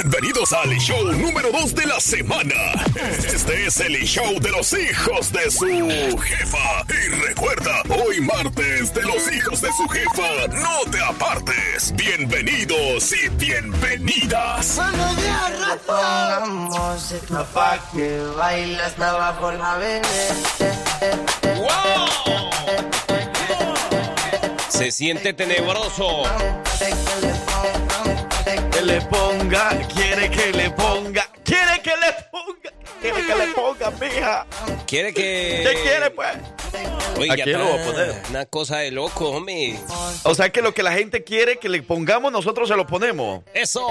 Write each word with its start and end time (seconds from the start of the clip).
Bienvenidos 0.00 0.52
al 0.52 0.70
show 0.78 1.10
número 1.12 1.50
2 1.50 1.74
de 1.74 1.86
la 1.86 1.98
semana. 1.98 2.54
Este 3.18 3.66
es 3.66 3.80
el 3.80 3.96
show 4.04 4.38
de 4.38 4.50
los 4.50 4.72
hijos 4.72 5.32
de 5.32 5.50
su 5.50 5.66
jefa. 6.20 6.84
Y 6.88 7.08
recuerda, 7.26 7.82
hoy 7.88 8.20
martes 8.20 8.94
de 8.94 9.02
los 9.02 9.32
hijos 9.32 9.60
de 9.60 9.72
su 9.72 9.88
jefa, 9.88 10.46
no 10.52 10.88
te 10.92 11.02
apartes. 11.02 11.92
Bienvenidos 11.96 13.12
y 13.12 13.28
bienvenidas. 13.30 14.76
Buenos 14.76 15.16
días, 15.16 15.60
Rafa. 15.66 16.46
Música 16.46 17.44
pa' 17.52 17.80
que 17.92 18.20
bailas 18.36 18.96
abajo 19.00 19.50
la 19.50 19.80
Se 24.68 24.92
siente 24.92 25.32
tenebroso. 25.32 26.22
Que 28.78 28.84
le 28.84 29.00
ponga, 29.00 29.70
quiere 29.92 30.30
que 30.30 30.52
le 30.52 30.70
ponga, 30.70 31.28
quiere 31.42 31.82
que 31.82 31.90
le 31.96 32.12
ponga, 32.30 32.72
quiere 33.00 33.26
que 33.26 33.34
le 33.34 33.46
ponga, 33.52 33.90
mija. 33.90 34.46
Quiere 34.86 35.12
que. 35.12 35.64
¿Qué 35.68 35.80
quiere, 35.82 36.10
pues? 36.12 36.36
Oiga, 37.18 37.34
Aquí 37.34 37.50
lo 37.50 37.64
voy 37.64 37.80
a 37.80 37.84
poner. 37.84 38.22
Una 38.30 38.46
cosa 38.46 38.76
de 38.78 38.92
loco, 38.92 39.30
hombre. 39.30 39.76
O 40.22 40.32
sea 40.32 40.50
que 40.50 40.62
lo 40.62 40.74
que 40.74 40.84
la 40.84 40.92
gente 40.92 41.24
quiere 41.24 41.56
que 41.58 41.68
le 41.68 41.82
pongamos, 41.82 42.30
nosotros 42.30 42.68
se 42.68 42.76
lo 42.76 42.86
ponemos. 42.86 43.42
¡Eso! 43.52 43.84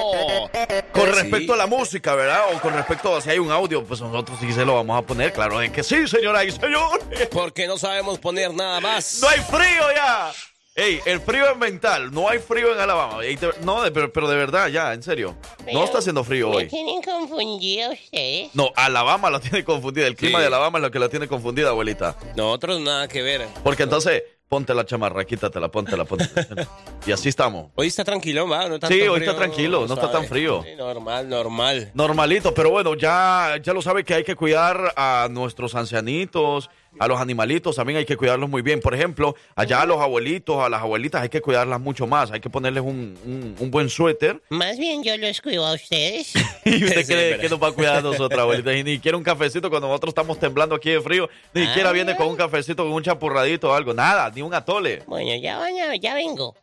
Con 0.93 1.05
Sí. 1.07 1.11
respecto 1.11 1.53
a 1.53 1.57
la 1.57 1.67
música, 1.67 2.15
¿verdad? 2.15 2.45
O 2.55 2.61
con 2.61 2.73
respecto 2.73 3.13
a 3.13 3.19
si 3.19 3.29
hay 3.29 3.39
un 3.39 3.51
audio, 3.51 3.83
pues 3.83 3.99
nosotros 3.99 4.37
sí 4.39 4.53
se 4.53 4.63
lo 4.63 4.75
vamos 4.75 4.97
a 4.97 5.01
poner. 5.05 5.33
Claro, 5.33 5.61
es 5.61 5.69
que 5.69 5.83
sí, 5.83 6.07
señora 6.07 6.45
y 6.45 6.51
señores. 6.53 7.27
Porque 7.29 7.67
no 7.67 7.77
sabemos 7.77 8.19
poner 8.19 8.53
nada 8.53 8.79
más. 8.79 9.19
No 9.21 9.27
hay 9.27 9.39
frío 9.39 9.91
ya. 9.93 10.31
Ey, 10.79 10.99
el 11.05 11.19
frío 11.21 11.49
es 11.49 11.57
mental. 11.57 12.11
No 12.11 12.29
hay 12.29 12.37
frío 12.37 12.71
en 12.71 12.79
Alabama. 12.79 13.17
No, 13.63 13.81
pero, 13.91 14.13
pero 14.13 14.27
de 14.29 14.35
verdad, 14.35 14.67
ya, 14.67 14.93
en 14.93 15.01
serio. 15.01 15.35
No 15.73 15.83
está 15.83 15.97
haciendo 15.97 16.23
frío 16.23 16.51
Me 16.51 16.57
hoy. 16.57 16.67
tienen 16.67 17.01
confundido 17.01 17.91
ustedes. 17.93 18.53
No, 18.53 18.71
Alabama 18.75 19.31
lo 19.31 19.39
tiene 19.39 19.63
confundida. 19.63 20.05
El 20.05 20.15
clima 20.15 20.37
Sí. 20.37 20.41
de 20.41 20.47
Alabama 20.47 20.77
es 20.77 20.83
lo 20.83 20.91
que 20.91 20.99
lo 20.99 21.09
tiene 21.09 21.27
confundida, 21.27 21.69
abuelita. 21.69 22.15
Nosotros 22.35 22.79
nada 22.79 23.07
que 23.07 23.23
ver. 23.23 23.47
Porque 23.63 23.81
entonces, 23.83 24.21
ponte 24.47 24.75
la 24.75 24.85
chamarra, 24.85 25.25
quítatela, 25.25 25.69
póntela, 25.69 26.05
póntela. 26.05 26.67
y 27.07 27.11
así 27.11 27.27
estamos. 27.27 27.71
Hoy 27.73 27.87
está 27.87 28.03
tranquilo, 28.03 28.47
¿va? 28.47 28.69
No 28.69 28.75
está 28.75 28.87
Sí, 28.87 28.99
tan 28.99 29.09
hoy 29.09 29.15
está 29.21 29.31
frío, 29.31 29.35
tranquilo, 29.35 29.87
no 29.87 29.93
está 29.95 30.11
tan 30.11 30.25
frío. 30.25 30.61
Sí, 30.63 30.75
normal, 30.77 31.27
normal. 31.27 31.91
Normalito, 31.95 32.53
pero 32.53 32.69
bueno, 32.69 32.93
ya, 32.93 33.55
ya 33.63 33.73
lo 33.73 33.81
sabe 33.81 34.03
que 34.03 34.13
hay 34.13 34.23
que 34.23 34.35
cuidar 34.35 34.93
a 34.95 35.27
nuestros 35.31 35.73
ancianitos, 35.73 36.69
a 36.99 37.07
los 37.07 37.19
animalitos, 37.21 37.75
también 37.75 37.97
hay 37.97 38.05
que 38.05 38.17
cuidarlos 38.17 38.49
muy 38.49 38.61
bien. 38.61 38.79
Por 38.79 38.93
ejemplo, 38.93 39.35
allá 39.55 39.81
a 39.81 39.85
los 39.85 39.99
abuelitos, 39.99 40.63
a 40.63 40.69
las 40.69 40.81
abuelitas 40.81 41.21
hay 41.21 41.29
que 41.29 41.41
cuidarlas 41.41 41.79
mucho 41.79 42.07
más, 42.07 42.31
hay 42.31 42.39
que 42.39 42.49
ponerles 42.49 42.83
un, 42.83 43.17
un- 43.25 43.55
un 43.59 43.71
buen 43.71 43.89
suéter. 43.89 44.41
Más 44.49 44.77
bien 44.77 45.03
yo 45.03 45.15
los 45.17 45.41
cuido 45.41 45.65
a 45.65 45.73
ustedes. 45.73 46.33
Y 46.65 46.83
usted 46.83 47.01
Sí, 47.05 47.13
cree 47.13 47.29
pero- 47.31 47.41
que 47.41 47.49
nos 47.49 47.61
va 47.63 47.67
a 47.69 47.71
cuidar 47.71 47.95
a 47.97 48.01
nosotros, 48.01 48.39
abuelitas, 48.39 48.75
y 48.75 48.83
ni 48.83 48.99
quiere 48.99 49.17
un 49.17 49.23
cafecito 49.23 49.69
cuando 49.69 49.87
nosotros 49.87 50.11
estamos 50.11 50.39
temblando 50.39 50.75
aquí 50.75 50.89
de 50.91 51.01
frío, 51.01 51.29
ni 51.53 51.61
Ah. 51.63 51.67
siquiera 51.67 51.91
viene 51.91 52.15
con 52.15 52.27
un 52.27 52.35
cafecito, 52.35 52.83
con 52.83 52.91
un 52.93 53.03
chapurradito 53.03 53.69
o 53.69 53.73
algo, 53.73 53.93
nada, 53.93 54.31
ni 54.33 54.41
un 54.41 54.53
atole. 54.53 55.03
Bueno, 55.07 55.35
ya, 55.41 55.57
vaya, 55.57 55.95
ya 55.95 56.13
vengo. 56.13 56.55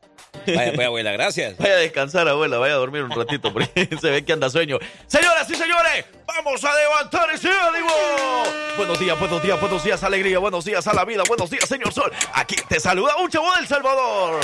Vaya, 0.47 0.73
pues, 0.75 0.87
abuela, 0.87 1.13
gracias. 1.13 1.57
Vaya 1.59 1.75
a 1.75 1.79
descansar, 1.79 2.29
abuela, 2.29 2.59
vaya 2.59 2.75
a 2.75 2.77
dormir 2.77 3.03
un 3.03 3.11
ratito, 3.11 3.53
porque 3.53 3.89
se 4.01 4.11
ve 4.11 4.25
que 4.25 4.33
anda 4.33 4.51
sueño. 4.51 4.79
Señoras 5.07 5.49
y 5.49 5.55
señores, 5.55 6.05
vamos 6.27 6.65
a 6.65 6.75
levantar 6.75 7.31
ese 7.31 7.49
ánimo. 7.49 7.93
Buenos 8.77 8.99
días, 8.99 9.19
buenos 9.19 9.43
días, 9.43 9.61
buenos 9.61 9.85
días, 9.85 10.03
alegría, 10.03 10.39
buenos 10.39 10.65
días 10.65 10.87
a 10.87 10.95
la 10.95 11.05
vida, 11.05 11.23
buenos 11.27 11.51
días, 11.51 11.69
señor 11.69 11.93
Sol. 11.93 12.13
Aquí 12.35 12.57
te 12.69 12.81
saluda 12.81 13.17
un 13.17 13.31
chavo 13.31 13.55
del 13.57 13.67
Salvador. 13.67 14.41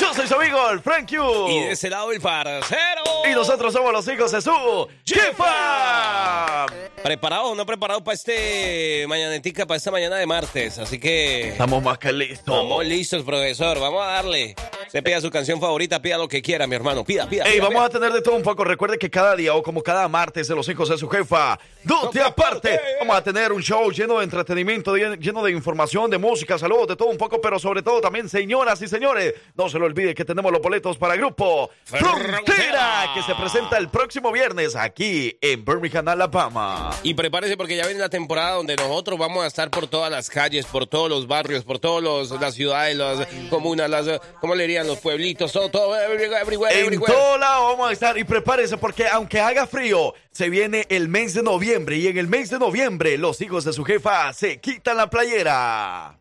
Yo 0.00 0.12
soy 0.12 0.26
su 0.26 0.34
amigo, 0.34 0.70
el 0.70 0.80
Frank 0.80 1.08
Q. 1.08 1.48
Y 1.50 1.60
de 1.60 1.72
ese 1.72 1.88
lado 1.88 2.10
el 2.10 2.20
parcero. 2.20 3.02
Y 3.30 3.34
nosotros 3.34 3.72
somos 3.72 3.92
los 3.92 4.06
hijos 4.08 4.32
de 4.32 4.42
su 4.42 4.88
jefa. 5.04 6.66
¿Preparado 7.02 7.46
o 7.46 7.54
no 7.54 7.64
preparado 7.64 8.02
para 8.02 8.14
este 8.14 9.06
mañanetica, 9.06 9.66
para 9.66 9.76
esta 9.76 9.90
mañana 9.90 10.16
de 10.16 10.26
martes? 10.26 10.78
Así 10.78 10.98
que. 10.98 11.50
Estamos 11.50 11.82
más 11.82 11.98
que 11.98 12.12
listos. 12.12 12.38
Estamos 12.38 12.84
listos, 12.84 13.22
profesor. 13.22 13.78
Vamos 13.78 14.02
a 14.02 14.06
darle. 14.06 14.56
Se 14.90 15.02
pida 15.02 15.20
su 15.20 15.30
canción 15.30 15.60
favorita, 15.60 16.00
pida 16.00 16.18
lo 16.18 16.28
que 16.28 16.40
quiera, 16.42 16.66
mi 16.66 16.74
hermano. 16.76 17.04
Pida, 17.04 17.28
pida. 17.28 17.44
Ey, 17.44 17.54
pida, 17.54 17.64
vamos 17.64 17.78
pida. 17.80 17.86
a 17.86 17.90
tener 17.90 18.12
de 18.12 18.22
todo 18.22 18.34
un 18.36 18.42
poco. 18.42 18.64
Recuerde 18.64 18.98
que 18.98 19.10
cada 19.10 19.34
día 19.36 19.54
o 19.54 19.62
como 19.62 19.82
cada 19.82 20.08
martes 20.08 20.48
de 20.48 20.54
los 20.54 20.68
hijos 20.68 20.88
de 20.88 20.98
su 20.98 21.08
jefa, 21.08 21.58
no 21.84 22.08
te 22.10 22.20
aparte. 22.20 22.80
Vamos 23.00 23.16
a 23.16 23.22
tener 23.22 23.52
un 23.52 23.62
show 23.62 23.90
lleno 23.90 24.18
de 24.18 24.24
entretenimiento, 24.24 24.96
lle- 24.96 25.18
lleno 25.18 25.42
de 25.42 25.50
información, 25.52 26.10
de 26.10 26.18
música, 26.18 26.58
salud, 26.58 26.88
de 26.88 26.96
todo 26.96 27.08
un 27.08 27.18
poco, 27.18 27.40
pero 27.40 27.58
sobre 27.58 27.82
todo 27.82 28.00
también, 28.00 28.28
señoras 28.28 28.80
y 28.82 28.88
señores, 28.88 29.34
no 29.54 29.68
se 29.68 29.78
lo 29.78 29.86
olvide 29.86 30.14
que 30.14 30.24
tenemos 30.24 30.50
los 30.52 30.60
boletos 30.62 30.96
para 30.96 31.14
el 31.14 31.20
grupo 31.20 31.70
Frontera, 31.84 33.10
que 33.14 33.22
se 33.22 33.34
presenta 33.34 33.76
el 33.78 33.88
próximo 33.88 34.30
viernes 34.32 34.76
aquí 34.76 35.36
en 35.40 35.64
Birmingham, 35.64 36.08
Alabama. 36.08 36.90
Y 37.02 37.14
prepárese 37.14 37.56
porque 37.56 37.76
ya 37.76 37.84
viene 37.86 38.00
la 38.00 38.08
temporada 38.08 38.52
donde 38.52 38.76
nosotros 38.76 39.18
vamos 39.18 39.44
a 39.44 39.46
estar 39.46 39.70
por 39.70 39.86
todas 39.86 40.10
las 40.10 40.30
calles, 40.30 40.66
por 40.66 40.86
todos 40.86 41.08
los 41.10 41.26
barrios, 41.26 41.64
por 41.64 41.78
todas 41.78 42.30
las 42.40 42.54
ciudades, 42.54 42.96
las 42.96 43.26
comunas, 43.50 43.88
las, 43.90 44.20
¿cómo 44.40 44.54
le 44.54 44.66
dirían? 44.74 44.86
Los 44.86 44.98
pueblitos, 44.98 45.52
todo, 45.52 45.70
todo, 45.70 45.96
everywhere, 45.96 46.40
everywhere, 46.40 46.74
En 46.78 46.86
everywhere. 46.86 47.12
todo 47.12 47.38
lado 47.38 47.64
vamos 47.68 47.90
a 47.90 47.92
estar 47.92 48.18
y 48.18 48.24
prepárese 48.24 48.76
porque 48.76 49.06
aunque 49.06 49.40
haga 49.40 49.66
frío, 49.66 50.14
se 50.32 50.48
viene 50.50 50.86
el 50.88 51.08
mes 51.08 51.34
de 51.34 51.42
noviembre 51.42 51.96
y 51.96 52.08
en 52.08 52.18
el 52.18 52.26
mes 52.28 52.50
de 52.50 52.58
noviembre 52.58 53.16
los 53.18 53.40
hijos 53.40 53.64
de 53.64 53.72
su 53.72 53.84
jefa 53.84 54.32
se 54.32 54.58
quitan 54.60 54.96
la 54.96 55.08
playera. 55.08 56.18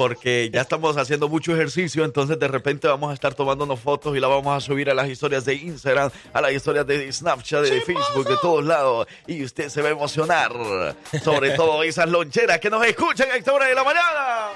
Porque 0.00 0.48
ya 0.50 0.62
estamos 0.62 0.96
haciendo 0.96 1.28
mucho 1.28 1.52
ejercicio, 1.52 2.06
entonces 2.06 2.38
de 2.38 2.48
repente 2.48 2.88
vamos 2.88 3.10
a 3.10 3.12
estar 3.12 3.34
tomándonos 3.34 3.78
fotos 3.80 4.16
y 4.16 4.20
la 4.20 4.28
vamos 4.28 4.56
a 4.56 4.58
subir 4.58 4.88
a 4.88 4.94
las 4.94 5.10
historias 5.10 5.44
de 5.44 5.56
Instagram, 5.56 6.10
a 6.32 6.40
las 6.40 6.52
historias 6.52 6.86
de 6.86 7.12
Snapchat, 7.12 7.64
de 7.64 7.82
Facebook, 7.82 8.26
de 8.26 8.38
todos 8.38 8.64
lados. 8.64 9.06
Y 9.26 9.44
usted 9.44 9.68
se 9.68 9.82
va 9.82 9.88
a 9.88 9.92
emocionar. 9.92 10.52
Sobre 11.22 11.50
todo 11.54 11.82
esas 11.82 12.08
loncheras 12.08 12.60
que 12.60 12.70
nos 12.70 12.82
escuchan 12.86 13.30
a 13.30 13.36
esta 13.36 13.52
hora 13.52 13.66
de 13.66 13.74
la 13.74 13.84
mañana. 13.84 14.48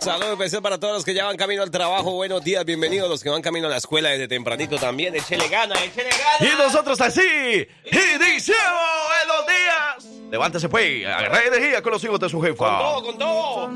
Saludos 0.00 0.32
especial 0.32 0.62
para 0.62 0.80
todos 0.80 0.94
los 0.94 1.04
que 1.04 1.14
ya 1.14 1.26
van 1.26 1.36
camino 1.36 1.62
al 1.62 1.70
trabajo. 1.70 2.10
Buenos 2.14 2.42
días, 2.42 2.64
bienvenidos 2.64 3.08
los 3.08 3.22
que 3.22 3.30
van 3.30 3.40
camino 3.40 3.68
a 3.68 3.70
la 3.70 3.76
escuela 3.76 4.08
desde 4.08 4.26
tempranito 4.26 4.78
también. 4.78 5.14
Échele 5.14 5.48
gana, 5.48 5.76
échele 5.84 6.10
Y 6.40 6.44
gana. 6.46 6.64
nosotros 6.64 7.00
así 7.00 7.68
iniciamos 7.84 9.10
en 9.22 9.28
los 9.28 9.46
días. 9.46 10.18
Levántese 10.30 10.68
pues, 10.68 11.06
agarra 11.06 11.44
energía 11.44 11.82
con 11.82 11.92
los 11.92 12.02
hijos 12.02 12.18
de 12.18 12.28
su 12.28 12.40
jefa. 12.40 12.66
Con 12.66 12.78
todo, 12.78 13.02
con 13.04 13.18
todo 13.18 13.68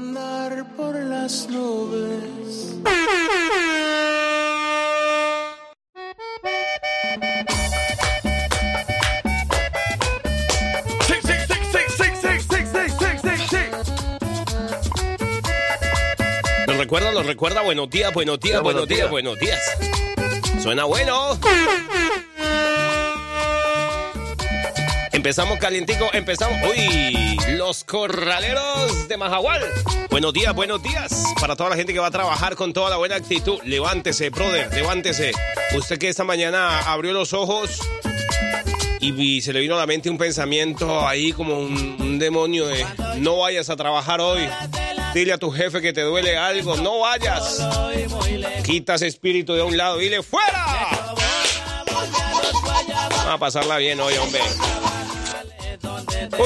las. 1.12 1.46
Los 16.66 16.76
recuerda, 16.78 17.12
lo 17.12 17.22
recuerda, 17.22 17.62
buenos 17.62 17.90
días, 17.90 18.12
buenos 18.12 18.40
días, 18.40 18.62
buenos 18.62 18.88
días, 18.88 19.10
buenos 19.10 19.38
días. 19.38 19.60
Suena 20.62 20.84
bueno. 20.84 21.38
Empezamos 25.22 25.60
calientico, 25.60 26.10
empezamos. 26.12 26.58
Uy, 26.68 27.38
los 27.50 27.84
corraleros 27.84 29.06
de 29.06 29.16
Majagual. 29.16 29.62
Buenos 30.10 30.32
días, 30.32 30.52
buenos 30.52 30.82
días. 30.82 31.26
Para 31.40 31.54
toda 31.54 31.70
la 31.70 31.76
gente 31.76 31.92
que 31.92 32.00
va 32.00 32.08
a 32.08 32.10
trabajar 32.10 32.56
con 32.56 32.72
toda 32.72 32.90
la 32.90 32.96
buena 32.96 33.14
actitud. 33.14 33.60
Levántese, 33.62 34.30
brother, 34.30 34.74
levántese. 34.74 35.30
Usted 35.76 36.00
que 36.00 36.08
esta 36.08 36.24
mañana 36.24 36.80
abrió 36.80 37.12
los 37.12 37.34
ojos 37.34 37.78
y, 38.98 39.40
se 39.42 39.52
le 39.52 39.60
vino 39.60 39.76
a 39.76 39.78
la 39.78 39.86
mente 39.86 40.10
un 40.10 40.18
pensamiento 40.18 41.06
ahí 41.06 41.32
como 41.32 41.56
un, 41.56 42.18
demonio 42.18 42.66
de 42.66 42.84
no 43.18 43.36
vayas 43.36 43.70
a 43.70 43.76
trabajar 43.76 44.20
hoy. 44.20 44.48
Dile 45.14 45.34
a 45.34 45.38
tu 45.38 45.52
jefe 45.52 45.80
que 45.80 45.92
te 45.92 46.00
duele 46.00 46.36
algo, 46.36 46.76
no 46.78 46.98
vayas. 46.98 47.64
Quita 48.64 48.96
ese 48.96 49.06
espíritu 49.06 49.54
de 49.54 49.62
un 49.62 49.76
lado, 49.76 49.98
dile 49.98 50.20
fuera. 50.24 50.66
Vamos 52.98 53.26
a 53.28 53.38
pasarla 53.38 53.76
bien 53.76 54.00
hoy, 54.00 54.14
hombre. 54.16 54.40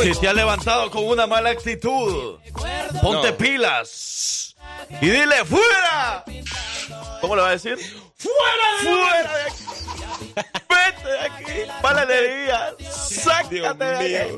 Si 0.02 0.20
te 0.20 0.28
has 0.28 0.34
levantado 0.34 0.90
con 0.90 1.04
una 1.04 1.26
mala 1.26 1.50
actitud, 1.50 2.38
ponte 3.02 3.30
No. 3.30 3.36
pilas 3.36 4.56
y 5.00 5.08
dile 5.08 5.44
fuera. 5.44 6.24
¿Cómo 7.20 7.36
le 7.36 7.42
va 7.42 7.48
a 7.48 7.52
decir? 7.52 7.76
¡Fuera! 8.16 8.82
¡Fuera 8.82 9.36
de 9.36 9.42
aquí! 9.42 9.64
¡Vete 10.68 11.08
de 11.08 11.18
aquí! 11.20 11.70
¡Mala 11.82 12.02
energía! 12.02 12.74
¡Sácate 12.90 13.54
Dios 13.56 13.78
de 13.78 14.18
aquí! 14.18 14.36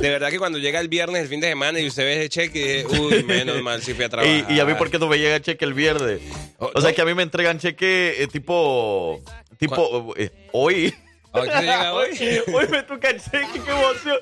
De 0.00 0.10
verdad 0.10 0.30
que 0.30 0.38
cuando 0.38 0.58
llega 0.58 0.80
el 0.80 0.88
viernes, 0.88 1.22
el 1.22 1.28
fin 1.28 1.40
de 1.40 1.48
semana, 1.48 1.78
y 1.80 1.86
usted 1.86 2.02
ve 2.04 2.18
ese 2.20 2.28
cheque, 2.28 2.84
dice, 2.84 3.00
uy, 3.00 3.22
menos 3.24 3.60
mal 3.62 3.82
si 3.82 3.94
fui 3.94 4.04
a 4.04 4.08
trabajar. 4.08 4.46
Y, 4.50 4.54
y 4.54 4.60
a 4.60 4.64
mí, 4.64 4.74
¿por 4.74 4.90
qué 4.90 4.98
no 4.98 5.06
me 5.08 5.18
llega 5.18 5.40
cheque 5.40 5.64
el 5.64 5.74
viernes? 5.74 6.20
O 6.58 6.80
sea, 6.80 6.92
que 6.94 7.02
a 7.02 7.04
mí 7.04 7.14
me 7.14 7.22
entregan 7.22 7.58
cheque 7.58 8.22
eh, 8.22 8.26
tipo. 8.26 9.20
Tipo. 9.58 10.14
eh, 10.16 10.30
hoy. 10.52 10.94
¿A 11.32 11.42
qué 11.42 11.60
llega 11.60 11.94
hoy? 11.94 12.08
Hoy 12.52 12.66
me 12.68 12.82
toca 12.82 13.16
cheque, 13.16 13.60
qué 13.64 13.70
emoción. 13.70 14.18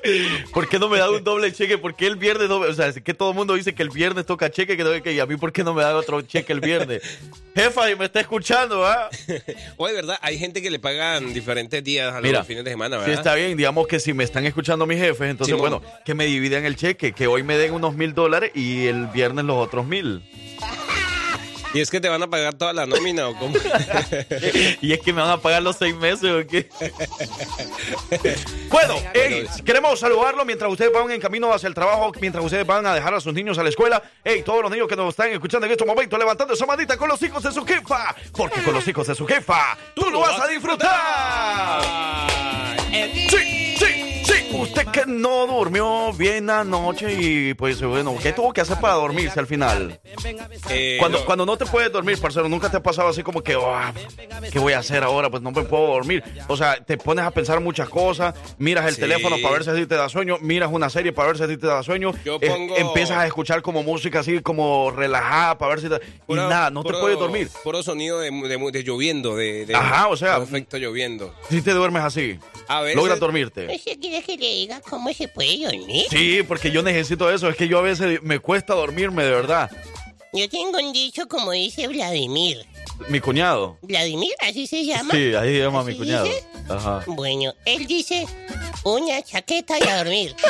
¿Por 0.53 0.69
qué 0.69 0.77
no 0.77 0.89
me 0.89 0.99
da 0.99 1.09
un 1.09 1.23
doble 1.23 1.51
cheque? 1.51 1.77
¿Por 1.77 1.95
qué 1.95 2.05
el 2.05 2.15
viernes 2.17 2.49
no 2.49 2.57
O 2.57 2.73
sea, 2.73 2.87
es 2.87 3.01
que 3.01 3.13
todo 3.13 3.31
el 3.31 3.35
mundo 3.35 3.55
dice 3.55 3.73
que 3.73 3.81
el 3.81 3.89
viernes 3.89 4.25
toca 4.25 4.51
cheque, 4.51 4.77
que, 4.77 5.01
que 5.01 5.13
y 5.13 5.19
a 5.19 5.25
mí 5.25 5.35
¿por 5.35 5.51
qué 5.51 5.63
no 5.63 5.73
me 5.73 5.81
dan 5.81 5.95
otro 5.95 6.21
cheque 6.21 6.53
el 6.53 6.59
viernes? 6.59 7.01
Jefa, 7.55 7.89
y 7.91 7.95
me 7.95 8.05
está 8.05 8.19
escuchando, 8.19 8.85
¿ah? 8.85 9.09
Oye, 9.77 9.93
¿verdad? 9.93 10.19
Hay 10.21 10.37
gente 10.37 10.61
que 10.61 10.69
le 10.69 10.79
pagan 10.79 11.33
diferentes 11.33 11.83
días 11.83 12.13
a 12.13 12.21
los 12.21 12.23
Mira, 12.23 12.43
fines 12.43 12.63
de 12.63 12.71
semana, 12.71 12.97
Sí, 12.97 13.01
¿verdad? 13.01 13.15
está 13.17 13.35
bien. 13.35 13.57
Digamos 13.57 13.87
que 13.87 13.99
si 13.99 14.13
me 14.13 14.23
están 14.23 14.45
escuchando 14.45 14.85
mis 14.85 14.99
jefes, 14.99 15.29
entonces, 15.31 15.57
bueno, 15.57 15.81
que 16.05 16.13
me 16.13 16.25
dividan 16.25 16.63
el 16.65 16.75
cheque, 16.75 17.11
que 17.11 17.27
hoy 17.27 17.43
me 17.43 17.57
den 17.57 17.73
unos 17.73 17.95
mil 17.95 18.13
dólares 18.13 18.51
y 18.53 18.85
el 18.85 19.07
viernes 19.07 19.45
los 19.45 19.57
otros 19.57 19.85
mil. 19.85 20.21
¿Y 21.73 21.81
es 21.81 21.89
que 21.91 21.99
te 21.99 22.09
van 22.09 22.21
a 22.23 22.29
pagar 22.29 22.55
toda 22.55 22.73
la 22.73 22.85
nómina 22.85 23.27
o 23.27 23.35
cómo? 23.35 23.55
y 24.81 24.93
es 24.93 24.99
que 25.01 25.13
me 25.13 25.21
van 25.21 25.31
a 25.31 25.37
pagar 25.37 25.61
los 25.61 25.75
seis 25.75 25.95
meses 25.95 26.31
o 26.31 26.47
qué. 26.47 26.69
bueno, 28.69 28.95
ey, 29.13 29.45
queremos 29.63 29.99
saludarlo 29.99 30.45
mientras 30.45 30.71
ustedes 30.71 30.91
van 30.91 31.11
en 31.11 31.21
camino 31.21 31.53
hacia 31.53 31.67
el 31.67 31.73
trabajo, 31.73 32.11
mientras 32.19 32.43
ustedes 32.43 32.65
van 32.65 32.85
a 32.85 32.95
dejar 32.95 33.13
a 33.13 33.21
sus 33.21 33.33
niños 33.33 33.57
a 33.57 33.63
la 33.63 33.69
escuela. 33.69 34.01
Hey, 34.23 34.41
todos 34.45 34.63
los 34.63 34.71
niños 34.71 34.87
que 34.87 34.95
nos 34.95 35.09
están 35.09 35.31
escuchando 35.31 35.67
en 35.67 35.71
estos 35.71 35.87
momentos, 35.87 36.17
levantando 36.17 36.53
esa 36.53 36.65
manita 36.65 36.97
con 36.97 37.07
los 37.07 37.21
hijos 37.21 37.43
de 37.43 37.51
su 37.51 37.63
jefa. 37.65 38.15
Porque 38.35 38.61
con 38.63 38.73
los 38.73 38.87
hijos 38.87 39.07
de 39.07 39.15
su 39.15 39.27
jefa, 39.27 39.77
tú 39.93 40.09
lo 40.09 40.21
vas 40.21 40.39
a 40.39 40.47
disfrutar. 40.47 41.81
Sí. 43.29 43.58
Usted 44.61 44.85
que 44.87 45.05
no 45.07 45.47
durmió 45.47 46.11
bien 46.13 46.49
anoche 46.49 47.13
y 47.19 47.53
pues 47.53 47.81
bueno, 47.81 48.15
¿qué 48.21 48.33
tuvo 48.33 48.53
que 48.53 48.61
hacer 48.61 48.77
para 48.79 48.93
dormirse 48.95 49.39
al 49.39 49.47
final? 49.47 49.99
Eh, 50.69 50.97
Cuando, 50.99 51.19
no. 51.19 51.25
cuando 51.25 51.45
no 51.45 51.57
te 51.57 51.65
puedes 51.65 51.91
dormir, 51.91 52.19
parcero, 52.19 52.47
nunca 52.49 52.69
te 52.69 52.77
ha 52.77 52.83
pasado 52.83 53.07
así 53.09 53.23
como 53.23 53.41
que, 53.41 53.53
"Ah, 53.59 53.93
¿qué 54.51 54.59
voy 54.59 54.73
a 54.73 54.79
hacer 54.79 55.03
ahora? 55.03 55.29
Pues 55.29 55.41
no 55.41 55.51
me 55.51 55.63
puedo 55.63 55.87
dormir. 55.87 56.23
O 56.47 56.57
sea, 56.57 56.83
te 56.83 56.97
pones 56.97 57.25
a 57.25 57.31
pensar 57.31 57.59
muchas 57.61 57.89
cosas, 57.89 58.33
miras 58.57 58.85
el 58.87 58.95
Sí. 58.95 59.01
teléfono 59.01 59.37
para 59.41 59.53
ver 59.53 59.63
si 59.63 59.69
así 59.69 59.85
te 59.85 59.95
da 59.95 60.09
sueño, 60.09 60.37
miras 60.41 60.69
una 60.71 60.89
serie 60.89 61.11
para 61.13 61.27
ver 61.29 61.37
si 61.37 61.43
así 61.43 61.57
te 61.57 61.67
da 61.67 61.81
sueño, 61.83 62.11
Yo 62.25 62.37
eh, 62.41 62.49
pongo- 62.49 62.75
empiezas 62.77 63.17
a 63.17 63.25
escuchar 63.27 63.61
como 63.61 63.83
música 63.83 64.19
así 64.19 64.39
como 64.41 64.91
relajada 64.91 65.57
para 65.57 65.75
ver 65.75 65.81
si 65.81 65.89
te... 65.89 65.95
y 65.95 66.21
Puro- 66.27 66.49
nada, 66.49 66.69
no 66.69 66.83
te 66.83 66.93
puedes 66.93 67.17
dormir. 67.17 67.49
Puro 67.63 67.81
sonido 67.83 68.19
de, 68.19 68.29
de- 68.31 68.71
de 68.71 68.83
lloviendo, 68.83 69.35
de, 69.35 69.65
de- 69.65 69.75
Ajá, 69.75 70.07
o 70.07 70.17
sea- 70.17 70.37
Perfecto 70.39 70.77
lloviendo. 70.77 71.33
Si 71.49 71.61
te 71.61 71.71
duermes 71.71 72.03
así, 72.03 72.37
A 72.67 72.81
veces- 72.81 72.95
logras 72.95 73.19
dormirte. 73.19 73.67
¿Usted 73.73 73.99
quiere 73.99 74.23
que 74.23 74.37
diga 74.49 74.81
cómo 74.81 75.13
se 75.13 75.27
puede 75.27 75.63
dormir? 75.65 76.05
Sí, 76.09 76.41
porque 76.47 76.71
yo 76.71 76.81
necesito 76.83 77.31
eso. 77.31 77.49
Es 77.49 77.55
que 77.55 77.67
yo 77.67 77.79
a 77.79 77.81
veces 77.81 78.21
me 78.23 78.39
cuesta 78.39 78.73
dormirme, 78.75 79.23
de 79.23 79.31
verdad. 79.31 79.71
Yo 80.33 80.47
tengo 80.49 80.77
un 80.77 80.93
dicho 80.93 81.27
como 81.27 81.51
dice 81.51 81.87
Vladimir. 81.87 82.65
Mi 83.07 83.19
cuñado. 83.19 83.77
¿Vladimir? 83.81 84.33
¿Así 84.41 84.67
se 84.67 84.85
llama? 84.85 85.11
Sí, 85.13 85.33
ahí 85.33 85.55
se 85.55 85.59
llama 85.59 85.83
mi 85.83 85.91
¿Así 85.91 85.99
cuñado. 85.99 86.25
dice? 86.25 86.43
Ajá. 86.69 87.03
Bueno, 87.07 87.53
él 87.65 87.87
dice 87.87 88.27
uña, 88.83 89.21
chaqueta 89.23 89.79
y 89.79 89.87
a 89.87 89.97
dormir. 90.03 90.35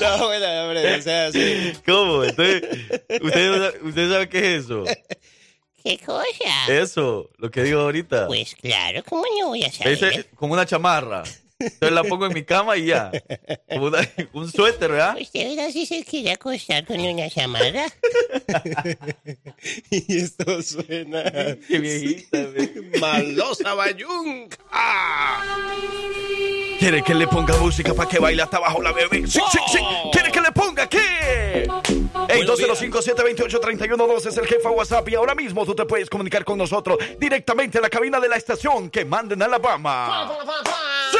No, 0.00 0.26
bueno, 0.26 0.46
hombre, 0.64 0.94
o 0.96 1.02
sea, 1.02 1.32
sí. 1.32 1.72
¿Cómo? 1.86 2.24
Entonces, 2.24 2.62
¿usted, 3.22 3.82
¿usted 3.84 4.10
sabe 4.10 4.28
qué 4.28 4.38
es 4.56 4.64
eso? 4.64 4.84
¿Qué 5.84 5.98
cosa? 5.98 6.24
Eso, 6.66 7.28
lo 7.36 7.50
que 7.50 7.62
digo 7.62 7.80
ahorita. 7.82 8.26
Pues 8.26 8.54
claro, 8.54 9.02
¿cómo 9.06 9.22
no 9.38 9.48
voy 9.48 9.64
a 9.64 9.70
saber? 9.70 9.92
Ese, 9.92 10.24
con 10.34 10.50
una 10.50 10.64
chamarra. 10.64 11.22
Entonces 11.58 11.92
la 11.92 12.02
pongo 12.04 12.26
en 12.26 12.34
mi 12.34 12.42
cama 12.44 12.76
y 12.76 12.86
ya. 12.86 13.10
Como 13.70 13.86
una- 13.86 14.06
un 14.32 14.50
suéter, 14.50 14.90
¿verdad? 14.90 15.16
¿Usted 15.20 15.48
verá 15.56 15.70
si 15.70 15.86
se 15.86 16.04
quiere 16.04 16.32
acostar 16.32 16.84
con 16.84 16.98
una 17.00 17.28
chamarra? 17.30 17.86
Y 19.90 20.18
esto 20.18 20.62
suena. 20.62 21.22
Qué 21.68 21.78
viejita. 21.78 22.38
Malosa 23.00 23.74
Bayunca. 23.74 24.56
¿Quiere 26.78 27.02
que 27.02 27.14
le 27.14 27.26
ponga 27.28 27.56
música 27.56 27.94
para 27.94 28.08
que 28.08 28.18
baile 28.18 28.42
hasta 28.42 28.58
abajo 28.58 28.82
la 28.82 28.92
bebé? 28.92 29.26
Sí, 29.26 29.40
sí, 29.50 29.58
sí. 29.72 29.78
¿Quiere 30.12 30.30
que 30.30 30.40
le 30.40 30.52
ponga 30.52 30.86
qué? 30.88 30.98
Ey, 32.28 32.44
Buenos 32.44 32.60
205-728-3112 32.60 34.26
es 34.28 34.36
el 34.36 34.46
jefa 34.46 34.70
WhatsApp 34.70 35.08
y 35.08 35.14
ahora 35.14 35.34
mismo 35.34 35.64
tú 35.64 35.74
te 35.74 35.84
puedes 35.86 36.10
comunicar 36.10 36.44
con 36.44 36.58
nosotros 36.58 36.98
directamente 37.18 37.78
a 37.78 37.80
la 37.80 37.88
cabina 37.88 38.20
de 38.20 38.28
la 38.28 38.36
estación 38.36 38.90
que 38.90 39.04
manda 39.04 39.34
en 39.34 39.42
Alabama. 39.42 40.30
¡Sí! 41.12 41.18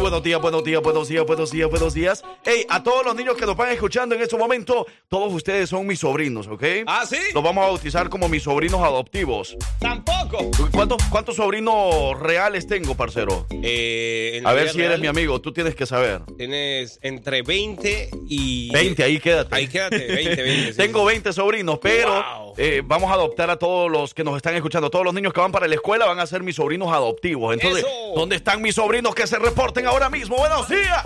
Buenos 0.00 0.22
días, 0.22 0.40
buenos 0.40 0.62
días, 0.64 0.82
buenos 0.82 1.08
días, 1.08 1.26
buenos 1.26 1.50
días, 1.50 1.70
buenos 1.70 1.94
días. 1.94 2.22
Ey, 2.44 2.64
a 2.68 2.82
todos 2.82 3.04
los 3.04 3.14
niños 3.16 3.36
que 3.36 3.44
nos 3.46 3.56
van 3.56 3.70
escuchando 3.72 4.14
en 4.14 4.20
este 4.20 4.36
momento, 4.36 4.86
todos 5.08 5.32
ustedes 5.32 5.68
son 5.68 5.86
mis 5.86 5.98
sobrinos, 6.00 6.46
¿ok? 6.46 6.62
¿Ah, 6.86 7.04
sí? 7.08 7.16
Los 7.34 7.42
vamos 7.42 7.64
a 7.64 7.68
bautizar 7.68 8.08
como 8.08 8.28
mis 8.28 8.42
sobrinos 8.44 8.80
adoptivos. 8.82 9.56
Tampoco. 9.80 10.50
¿Cuántos, 10.70 11.02
cuántos 11.10 11.36
sobrinos 11.36 12.18
reales 12.20 12.66
tengo, 12.66 12.94
parcero? 12.94 13.46
Eh, 13.62 14.42
A 14.44 14.52
ver 14.52 14.68
si 14.70 14.80
eres 14.80 15.00
mi 15.00 15.06
amigo, 15.06 15.40
tú 15.40 15.52
tienes 15.52 15.74
que 15.74 15.86
saber. 15.86 16.22
Tienes 16.36 16.98
entre 17.02 17.42
20 17.42 18.10
y. 18.28 18.70
20, 18.72 19.02
ahí 19.02 19.18
quédate. 19.18 19.54
Ahí 19.54 19.66
quédate, 19.68 20.06
20, 20.06 20.42
20. 20.42 20.72
sí, 20.72 20.76
Tengo 20.76 21.00
sí. 21.00 21.06
20 21.06 21.32
sobrinos, 21.32 21.78
pero 21.80 22.12
Wow. 22.12 22.45
Eh, 22.56 22.82
vamos 22.84 23.10
a 23.10 23.14
adoptar 23.14 23.50
a 23.50 23.56
todos 23.58 23.90
los 23.90 24.14
que 24.14 24.24
nos 24.24 24.36
están 24.36 24.54
escuchando. 24.54 24.90
Todos 24.90 25.04
los 25.04 25.14
niños 25.14 25.32
que 25.32 25.40
van 25.40 25.52
para 25.52 25.66
la 25.68 25.74
escuela 25.74 26.06
van 26.06 26.18
a 26.20 26.26
ser 26.26 26.42
mis 26.42 26.56
sobrinos 26.56 26.92
adoptivos. 26.92 27.52
Entonces, 27.54 27.84
Eso. 27.84 28.12
¿dónde 28.14 28.36
están 28.36 28.62
mis 28.62 28.74
sobrinos 28.74 29.14
que 29.14 29.26
se 29.26 29.38
reporten 29.38 29.86
ahora 29.86 30.08
mismo? 30.10 30.36
Buenos 30.36 30.68
días. 30.68 31.04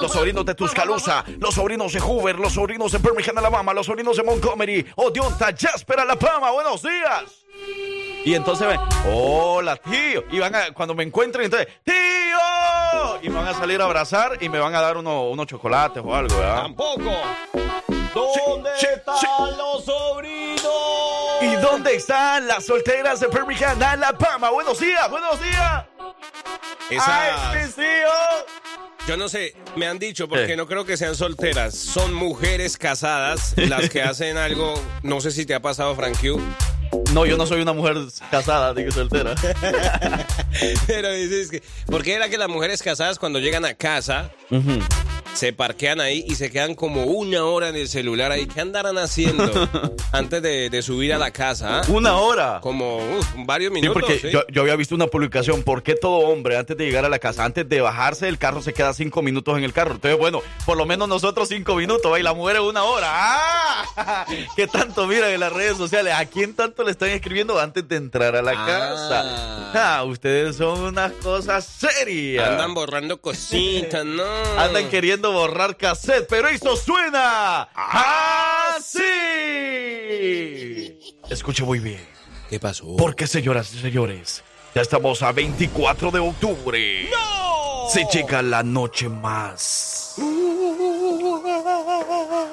Los 0.00 0.12
sobrinos 0.12 0.44
de 0.46 0.54
Tuscaloosa, 0.54 1.24
los 1.38 1.54
sobrinos 1.54 1.92
de 1.92 2.00
Hoover, 2.00 2.38
los 2.38 2.52
sobrinos 2.52 2.92
de 2.92 2.98
Birmingham, 2.98 3.38
Alabama, 3.38 3.72
los 3.74 3.86
sobrinos 3.86 4.16
de 4.16 4.22
Montgomery, 4.22 4.86
Odionta, 4.96 5.54
Jasper, 5.58 6.00
Alabama. 6.00 6.50
Buenos 6.52 6.82
días. 6.82 7.24
Y 8.24 8.34
entonces 8.34 8.66
ven, 8.66 8.80
hola 9.12 9.76
tío. 9.76 10.24
Y 10.32 10.38
van 10.38 10.54
a, 10.54 10.72
cuando 10.72 10.94
me 10.94 11.02
encuentren, 11.04 11.44
entonces, 11.46 11.68
tío. 11.84 13.18
Y 13.22 13.28
me 13.28 13.36
van 13.36 13.48
a 13.48 13.54
salir 13.54 13.80
a 13.80 13.84
abrazar 13.84 14.38
y 14.42 14.48
me 14.48 14.58
van 14.58 14.74
a 14.74 14.80
dar 14.80 14.96
uno- 14.96 15.28
unos 15.30 15.46
chocolates 15.46 16.02
o 16.04 16.14
algo, 16.14 16.36
¿verdad? 16.36 16.62
Tampoco. 16.62 17.12
¿Dónde 18.14 18.70
sí, 18.78 18.86
están 18.94 19.16
sí. 19.18 19.26
los 19.56 19.84
sobrinos? 19.84 20.62
¿Y 21.42 21.54
dónde 21.56 21.96
están 21.96 22.46
las 22.46 22.64
solteras 22.64 23.20
de 23.20 23.26
Birmingham, 23.28 23.82
Alabama? 23.82 24.50
Buenos 24.50 24.78
días, 24.78 25.10
buenos 25.10 25.40
días. 25.40 25.84
Esas- 26.90 27.08
Ay, 27.08 27.64
mis 27.64 27.74
tíos. 27.74 28.44
Yo 29.06 29.16
no 29.18 29.28
sé, 29.28 29.54
me 29.76 29.86
han 29.86 29.98
dicho, 29.98 30.28
porque 30.28 30.56
no 30.56 30.66
creo 30.66 30.86
que 30.86 30.96
sean 30.96 31.14
solteras, 31.14 31.74
son 31.76 32.14
mujeres 32.14 32.78
casadas 32.78 33.52
las 33.56 33.90
que 33.90 34.00
hacen 34.02 34.38
algo, 34.38 34.72
no 35.02 35.20
sé 35.20 35.30
si 35.30 35.44
te 35.44 35.54
ha 35.54 35.60
pasado, 35.60 35.94
Frank 35.94 36.16
Q, 36.18 36.40
No, 37.12 37.26
yo 37.26 37.36
no 37.36 37.46
soy 37.46 37.60
una 37.60 37.74
mujer 37.74 37.96
casada, 38.30 38.72
digo 38.72 38.90
soltera. 38.92 39.34
pero 40.86 41.12
dices 41.12 41.50
que, 41.50 41.62
porque 41.86 42.14
era 42.14 42.30
que 42.30 42.38
las 42.38 42.48
mujeres 42.48 42.82
casadas 42.82 43.18
cuando 43.18 43.40
llegan 43.40 43.66
a 43.66 43.74
casa, 43.74 44.30
se 45.34 45.52
parquean 45.52 46.00
ahí 46.00 46.24
y 46.28 46.36
se 46.36 46.50
quedan 46.50 46.74
como 46.74 47.04
una 47.04 47.44
hora 47.44 47.68
en 47.68 47.76
el 47.76 47.88
celular 47.88 48.30
ahí, 48.32 48.46
¿qué 48.46 48.60
andarán 48.60 48.96
haciendo 48.98 49.68
antes 50.12 50.40
de, 50.42 50.70
de 50.70 50.82
subir 50.82 51.12
a 51.12 51.18
la 51.18 51.30
casa? 51.32 51.80
ah? 51.80 51.82
Una 51.88 52.16
hora. 52.18 52.60
Como 52.62 52.98
uf, 52.98 53.26
varios 53.44 53.72
Sí, 53.74 53.80
minutos. 53.80 54.00
porque 54.02 54.18
¿sí? 54.20 54.30
yo, 54.30 54.42
yo 54.48 54.62
había 54.62 54.76
visto 54.76 54.94
una 54.94 55.08
publicación, 55.08 55.62
¿por 55.64 55.82
qué 55.82 55.94
todo 55.96 56.18
hombre 56.28 56.56
antes 56.56 56.76
de 56.76 56.84
llegar 56.86 57.04
a 57.04 57.08
la 57.08 57.18
casa, 57.18 57.44
antes 57.44 57.68
de 57.68 57.80
bajarse 57.80 58.26
del 58.26 58.38
carro, 58.38 58.62
se 58.62 58.72
queda 58.72 58.92
cinco 58.94 59.22
minutos 59.22 59.58
en 59.58 59.64
el 59.64 59.72
carro? 59.72 59.94
Entonces, 59.94 60.18
bueno, 60.18 60.40
por 60.64 60.76
lo 60.76 60.86
menos 60.86 61.08
nosotros 61.08 61.48
cinco 61.48 61.74
minutos, 61.74 62.10
¿va? 62.12 62.20
y 62.20 62.22
la 62.22 62.32
mujer 62.32 62.56
es 62.56 62.62
una 62.62 62.84
hora. 62.84 63.08
¡Ah! 63.12 64.26
¿Qué 64.54 64.66
tanto 64.68 65.06
miran 65.08 65.30
en 65.30 65.40
las 65.40 65.52
redes 65.52 65.76
sociales? 65.76 66.14
¿A 66.16 66.26
quién 66.26 66.54
tanto 66.54 66.84
le 66.84 66.90
están 66.92 67.08
escribiendo 67.10 67.58
antes 67.58 67.86
de 67.88 67.96
entrar 67.96 68.36
a 68.36 68.42
la 68.42 68.52
Ah. 68.52 68.66
casa? 68.66 69.96
Ah, 69.98 70.04
ustedes 70.04 70.56
son 70.56 70.80
unas 70.80 71.10
cosas 71.14 71.64
serias. 71.66 72.48
Andan 72.48 72.72
borrando 72.74 73.20
cositas, 73.20 74.04
¿no? 74.04 74.22
Andan 74.58 74.88
queriendo 74.90 75.23
borrar 75.32 75.76
cassette, 75.76 76.26
pero 76.28 76.48
eso 76.48 76.76
suena 76.76 77.68
así. 78.76 79.00
Escuche 81.30 81.64
muy 81.64 81.78
bien. 81.78 82.06
¿Qué 82.50 82.60
pasó? 82.60 82.96
Porque, 82.96 83.26
señoras 83.26 83.72
y 83.74 83.80
señores, 83.80 84.44
ya 84.74 84.82
estamos 84.82 85.22
a 85.22 85.32
24 85.32 86.10
de 86.10 86.18
octubre. 86.18 87.08
¡No! 87.10 87.88
Se 87.90 88.06
llega 88.12 88.42
la 88.42 88.62
noche 88.62 89.08
más. 89.08 90.14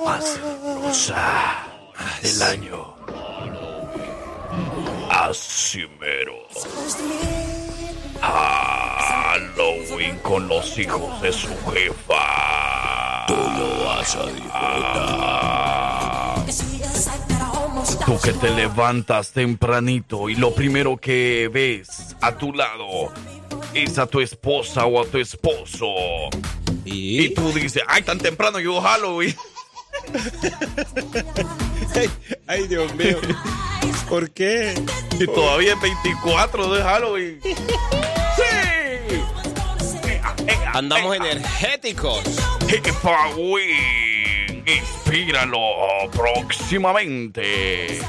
Más 0.05 0.37
hermosa 0.37 1.67
del 2.21 2.41
año. 2.41 2.95
Así 5.09 5.85
mero. 5.99 6.47
Halloween 9.31 10.17
con 10.17 10.49
los 10.49 10.77
hijos 10.77 11.21
de 11.21 11.31
su 11.31 11.47
jefa. 11.71 13.25
Tú 13.27 13.33
lo 13.33 13.85
vas 13.85 14.13
a 14.17 14.25
disfrutar. 14.25 15.65
Tú 18.05 18.19
que 18.19 18.33
te 18.33 18.49
levantas 18.49 19.31
tempranito 19.31 20.27
y 20.27 20.35
lo 20.35 20.53
primero 20.53 20.97
que 20.97 21.49
ves 21.51 22.13
a 22.19 22.33
tu 22.33 22.51
lado 22.51 23.13
es 23.73 23.97
a 23.99 24.05
tu 24.05 24.19
esposa 24.19 24.85
o 24.85 25.01
a 25.01 25.05
tu 25.05 25.17
esposo. 25.17 25.87
Y 26.83 27.27
¿Y? 27.27 27.33
tú 27.33 27.53
dices, 27.53 27.83
ay, 27.87 28.01
tan 28.01 28.17
temprano 28.17 28.59
llegó 28.59 28.81
Halloween. 28.81 29.33
Ay, 32.47 32.67
Dios 32.67 32.93
mío. 32.95 33.17
¿Por 34.09 34.31
qué? 34.31 34.73
Y 35.19 35.25
todavía 35.27 35.73
es 35.73 35.81
24 35.81 36.73
de 36.73 36.83
Halloween. 36.83 37.39
Andamos 40.73 41.15
energéticos. 41.15 42.23
Halloween. 43.03 44.63
Inspíralo 44.65 45.59
próximamente. 46.11 47.99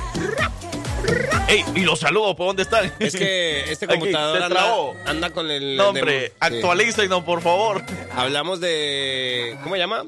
Ey, 1.49 1.64
y 1.75 1.81
los 1.81 1.99
saludos, 1.99 2.37
¿por 2.37 2.47
dónde 2.49 2.62
están? 2.62 2.92
Es 2.99 3.16
que 3.16 3.71
este 3.71 3.87
computador 3.88 4.42
anda, 4.42 4.75
anda 5.07 5.31
con 5.31 5.50
el... 5.50 5.76
No, 5.76 5.88
hombre, 5.88 6.28
sí. 6.28 6.35
actualícenos, 6.38 7.25
por 7.25 7.42
favor. 7.42 7.83
Hablamos 8.14 8.61
de... 8.61 9.59
¿Cómo 9.62 9.75
se 9.75 9.81
llama? 9.81 10.04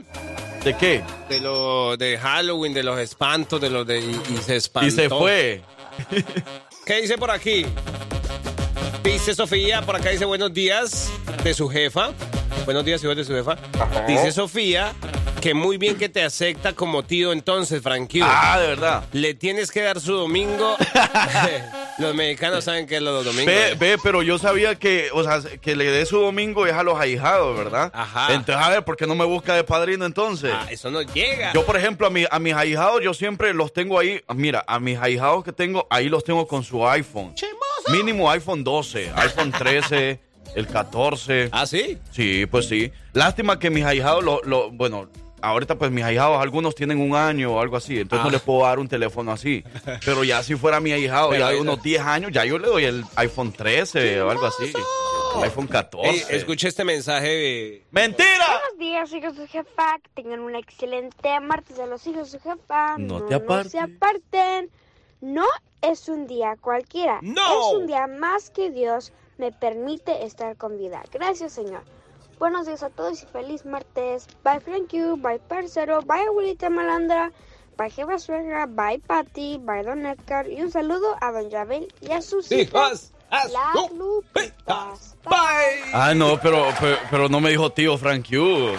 ¿De 0.63 0.77
qué? 0.77 1.03
De 1.29 1.41
lo 1.41 1.97
de 1.97 2.17
Halloween, 2.19 2.73
de 2.73 2.85
los 2.85 2.99
espantos, 3.01 3.61
de 3.61 3.71
los 3.71 3.87
de... 3.87 4.01
Y, 4.01 4.21
y 4.33 4.37
se 4.39 4.57
espantó. 4.57 4.89
Y 4.89 4.91
se 4.93 5.09
fue. 5.09 5.63
¿Qué 6.87 7.01
dice 7.01 7.19
por 7.19 7.31
aquí? 7.31 7.67
Dice 9.03 9.35
Sofía, 9.35 9.83
por 9.83 9.97
acá 9.97 10.11
dice 10.11 10.25
buenos 10.25 10.55
días 10.55 11.11
de 11.43 11.53
su 11.53 11.69
jefa. 11.69 12.13
Buenos 12.65 12.85
días, 12.85 13.05
hijos 13.05 13.17
de 13.17 13.25
su 13.25 13.35
jefa. 13.35 13.57
Dice 14.07 14.33
Sofía 14.33 14.95
que 15.43 15.53
muy 15.53 15.77
bien 15.77 15.99
que 15.99 16.09
te 16.09 16.23
acepta 16.23 16.73
como 16.73 17.03
tío 17.03 17.31
entonces, 17.31 17.83
Frankie. 17.83 18.23
Ah, 18.23 18.59
de 18.59 18.69
verdad. 18.69 19.05
Le 19.13 19.35
tienes 19.35 19.71
que 19.71 19.83
dar 19.83 20.01
su 20.01 20.15
domingo. 20.15 20.75
los 21.99 22.15
mexicanos 22.15 22.65
saben 22.65 22.87
que 22.87 22.97
es 22.97 23.03
los 23.03 23.23
domingos. 23.23 23.55
Ve, 23.55 23.75
ve, 23.79 23.99
pero 24.03 24.23
yo 24.23 24.39
sabía 24.39 24.77
que, 24.77 25.11
o 25.13 25.23
sea, 25.23 25.43
que 25.61 25.77
le 25.77 25.91
dé 25.91 26.07
su 26.07 26.19
domingo 26.19 26.67
es 26.67 26.73
a 26.73 26.83
los 26.83 26.99
ahijados, 26.99 27.55
¿verdad? 27.59 27.93
Ajá. 27.95 28.33
Entonces, 28.33 28.65
a 28.65 28.71
ver, 28.71 28.85
¿por 28.85 28.97
qué 28.97 29.07
no 29.07 29.15
me 29.15 29.27
busca 29.27 29.55
de 29.55 29.65
padrino 29.65 30.07
entonces? 30.07 30.51
Ah, 30.55 30.67
eso 30.71 30.91
no 30.91 31.03
llega. 31.03 31.53
Yo, 31.53 31.67
por 31.67 31.77
ejemplo, 31.77 32.07
a, 32.07 32.11
mi, 32.11 32.25
a 32.31 32.39
mis 32.39 32.55
ahijados, 32.55 33.03
yo 33.03 33.13
siempre 33.13 33.53
los 33.53 33.75
tengo 33.75 33.99
ahí. 33.99 34.23
Mira, 34.35 34.65
a 34.67 34.81
mis 34.81 34.99
ahijados 34.99 35.45
que 35.45 35.53
tengo, 35.53 35.87
ahí 35.91 36.09
los 36.09 36.25
tengo 36.25 36.49
con 36.49 36.65
su 36.65 36.89
iPhone. 36.89 37.35
Mínimo 37.89 38.31
iPhone 38.31 38.65
12, 38.65 39.13
iPhone 39.15 39.53
13, 39.53 40.24
el 40.55 40.67
14. 40.67 41.49
¿Ah, 41.53 41.67
sí? 41.67 41.99
Sí, 42.11 42.47
pues 42.47 42.69
sí. 42.69 42.93
Lástima 43.13 43.59
que 43.59 43.71
mis 43.71 43.85
ahijados, 43.85 44.23
lo, 44.25 44.41
lo- 44.45 44.71
bueno, 44.71 45.09
ahorita 45.43 45.77
pues 45.77 45.91
mis 45.91 46.05
ahijados, 46.05 46.41
algunos 46.41 46.75
tienen 46.75 47.01
un 47.01 47.15
año 47.17 47.53
o 47.55 47.61
algo 47.61 47.77
así, 47.77 47.99
entonces 48.01 48.25
no 48.25 48.29
Ah. 48.31 48.33
les 48.33 48.41
puedo 48.43 48.63
dar 48.63 48.79
un 48.79 48.89
teléfono 48.89 49.33
así. 49.33 49.63
Pero 50.05 50.25
ya 50.25 50.43
si 50.43 50.55
fuera 50.55 50.81
mi 50.81 50.93
ahijado, 50.93 51.31
Pero 51.31 51.45
ya 51.47 51.51
de 51.51 51.61
unos 51.61 51.83
10 51.83 52.01
años, 52.03 52.31
ya 52.33 52.45
yo 52.45 52.59
le 52.59 52.67
doy 52.69 52.85
el 52.85 53.05
iPhone 53.17 53.53
13 53.53 54.21
o 54.23 54.31
algo 54.31 54.47
así. 54.47 54.73
El 55.37 55.43
iPhone 55.43 55.67
14. 55.67 56.09
Ey, 56.11 56.23
escuché 56.31 56.69
este 56.69 56.85
mensaje. 56.85 57.83
¡Mentira! 57.91 58.29
Buenos 58.49 58.79
días, 58.79 59.13
hijos 59.13 59.37
de 59.37 59.47
su 59.47 59.53
jefa. 59.53 59.99
Que 60.03 60.23
tengan 60.23 60.39
un 60.41 60.55
excelente 60.55 61.41
martes 61.41 61.77
de 61.77 61.87
los 61.89 62.07
hijos 62.07 62.31
de 62.31 62.39
su 62.39 62.45
jefa. 62.49 62.97
No 62.99 63.23
te 63.25 63.35
apartes. 63.35 63.73
se 63.73 63.81
aparten. 63.81 64.71
No 65.21 65.45
es 65.83 66.09
un 66.09 66.27
día 66.29 66.55
cualquiera. 66.61 67.19
¡No! 67.23 67.71
Es 67.73 67.77
un 67.81 67.87
día 67.89 68.07
más 68.07 68.51
que 68.51 68.71
Dios 68.71 69.13
me 69.39 69.53
permite 69.53 70.25
estar 70.25 70.57
con 70.57 70.79
vida. 70.79 71.03
Gracias, 71.13 71.53
Señor. 71.53 71.83
Buenos 72.39 72.67
días 72.67 72.83
a 72.83 72.91
todos 72.91 73.23
y 73.23 73.27
feliz 73.27 73.65
martes. 73.65 74.27
Bye, 74.43 74.61
Frank 74.61 74.93
you. 74.93 75.17
Bye, 75.17 75.39
parcero. 75.39 76.03
Bye, 76.03 76.27
abuelita 76.27 76.69
malandra. 76.69 77.33
Bye, 77.77 77.91
jefa 77.91 78.19
suegra. 78.19 78.67
Bye, 78.67 79.01
Patty. 79.07 79.59
Bye, 79.59 79.83
don 79.85 80.05
Edgar. 80.07 80.49
Y 80.49 80.61
un 80.63 80.71
saludo 80.71 81.17
a 81.21 81.33
don 81.33 81.49
Yabel 81.51 81.93
y 82.01 82.13
a 82.13 82.23
sus 82.23 82.51
hijas. 82.53 83.13
Hijas, 83.31 83.53
Las 83.53 83.93
lupitas. 83.93 85.14
Bye. 85.25 85.91
Ah, 85.93 86.13
no, 86.15 86.39
pero, 86.41 86.67
pero, 86.81 86.97
pero 87.11 87.29
no 87.29 87.41
me 87.41 87.51
dijo 87.51 87.71
tío 87.71 87.97
Frank 87.97 88.27
Q. 88.29 88.73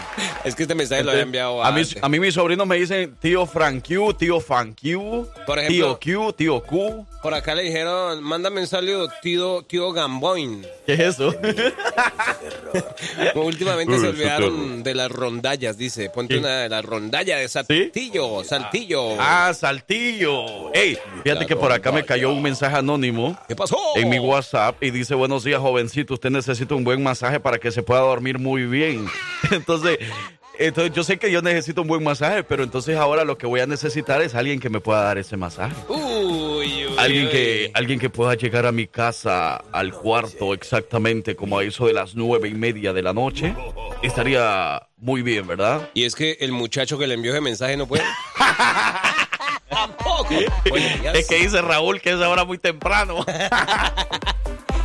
Es 0.43 0.53
que 0.55 0.63
este 0.63 0.75
mensaje 0.75 1.03
lo 1.03 1.11
había 1.11 1.23
enviado 1.23 1.63
a 1.63 1.71
mí, 1.71 1.81
a 2.01 2.09
mí 2.09 2.19
mis 2.19 2.33
sobrinos 2.35 2.67
me 2.67 2.75
dicen 2.77 3.15
tío 3.19 3.45
Frank 3.45 3.83
Q, 3.87 4.13
tío 4.13 4.39
Fan 4.39 4.73
Q, 4.75 5.27
Por 5.45 5.59
ejemplo- 5.59 5.97
tío 5.97 6.25
Q, 6.27 6.33
tío 6.33 6.61
Q. 6.63 7.05
Por 7.23 7.33
acá 7.33 7.55
le 7.55 7.63
dijeron, 7.63 8.21
mándame 8.21 8.61
un 8.61 8.67
saludo, 8.67 9.09
tío, 9.23 9.63
tío 9.63 9.91
Gamboin. 9.91 10.63
¿Qué 10.85 10.93
es 10.93 10.99
eso? 10.99 11.33
Últimamente 13.35 13.93
Uy, 13.93 13.99
se 13.99 14.07
olvidaron 14.09 14.83
de 14.83 14.93
las 14.93 15.11
rondallas, 15.11 15.75
dice. 15.77 16.09
Ponte 16.11 16.35
¿Qué? 16.35 16.39
una 16.39 16.61
de 16.61 16.69
las 16.69 16.85
rondallas 16.85 17.39
de 17.39 17.47
saltillo, 17.47 18.43
saltillo. 18.43 19.15
Ah, 19.19 19.51
Saltillo. 19.55 20.71
Ey, 20.73 20.97
fíjate 21.23 21.47
que 21.47 21.55
por 21.55 21.71
acá 21.71 21.91
me 21.91 22.05
cayó 22.05 22.31
un 22.31 22.41
mensaje 22.43 22.75
anónimo 22.77 23.35
¿Qué 23.47 23.55
pasó? 23.55 23.77
en 23.95 24.09
mi 24.09 24.19
WhatsApp 24.19 24.81
y 24.83 24.91
dice, 24.91 25.15
buenos 25.15 25.43
días, 25.43 25.59
jovencito, 25.59 26.13
usted 26.13 26.29
necesita 26.35 26.75
un 26.75 26.83
buen 26.83 27.01
masaje 27.01 27.39
para 27.39 27.57
que 27.57 27.71
se 27.71 27.81
pueda 27.81 28.01
dormir 28.01 28.37
muy 28.37 28.65
bien. 28.65 29.07
Entonces, 29.51 29.97
entonces 30.57 30.93
yo 30.93 31.03
sé 31.03 31.17
que 31.17 31.29
yo 31.31 31.41
necesito 31.41 31.81
un 31.81 31.87
buen 31.89 32.01
masaje, 32.03 32.43
pero 32.43 32.63
entonces 32.63 32.95
ahora 32.95 33.25
lo 33.25 33.37
que 33.37 33.45
voy 33.45 33.59
a 33.59 33.67
necesitar 33.67 34.21
es 34.21 34.35
alguien 34.35 34.59
que 34.61 34.69
me 34.69 34.79
pueda 34.79 35.01
dar 35.01 35.17
ese 35.17 35.35
masaje. 35.35 35.75
Uy, 35.89 36.85
uy, 36.85 36.95
Alguien 36.97 37.25
uy. 37.25 37.31
que, 37.31 37.71
alguien 37.73 37.99
que 37.99 38.09
pueda 38.09 38.35
llegar 38.35 38.65
a 38.65 38.71
mi 38.71 38.87
casa 38.87 39.57
al 39.73 39.91
cuarto 39.91 40.53
exactamente 40.53 41.35
como 41.35 41.59
a 41.59 41.63
eso 41.65 41.87
de 41.87 41.93
las 41.93 42.15
nueve 42.15 42.47
y 42.47 42.53
media 42.53 42.93
de 42.93 43.01
la 43.01 43.11
noche. 43.11 43.53
Estaría 44.01 44.81
muy 44.97 45.23
bien, 45.23 45.45
¿verdad? 45.45 45.89
Y 45.93 46.03
es 46.05 46.15
que 46.15 46.37
el 46.39 46.53
muchacho 46.53 46.97
que 46.97 47.07
le 47.07 47.15
envió 47.15 47.33
ese 47.33 47.41
mensaje 47.41 47.75
no 47.75 47.85
puede. 47.85 48.03
Tampoco. 49.69 50.29
Es 51.13 51.27
que 51.27 51.35
dice 51.35 51.61
Raúl 51.61 51.99
que 51.99 52.11
es 52.11 52.21
ahora 52.21 52.45
muy 52.45 52.57
temprano. 52.59 53.25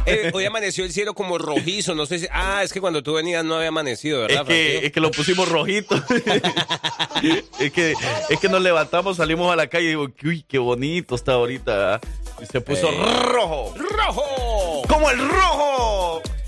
Eh, 0.07 0.31
hoy 0.35 0.45
amaneció 0.45 0.85
el 0.85 0.93
cielo 0.93 1.15
como 1.15 1.39
rojizo, 1.39 1.95
no 1.95 2.07
sé 2.07 2.19
si... 2.21 2.27
Ah, 2.33 2.63
es 2.63 2.73
que 2.73 2.81
cuando 2.81 3.03
tú 3.03 3.15
venías 3.15 3.45
no 3.45 3.57
había 3.57 3.69
amanecido, 3.69 4.23
Es 4.23 4.29
¿verdad? 4.29 4.47
que, 4.47 4.69
Frankie? 4.71 4.87
es 4.87 4.93
que 4.93 5.01
lo 5.01 5.11
pusimos 5.11 5.49
rojito. 5.49 5.95
es, 7.61 7.73
que, 7.73 7.95
es 8.29 8.41
que 8.41 8.49
nos 8.49 8.63
levantamos, 8.63 9.17
salimos 9.19 9.53
a 9.53 9.57
la 9.57 9.67
calle 9.69 9.85
y 9.87 9.89
digo, 9.89 10.09
uy, 10.25 10.45
qué 10.49 10.59
bonito 10.59 11.15
está 11.15 11.33
ahorita. 11.35 11.95
¿ah?". 11.97 12.01
Y 12.43 12.47
se 12.47 12.61
puso 12.61 12.89
Eh. 12.89 12.97
rojo. 13.33 13.75
¡Rojo! 13.77 14.83
¡Como 14.89 15.11
el 15.11 15.19
rojo! 15.29 15.90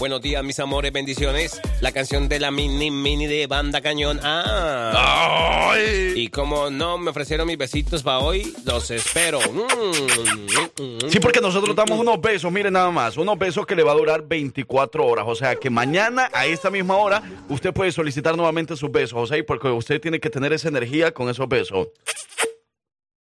Buenos 0.02 0.21
días, 0.21 0.42
mis 0.42 0.59
amores, 0.59 0.92
bendiciones. 0.92 1.61
La 1.80 1.92
canción 1.92 2.28
de 2.28 2.40
la 2.40 2.50
mini 2.50 2.90
mini 2.90 3.28
de 3.28 3.47
Banda 3.47 3.80
Cañón. 3.80 4.18
Ah. 4.25 5.71
¡Ay! 5.71 6.14
Y 6.16 6.26
como 6.26 6.71
no 6.71 6.99
me 6.99 7.11
ofrecieron 7.11 7.47
mis 7.47 7.56
besitos 7.56 8.02
para 8.02 8.18
hoy, 8.18 8.52
los 8.64 8.90
espero. 8.90 9.38
Mm, 9.38 9.61
mm, 9.61 11.04
mm. 11.04 11.09
Sí, 11.09 11.21
porque 11.21 11.40
nosotros 11.40 11.76
damos 11.76 12.00
unos 12.00 12.21
besos, 12.21 12.50
miren 12.50 12.73
nada 12.73 12.90
más, 12.90 13.16
unos 13.16 13.38
besos 13.38 13.64
que 13.64 13.76
le 13.76 13.85
va 13.85 13.92
a 13.92 13.94
durar 13.94 14.26
24 14.26 15.06
horas. 15.06 15.25
O 15.28 15.37
sea 15.37 15.54
que 15.54 15.71
mañana 15.71 16.28
a 16.32 16.47
esta 16.47 16.68
misma 16.68 16.97
hora 16.97 17.23
usted 17.49 17.73
puede 17.73 17.92
solicitar 17.92 18.37
nuevamente 18.37 18.75
sus 18.75 18.90
besos, 18.90 19.30
y 19.30 19.44
porque 19.44 19.68
usted 19.68 20.00
tiene 20.00 20.18
que 20.18 20.30
tener 20.30 20.52
esa 20.52 20.66
energía 20.66 21.14
con 21.14 21.28
esos 21.28 21.49
besos. 21.49 21.87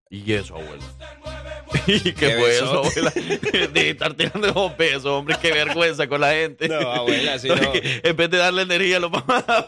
Y 0.09 0.33
eso, 0.33 0.55
abuela. 0.55 0.83
¿Y 1.87 1.99
qué, 1.99 2.13
¿Qué 2.13 2.31
fue 2.39 2.55
eso, 2.55 2.83
abuela? 2.83 3.11
De 3.73 3.89
estar 3.91 4.13
tirando 4.15 4.47
esos 4.47 4.75
besos, 4.77 5.05
hombre, 5.05 5.35
qué 5.39 5.51
vergüenza 5.51 6.07
con 6.07 6.21
la 6.21 6.31
gente. 6.31 6.67
No, 6.67 6.79
abuela, 6.91 7.37
sí, 7.37 7.47
no. 7.47 7.55
En 8.03 8.15
vez 8.15 8.29
de 8.29 8.37
darle 8.37 8.63
energía, 8.63 8.99
lo 8.99 9.09
vamos 9.11 9.29
a- 9.29 9.65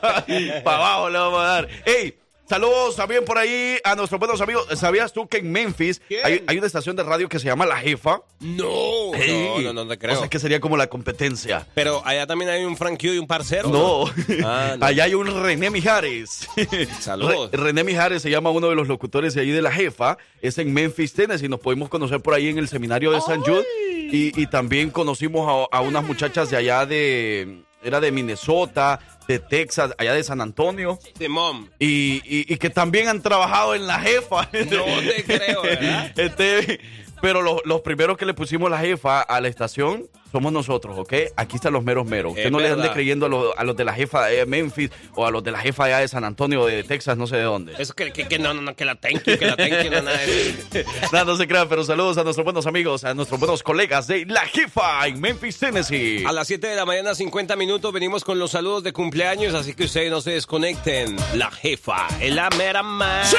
para 0.64 0.78
abajo 0.78 1.10
le 1.10 1.20
vamos 1.20 1.40
a 1.42 1.46
dar. 1.46 1.68
¡Ey! 1.86 2.16
Saludos 2.52 2.98
también 2.98 3.24
por 3.24 3.38
ahí 3.38 3.78
a 3.82 3.96
nuestros 3.96 4.20
buenos 4.20 4.42
amigos. 4.42 4.68
¿Sabías 4.78 5.14
tú 5.14 5.26
que 5.26 5.38
en 5.38 5.50
Memphis 5.54 6.02
hay, 6.22 6.44
hay 6.46 6.58
una 6.58 6.68
estación 6.68 6.98
de 6.98 7.04
radio 7.04 7.30
que 7.30 7.40
se 7.40 7.46
llama 7.46 7.66
La 7.66 7.78
Jefa? 7.78 8.24
No, 8.42 9.14
Ey, 9.14 9.64
no, 9.64 9.72
no, 9.72 9.86
no 9.86 9.88
te 9.88 9.98
creo. 9.98 10.18
O 10.18 10.20
sea, 10.20 10.28
que 10.28 10.38
sería 10.38 10.60
como 10.60 10.76
la 10.76 10.88
competencia. 10.88 11.66
Pero 11.74 12.02
allá 12.06 12.28
también 12.28 12.52
hay 12.52 12.66
un 12.66 12.76
Frank 12.76 13.00
Q 13.00 13.08
y 13.14 13.20
un 13.20 13.26
parcero. 13.28 13.70
No, 13.70 14.04
Ah, 14.46 14.76
no. 14.78 14.86
allá 14.86 15.06
hay 15.06 15.14
un 15.14 15.28
René 15.42 15.70
Mijares. 15.70 16.46
Saludos. 17.00 17.52
Re- 17.54 17.58
René 17.58 17.86
Mijares 17.86 18.22
se 18.22 18.30
llama 18.30 18.50
uno 18.50 18.68
de 18.68 18.76
los 18.76 18.90
locutores 18.90 19.34
de 19.34 19.40
ahí 19.44 19.52
de 19.52 19.62
la 19.62 19.72
jefa. 19.72 20.18
Es 20.42 20.58
en 20.58 20.74
Memphis, 20.74 21.14
Tennessee. 21.14 21.48
Nos 21.48 21.62
pudimos 21.62 21.88
conocer 21.88 22.20
por 22.20 22.34
ahí 22.34 22.50
en 22.50 22.58
el 22.58 22.68
seminario 22.68 23.12
de 23.14 23.22
San 23.22 23.40
Jude. 23.44 23.64
Y, 24.12 24.38
y 24.42 24.48
también 24.48 24.90
conocimos 24.90 25.48
a, 25.72 25.78
a 25.78 25.80
unas 25.80 26.04
muchachas 26.04 26.50
de 26.50 26.58
allá 26.58 26.86
de. 26.86 27.62
Era 27.84 28.00
de 28.00 28.12
Minnesota, 28.12 29.00
de 29.28 29.40
Texas, 29.40 29.92
allá 29.98 30.14
de 30.14 30.24
San 30.24 30.42
Antonio. 30.42 31.00
De 31.18 31.30
mom. 31.30 31.68
Y, 31.80 32.22
y- 32.26 32.54
y 32.54 32.58
que 32.58 32.70
también 32.70 33.08
han 33.08 33.22
trabajado 33.22 33.74
en 33.76 33.88
la 33.88 34.00
jefa. 34.00 34.44
No 34.52 34.86
te 35.02 35.24
creo, 35.24 35.62
¿verdad? 35.64 36.12
Este, 36.18 36.80
pero 37.22 37.42
los, 37.42 37.62
los 37.66 37.82
primeros 37.82 38.18
que 38.18 38.26
le 38.26 38.34
pusimos 38.34 38.70
la 38.70 38.80
jefa 38.80 39.22
a 39.22 39.42
la 39.42 39.48
estación 39.48 40.08
somos 40.32 40.52
nosotros, 40.54 40.98
¿ok? 40.98 41.14
Aquí 41.36 41.56
están 41.58 41.74
los 41.74 41.84
meros 41.84 42.06
meros. 42.06 42.32
Usted 42.32 42.46
Es 42.46 42.52
no 42.52 42.60
le 42.60 42.68
ande 42.68 42.78
verdad. 42.82 42.94
creyendo 42.94 43.26
a 43.26 43.30
los, 43.30 43.54
a 43.58 43.64
los 43.64 43.76
de 43.76 43.84
la 43.86 43.94
jefa 43.94 44.26
de 44.28 44.46
Memphis 44.46 44.90
o 45.16 45.26
a 45.26 45.32
los 45.32 45.44
de 45.44 45.52
la 45.52 45.60
jefa 45.60 45.86
allá 45.86 46.00
de 46.00 46.08
San 46.08 46.24
Antonio, 46.24 46.66
de 46.66 46.84
Texas, 46.84 47.18
no 47.18 47.28
sé 47.28 47.38
de 47.38 47.44
dónde. 47.44 47.74
Eso 47.78 47.94
que, 47.94 48.12
que, 48.12 48.28
que 48.28 48.40
no, 48.40 48.54
no, 48.54 48.62
no, 48.62 48.76
que 48.76 48.86
la 48.86 48.96
thank 48.96 49.24
you, 49.26 49.38
que 49.38 49.46
la 49.46 49.56
thank 49.56 49.84
you, 49.84 49.92
no, 49.92 50.02
nada 50.02 51.26
no 51.26 51.36
se 51.36 51.48
crean, 51.48 51.68
pero 51.68 51.84
saludos 51.84 52.18
a 52.18 52.24
nuestros 52.24 52.44
buenos 52.44 52.66
amigos, 52.68 53.04
a 53.04 53.14
nuestros 53.14 53.40
buenos 53.40 53.64
colegas 53.64 54.08
de 54.08 54.26
la 54.26 54.42
jefa 54.42 55.06
en 55.08 55.20
Memphis, 55.20 55.58
Tennessee. 55.58 56.24
A 56.26 56.32
las 56.32 56.48
7 56.48 56.68
de 56.68 56.76
la 56.76 56.86
mañana, 56.86 57.14
50 57.16 57.56
minutos, 57.56 57.92
venimos 57.94 58.24
con 58.24 58.40
los 58.40 58.52
saludos 58.52 58.84
de 58.84 58.94
cumpleaños, 58.94 59.54
así 59.54 59.74
que 59.74 59.86
ustedes 59.86 60.12
no 60.12 60.22
se 60.22 60.32
desconecten. 60.32 61.16
La 61.36 61.52
jefa, 61.52 62.08
es 62.20 62.34
la 62.34 62.50
mera 62.58 62.84
mera. 62.84 63.26
Sí, 63.26 63.38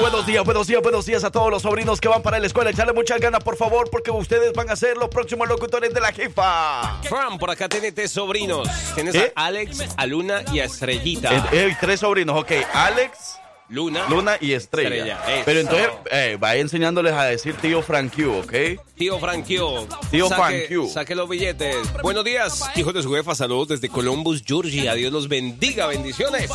buenos 0.00 0.26
días, 0.26 0.44
buenos 0.44 0.66
días, 0.66 0.82
buenos 0.82 1.06
días 1.06 1.24
a 1.24 1.30
todos 1.30 1.50
los 1.50 1.62
sobrinos 1.62 2.00
que 2.00 2.08
van 2.08 2.22
para 2.22 2.38
la 2.38 2.46
escuela. 2.46 2.70
Echarle 2.70 2.92
muchas 2.92 3.20
ganas, 3.20 3.42
por 3.44 3.56
favor, 3.56 3.90
porque 3.90 4.10
ustedes 4.10 4.52
van 4.52 4.70
a 4.70 4.76
ser 4.76 4.96
los 4.96 5.08
próximos 5.08 5.48
locutores 5.48 5.92
de 5.92 6.00
la 6.00 6.12
jefa. 6.12 6.29
Fran, 6.32 7.38
por 7.38 7.50
acá 7.50 7.68
tenés 7.68 7.94
tres 7.94 8.10
sobrinos. 8.10 8.68
Tienes 8.94 9.14
a 9.16 9.46
Alex, 9.46 9.84
a 9.96 10.06
Luna 10.06 10.42
y 10.52 10.60
a 10.60 10.64
Estrellita. 10.64 11.34
Eh, 11.34 11.42
eh, 11.52 11.76
tres 11.80 12.00
sobrinos, 12.00 12.38
ok. 12.38 12.52
Alex, 12.72 13.39
Luna. 13.70 14.08
Luna 14.08 14.36
y 14.40 14.52
Estrella. 14.52 14.96
Estrella, 14.96 15.42
Pero 15.44 15.60
entonces, 15.60 15.88
eh, 16.10 16.36
vaya 16.40 16.60
enseñándoles 16.60 17.12
a 17.12 17.24
decir 17.24 17.54
tío 17.54 17.82
Frank 17.82 18.12
Q, 18.14 18.38
¿ok? 18.40 18.52
Tío 18.96 19.18
Frankio. 19.20 19.86
Tío 20.10 20.28
saque, 20.28 20.42
Frankio. 20.42 20.88
Saque 20.88 21.14
los 21.14 21.28
billetes. 21.28 21.76
Buenos 22.02 22.24
días, 22.24 22.68
hijos 22.74 22.92
de 22.92 23.02
su 23.02 23.14
jefa. 23.14 23.34
Saludos 23.36 23.68
desde 23.68 23.88
Columbus, 23.88 24.42
Georgia. 24.44 24.94
Dios 24.94 25.12
los 25.12 25.28
bendiga. 25.28 25.86
Bendiciones. 25.86 26.50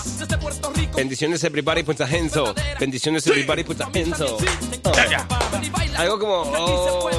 Bendiciones, 0.96 1.44
everybody, 1.46 1.84
puta 1.84 2.06
henso. 2.06 2.54
Bendiciones, 2.80 3.26
everybody, 3.28 3.64
puta 3.64 3.90
henso. 3.94 4.38
Algo 5.98 6.20
como. 6.20 6.42
oh, 6.42 7.10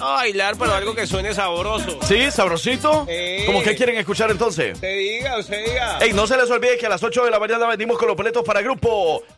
a 0.00 0.12
bailar, 0.12 0.56
pero 0.56 0.72
algo 0.72 0.94
que 0.94 1.06
suene 1.06 1.34
sabroso. 1.34 1.98
¿Sí? 2.02 2.30
¿Sabrosito? 2.30 3.06
Sí. 3.08 3.44
¿Cómo 3.46 3.62
que 3.62 3.74
quieren 3.74 3.96
escuchar 3.96 4.30
entonces? 4.30 4.74
Usted 4.74 4.96
diga, 4.96 5.38
usted 5.38 5.64
diga. 5.66 5.98
Ey, 5.98 6.12
no 6.12 6.26
se 6.26 6.36
les 6.36 6.48
olvide 6.50 6.78
que 6.78 6.86
a 6.86 6.90
las 6.90 7.02
8 7.02 7.24
de 7.24 7.30
la 7.30 7.40
mañana 7.40 7.66
venimos 7.66 7.98
con 7.98 8.06
los 8.08 8.16
boletos 8.16 8.44
para 8.44 8.62
Grupo 8.62 8.75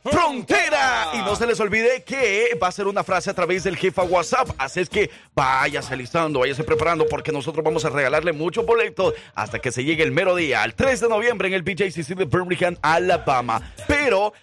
Frontera. 0.05 1.11
Y 1.15 1.19
no 1.19 1.37
se 1.37 1.47
les 1.47 1.59
olvide 1.61 2.03
que 2.03 2.59
va 2.61 2.69
a 2.69 2.73
ser 2.73 2.87
una 2.87 3.05
frase 3.05 3.31
a 3.31 3.35
través 3.35 3.65
del 3.65 3.77
jefa 3.77 4.03
WhatsApp. 4.03 4.51
Así 4.59 4.81
es 4.81 4.89
que 4.89 5.11
váyase 5.35 5.95
alistando, 5.95 6.41
váyase 6.41 6.65
preparando 6.65 7.07
porque 7.07 7.33
nosotros 7.33 7.65
vamos 7.65 7.85
a 7.85 7.91
regalarle 7.91 8.33
muchos 8.33 8.65
boletos 8.65 9.15
hasta 9.35 9.59
que 9.59 9.73
se 9.73 9.85
llegue 9.85 10.03
el 10.03 10.13
mero 10.13 10.35
día, 10.35 10.65
el 10.65 10.75
3 10.75 11.01
de 11.01 11.09
noviembre 11.09 11.49
en 11.49 11.55
el 11.55 11.63
BJCC 11.63 12.15
de 12.15 12.25
Birmingham, 12.25 12.77
Alabama. 12.83 13.73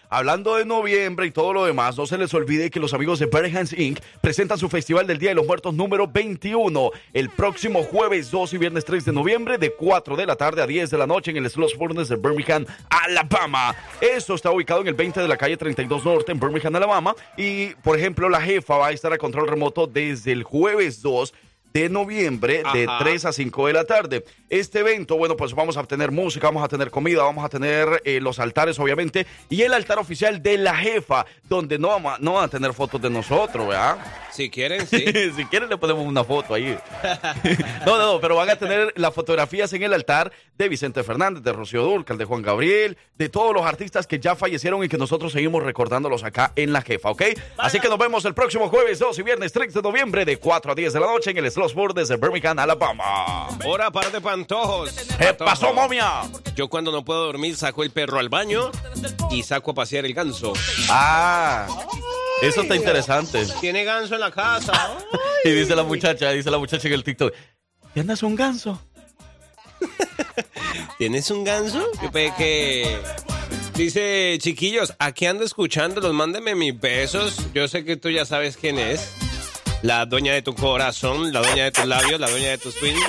Hablando 0.09 0.57
de 0.57 0.65
noviembre 0.65 1.25
y 1.25 1.31
todo 1.31 1.51
lo 1.51 1.65
demás, 1.65 1.97
no 1.97 2.05
se 2.05 2.17
les 2.17 2.33
olvide 2.33 2.69
que 2.69 2.79
los 2.79 2.93
amigos 2.93 3.17
de 3.17 3.25
Birmingham 3.25 3.65
Inc. 3.75 3.99
presentan 4.21 4.59
su 4.59 4.69
Festival 4.69 5.07
del 5.07 5.17
Día 5.17 5.29
de 5.29 5.35
los 5.35 5.47
Muertos 5.47 5.73
número 5.73 6.07
21 6.07 6.91
el 7.13 7.29
próximo 7.29 7.83
jueves 7.83 8.29
2 8.29 8.53
y 8.53 8.57
viernes 8.59 8.85
3 8.85 9.05
de 9.05 9.11
noviembre 9.11 9.57
de 9.57 9.71
4 9.71 10.15
de 10.15 10.25
la 10.27 10.35
tarde 10.35 10.61
a 10.61 10.67
10 10.67 10.91
de 10.91 10.97
la 10.97 11.07
noche 11.07 11.31
en 11.31 11.37
el 11.37 11.49
Sloss 11.49 11.73
Furnace 11.73 12.15
de 12.15 12.21
Birmingham, 12.21 12.65
Alabama. 12.89 13.75
Esto 13.99 14.35
está 14.35 14.51
ubicado 14.51 14.81
en 14.81 14.87
el 14.87 14.93
20 14.93 15.19
de 15.19 15.27
la 15.27 15.37
calle 15.37 15.57
32 15.57 16.05
Norte 16.05 16.31
en 16.31 16.39
Birmingham, 16.39 16.75
Alabama. 16.75 17.15
Y, 17.35 17.69
por 17.75 17.97
ejemplo, 17.97 18.29
la 18.29 18.41
jefa 18.41 18.77
va 18.77 18.87
a 18.87 18.91
estar 18.91 19.11
a 19.13 19.17
control 19.17 19.47
remoto 19.47 19.87
desde 19.87 20.31
el 20.31 20.43
jueves 20.43 21.01
2 21.01 21.33
de 21.75 21.89
noviembre 21.89 22.63
de 22.73 22.85
Ajá. 22.85 22.99
3 22.99 23.25
a 23.25 23.33
5 23.33 23.67
de 23.67 23.73
la 23.73 23.83
tarde. 23.83 24.23
Este 24.49 24.79
evento, 24.79 25.17
bueno, 25.17 25.35
pues 25.35 25.53
vamos 25.53 25.75
a 25.75 25.83
tener 25.83 26.09
música, 26.09 26.47
vamos 26.47 26.63
a 26.63 26.69
tener 26.69 26.89
comida, 26.89 27.23
vamos 27.23 27.43
a 27.43 27.49
tener 27.49 28.01
eh, 28.05 28.21
los 28.21 28.39
altares, 28.39 28.79
obviamente, 28.79 29.27
y 29.49 29.61
el 29.61 29.73
altar 29.73 29.99
oficial 29.99 30.41
de 30.41 30.57
la 30.57 30.73
jefa, 30.77 31.25
donde 31.49 31.77
no, 31.77 31.89
vamos 31.89 32.21
no 32.21 32.35
van 32.35 32.45
a 32.45 32.47
tener 32.47 32.73
fotos 32.73 33.01
de 33.01 33.09
nosotros, 33.09 33.67
¿verdad? 33.67 33.97
Si 34.31 34.49
quieren, 34.49 34.87
sí. 34.87 35.05
si 35.35 35.45
quieren 35.45 35.67
le 35.67 35.77
ponemos 35.77 36.05
una 36.05 36.23
foto 36.23 36.53
ahí. 36.53 36.77
no, 37.85 37.97
no, 37.97 38.13
no, 38.13 38.21
pero 38.21 38.37
van 38.37 38.49
a 38.49 38.55
tener 38.55 38.93
las 38.95 39.13
fotografías 39.13 39.73
en 39.73 39.83
el 39.83 39.93
altar 39.93 40.31
de 40.57 40.69
Vicente 40.69 41.03
Fernández, 41.03 41.43
de 41.43 41.51
Rocío 41.51 41.83
Durcal, 41.83 42.17
de 42.17 42.23
Juan 42.23 42.41
Gabriel, 42.41 42.97
de 43.17 43.27
todos 43.27 43.53
los 43.53 43.65
artistas 43.65 44.07
que 44.07 44.19
ya 44.19 44.37
fallecieron 44.37 44.81
y 44.81 44.87
que 44.87 44.97
nosotros 44.97 45.33
seguimos 45.33 45.61
recordándolos 45.63 46.23
acá 46.23 46.53
en 46.55 46.71
La 46.71 46.81
Jefa, 46.81 47.09
¿ok? 47.09 47.23
Así 47.57 47.81
que 47.81 47.89
nos 47.89 47.97
vemos 47.97 48.23
el 48.23 48.33
próximo 48.33 48.69
jueves 48.69 48.99
2 48.99 49.19
y 49.19 49.23
viernes 49.23 49.51
3 49.51 49.73
de 49.73 49.81
noviembre 49.81 50.23
de 50.23 50.37
4 50.37 50.71
a 50.71 50.75
10 50.75 50.93
de 50.93 50.99
la 51.01 51.07
noche 51.07 51.31
en 51.31 51.37
el 51.37 51.45
Slossburg 51.65 51.95
desde 51.95 52.17
Birmingham, 52.17 52.59
Alabama. 52.59 53.47
Hora 53.65 53.89
para 53.89 54.11
de 54.11 54.21
pantojos. 54.21 54.91
¿Qué 55.17 55.33
pasó, 55.33 55.73
momia? 55.73 56.21
Yo 56.55 56.67
cuando 56.67 56.91
no 56.91 57.03
puedo 57.03 57.25
dormir 57.25 57.55
saco 57.55 57.83
el 57.83 57.89
perro 57.89 58.19
al 58.19 58.29
baño 58.29 58.71
y 59.31 59.41
saco 59.41 59.71
a 59.71 59.73
pasear 59.73 60.05
el 60.05 60.13
ganso. 60.13 60.53
Ah, 60.89 61.67
eso 62.43 62.61
está 62.61 62.75
interesante. 62.75 63.47
Tiene 63.61 63.83
ganso 63.83 64.13
en 64.13 64.21
la 64.21 64.31
casa. 64.31 64.97
Y 65.43 65.51
dice 65.51 65.75
la 65.75 65.83
muchacha, 65.83 66.31
dice 66.31 66.49
la 66.49 66.57
muchacha 66.57 66.87
en 66.87 66.93
el 66.95 67.03
TikTok, 67.03 67.31
¿tienes 67.93 68.23
un 68.23 68.35
ganso? 68.35 68.81
¿Tienes 70.97 71.29
un 71.29 71.43
ganso? 71.43 71.85
Que... 72.35 72.97
Dice, 73.75 74.37
chiquillos, 74.39 74.95
aquí 74.97 75.27
ando 75.27 75.43
escuchándolos, 75.43 76.13
mándenme 76.13 76.55
mis 76.55 76.79
besos. 76.79 77.37
Yo 77.53 77.67
sé 77.67 77.85
que 77.85 77.95
tú 77.95 78.09
ya 78.09 78.25
sabes 78.25 78.57
quién 78.57 78.79
es. 78.79 79.11
La 79.85 80.05
dueña 80.07 80.33
de 80.33 80.41
tu 80.41 80.55
corazón, 80.55 81.31
la 81.31 81.41
dueña 81.41 81.65
de 81.65 81.71
tus 81.71 81.85
labios, 81.85 82.19
la 82.19 82.27
dueña 82.27 82.49
de 82.49 82.57
tus 82.57 82.73
twins. 82.75 82.99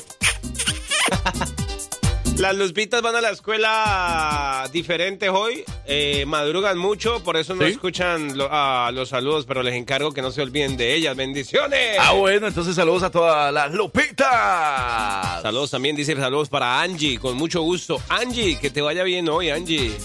Las 2.37 2.55
luspitas 2.55 3.01
van 3.01 3.17
a 3.17 3.23
la 3.23 3.31
escuela 3.31 4.69
diferentes 4.71 5.31
hoy, 5.31 5.65
eh, 5.87 6.25
madrugan 6.27 6.77
mucho, 6.77 7.25
por 7.25 7.39
eso 7.39 7.55
no 7.55 7.65
¿Sí? 7.65 7.73
escuchan 7.73 8.37
lo- 8.37 8.51
ah, 8.53 8.91
los 8.93 9.09
saludos, 9.09 9.47
pero 9.47 9.63
les 9.63 9.73
encargo 9.75 10.13
que 10.13 10.21
no 10.21 10.31
se 10.31 10.43
olviden 10.43 10.77
de 10.77 10.95
ellas. 10.95 11.17
¡Bendiciones! 11.17 11.97
Ah, 11.99 12.13
bueno, 12.13 12.47
entonces 12.47 12.75
saludos 12.77 13.05
a 13.05 13.11
todas 13.11 13.51
las 13.55 13.73
lupitas. 13.73 15.41
Saludos 15.41 15.71
también, 15.71 15.97
dice 15.97 16.15
saludos 16.15 16.51
para 16.51 16.83
Angie, 16.83 17.19
con 17.19 17.39
mucho 17.39 17.63
gusto. 17.63 18.03
Angie, 18.11 18.59
que 18.59 18.69
te 18.69 18.83
vaya 18.83 19.03
bien 19.03 19.27
hoy, 19.31 19.49
Angie. 19.49 19.97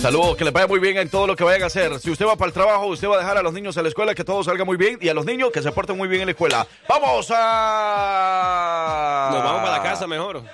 Saludos, 0.00 0.36
que 0.36 0.44
les 0.44 0.52
vaya 0.52 0.66
muy 0.66 0.78
bien 0.80 0.96
en 0.96 1.10
todo 1.10 1.26
lo 1.26 1.36
que 1.36 1.44
vayan 1.44 1.62
a 1.62 1.66
hacer. 1.66 1.98
Si 2.00 2.10
usted 2.10 2.24
va 2.26 2.34
para 2.36 2.46
el 2.48 2.54
trabajo, 2.54 2.86
usted 2.86 3.06
va 3.06 3.16
a 3.16 3.18
dejar 3.18 3.36
a 3.36 3.42
los 3.42 3.52
niños 3.52 3.76
en 3.76 3.82
la 3.82 3.90
escuela, 3.90 4.14
que 4.14 4.24
todo 4.24 4.42
salga 4.42 4.64
muy 4.64 4.78
bien. 4.78 4.96
Y 5.00 5.10
a 5.10 5.14
los 5.14 5.26
niños 5.26 5.50
que 5.52 5.60
se 5.60 5.70
porten 5.72 5.96
muy 5.98 6.08
bien 6.08 6.22
en 6.22 6.26
la 6.28 6.32
escuela. 6.32 6.66
¡Vamos 6.88 7.30
a...! 7.36 9.28
Nos 9.32 9.44
vamos 9.44 9.60
para 9.62 9.76
la 9.76 9.82
casa 9.82 10.06
mejor. 10.06 10.42
Yo 10.42 10.44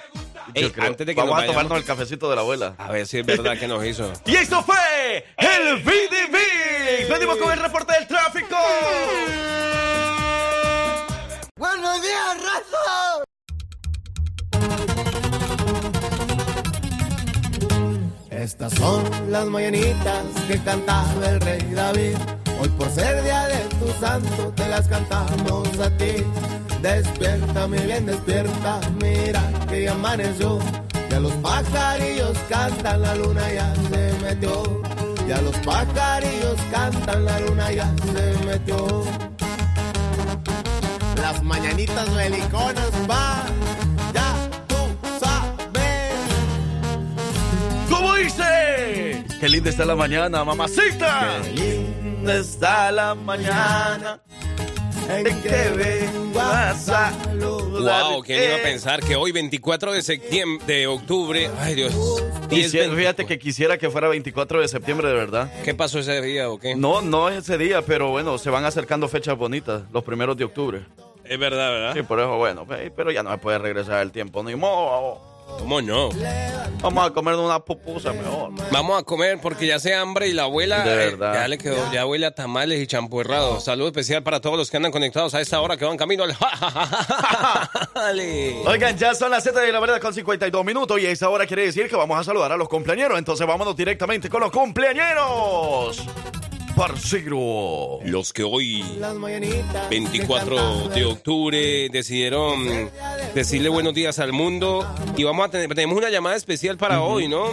Ey, 0.54 0.70
creo. 0.70 0.86
antes 0.88 1.06
de 1.06 1.14
que 1.14 1.20
vamos 1.20 1.30
nos 1.30 1.38
a 1.38 1.46
vayamos- 1.46 1.54
tomarnos 1.62 1.78
el 1.78 1.84
cafecito 1.84 2.28
de 2.28 2.34
la 2.36 2.42
abuela. 2.42 2.74
A 2.78 2.90
ver 2.90 3.06
si 3.06 3.18
es 3.20 3.26
verdad 3.26 3.56
que 3.56 3.68
nos 3.68 3.84
hizo. 3.84 4.12
Y 4.26 4.34
esto 4.34 4.62
fue 4.62 5.24
el 5.38 5.76
VDV. 5.82 7.08
Venimos 7.08 7.36
con 7.36 7.52
el 7.52 7.60
reporte 7.60 7.92
del 7.94 8.06
tráfico. 8.08 8.56
¡Buenos 11.56 12.02
días, 12.02 12.36
raza! 12.42 13.25
Estas 18.46 18.74
son 18.74 19.02
las 19.28 19.44
mañanitas 19.46 20.22
que 20.46 20.56
cantaba 20.60 21.30
el 21.30 21.40
rey 21.40 21.68
David. 21.74 22.14
Hoy 22.60 22.68
por 22.78 22.88
ser 22.90 23.20
día 23.24 23.48
de 23.48 23.58
tu 23.80 23.88
santo 23.98 24.52
te 24.54 24.68
las 24.68 24.86
cantamos 24.86 25.66
a 25.80 25.90
ti. 25.98 26.22
Despierta, 26.80 27.66
mi 27.66 27.78
bien, 27.78 28.06
despierta, 28.06 28.80
mira 29.02 29.42
que 29.68 29.82
ya 29.82 29.94
amaneció. 29.94 30.60
Ya 31.10 31.18
los 31.18 31.32
pajarillos 31.32 32.38
cantan, 32.48 33.02
la 33.02 33.16
luna 33.16 33.52
ya 33.52 33.74
se 33.90 34.12
metió. 34.24 34.80
Ya 35.26 35.42
los 35.42 35.56
pajarillos 35.58 36.56
cantan, 36.70 37.24
la 37.24 37.40
luna 37.40 37.72
ya 37.72 37.92
se 38.14 38.46
metió. 38.46 39.02
Las 41.20 41.42
mañanitas 41.42 42.14
beliconas 42.14 42.92
van, 43.08 43.65
Qué 49.40 49.48
linda 49.48 49.70
está 49.70 49.84
la 49.84 49.94
mañana, 49.96 50.44
mamacita. 50.44 51.40
Qué 51.42 51.50
linda 51.60 52.36
está 52.36 52.90
la 52.90 53.14
mañana 53.14 54.20
en 55.10 55.24
que 55.42 55.70
vengo 55.76 56.40
a 56.40 56.74
saludar. 56.74 58.04
Wow, 58.12 58.22
¿quién 58.22 58.42
iba 58.44 58.56
a 58.56 58.62
pensar 58.62 59.00
que 59.00 59.14
hoy 59.14 59.32
24 59.32 59.92
de 59.92 60.02
septiembre, 60.02 60.66
de 60.66 60.86
octubre, 60.86 61.50
ay 61.60 61.74
Dios, 61.74 61.94
Y 62.50 62.56
10, 62.56 62.70
si- 62.70 62.78
fíjate 62.78 63.26
que 63.26 63.38
quisiera 63.38 63.76
que 63.78 63.90
fuera 63.90 64.08
24 64.08 64.60
de 64.60 64.68
septiembre, 64.68 65.08
de 65.08 65.14
verdad. 65.14 65.52
¿qué 65.64 65.74
pasó 65.74 65.98
ese 65.98 66.20
día 66.22 66.48
o 66.50 66.58
qué? 66.58 66.74
No, 66.74 67.02
no 67.02 67.28
es 67.28 67.38
ese 67.38 67.58
día, 67.58 67.82
pero 67.82 68.10
bueno, 68.10 68.38
se 68.38 68.50
van 68.50 68.64
acercando 68.64 69.06
fechas 69.08 69.36
bonitas, 69.36 69.82
los 69.92 70.02
primeros 70.02 70.36
de 70.36 70.44
octubre. 70.44 70.80
Es 71.24 71.38
verdad, 71.38 71.70
¿verdad? 71.70 71.94
Sí, 71.94 72.02
por 72.02 72.18
eso, 72.20 72.36
bueno, 72.38 72.66
pe- 72.66 72.90
pero 72.90 73.10
ya 73.10 73.22
no 73.22 73.30
me 73.30 73.38
puede 73.38 73.58
regresar 73.58 74.00
el 74.02 74.10
tiempo, 74.12 74.42
ni 74.42 74.54
modo. 74.56 75.20
¿Cómo 75.58 75.80
no? 75.80 76.10
Vamos 76.82 77.06
a 77.06 77.10
comer 77.10 77.34
una 77.34 77.58
pupusa 77.60 78.12
mejor. 78.12 78.50
Vamos 78.70 79.00
a 79.00 79.02
comer 79.04 79.38
porque 79.40 79.66
ya 79.66 79.78
se 79.78 79.94
hambre 79.94 80.28
y 80.28 80.32
la 80.32 80.42
abuela 80.44 80.84
De 80.84 80.92
eh, 80.92 80.96
verdad. 80.96 81.34
ya 81.34 81.48
le 81.48 81.58
quedó, 81.58 81.92
ya 81.92 82.04
huele 82.06 82.26
a 82.26 82.30
tamales 82.32 82.80
y 82.80 82.86
champurrado. 82.86 83.60
Saludo 83.60 83.88
especial 83.88 84.22
para 84.22 84.40
todos 84.40 84.56
los 84.58 84.70
que 84.70 84.76
andan 84.76 84.92
conectados 84.92 85.34
a 85.34 85.40
esta 85.40 85.60
hora 85.60 85.76
que 85.76 85.84
van 85.84 85.96
camino 85.96 86.24
al. 86.24 86.36
Oigan, 88.66 88.96
ya 88.98 89.14
son 89.14 89.30
las 89.30 89.42
7 89.42 89.60
de 89.60 89.72
la 89.72 89.80
verdad 89.80 90.00
con 90.00 90.12
52 90.12 90.64
minutos 90.64 91.00
y 91.00 91.06
esa 91.06 91.28
hora 91.28 91.46
quiere 91.46 91.64
decir 91.64 91.88
que 91.88 91.96
vamos 91.96 92.18
a 92.18 92.24
saludar 92.24 92.52
a 92.52 92.56
los 92.56 92.68
cumpleaños. 92.68 93.10
Entonces 93.16 93.46
vámonos 93.46 93.76
directamente 93.76 94.28
con 94.28 94.40
los 94.40 94.50
cumpleaños. 94.50 96.06
Parcero. 96.76 98.00
Los 98.04 98.34
que 98.34 98.44
hoy 98.44 98.84
Las 99.00 99.14
mañanitas 99.14 99.88
24 99.88 100.90
de 100.90 101.06
octubre 101.06 101.88
decidieron 101.88 102.90
decirle 103.34 103.70
buenos 103.70 103.94
días 103.94 104.18
al 104.18 104.34
mundo. 104.34 104.86
Y 105.16 105.24
vamos 105.24 105.46
a 105.46 105.50
tener 105.50 105.74
tenemos 105.74 105.96
una 105.96 106.10
llamada 106.10 106.36
especial 106.36 106.76
para 106.76 107.00
hoy, 107.00 107.28
¿no? 107.28 107.46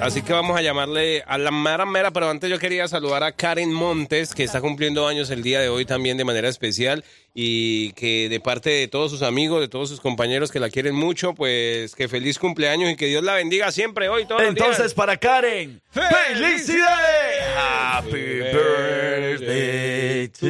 Así 0.00 0.22
que 0.22 0.32
vamos 0.32 0.56
a 0.56 0.62
llamarle 0.62 1.24
a 1.26 1.36
la 1.36 1.50
mera 1.50 1.84
mera, 1.84 2.12
pero 2.12 2.30
antes 2.30 2.48
yo 2.48 2.60
quería 2.60 2.86
saludar 2.86 3.24
a 3.24 3.32
Karen 3.32 3.72
Montes 3.72 4.34
que 4.36 4.44
está 4.44 4.60
cumpliendo 4.60 5.08
años 5.08 5.30
el 5.30 5.42
día 5.42 5.60
de 5.60 5.68
hoy 5.68 5.84
también 5.84 6.16
de 6.16 6.24
manera 6.24 6.48
especial 6.48 7.04
y 7.34 7.92
que 7.92 8.28
de 8.28 8.40
parte 8.40 8.70
de 8.70 8.88
todos 8.88 9.10
sus 9.10 9.22
amigos, 9.22 9.60
de 9.60 9.68
todos 9.68 9.88
sus 9.88 10.00
compañeros 10.00 10.50
que 10.50 10.60
la 10.60 10.70
quieren 10.70 10.94
mucho, 10.94 11.34
pues 11.34 11.94
que 11.94 12.08
feliz 12.08 12.38
cumpleaños 12.38 12.90
y 12.90 12.96
que 12.96 13.06
Dios 13.06 13.22
la 13.22 13.34
bendiga 13.34 13.70
siempre 13.72 14.08
hoy 14.08 14.26
todos 14.26 14.42
los 14.42 14.54
días. 14.54 14.66
Entonces, 14.68 14.94
para 14.94 15.16
Karen, 15.16 15.80
¡Felicidades! 15.90 17.44
Happy 17.56 18.10
birthday 18.16 20.28
to 20.28 20.46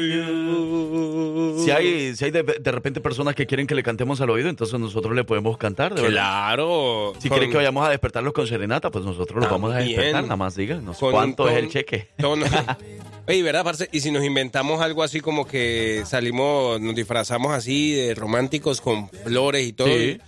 you. 0.00 1.62
Si 1.64 1.70
hay, 1.70 2.16
si 2.16 2.24
hay 2.24 2.30
de, 2.30 2.42
de 2.42 2.72
repente 2.72 3.00
personas 3.00 3.34
que 3.34 3.46
quieren 3.46 3.66
que 3.66 3.74
le 3.74 3.82
cantemos 3.82 4.20
al 4.22 4.30
oído, 4.30 4.48
entonces 4.48 4.78
nosotros 4.80 5.14
le 5.14 5.24
podemos 5.24 5.58
cantar, 5.58 5.94
de 5.94 6.02
verdad. 6.02 6.14
Claro. 6.16 7.12
Si 7.18 7.28
con- 7.28 7.36
quieren 7.36 7.50
que 7.50 7.58
vayamos 7.58 7.86
a 7.86 7.90
despertarlos 7.90 8.32
con 8.32 8.46
serenata, 8.46 8.90
pues 8.90 9.04
nosotros 9.04 9.42
los 9.42 9.50
vamos 9.50 9.74
a 9.74 9.78
despertar. 9.78 10.22
Nada 10.22 10.36
más 10.36 10.56
díganos 10.56 10.96
cuánto 10.98 11.48
es 11.48 11.56
el 11.58 11.68
cheque. 11.68 12.08
Oye, 13.30 13.42
¿verdad, 13.42 13.64
parce? 13.64 13.88
Y 13.92 14.00
si 14.00 14.10
nos 14.10 14.24
inventamos 14.24 14.80
algo 14.82 15.02
así 15.02 15.20
como 15.20 15.46
que 15.46 16.02
salimos, 16.06 16.80
nos 16.80 16.94
disfrazamos 16.94 17.52
así 17.52 17.92
de 17.94 18.14
románticos 18.14 18.80
con 18.80 19.08
flores 19.08 19.66
y 19.66 19.72
todo. 19.72 19.88
Sí. 19.88 20.18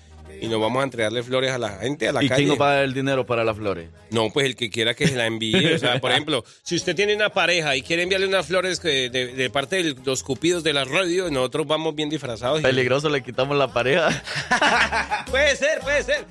Y 0.41 0.49
nos 0.49 0.61
vamos 0.61 0.81
a 0.81 0.85
entregarle 0.85 1.23
flores 1.23 1.53
a 1.53 1.59
la 1.59 1.69
gente, 1.79 2.09
a 2.09 2.13
la 2.13 2.23
¿Y 2.25 2.29
calle. 2.29 2.39
quién 2.43 2.49
nos 2.49 2.61
va 2.61 2.73
a 2.73 2.75
dar 2.77 2.85
el 2.85 2.95
dinero 2.95 3.25
para 3.27 3.45
las 3.45 3.57
flores? 3.57 3.89
No, 4.11 4.31
pues 4.31 4.45
el 4.47 4.57
que 4.57 4.71
quiera 4.71 4.95
que 4.95 5.07
se 5.07 5.15
la 5.15 5.27
envíe. 5.27 5.73
O 5.75 5.79
sea, 5.79 6.01
por 6.01 6.11
ejemplo, 6.13 6.45
si 6.65 6.75
usted 6.75 6.97
tiene 6.97 7.15
una 7.15 7.29
pareja 7.31 7.77
y 7.77 7.83
quiere 7.83 8.03
enviarle 8.03 8.27
unas 8.27 8.47
flores 8.47 8.83
de, 8.83 9.09
de 9.11 9.51
parte 9.51 9.83
de 9.85 9.95
los 10.05 10.25
cupidos 10.25 10.65
de 10.65 10.73
la 10.73 10.85
radio, 10.85 11.31
nosotros 11.31 11.67
vamos 11.69 11.95
bien 11.95 12.09
disfrazados. 12.11 12.59
y- 12.59 12.63
Peligroso, 12.63 13.09
le 13.09 13.23
quitamos 13.23 13.57
la 13.57 13.73
pareja. 13.73 14.23
Puede 15.31 15.55
ser, 15.57 15.79
puede 15.81 16.03
ser. 16.03 16.25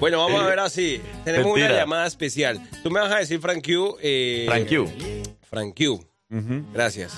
Bueno, 0.00 0.18
vamos 0.18 0.40
a 0.42 0.46
ver 0.46 0.60
así. 0.60 1.00
Tenemos 1.24 1.46
Mentira. 1.48 1.68
una 1.70 1.78
llamada 1.78 2.06
especial. 2.06 2.60
Tú 2.82 2.90
me 2.90 3.00
vas 3.00 3.12
a 3.12 3.18
decir 3.18 3.40
Frank 3.40 3.64
Q. 3.64 3.96
Eh, 4.00 4.44
Frank 4.48 4.68
Q. 4.68 4.90
Frank 5.48 5.74
Q. 5.76 6.04
Gracias. 6.72 7.14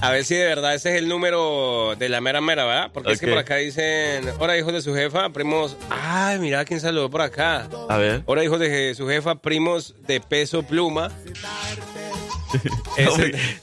A 0.00 0.10
ver 0.10 0.24
si 0.24 0.34
de 0.36 0.44
verdad 0.44 0.74
ese 0.74 0.90
es 0.94 1.02
el 1.02 1.08
número 1.08 1.94
de 1.98 2.08
la 2.08 2.20
mera 2.20 2.40
mera, 2.40 2.64
¿verdad? 2.64 2.90
Porque 2.94 3.12
es 3.12 3.20
que 3.20 3.26
por 3.26 3.38
acá 3.38 3.56
dicen, 3.56 4.24
hola 4.38 4.56
hijos 4.56 4.72
de 4.72 4.80
su 4.80 4.94
jefa, 4.94 5.30
primos. 5.30 5.76
Ay, 5.90 6.38
mira 6.38 6.64
quién 6.64 6.80
saludó 6.80 7.10
por 7.10 7.20
acá. 7.22 7.68
A 7.88 7.96
ver. 7.98 8.22
Hola 8.26 8.44
hijos 8.44 8.60
de 8.60 8.94
su 8.94 9.08
jefa, 9.08 9.34
primos 9.36 9.94
de 10.06 10.20
peso 10.20 10.62
pluma. 10.62 11.10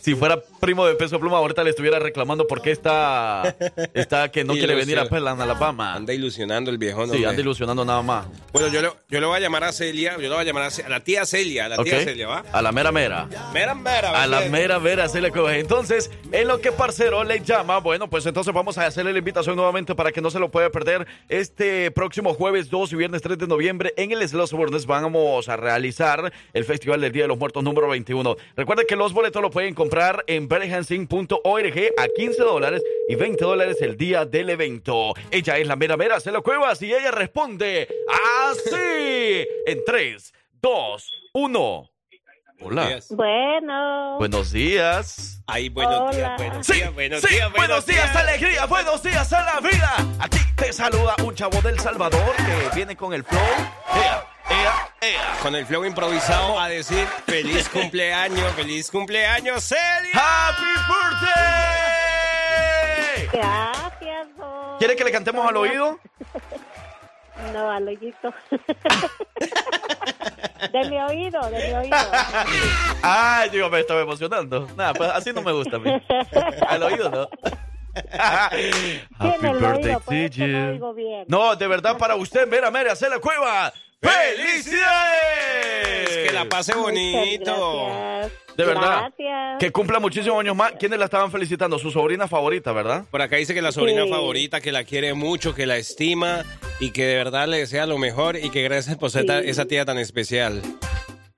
Si 0.02 0.13
fuera 0.13 0.39
primo 0.63 0.86
de 0.86 0.95
peso 0.95 1.19
pluma, 1.19 1.38
ahorita 1.38 1.63
le 1.63 1.71
estuviera 1.71 1.99
reclamando 1.99 2.47
por 2.47 2.62
qué 2.62 2.71
está, 2.71 3.56
está 3.93 4.32
que 4.32 4.43
no 4.45 4.54
quiere 4.54 4.76
venir 4.76 4.97
a. 4.97 5.06
Pelan, 5.06 5.39
Alabama. 5.41 5.93
anda 5.93 6.13
ilusionando 6.13 6.71
el 6.71 6.78
viejo, 6.78 7.06
¿no? 7.06 7.13
Sí, 7.13 7.26
anda 7.26 7.41
ilusionando 7.41 7.84
nada 7.84 8.02
más. 8.02 8.26
Bueno, 8.52 8.69
yo 8.69 8.82
le, 8.82 8.89
yo 9.10 9.19
le 9.19 9.26
voy 9.26 9.38
a 9.38 9.39
llamar 9.41 9.65
a 9.65 9.71
Celia, 9.73 10.13
yo 10.13 10.21
le 10.21 10.30
voy 10.30 10.39
a 10.39 10.43
llamar 10.43 10.63
a, 10.63 10.69
Ce- 10.71 10.84
a 10.84 10.89
la 10.89 11.02
tía 11.02 11.26
Celia, 11.26 11.65
a 11.65 11.69
la 11.69 11.78
tía 11.84 11.99
Celia, 12.04 12.28
¿va? 12.28 12.43
A 12.52 12.62
la 12.62 12.71
mera 12.71 12.91
mera. 12.91 13.28
Mera, 13.54 13.76
mera. 13.76 14.23
A 14.23 14.26
la 14.28 14.41
mera 14.49 14.80
le 14.80 15.32
coge. 15.32 15.60
Entonces, 15.60 16.10
en 16.32 16.47
lo 16.47 16.60
que 16.62 16.71
Parcero 16.71 17.23
le 17.23 17.41
llama, 17.41 17.80
bueno, 17.80 18.10
pues 18.10 18.26
entonces 18.26 18.54
vamos 18.54 18.78
a 18.78 18.86
hacerle 18.86 19.12
la 19.12 19.19
invitación 19.19 19.56
nuevamente 19.56 19.93
para 19.95 20.12
que 20.12 20.21
no 20.21 20.30
se 20.30 20.39
lo 20.39 20.49
pueda 20.49 20.69
perder. 20.69 21.06
Este 21.30 21.91
próximo 21.91 22.34
jueves 22.34 22.69
2 22.69 22.93
y 22.93 22.95
viernes 22.95 23.21
3 23.21 23.38
de 23.38 23.47
noviembre 23.47 23.93
en 23.97 24.12
el 24.12 24.28
Slow 24.28 24.47
Burnes 24.52 24.86
vamos 24.86 25.49
a 25.49 25.58
realizar 25.58 26.32
el 26.54 26.65
Festival 26.65 27.02
del 27.02 27.12
Día 27.12 27.23
de 27.23 27.28
los 27.28 27.38
Muertos 27.38 27.63
número 27.63 27.88
21. 27.89 28.36
Recuerden 28.56 28.86
que 28.88 28.95
los 28.95 29.13
boletos 29.13 29.41
lo 29.41 29.49
pueden 29.49 29.73
comprar 29.73 30.23
en 30.28 30.47
berhansing.org 30.53 31.93
a 31.97 32.07
15 32.15 32.43
dólares 32.43 32.83
y 33.09 33.15
20 33.15 33.43
dólares 33.43 33.77
el 33.81 33.97
día 33.97 34.25
del 34.25 34.51
evento. 34.51 35.13
Ella 35.31 35.57
es 35.57 35.67
la 35.67 35.75
mera 35.75 35.97
mera, 35.97 36.19
se 36.19 36.31
lo 36.31 36.43
cuevas 36.43 36.79
y 36.83 36.93
ella 36.93 37.09
responde 37.09 37.87
así 38.51 39.47
en 39.65 39.83
3, 39.83 40.33
2, 40.61 41.11
1. 41.33 41.89
Hola. 42.65 42.87
Días. 42.87 43.07
Bueno, 43.09 44.17
Buenos 44.19 44.51
días. 44.51 45.41
Ay, 45.47 45.69
buenos 45.69 46.15
días, 46.15 46.29
Hola. 46.29 46.35
buenos 46.37 46.67
Sí, 46.67 46.73
días, 46.73 46.93
buenos 46.93 47.21
sí, 47.21 47.27
días, 47.35 47.51
buenos 47.51 47.85
días, 47.85 48.15
alegría, 48.15 48.65
buenos 48.67 49.03
días 49.03 49.33
a 49.33 49.43
la 49.43 49.59
vida. 49.59 49.95
Aquí 50.19 50.37
te 50.55 50.71
saluda 50.71 51.15
un 51.25 51.33
chavo 51.35 51.59
del 51.61 51.79
Salvador 51.79 52.35
que 52.37 52.75
viene 52.75 52.95
con 52.95 53.13
el 53.13 53.23
flow. 53.23 53.41
Ea, 53.95 54.25
ea, 54.49 54.89
ea. 55.01 55.38
Con 55.41 55.56
el 55.56 55.65
flow 55.65 55.86
improvisado 55.86 56.60
a 56.60 56.67
decir 56.67 57.08
feliz 57.25 57.69
cumpleaños, 57.69 58.51
feliz 58.53 58.91
cumpleaños, 58.91 59.63
Celia. 59.63 60.12
¡Happy 60.13 60.63
birthday! 60.88 61.84
gracias. 63.32 64.27
¿Quiere 64.79 64.95
que 64.95 65.03
le 65.03 65.12
cantemos 65.12 65.47
al 65.47 65.58
oído? 65.58 65.99
No, 67.53 67.71
al 67.71 67.88
oído. 67.88 68.34
de 70.71 70.89
mi 70.89 70.99
oído, 71.01 71.41
de 71.49 71.67
mi 71.67 71.73
oído. 71.73 71.97
Ay, 73.01 73.49
digo, 73.49 73.69
me 73.69 73.79
estaba 73.79 74.01
emocionando. 74.01 74.67
Nada, 74.75 74.93
pues 74.93 75.10
así 75.10 75.34
no 75.34 75.41
me 75.41 75.51
gusta 75.51 75.77
a 75.77 75.79
mí. 75.79 75.91
Al 76.67 76.84
oído, 76.84 77.10
¿no? 77.10 77.27
Pues, 77.34 77.53
es 80.10 80.32
que 80.32 80.79
no 81.27 81.56
de 81.56 81.67
verdad, 81.67 81.97
para 81.97 82.15
usted, 82.15 82.47
mera, 82.47 82.71
mera, 82.71 82.93
hace 82.93 83.10
la 83.10 83.19
cueva. 83.19 83.71
¡Felicidades! 84.03 86.27
Que 86.27 86.31
la 86.33 86.45
pase 86.45 86.73
bonito. 86.75 87.89
De 88.55 88.65
verdad. 88.65 89.11
Gracias. 89.17 89.59
Que 89.59 89.71
cumpla 89.71 89.99
muchísimos 89.99 90.39
años 90.39 90.55
más. 90.55 90.73
¿Quiénes 90.79 90.99
la 90.99 91.05
estaban 91.05 91.31
felicitando? 91.31 91.79
Su 91.79 91.89
sobrina 91.89 92.27
favorita, 92.27 92.71
¿verdad? 92.71 93.05
Por 93.09 93.21
acá 93.21 93.37
dice 93.37 93.53
que 93.53 93.61
la 93.61 93.71
sobrina 93.71 94.03
Sí. 94.03 94.09
favorita, 94.09 94.61
que 94.61 94.71
la 94.71 94.83
quiere 94.83 95.13
mucho, 95.15 95.55
que 95.55 95.65
la 95.65 95.77
estima 95.77 96.43
y 96.79 96.91
que 96.91 97.03
de 97.05 97.15
verdad 97.15 97.47
le 97.47 97.57
desea 97.57 97.87
lo 97.87 97.97
mejor 97.97 98.37
y 98.37 98.51
que 98.51 98.61
gracias 98.61 98.97
por 98.97 99.09
ser 99.09 99.23
Sí. 99.23 99.49
esa 99.49 99.65
tía 99.65 99.85
tan 99.85 99.97
especial. 99.97 100.61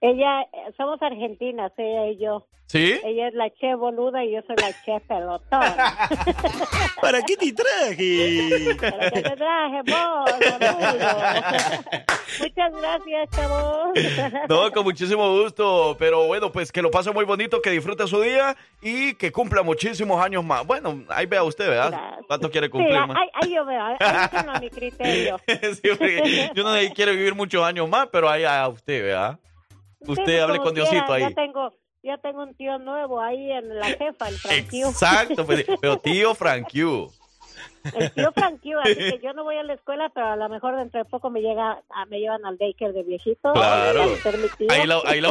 Ella, 0.02 0.42
eh, 0.42 0.74
somos 0.78 1.02
argentinas, 1.02 1.72
ella 1.78 2.08
y 2.08 2.18
yo. 2.18 2.46
¿Sí? 2.68 3.00
Ella 3.04 3.28
es 3.28 3.36
la 3.36 3.48
che 3.52 3.76
boluda 3.76 4.24
y 4.26 4.32
yo 4.34 4.42
soy 4.48 4.56
la 4.56 4.72
che 4.84 5.00
pelotona. 5.08 6.10
¿Para 7.02 7.22
qué 7.22 7.38
te 7.38 7.54
traje? 7.54 8.76
¿Para 8.76 9.12
qué 9.12 9.22
te 9.22 9.36
traje 9.36 9.82
vos? 9.86 10.32
Muchas 12.40 12.72
gracias, 12.74 13.30
chavos. 13.30 13.90
No, 14.50 14.72
con 14.72 14.84
muchísimo 14.84 15.32
gusto. 15.42 15.96
Pero 16.00 16.26
bueno, 16.26 16.52
pues 16.52 16.72
que 16.72 16.82
lo 16.82 16.90
pase 16.90 17.12
muy 17.12 17.24
bonito, 17.24 17.62
que 17.62 17.70
disfrute 17.70 18.08
su 18.08 18.20
día 18.22 18.56
y 18.82 19.14
que 19.14 19.32
cumpla 19.32 19.62
muchísimos 19.62 20.20
años 20.24 20.44
más. 20.44 20.66
Bueno, 20.66 21.04
ahí 21.10 21.28
vea 21.28 21.44
usted, 21.44 21.68
¿verdad? 21.70 21.92
Gracias. 21.92 22.26
¿Cuánto 22.28 22.50
quiere 22.50 22.68
Sí, 22.68 22.72
cumplir 22.72 23.00
más? 23.06 23.18
ahí, 23.18 23.30
ahí 23.44 23.54
yo 23.54 23.64
veo, 23.66 23.84
ahí 23.86 23.96
tengo 24.32 24.54
mi 24.60 24.70
criterio. 24.72 25.40
Sí, 25.48 25.90
yo 26.56 26.64
no 26.64 26.74
sé 26.74 26.88
si 26.88 26.94
quiere 26.94 27.12
vivir 27.12 27.36
muchos 27.36 27.64
años 27.64 27.88
más, 27.88 28.08
pero 28.12 28.28
ahí 28.28 28.44
a 28.44 28.68
usted, 28.68 29.04
¿verdad? 29.04 29.40
Usted 30.08 30.26
Sí, 30.26 30.38
hable 30.38 30.58
como 30.58 30.66
con 30.66 30.76
Diosito 30.76 31.06
quiera, 31.06 31.14
ahí. 31.14 31.22
Ya 31.22 31.36
tengo, 31.36 31.74
ya 32.04 32.18
tengo 32.18 32.44
un 32.44 32.56
tío 32.56 32.78
nuevo 32.80 33.22
ahí 33.22 33.52
en 33.52 33.80
la 33.80 33.86
jefa, 33.88 34.30
el 34.30 34.36
Franquio. 34.36 34.88
Exacto, 34.90 35.46
pues, 35.46 35.66
pero 35.82 35.98
tío 35.98 36.36
Frank. 36.36 36.68
El 37.94 38.12
tío 38.16 38.32
Franquio, 38.34 38.80
así 38.82 38.96
que 38.96 39.20
yo 39.24 39.34
no 39.34 39.44
voy 39.44 39.58
a 39.58 39.64
la 39.64 39.74
escuela, 39.74 40.10
pero 40.14 40.28
a 40.28 40.36
lo 40.36 40.50
mejor 40.50 40.76
dentro 40.76 41.00
de 41.04 41.06
poco 41.06 41.30
me 41.30 41.42
llega, 41.42 41.80
ah, 41.90 42.06
me 42.10 42.20
llevan 42.20 42.46
al 42.46 42.58
daycare 42.58 42.94
de 42.94 43.04
viejito. 43.04 43.54
Claro. 43.54 44.04
Ahí 44.70 44.88
la, 44.88 45.00
ahí 45.06 45.22
la, 45.22 45.30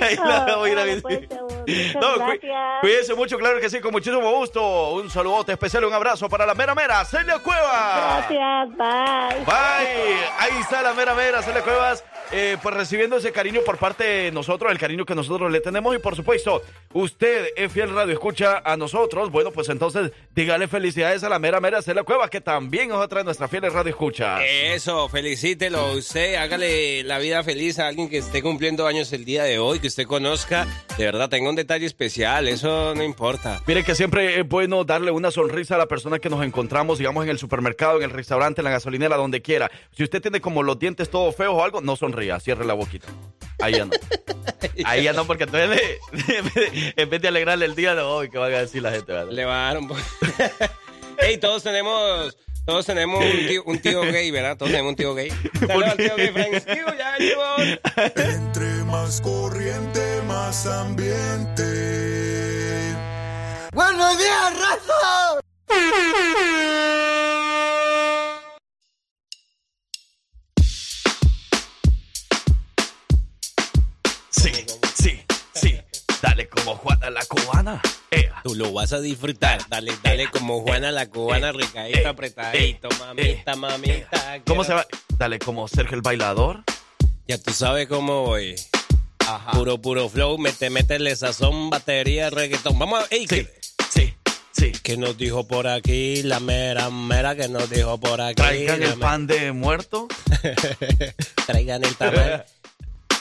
ahí 0.00 0.16
la 0.16 0.56
voy 0.56 0.70
a 0.70 0.72
ir 0.72 0.78
a 0.78 0.84
visitar. 0.84 1.20
pues, 1.64 1.94
No, 1.94 2.80
cuídense 2.80 3.14
mucho, 3.14 3.38
claro 3.38 3.60
que 3.60 3.68
sí, 3.70 3.80
con 3.80 3.92
muchísimo 3.92 4.30
gusto. 4.32 4.92
Un 4.94 5.10
saludote 5.10 5.52
especial, 5.52 5.84
un 5.84 5.92
abrazo 5.92 6.28
para 6.28 6.46
la 6.46 6.54
mera 6.54 6.74
mera, 6.74 7.04
Celia 7.04 7.38
Cueva. 7.38 8.22
Gracias, 8.28 8.76
bye. 8.76 9.44
Bye. 9.44 10.24
Ahí 10.38 10.52
está 10.60 10.82
la 10.82 10.94
mera 10.94 11.14
mera, 11.14 11.42
Celia 11.42 11.62
Cuevas. 11.62 12.04
eh, 12.32 12.56
pues 12.62 12.74
recibiendo 12.74 13.16
ese 13.16 13.32
cariño 13.32 13.60
por 13.64 13.78
parte 13.78 14.04
de 14.04 14.32
nosotros, 14.32 14.70
el 14.72 14.78
cariño 14.78 15.04
que 15.04 15.14
nosotros 15.14 15.50
le 15.50 15.60
tenemos. 15.60 15.94
Y 15.94 15.98
por 15.98 16.16
supuesto, 16.16 16.62
usted 16.92 17.48
es 17.56 17.72
fiel 17.72 17.94
radio, 17.94 18.12
escucha 18.12 18.62
a 18.64 18.76
nosotros. 18.76 19.30
Bueno, 19.30 19.50
pues 19.50 19.68
entonces 19.68 20.05
dígale 20.34 20.68
felicidades 20.68 21.22
a 21.24 21.28
la 21.28 21.38
mera 21.38 21.60
mera 21.60 21.82
Celia 21.82 22.02
Cueva, 22.02 22.28
que 22.28 22.40
también 22.40 22.90
es 22.90 22.96
otra 22.96 23.18
de 23.20 23.24
nuestras 23.24 23.50
fieles 23.50 23.72
radio 23.72 23.90
escucha. 23.90 24.44
Eso, 24.44 25.08
felicítelo 25.08 25.92
usted, 25.92 26.34
hágale 26.36 27.02
la 27.04 27.18
vida 27.18 27.42
feliz 27.44 27.78
a 27.78 27.86
alguien 27.88 28.08
que 28.08 28.18
esté 28.18 28.42
cumpliendo 28.42 28.86
años 28.86 29.12
el 29.12 29.24
día 29.24 29.44
de 29.44 29.58
hoy, 29.58 29.78
que 29.80 29.86
usted 29.88 30.04
conozca. 30.06 30.66
De 30.98 31.04
verdad, 31.04 31.28
tenga 31.28 31.50
un 31.50 31.56
detalle 31.56 31.86
especial, 31.86 32.48
eso 32.48 32.94
no 32.94 33.02
importa. 33.02 33.62
Mire 33.66 33.84
que 33.84 33.94
siempre 33.94 34.40
es 34.40 34.48
bueno 34.48 34.84
darle 34.84 35.10
una 35.10 35.30
sonrisa 35.30 35.74
a 35.74 35.78
la 35.78 35.86
persona 35.86 36.18
que 36.18 36.28
nos 36.30 36.44
encontramos, 36.44 36.98
digamos, 36.98 37.24
en 37.24 37.30
el 37.30 37.38
supermercado, 37.38 37.98
en 37.98 38.04
el 38.04 38.10
restaurante, 38.10 38.60
en 38.60 38.64
la 38.64 38.70
gasolinera, 38.70 39.16
donde 39.16 39.42
quiera. 39.42 39.70
Si 39.96 40.02
usted 40.02 40.20
tiene 40.22 40.40
como 40.40 40.62
los 40.62 40.78
dientes 40.78 41.10
todos 41.10 41.34
feos 41.36 41.54
o 41.54 41.64
algo, 41.64 41.80
no 41.80 41.96
sonría, 41.96 42.38
cierre 42.40 42.64
la 42.64 42.74
boquita. 42.74 43.08
Ahí 43.60 43.72
ya 43.74 43.84
no. 43.86 43.92
Ahí 44.84 45.04
ya 45.04 45.12
no, 45.12 45.26
porque 45.26 45.44
entonces 45.44 45.70
le- 45.70 46.92
en 47.02 47.08
vez 47.10 47.20
de 47.22 47.28
alegrarle 47.28 47.64
el 47.66 47.74
día 47.74 47.94
de 47.94 48.02
hoy, 48.02 48.28
que 48.30 48.38
van 48.38 48.52
a 48.52 48.58
decir 48.58 48.82
la 48.82 48.90
gente? 48.90 49.12
¿verdad? 49.12 49.30
Le 49.32 49.44
va 49.44 49.64
a 49.64 49.72
dar 49.72 49.78
un 49.78 49.88
poco. 49.88 49.95
Ey, 51.18 51.38
todos 51.38 51.62
tenemos. 51.62 52.36
Todos 52.66 52.84
tenemos 52.84 53.24
un 53.24 53.46
tío, 53.46 53.62
un 53.64 53.78
tío 53.78 54.02
gay, 54.02 54.30
¿verdad? 54.32 54.56
Todos 54.56 54.72
tenemos 54.72 54.90
un 54.90 54.96
tío 54.96 55.14
gay. 55.14 55.30
Saludos 55.66 55.90
al 55.90 55.96
tío 55.96 56.16
gay, 56.16 56.32
Frank 56.32 56.66
ya 56.98 57.16
venimos. 57.16 57.78
Entre 58.16 58.84
más 58.84 59.20
corriente, 59.20 60.20
más 60.26 60.66
ambiente. 60.66 61.62
¡Buenos 63.72 64.18
días, 64.18 64.52
raza! 64.58 65.40
Dale 76.22 76.48
como 76.48 76.76
Juana 76.76 77.10
la 77.10 77.24
cubana. 77.26 77.80
Ea. 78.10 78.40
Tú 78.42 78.54
lo 78.54 78.72
vas 78.72 78.92
a 78.92 79.00
disfrutar. 79.00 79.60
Dale, 79.68 79.92
dale 80.02 80.28
como 80.30 80.60
Juana 80.62 80.90
la 80.92 81.06
cubana, 81.08 81.52
recadito, 81.52 82.08
apretadito, 82.08 82.88
mamita, 82.98 83.56
mamita. 83.56 84.40
¿Cómo 84.46 84.64
se 84.64 84.74
va? 84.74 84.86
Dale 85.18 85.38
como 85.38 85.68
Sergio 85.68 85.96
el 85.96 86.02
bailador. 86.02 86.62
Ya 87.28 87.38
tú 87.38 87.52
sabes 87.52 87.88
cómo 87.88 88.22
voy. 88.24 88.54
Ajá. 89.26 89.50
Puro, 89.52 89.80
puro 89.80 90.08
flow, 90.08 90.38
mete, 90.38 90.70
métele 90.70 91.14
sazón, 91.16 91.68
batería, 91.70 92.30
reggaetón. 92.30 92.78
Vamos 92.78 93.02
a... 93.02 93.06
Ey, 93.14 93.26
Sí, 93.26 93.44
¿qué, 93.44 93.60
sí, 93.90 94.14
sí. 94.52 94.72
qué 94.84 94.96
nos 94.96 95.16
dijo 95.18 95.46
por 95.48 95.66
aquí? 95.66 96.22
La 96.22 96.38
mera, 96.38 96.88
mera 96.90 97.34
que 97.34 97.48
nos 97.48 97.68
dijo 97.68 97.98
por 97.98 98.20
aquí. 98.20 98.36
Traigan 98.36 98.82
el 98.84 98.94
pan 98.94 99.26
de 99.26 99.50
muerto. 99.50 100.06
Traigan 101.46 101.84
el 101.84 101.96
tamal. 101.96 102.44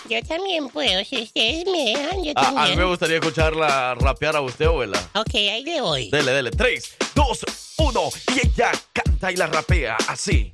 Yo 0.09 0.21
también 0.23 0.69
puedo, 0.69 1.03
si 1.03 1.23
ustedes 1.23 1.65
me 1.65 1.85
dejan, 1.85 2.23
yo 2.23 2.31
Ah, 2.35 2.47
a 2.47 2.51
mí 2.51 2.55
también. 2.55 2.79
me 2.79 2.85
gustaría 2.85 3.17
escucharla 3.17 3.95
rapear 3.95 4.35
a 4.35 4.41
usted, 4.41 4.65
abuela. 4.65 4.99
Ok, 5.15 5.33
ahí 5.35 5.63
le 5.63 5.81
voy. 5.81 6.09
Dele, 6.11 6.31
dele. 6.31 6.51
3, 6.51 6.95
2, 7.15 7.39
1. 7.77 8.09
Y 8.35 8.47
ella 8.47 8.71
canta 8.93 9.31
y 9.31 9.35
la 9.35 9.47
rapea 9.47 9.97
así. 10.07 10.51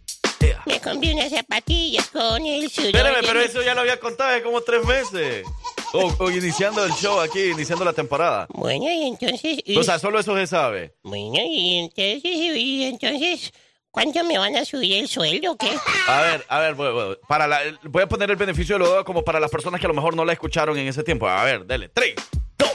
Me 0.65 0.79
compré 0.79 1.13
unas 1.13 1.29
zapatillas 1.31 2.07
con 2.09 2.45
el 2.45 2.69
sudor. 2.69 2.87
Espérame, 2.95 3.17
pero 3.21 3.39
mi- 3.39 3.45
eso 3.45 3.61
ya 3.61 3.73
lo 3.75 3.81
había 3.81 3.99
contado 3.99 4.29
hace 4.31 4.43
como 4.43 4.61
tres 4.61 4.83
meses. 4.85 5.45
O, 5.93 6.13
o 6.19 6.31
iniciando 6.31 6.83
el 6.85 6.91
show 6.93 7.19
aquí, 7.19 7.39
iniciando 7.51 7.83
la 7.83 7.93
temporada. 7.93 8.47
Bueno, 8.49 8.85
y 8.91 9.07
entonces... 9.09 9.59
O 9.77 9.83
sea, 9.83 9.99
solo 9.99 10.19
eso 10.19 10.35
se 10.37 10.47
sabe. 10.47 10.93
Bueno, 11.03 11.35
y 11.45 11.77
entonces, 11.79 12.21
y 12.23 12.83
entonces, 12.85 13.51
¿cuánto 13.91 14.23
me 14.23 14.37
van 14.37 14.55
a 14.55 14.65
subir 14.65 14.97
el 14.97 15.07
sueldo 15.07 15.51
o 15.51 15.57
qué? 15.57 15.69
A 16.07 16.21
ver, 16.21 16.45
a 16.47 16.59
ver, 16.59 16.75
voy, 16.75 17.17
para 17.27 17.47
la- 17.47 17.61
voy 17.83 18.03
a 18.03 18.07
poner 18.07 18.29
el 18.31 18.37
beneficio 18.37 18.75
de 18.75 18.79
lo 18.79 18.89
duda 18.89 19.03
como 19.03 19.23
para 19.23 19.39
las 19.39 19.51
personas 19.51 19.79
que 19.79 19.85
a 19.85 19.89
lo 19.89 19.93
mejor 19.95 20.15
no 20.15 20.25
la 20.25 20.33
escucharon 20.33 20.77
en 20.77 20.87
ese 20.87 21.03
tiempo. 21.03 21.27
A 21.27 21.43
ver, 21.43 21.65
dele. 21.65 21.89
3, 21.89 22.15
2, 22.57 22.69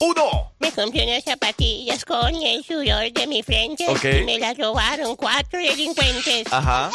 1. 0.00 0.52
Me 0.58 0.72
compré 0.72 1.04
unas 1.04 1.24
zapatillas 1.24 2.04
con 2.04 2.34
el 2.34 2.64
sudor 2.64 3.12
de 3.12 3.26
mi 3.26 3.42
frente 3.42 3.84
y 3.84 4.22
me 4.24 4.38
las 4.38 4.56
robaron 4.58 5.14
cuatro 5.16 5.58
delincuentes. 5.58 6.50
Ajá. 6.52 6.90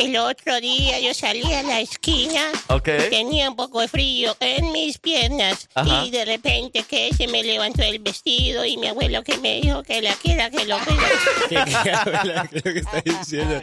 El 0.00 0.16
otro 0.16 0.58
día 0.60 0.98
yo 1.00 1.12
salí 1.12 1.52
a 1.52 1.62
la 1.62 1.80
esquina, 1.80 2.40
Ok. 2.68 2.88
tenía 3.10 3.50
un 3.50 3.56
poco 3.56 3.80
de 3.80 3.88
frío 3.88 4.34
en 4.40 4.72
mis 4.72 4.96
piernas 4.98 5.68
Ajá. 5.74 6.04
y 6.06 6.10
de 6.10 6.24
repente 6.24 6.82
que 6.84 7.12
se 7.14 7.26
me 7.28 7.42
levantó 7.42 7.82
el 7.82 7.98
vestido 7.98 8.64
y 8.64 8.78
mi 8.78 8.86
abuelo 8.86 9.22
que 9.22 9.36
me 9.38 9.60
dijo 9.60 9.82
que 9.82 10.00
la 10.00 10.14
quiera 10.14 10.48
que 10.50 10.64
lo. 10.64 10.78
¿Qué 11.48 11.56
es 11.56 12.64
lo 12.64 12.72
que 12.72 12.78
está 12.78 13.00
diciendo? 13.04 13.60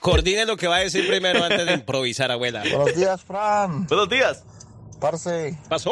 Coordine 0.00 0.46
lo 0.46 0.56
que 0.56 0.66
va 0.66 0.76
a 0.76 0.80
decir 0.80 1.06
primero 1.06 1.44
antes 1.44 1.66
de 1.66 1.72
improvisar, 1.74 2.30
abuela. 2.30 2.60
Buenos 2.62 2.96
días, 2.96 3.22
Fran. 3.22 3.86
Buenos 3.86 4.08
días. 4.08 4.42
Parce, 5.00 5.58
¡Pasó! 5.68 5.90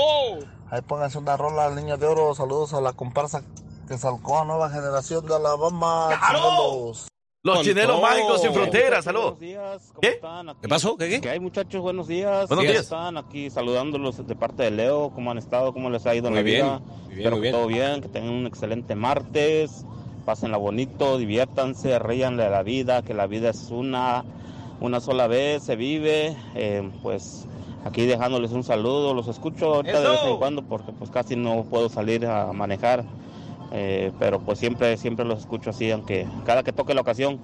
ahí 0.70 0.80
pónganse 0.86 1.18
una 1.18 1.36
rola 1.36 1.66
al 1.66 1.74
niño 1.74 1.98
de 1.98 2.06
oro. 2.06 2.34
Saludos 2.34 2.72
a 2.72 2.80
la 2.80 2.94
comparsa 2.94 3.42
que 3.86 3.98
salcó 3.98 4.38
a 4.40 4.44
nueva 4.46 4.70
generación 4.70 5.26
de 5.26 5.34
Alabama. 5.34 6.08
chinelos. 6.26 7.08
Los 7.44 7.66
Con 7.66 7.74
todo. 7.74 8.00
mágicos 8.00 8.40
sin 8.40 8.52
fronteras. 8.52 9.04
Saludos. 9.04 9.36
Buenos 9.36 9.40
días, 9.40 9.82
¿cómo 9.88 10.00
¿Qué? 10.00 10.08
están? 10.10 10.48
Aquí- 10.50 10.58
¿Qué 10.62 10.68
pasó? 10.68 10.96
¿Qué, 10.96 11.08
qué? 11.08 11.20
¿Qué 11.20 11.30
hay, 11.30 11.40
muchachos? 11.40 11.82
Buenos 11.82 12.06
días. 12.06 12.48
Buenos 12.48 12.48
¿Cómo 12.50 12.62
días. 12.62 12.82
están? 12.84 13.16
Aquí 13.16 13.50
saludándolos 13.50 14.24
de 14.24 14.36
parte 14.36 14.62
de 14.62 14.70
Leo. 14.70 15.10
¿Cómo 15.12 15.32
han 15.32 15.38
estado? 15.38 15.72
¿Cómo 15.72 15.90
les 15.90 16.06
ha 16.06 16.14
ido 16.14 16.28
en 16.28 16.34
Muy 16.34 16.38
la 16.38 16.44
bien, 16.44 16.64
vida? 16.66 16.78
muy 16.78 17.08
bien, 17.08 17.18
Espero 17.18 17.30
muy 17.36 17.40
que 17.42 17.42
bien. 17.48 17.54
todo 17.56 17.66
bien, 17.66 18.00
que 18.00 18.08
tengan 18.08 18.30
un 18.32 18.46
excelente 18.46 18.94
martes. 18.94 19.84
Pásenla 20.24 20.56
bonito, 20.56 21.18
diviértanse, 21.18 21.98
ríanle 21.98 22.44
a 22.44 22.50
la 22.50 22.62
vida, 22.62 23.02
que 23.02 23.12
la 23.12 23.26
vida 23.26 23.50
es 23.50 23.70
una, 23.72 24.22
una 24.80 25.00
sola 25.00 25.26
vez, 25.26 25.64
se 25.64 25.74
vive. 25.74 26.36
Eh, 26.54 26.88
pues 27.02 27.48
aquí 27.84 28.06
dejándoles 28.06 28.52
un 28.52 28.62
saludo. 28.62 29.14
Los 29.14 29.26
escucho 29.26 29.74
ahorita 29.74 30.00
de 30.00 30.08
vez 30.10 30.20
en 30.26 30.36
cuando 30.36 30.62
porque 30.62 30.92
pues 30.92 31.10
casi 31.10 31.34
no 31.34 31.64
puedo 31.64 31.88
salir 31.88 32.24
a 32.24 32.52
manejar. 32.52 33.02
Eh, 33.72 34.12
pero 34.18 34.40
pues 34.40 34.58
siempre, 34.58 34.96
siempre 34.98 35.24
los 35.24 35.40
escucho 35.40 35.70
así, 35.70 35.90
aunque 35.90 36.26
cada 36.44 36.62
que 36.62 36.72
toque 36.72 36.94
la 36.94 37.00
ocasión. 37.00 37.40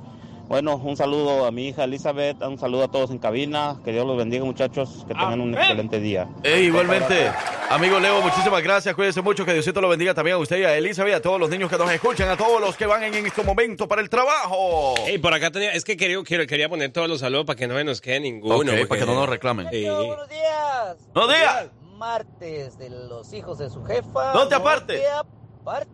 Bueno, 0.49 0.77
un 0.77 0.97
saludo 0.97 1.45
a 1.45 1.51
mi 1.51 1.69
hija 1.69 1.85
Elizabeth, 1.85 2.41
un 2.43 2.57
saludo 2.59 2.85
a 2.85 2.89
todos 2.89 3.11
en 3.11 3.19
cabina, 3.19 3.77
que 3.85 3.93
Dios 3.93 4.07
los 4.07 4.17
bendiga 4.17 4.47
muchachos, 4.47 5.05
que 5.07 5.13
tengan 5.13 5.43
un 5.43 5.55
excelente 5.55 6.01
día. 6.01 6.27
Igualmente, 6.43 7.31
amigo 7.69 8.01
Leo, 8.01 8.23
muchísimas 8.23 8.63
gracias. 8.63 8.95
Cuídense 8.95 9.21
mucho, 9.21 9.45
que 9.45 9.53
Diosito 9.53 9.83
lo 9.83 9.91
bendiga 9.91 10.15
también 10.15 10.37
a 10.37 10.39
usted 10.39 10.59
y 10.59 10.65
a 10.65 10.75
Elizabeth, 10.75 11.17
a 11.17 11.21
todos 11.21 11.39
los 11.39 11.51
niños 11.51 11.69
que 11.69 11.77
nos 11.77 11.91
escuchan, 11.91 12.31
a 12.31 12.37
todos 12.39 12.63
los 12.63 12.79
que 12.79 12.87
van 12.87 13.03
en 13.05 13.27
este 13.27 13.43
momento 13.43 13.87
para 13.87 14.01
el 14.01 14.09
trabajo. 14.09 14.95
Ey, 15.07 15.19
por 15.19 15.35
acá 15.35 15.51
tenía, 15.51 15.73
es 15.73 15.85
que 15.85 15.99
quería, 15.99 16.17
quiero- 16.25 16.47
quería 16.47 16.69
poner 16.71 16.93
todos 16.93 17.11
los 17.11 17.21
saludos 17.21 17.45
para 17.45 17.57
que 17.59 17.69
no 17.69 17.77
se 17.77 17.85
nos 17.85 18.01
quede 18.01 18.21
ninguno. 18.21 18.57
Porque- 18.57 18.87
para 18.87 19.01
que 19.03 19.07
no 19.07 19.15
nos 19.17 19.29
reclamen. 19.29 19.69
Sí. 19.71 19.85
Buenos 19.87 20.29
días. 20.31 20.97
Buenos 21.13 21.31
días. 21.35 21.71
Martes 21.99 22.79
de 22.79 22.89
los 22.89 23.35
hijos 23.35 23.59
de 23.59 23.69
su 23.69 23.85
jefa. 23.85 24.33
No 24.33 24.49
te 24.49 24.55
aparte. 24.55 24.97
te 24.97 25.09
aparte. 25.11 25.91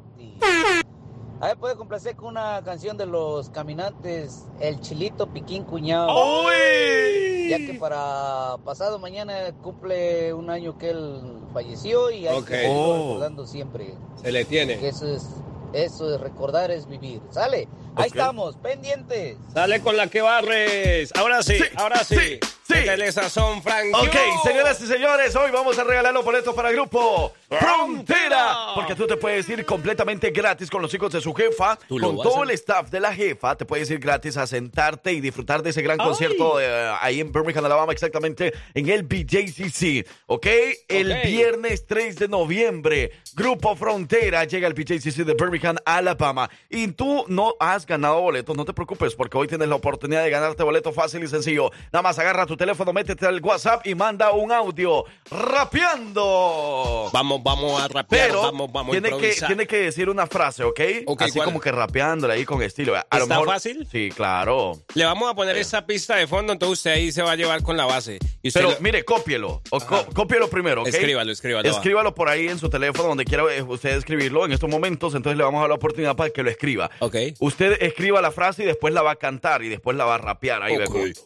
A 1.40 1.48
ver, 1.48 1.56
puede 1.58 1.76
complacer 1.76 2.16
con 2.16 2.28
una 2.28 2.62
canción 2.64 2.96
de 2.96 3.04
los 3.06 3.50
caminantes, 3.50 4.44
El 4.60 4.80
Chilito 4.80 5.26
Piquín 5.30 5.64
Cuñado. 5.64 6.08
¡Uy! 6.46 7.48
Ya 7.50 7.58
que 7.58 7.76
para 7.78 8.56
pasado 8.64 8.98
mañana 8.98 9.52
cumple 9.62 10.32
un 10.32 10.48
año 10.48 10.78
que 10.78 10.90
él 10.90 11.20
falleció 11.52 12.10
y 12.10 12.26
hay 12.26 12.38
Ok. 12.38 12.46
que 12.48 12.66
Oh. 12.70 12.96
recordando 13.08 13.46
siempre. 13.46 13.94
Se 14.22 14.32
le 14.32 14.44
tiene. 14.46 14.78
Que 14.78 14.88
eso 14.88 15.06
es, 15.06 15.26
eso 15.74 16.14
es 16.14 16.20
recordar 16.20 16.70
es 16.70 16.86
vivir. 16.88 17.20
¿Sale? 17.30 17.68
Ahí 17.96 18.06
estamos, 18.06 18.56
pendientes. 18.56 19.36
Sale 19.52 19.80
con 19.82 19.96
la 19.98 20.06
que 20.06 20.22
barres. 20.22 21.12
Ahora 21.14 21.42
sí, 21.42 21.58
Sí, 21.58 21.64
ahora 21.76 22.02
sí. 22.04 22.16
sí, 22.16 22.40
sí. 22.66 23.12
Sazón, 23.12 23.62
Frank. 23.62 23.94
Ok, 23.94 24.16
señoras 24.44 24.80
y 24.80 24.86
señores, 24.86 25.36
hoy 25.36 25.50
vamos 25.50 25.78
a 25.78 25.84
regalar 25.84 26.14
los 26.14 26.24
boletos 26.24 26.54
para 26.54 26.70
el 26.70 26.76
grupo 26.76 27.32
Frontera. 27.58 28.56
Porque 28.74 28.94
tú 28.94 29.06
te 29.06 29.16
puedes 29.16 29.48
ir 29.48 29.64
completamente 29.64 30.30
gratis 30.30 30.70
con 30.70 30.82
los 30.82 30.92
hijos 30.94 31.12
de 31.12 31.20
su 31.20 31.32
jefa, 31.34 31.78
¿Tú 31.88 31.98
lo 31.98 32.08
con 32.08 32.22
todo 32.22 32.42
el 32.42 32.50
staff 32.50 32.90
de 32.90 33.00
la 33.00 33.14
jefa. 33.14 33.56
Te 33.56 33.64
puedes 33.64 33.90
ir 33.90 33.98
gratis 33.98 34.36
a 34.36 34.46
sentarte 34.46 35.12
y 35.12 35.20
disfrutar 35.20 35.62
de 35.62 35.70
ese 35.70 35.82
gran 35.82 35.98
concierto 35.98 36.60
eh, 36.60 36.92
ahí 37.00 37.20
en 37.20 37.32
Birmingham, 37.32 37.64
Alabama, 37.64 37.92
exactamente 37.92 38.52
en 38.74 38.88
el 38.88 39.02
BJCC. 39.02 40.06
Ok, 40.26 40.46
el 40.88 41.14
viernes 41.24 41.86
3 41.86 42.16
de 42.16 42.28
noviembre, 42.28 43.12
Grupo 43.34 43.76
Frontera 43.76 44.44
llega 44.44 44.66
al 44.66 44.74
BJCC 44.74 45.24
de 45.24 45.34
Birmingham, 45.34 45.76
Alabama. 45.84 46.50
Y 46.68 46.88
tú 46.88 47.24
no 47.28 47.54
has 47.60 47.86
ganado 47.86 48.20
boletos, 48.20 48.56
no 48.56 48.64
te 48.64 48.72
preocupes, 48.72 49.14
porque 49.14 49.38
hoy 49.38 49.48
tienes 49.48 49.68
la 49.68 49.76
oportunidad 49.76 50.22
de 50.24 50.30
ganarte 50.30 50.62
boletos 50.62 50.94
fácil 50.94 51.22
y 51.22 51.28
sencillo. 51.28 51.70
Nada 51.92 52.02
más 52.02 52.18
agarra 52.18 52.46
tu 52.46 52.56
teléfono, 52.56 52.92
métete 52.92 53.26
al 53.26 53.40
WhatsApp 53.42 53.86
y 53.86 53.94
manda 53.94 54.32
un 54.32 54.52
audio 54.52 55.04
rapeando. 55.30 57.10
Vamos, 57.12 57.42
vamos 57.44 57.80
a 57.80 57.86
rapear. 57.88 58.28
Pero 58.28 58.42
vamos, 58.42 58.72
vamos 58.72 58.88
a 58.96 59.00
tiene, 59.00 59.08
que, 59.10 59.14
improvisar. 59.14 59.46
tiene 59.48 59.66
que 59.66 59.76
decir 59.76 60.08
una 60.08 60.26
frase, 60.26 60.64
¿ok? 60.64 60.80
Ok, 61.06 61.22
Así 61.22 61.32
¿cuál? 61.34 61.44
como 61.44 61.60
que 61.60 61.70
rapeándola 61.70 62.34
ahí 62.34 62.44
con 62.44 62.62
estilo. 62.62 62.96
A 62.96 63.04
lo 63.18 63.24
¿Está 63.24 63.34
mejor- 63.34 63.48
fácil? 63.48 63.86
Sí, 63.92 64.10
claro. 64.14 64.72
Le 64.94 65.04
vamos 65.04 65.30
a 65.30 65.34
poner 65.34 65.56
esa 65.56 65.86
pista 65.86 66.16
de 66.16 66.26
fondo, 66.26 66.52
entonces 66.52 66.78
usted 66.78 66.90
ahí 66.92 67.12
se 67.12 67.22
va 67.22 67.32
a 67.32 67.36
llevar 67.36 67.62
con 67.62 67.76
la 67.76 67.84
base. 67.84 68.18
Y 68.42 68.50
Pero 68.50 68.70
lo- 68.72 68.80
mire, 68.80 69.04
cópielo. 69.04 69.62
O 69.70 69.80
cópielo 70.14 70.48
primero, 70.48 70.82
¿ok? 70.82 70.88
Escríbalo, 70.88 71.30
escríbalo, 71.32 71.68
va. 71.70 71.76
Escríbalo 71.76 72.14
por 72.14 72.28
ahí 72.28 72.48
en 72.48 72.58
su 72.58 72.68
teléfono, 72.70 73.08
donde 73.10 73.24
quiera 73.24 73.44
eh, 73.54 73.62
usted 73.62 73.90
escribirlo 73.96 74.44
en 74.44 74.52
estos 74.52 74.68
momentos. 74.70 75.14
Entonces 75.14 75.36
le 75.36 75.44
vamos 75.44 75.58
a 75.58 75.62
dar 75.62 75.68
la 75.70 75.76
oportunidad 75.76 76.16
para 76.16 76.30
que 76.30 76.42
lo 76.42 76.50
escriba. 76.50 76.90
Ok. 77.00 77.16
Usted 77.40 77.76
escriba 77.82 78.20
la 78.22 78.30
frase 78.32 78.62
y 78.62 78.66
después 78.66 78.94
la 78.94 79.02
va 79.02 79.12
a 79.12 79.16
cantar 79.16 79.62
y 79.62 79.68
después 79.68 79.96
la 79.96 80.04
va 80.04 80.14
a 80.16 80.18
rapear 80.18 80.62
ahí, 80.62 80.76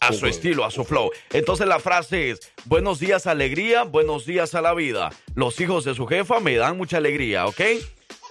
a 0.01 0.13
su 0.13 0.27
estilo, 0.27 0.65
a 0.65 0.71
su 0.71 0.85
flow. 0.85 1.11
Entonces 1.31 1.67
la 1.67 1.79
frase 1.79 2.31
es, 2.31 2.41
buenos 2.65 2.99
días 2.99 3.27
alegría, 3.27 3.85
buenos 3.85 4.25
días 4.27 4.55
a 4.55 4.61
la 4.63 4.75
vida. 4.75 5.11
Los 5.35 5.61
hijos 5.61 5.85
de 5.85 5.95
su 5.99 6.07
jefa 6.07 6.39
me 6.39 6.55
dan 6.55 6.77
mucha 6.77 6.99
alegría, 6.99 7.47
¿ok? 7.47 7.61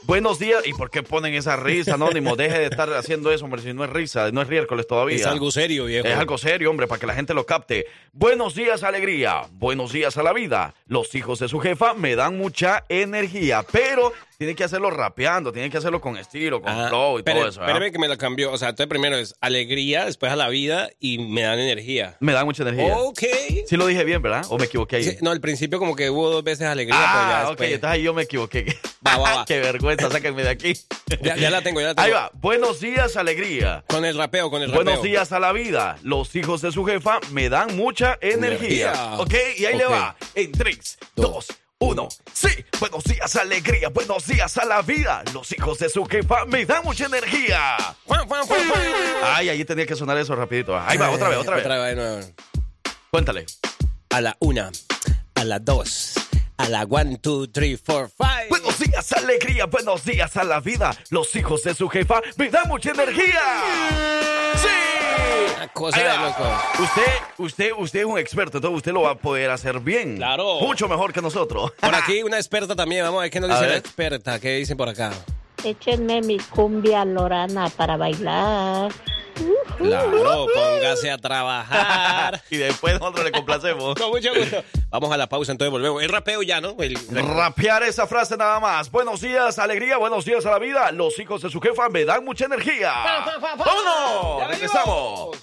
Buenos 0.03 0.39
días. 0.39 0.65
¿Y 0.65 0.71
por 0.71 0.89
qué 0.89 1.03
ponen 1.03 1.33
esa 1.33 1.57
risa, 1.57 1.95
anónimo? 1.95 2.37
Deje 2.37 2.59
de 2.59 2.67
estar 2.67 2.93
haciendo 2.93 3.29
eso, 3.29 3.43
hombre, 3.43 3.61
si 3.61 3.73
no 3.73 3.83
es 3.83 3.89
risa, 3.89 4.31
no 4.31 4.41
es 4.41 4.47
miércoles 4.47 4.87
todavía. 4.87 5.17
es 5.17 5.25
algo 5.25 5.51
serio, 5.51 5.83
viejo. 5.83 6.07
Es 6.07 6.15
algo 6.15 6.37
serio, 6.37 6.69
hombre, 6.69 6.87
para 6.87 7.01
que 7.01 7.07
la 7.07 7.13
gente 7.13 7.33
lo 7.33 7.45
capte. 7.45 7.85
Buenos 8.13 8.55
días, 8.55 8.83
alegría. 8.83 9.41
Buenos 9.51 9.91
días 9.91 10.15
a 10.15 10.23
la 10.23 10.31
vida. 10.31 10.75
Los 10.85 11.13
hijos 11.13 11.39
de 11.39 11.49
su 11.49 11.59
jefa 11.59 11.93
me 11.93 12.15
dan 12.15 12.37
mucha 12.37 12.85
energía, 12.87 13.65
pero 13.69 14.13
tienen 14.37 14.55
que 14.55 14.63
hacerlo 14.63 14.91
rapeando, 14.91 15.51
tienen 15.51 15.71
que 15.71 15.77
hacerlo 15.79 15.99
con 15.99 16.15
estilo, 16.15 16.61
con 16.61 16.71
Ah, 16.71 16.87
flow 16.89 17.19
y 17.19 17.23
todo 17.23 17.35
eso. 17.47 17.59
¿verdad? 17.59 17.69
Espéreme 17.69 17.91
que 17.91 17.97
me 17.99 18.07
lo 18.07 18.17
cambió. 18.17 18.51
O 18.51 18.57
sea, 18.57 18.69
entonces 18.69 18.87
primero 18.87 19.17
es 19.17 19.33
alegría, 19.41 20.05
después 20.05 20.31
a 20.31 20.35
la 20.35 20.47
vida 20.49 20.89
y 20.99 21.17
me 21.17 21.41
dan 21.41 21.57
energía. 21.59 22.17
Me 22.19 22.33
dan 22.33 22.45
mucha 22.45 22.61
energía. 22.61 22.95
Ok. 22.97 23.23
Sí 23.65 23.75
lo 23.77 23.87
dije 23.87 24.03
bien, 24.03 24.21
¿verdad? 24.21 24.45
¿O 24.49 24.57
me 24.59 24.65
equivoqué 24.65 24.97
ahí? 24.97 25.03
Sí, 25.03 25.17
no, 25.21 25.31
al 25.31 25.41
principio 25.41 25.79
como 25.79 25.95
que 25.95 26.09
hubo 26.11 26.29
dos 26.29 26.43
veces 26.43 26.67
alegría, 26.67 26.95
ah, 26.99 27.13
pero 27.17 27.29
ya 27.31 27.49
ok, 27.49 27.61
entonces 27.73 27.89
ahí 27.89 28.03
yo 28.03 28.13
me 28.13 28.23
equivoqué. 28.23 28.77
Va, 29.05 29.17
va, 29.17 29.35
va. 29.37 29.45
Qué 29.47 29.59
vergüenza, 29.59 30.09
sáquenme 30.11 30.43
de 30.43 30.49
aquí. 30.49 30.73
ya, 31.23 31.35
ya 31.35 31.49
la 31.49 31.61
tengo, 31.63 31.81
ya 31.81 31.87
la 31.87 31.95
tengo. 31.95 32.05
Ahí 32.05 32.11
va. 32.11 32.29
Buenos 32.35 32.79
días, 32.79 33.17
alegría. 33.17 33.83
Con 33.87 34.05
el 34.05 34.15
rapeo, 34.17 34.51
con 34.51 34.61
el 34.61 34.69
rapeo. 34.69 34.83
Buenos 34.83 35.03
días 35.03 35.31
a 35.31 35.39
la 35.39 35.51
vida. 35.51 35.97
Los 36.03 36.35
hijos 36.35 36.61
de 36.61 36.71
su 36.71 36.85
jefa 36.85 37.19
me 37.31 37.49
dan 37.49 37.75
mucha 37.75 38.19
energía. 38.21 38.91
Energía. 38.91 39.13
¿Ok? 39.17 39.33
Y 39.57 39.65
ahí 39.65 39.77
le 39.77 39.85
va. 39.85 40.15
En 40.35 40.51
3, 40.51 40.97
2, 41.15 41.47
1. 41.49 41.66
Sí. 42.33 42.49
Buenos 42.79 43.03
días, 43.03 43.35
alegría. 43.35 43.89
Buenos 43.89 44.25
días 44.25 44.57
a 44.57 44.65
la 44.65 44.81
vida. 44.81 45.23
Los 45.33 45.51
hijos 45.51 45.77
de 45.77 45.89
su 45.89 46.05
jefa 46.05 46.45
me 46.45 46.65
dan 46.65 46.83
mucha 46.83 47.05
energía. 47.05 47.75
Ay, 49.23 49.49
ahí 49.49 49.63
tenía 49.63 49.85
que 49.85 49.95
sonar 49.95 50.17
eso 50.17 50.35
rapidito. 50.35 50.77
Ahí 50.77 50.97
va, 50.97 51.11
otra 51.11 51.29
vez, 51.29 51.37
otra 51.37 51.55
vez. 51.55 51.65
Otra 51.65 51.77
vez. 52.15 52.33
Cuéntale. 53.11 53.45
A 54.09 54.21
la 54.21 54.35
una, 54.39 54.71
a 55.35 55.43
la 55.43 55.59
dos, 55.59 56.13
a 56.57 56.69
la 56.69 56.83
one, 56.83 57.17
two, 57.17 57.47
three, 57.47 57.77
four, 57.77 58.09
five. 58.09 58.47
Días, 59.07 59.23
alegría, 59.23 59.65
buenos 59.65 60.03
días 60.03 60.35
a 60.37 60.43
la 60.43 60.59
vida. 60.59 60.95
Los 61.09 61.35
hijos 61.35 61.63
de 61.63 61.73
su 61.73 61.87
jefa 61.89 62.21
me 62.37 62.49
dan 62.49 62.67
mucha 62.67 62.91
energía. 62.91 63.41
¡Sí! 64.55 65.55
Una 65.55 65.67
cosa 65.69 65.99
de 65.99 66.17
loco. 66.17 66.43
Usted, 66.79 67.11
usted, 67.37 67.71
usted 67.77 67.99
es 67.99 68.05
un 68.05 68.17
experto, 68.17 68.57
entonces 68.57 68.77
usted 68.77 68.91
lo 68.91 69.01
va 69.01 69.11
a 69.11 69.15
poder 69.15 69.49
hacer 69.51 69.79
bien. 69.79 70.17
Claro. 70.17 70.59
Mucho 70.59 70.87
mejor 70.87 71.13
que 71.13 71.21
nosotros. 71.21 71.71
Por 71.79 71.95
aquí 71.95 72.23
una 72.23 72.37
experta 72.37 72.75
también, 72.75 73.03
vamos 73.03 73.19
a 73.19 73.21
ver 73.23 73.31
qué 73.31 73.39
nos 73.39 73.49
dice 73.49 73.67
la 73.67 73.77
experta, 73.77 74.39
qué 74.39 74.57
dicen 74.57 74.77
por 74.77 74.89
acá. 74.89 75.11
Échenme 75.67 76.21
mi 76.21 76.37
cumbia 76.37 77.03
lorana 77.03 77.69
para 77.69 77.97
bailar. 77.97 78.89
Claro, 79.77 80.47
póngase 80.55 81.11
a 81.11 81.17
trabajar. 81.17 82.41
y 82.49 82.55
después 82.57 82.99
nosotros 82.99 83.25
le 83.25 83.31
complacemos. 83.33 83.95
Con 83.95 84.09
mucho 84.09 84.33
gusto. 84.33 84.63
Vamos 84.89 85.11
a 85.11 85.17
la 85.17 85.27
pausa, 85.27 85.51
entonces 85.51 85.71
volvemos. 85.71 86.01
El 86.01 86.09
rapeo 86.09 86.41
ya, 86.41 86.61
¿no? 86.61 86.75
El- 86.79 86.97
Rapear 87.11 87.83
esa 87.83 88.07
frase 88.07 88.37
nada 88.37 88.59
más. 88.61 88.89
Buenos 88.89 89.19
días, 89.21 89.59
alegría, 89.59 89.97
buenos 89.97 90.23
días 90.23 90.45
a 90.45 90.51
la 90.51 90.59
vida. 90.59 90.91
Los 90.93 91.19
hijos 91.19 91.41
de 91.41 91.49
su 91.49 91.59
jefa 91.59 91.89
me 91.89 92.05
dan 92.05 92.23
mucha 92.23 92.45
energía. 92.45 92.93
¡Vámonos! 93.57 94.39
¡Ya 94.39 94.47
¡Regresamos! 94.47 95.37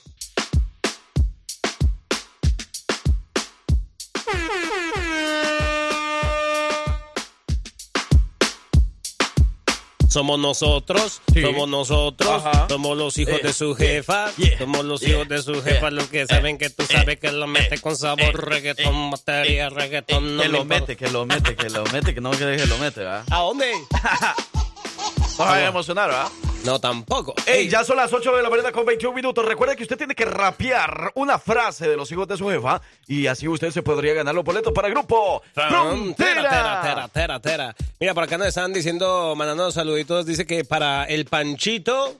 Somos 10.14 10.38
nosotros, 10.38 11.20
Sí. 11.32 11.42
somos 11.42 11.68
nosotros, 11.68 12.30
Ajá. 12.46 12.68
somos 12.68 12.96
los 12.96 13.18
hijos 13.18 13.34
Eh, 13.40 13.48
de 13.48 13.52
su 13.52 13.72
eh, 13.72 13.76
jefa, 13.76 14.30
yeah, 14.36 14.58
somos 14.58 14.84
los 14.84 15.00
yeah, 15.00 15.10
hijos 15.10 15.26
de 15.28 15.42
su 15.42 15.60
jefa, 15.60 15.88
eh, 15.88 15.90
los 15.90 16.06
que 16.06 16.20
eh, 16.20 16.26
saben 16.28 16.56
que 16.56 16.70
tú 16.70 16.84
eh, 16.84 16.86
sabes 16.88 17.18
que 17.18 17.32
lo 17.32 17.48
mete 17.48 17.80
con 17.80 17.96
sabor, 17.96 18.48
reggaetón, 18.48 19.10
batería, 19.10 19.70
reggaetón, 19.70 20.36
no 20.36 20.42
que 20.44 20.48
lo 20.48 20.64
mete, 20.64 20.96
que 20.96 21.10
lo 21.10 21.26
mete, 21.26 21.56
que 21.56 21.68
lo 21.68 21.82
mete, 21.86 22.14
que 22.14 22.20
no 22.20 22.30
que 22.30 22.44
deje 22.44 22.64
lo 22.68 22.78
mete, 22.78 23.00
¿verdad? 23.00 23.24
¿A 23.28 23.38
dónde? 23.40 23.72
No 23.72 25.26
se 25.28 25.42
vaya 25.42 25.66
a 25.66 25.68
emocionar, 25.70 26.08
¿verdad? 26.10 26.28
No, 26.64 26.78
tampoco. 26.78 27.34
Ey, 27.46 27.68
ya 27.68 27.84
son 27.84 27.96
las 27.96 28.10
8 28.12 28.36
de 28.36 28.42
la 28.42 28.48
mañana 28.48 28.72
con 28.72 28.86
21 28.86 29.14
minutos. 29.14 29.44
Recuerda 29.44 29.76
que 29.76 29.82
usted 29.82 29.98
tiene 29.98 30.14
que 30.14 30.24
rapear 30.24 31.12
una 31.14 31.38
frase 31.38 31.86
de 31.88 31.96
los 31.96 32.10
hijos 32.10 32.26
de 32.26 32.38
su 32.38 32.48
jefa 32.48 32.80
y 33.06 33.26
así 33.26 33.46
usted 33.46 33.70
se 33.70 33.82
podría 33.82 34.14
ganar 34.14 34.34
los 34.34 34.44
boletos 34.44 34.72
para 34.72 34.88
el 34.88 34.94
grupo 34.94 35.42
Frontera, 35.52 36.42
tera, 36.42 36.80
tera, 36.82 37.08
tera, 37.08 37.40
tera. 37.40 37.76
Mira, 38.00 38.14
por 38.14 38.24
acá 38.24 38.38
nos 38.38 38.48
están 38.48 38.72
diciendo, 38.72 39.34
mandando 39.36 39.70
saluditos, 39.70 40.24
dice 40.24 40.46
que 40.46 40.64
para 40.64 41.04
el 41.04 41.26
Panchito 41.26 42.16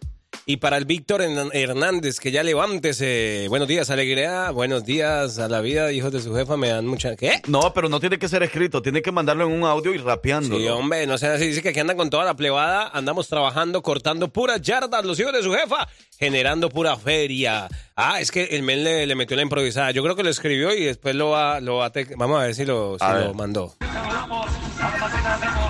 y 0.47 0.59
para 0.59 0.77
el 0.77 0.85
Víctor 0.85 1.23
Hern- 1.23 1.51
Hernández, 1.55 2.21
que 2.21 2.31
ya 2.31 2.43
levántese. 2.43 3.47
Buenos 3.49 3.67
días, 3.69 3.89
alegría. 3.91 4.51
Buenos 4.51 4.85
días 4.85 5.39
a 5.39 5.49
la 5.49 5.61
vida, 5.61 5.91
hijos 5.93 6.13
de 6.13 6.21
su 6.21 6.35
jefa, 6.35 6.57
me 6.57 6.69
dan 6.69 6.87
mucha... 6.87 7.17
¿Qué? 7.17 7.41
No, 7.47 7.73
pero 7.73 7.89
no 7.89 7.99
tiene 8.01 8.19
que 8.19 8.29
ser 8.29 8.43
escrito, 8.43 8.83
tiene 8.83 9.01
que 9.01 9.11
mandarlo 9.11 9.47
en 9.47 9.53
un 9.53 9.65
audio 9.65 9.95
y 9.95 9.99
rapeando. 9.99 10.59
Sí, 10.59 10.69
hombre, 10.69 11.07
no 11.07 11.17
sean 11.17 11.33
así. 11.33 11.47
Dice 11.47 11.63
que 11.63 11.71
aquí 11.71 11.81
andan 11.81 11.97
con 11.97 12.11
toda 12.11 12.25
la 12.25 12.35
plebada, 12.35 12.89
andamos 12.93 13.29
trabajando, 13.29 13.83
cortando 13.83 14.29
puras 14.33 14.61
yardas, 14.61 15.05
los 15.05 15.19
hijos 15.19 15.33
de 15.33 15.43
su 15.43 15.53
jefa, 15.53 15.89
generando 16.19 16.69
pura 16.69 16.97
feria. 16.97 17.69
Ah, 17.97 18.21
es 18.21 18.31
que 18.31 18.45
el 18.45 18.63
men 18.63 18.85
le, 18.85 19.07
le 19.07 19.15
metió 19.15 19.37
la 19.37 19.43
improvisada. 19.43 19.93
Yo 19.93 20.03
creo 20.03 20.15
que 20.17 20.23
lo 20.25 20.31
escribió 20.31 20.75
y 20.75 20.85
después 20.85 21.15
lo 21.15 21.31
va, 21.31 21.61
lo 21.61 21.77
va 21.77 21.87
a 21.87 21.91
te- 21.91 22.15
Vamos 22.17 22.39
a 22.41 22.45
ver 22.45 22.55
si 22.55 22.65
lo, 22.67 22.99
si 22.99 23.05
A 23.05 23.15
lo 23.15 23.27
ver. 23.29 23.35
mandó. 23.35 23.75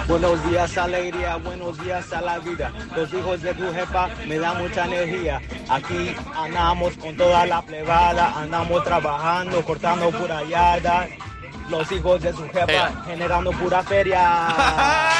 Buenos 0.06 0.50
días, 0.50 0.76
alegría, 0.76 1.36
buenos 1.36 1.82
días 1.82 2.12
a 2.12 2.20
la 2.20 2.38
vida. 2.38 2.70
Los 2.94 3.12
hijos 3.14 3.40
de 3.40 3.54
tu 3.54 3.72
jefa 3.72 4.08
me 4.26 4.38
dan 4.38 4.58
mucha 4.62 4.84
energía. 4.84 5.40
Aquí 5.68 6.14
andamos 6.36 6.94
con 6.98 7.16
toda 7.16 7.46
la 7.46 7.62
plebada, 7.62 8.34
andamos 8.38 8.84
trabajando, 8.84 9.64
cortando 9.64 10.10
pura 10.10 10.44
yarda. 10.44 11.08
Los 11.70 11.90
hijos 11.90 12.20
de 12.20 12.32
su 12.32 12.46
jefa 12.50 13.02
generando 13.06 13.50
pura 13.52 13.82
feria. 13.82 14.48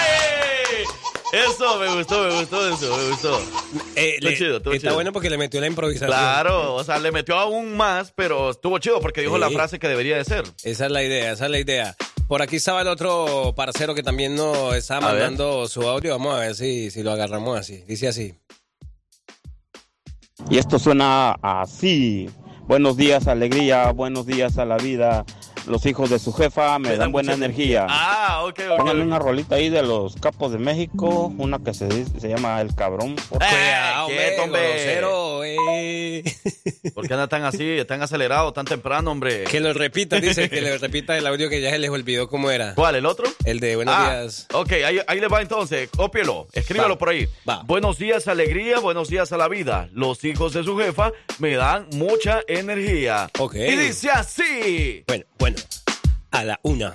Eso 1.33 1.79
me 1.79 1.92
gustó, 1.97 2.23
me 2.29 2.38
gustó 2.38 2.68
eso, 2.68 2.97
me 2.97 3.09
gustó. 3.11 3.40
Eh, 3.97 4.18
le- 4.20 4.37
chido, 4.37 4.59
está 4.59 4.70
chido. 4.79 4.94
bueno 4.94 5.12
porque 5.12 5.29
le 5.29 5.37
metió 5.37 5.61
la 5.61 5.66
improvisación. 5.66 6.11
Claro, 6.11 6.75
o 6.77 6.85
sea, 6.85 7.01
le 7.01 7.11
metió 7.11 7.37
aún 7.37 7.77
más, 7.77 8.12
pero 8.14 8.51
estuvo 8.51 8.79
chido 8.79 9.01
porque 9.01 9.23
dijo 9.23 9.35
Sí. 9.35 9.40
la 9.40 9.51
frase 9.51 9.81
que 9.81 9.88
debería 9.88 10.16
de 10.16 10.25
ser. 10.25 10.44
Esa 10.62 10.87
es 10.87 10.92
la 10.92 11.03
idea, 11.03 11.33
esa 11.33 11.47
es 11.47 11.51
la 11.51 11.59
idea. 11.59 11.97
Por 12.35 12.42
aquí 12.42 12.57
estaba 12.57 12.83
el 12.83 12.88
otro 12.88 13.55
parcero 13.55 13.94
que 13.94 14.03
también 14.03 14.35
nos 14.35 14.75
estaba 14.75 15.11
A 15.11 15.12
ver. 15.12 15.23
mandando 15.23 15.68
su 15.68 15.83
audio. 15.83 16.11
Vamos 16.18 16.35
a 16.35 16.40
ver 16.40 16.57
si, 16.57 16.90
si 16.90 17.05
lo 17.05 17.12
agarramos 17.12 17.57
así. 17.57 17.85
Dice 17.87 18.09
así. 18.09 18.35
Y 20.51 20.59
esto 20.59 20.81
suena 20.81 21.37
así. 21.40 22.29
Buenos 22.66 22.97
días, 22.97 23.29
alegría, 23.29 23.92
buenos 23.92 24.27
días 24.27 24.59
a 24.59 24.64
la 24.64 24.79
vida. 24.79 25.25
Los 25.66 25.87
hijos 25.87 26.11
de 26.11 26.18
su 26.18 26.33
jefa 26.33 26.79
me, 26.79 26.96
dan 26.96 27.11
buena 27.11 27.33
mucha 27.33 27.44
energía. 27.46 27.87
Ah, 27.88 28.42
ok, 28.44 28.61
ok. 28.70 28.77
Pónganle 28.77 29.03
ok. 29.03 29.07
una 29.09 29.18
rolita 29.18 29.55
ahí 29.57 29.70
de 29.70 29.83
los 29.83 30.14
capos 30.16 30.53
de 30.53 30.59
México, 30.59 31.33
una 31.38 31.59
que 31.59 31.72
se, 31.72 31.87
dice- 31.88 32.20
se 32.20 32.29
llama 32.29 32.61
El 32.61 32.74
Cabrón. 32.74 33.16
por- 33.29 33.38
Cuidado, 33.38 34.07
quieto, 34.09 34.42
hombre, 34.42 34.61
hombre. 34.61 34.96
grosero, 34.96 35.44
eh. 35.44 36.24
¿Por 36.94 37.07
qué 37.09 37.14
anda 37.14 37.29
tan 37.29 37.44
así, 37.44 37.79
tan 37.88 38.03
acelerado, 38.03 38.53
tan 38.53 38.66
temprano, 38.66 39.11
hombre? 39.11 39.44
Que 39.44 39.61
lo 39.61 39.72
repita, 39.72 40.20
dice, 40.20 40.50
que 40.50 40.61
le 40.61 40.77
repita 40.79 41.16
el 41.16 41.27
audio 41.27 41.48
que 41.48 41.61
ya 41.61 41.70
se 41.70 41.79
les 41.79 41.90
olvidó 41.90 42.29
cómo 42.29 42.50
era. 42.50 42.74
¿Cuál, 42.74 42.96
el 42.96 43.07
otro? 43.07 43.24
El 43.44 43.59
de 43.61 43.77
buenos 43.77 43.94
Ah, 43.96 44.20
días. 44.20 44.46
Ok, 44.53 44.72
ahí, 44.72 45.00
ahí 45.07 45.20
le 45.20 45.29
va 45.29 45.40
entonces. 45.40 45.88
Cópielo, 45.96 46.46
escríbelo 46.53 46.90
Va. 46.90 46.98
por 46.98 47.09
ahí. 47.09 47.27
Va. 47.48 47.62
Buenos 47.64 47.98
días, 47.98 48.29
alegría, 48.29 48.81
buenos 48.81 49.09
días 49.09 49.33
a 49.33 49.37
la 49.38 49.48
vida. 49.48 49.88
Los 49.92 50.24
hijos 50.24 50.53
de 50.53 50.62
su 50.62 50.77
jefa 50.77 51.11
me 51.38 51.57
dan 51.57 51.87
mucha 51.94 52.40
energía. 52.48 53.31
Ok. 53.38 53.55
Y 53.55 53.77
dice 53.77 54.11
así. 54.11 55.05
Bueno, 55.07 55.24
bueno. 55.38 55.54
A 56.31 56.45
la 56.45 56.59
una, 56.62 56.93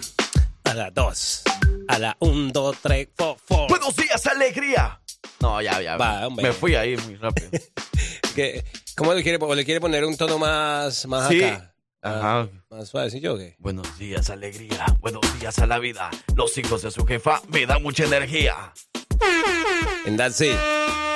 a 0.65 0.73
la 0.73 0.91
dos, 0.91 1.43
a 1.87 1.97
la 1.99 2.15
un, 2.19 2.51
dos, 2.51 2.77
tres, 2.81 3.07
four, 3.17 3.37
four. 3.45 3.69
Buenos 3.69 3.95
días, 3.95 4.25
alegría. 4.27 4.99
No, 5.39 5.61
ya, 5.61 5.81
ya. 5.81 5.95
Va, 5.97 6.27
hombre. 6.27 6.47
Me 6.47 6.53
fui 6.53 6.75
ahí 6.75 6.97
muy 6.97 7.15
rápido. 7.15 7.49
Que- 8.35 8.63
¿Cómo 8.95 9.13
le 9.13 9.23
quiere, 9.23 9.37
o 9.41 9.55
le 9.55 9.65
quiere 9.65 9.79
poner 9.81 10.05
un 10.05 10.15
tono 10.15 10.37
más, 10.37 11.05
más 11.07 11.27
Sí. 11.29 11.43
acá? 11.43 11.73
Ah, 12.01 12.11
Ajá. 12.43 12.49
Más 12.69 12.87
suavecillo 12.89 13.33
o 13.33 13.37
qué? 13.37 13.55
Buenos 13.59 13.97
días, 13.97 14.29
alegría. 14.29 14.85
Buenos 14.99 15.21
días 15.39 15.57
a 15.59 15.65
la 15.65 15.79
vida. 15.79 16.09
Los 16.35 16.57
hijos 16.57 16.81
de 16.83 16.91
su 16.91 17.05
jefa 17.05 17.41
me 17.49 17.65
dan 17.65 17.81
mucha 17.83 18.05
energía. 18.05 18.71
En 20.05 20.15
that 20.17 20.31
sí. 20.31 20.51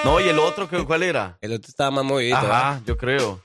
No, 0.03 0.19
y 0.19 0.27
el 0.27 0.39
otro, 0.39 0.69
¿qué- 0.69 0.83
¿cuál 0.83 1.03
era? 1.03 1.37
El 1.41 1.53
otro 1.53 1.69
estaba 1.69 1.91
más 1.91 2.03
movidito. 2.03 2.35
Ajá, 2.37 2.81
yo 2.85 2.97
creo. 2.97 3.41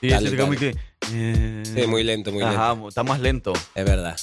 Sí, 0.00 0.08
Dale, 0.10 0.28
ese 0.28 0.36
dale. 0.36 0.56
que. 0.56 0.74
Eh, 1.12 1.62
Sí, 1.74 1.86
muy 1.86 2.02
lento, 2.04 2.32
muy 2.32 2.42
Ajá, 2.42 2.70
lento. 2.72 2.88
está 2.88 3.02
más 3.02 3.20
lento. 3.20 3.52
Es 3.74 3.84
verdad. 3.84 4.16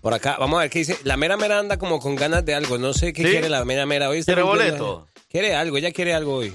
Por 0.00 0.12
acá, 0.14 0.36
vamos 0.38 0.58
a 0.58 0.62
ver 0.62 0.70
qué 0.70 0.80
dice. 0.80 0.98
La 1.04 1.16
mera 1.16 1.36
mera 1.36 1.58
anda 1.58 1.78
como 1.78 1.98
con 2.00 2.14
ganas 2.14 2.44
de 2.44 2.54
algo. 2.54 2.76
No 2.78 2.92
sé 2.92 3.12
qué 3.12 3.22
¿Sí? 3.24 3.30
quiere 3.30 3.48
la 3.48 3.64
mera 3.64 3.86
mera. 3.86 4.08
Hoy 4.10 4.22
¿Quiere 4.22 4.42
boleto? 4.42 5.06
Quiere 5.30 5.54
algo, 5.54 5.76
ella 5.78 5.92
quiere 5.92 6.12
algo 6.14 6.34
hoy. 6.36 6.54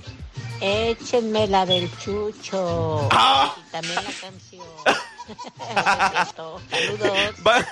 Échenme 0.62 1.48
la 1.48 1.66
del 1.66 1.90
chucho. 2.00 3.08
Ah. 3.12 3.56
Y 3.58 3.72
también 3.72 3.96
la 3.96 4.02
canción. 4.22 4.66
Saludos. 6.70 7.34
Va- 7.46 7.66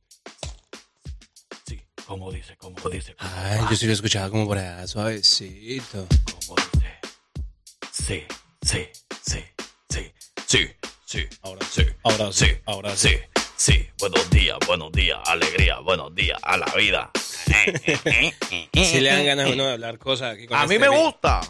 sí. 1.66 1.82
¿Cómo 2.06 2.32
dice? 2.32 2.56
¿Cómo 2.58 2.78
dice? 2.90 3.16
¿Cómo 3.16 3.30
Ay, 3.36 3.60
yo 3.70 3.76
sí 3.76 3.86
lo 3.88 3.94
escuchaba 3.94 4.30
como 4.30 4.48
por 4.48 4.58
allá, 4.58 4.88
suavecito. 4.88 6.08
¿Cómo 6.48 6.56
dice? 6.74 7.00
Sí, 7.92 8.24
sí, 8.62 8.88
sí, 9.26 9.44
sí, 9.90 10.12
sí, 10.48 10.68
sí. 11.06 11.26
Ahora 11.42 11.66
sí, 11.72 11.84
ahora 12.04 12.32
sí, 12.34 12.46
sí, 12.46 12.52
ahora 12.66 12.96
sí, 12.96 13.10
sí. 13.58 13.88
Buenos 14.00 14.30
días, 14.30 14.58
buenos 14.68 14.92
días, 14.92 15.18
alegría, 15.26 15.80
buenos 15.80 16.14
días 16.14 16.38
a 16.44 16.58
la 16.58 16.66
vida. 16.78 17.12
Si 18.74 19.00
le 19.00 19.10
dan 19.10 19.26
ganas 19.26 19.48
a 19.50 19.54
uno 19.54 19.66
de 19.66 19.74
hablar 19.74 19.98
cosas 19.98 20.36
aquí 20.36 20.48
con 20.48 20.58
A 20.58 20.64
este 20.64 20.74
mí 20.76 20.80
me 20.80 20.90
gusta. 20.90 21.42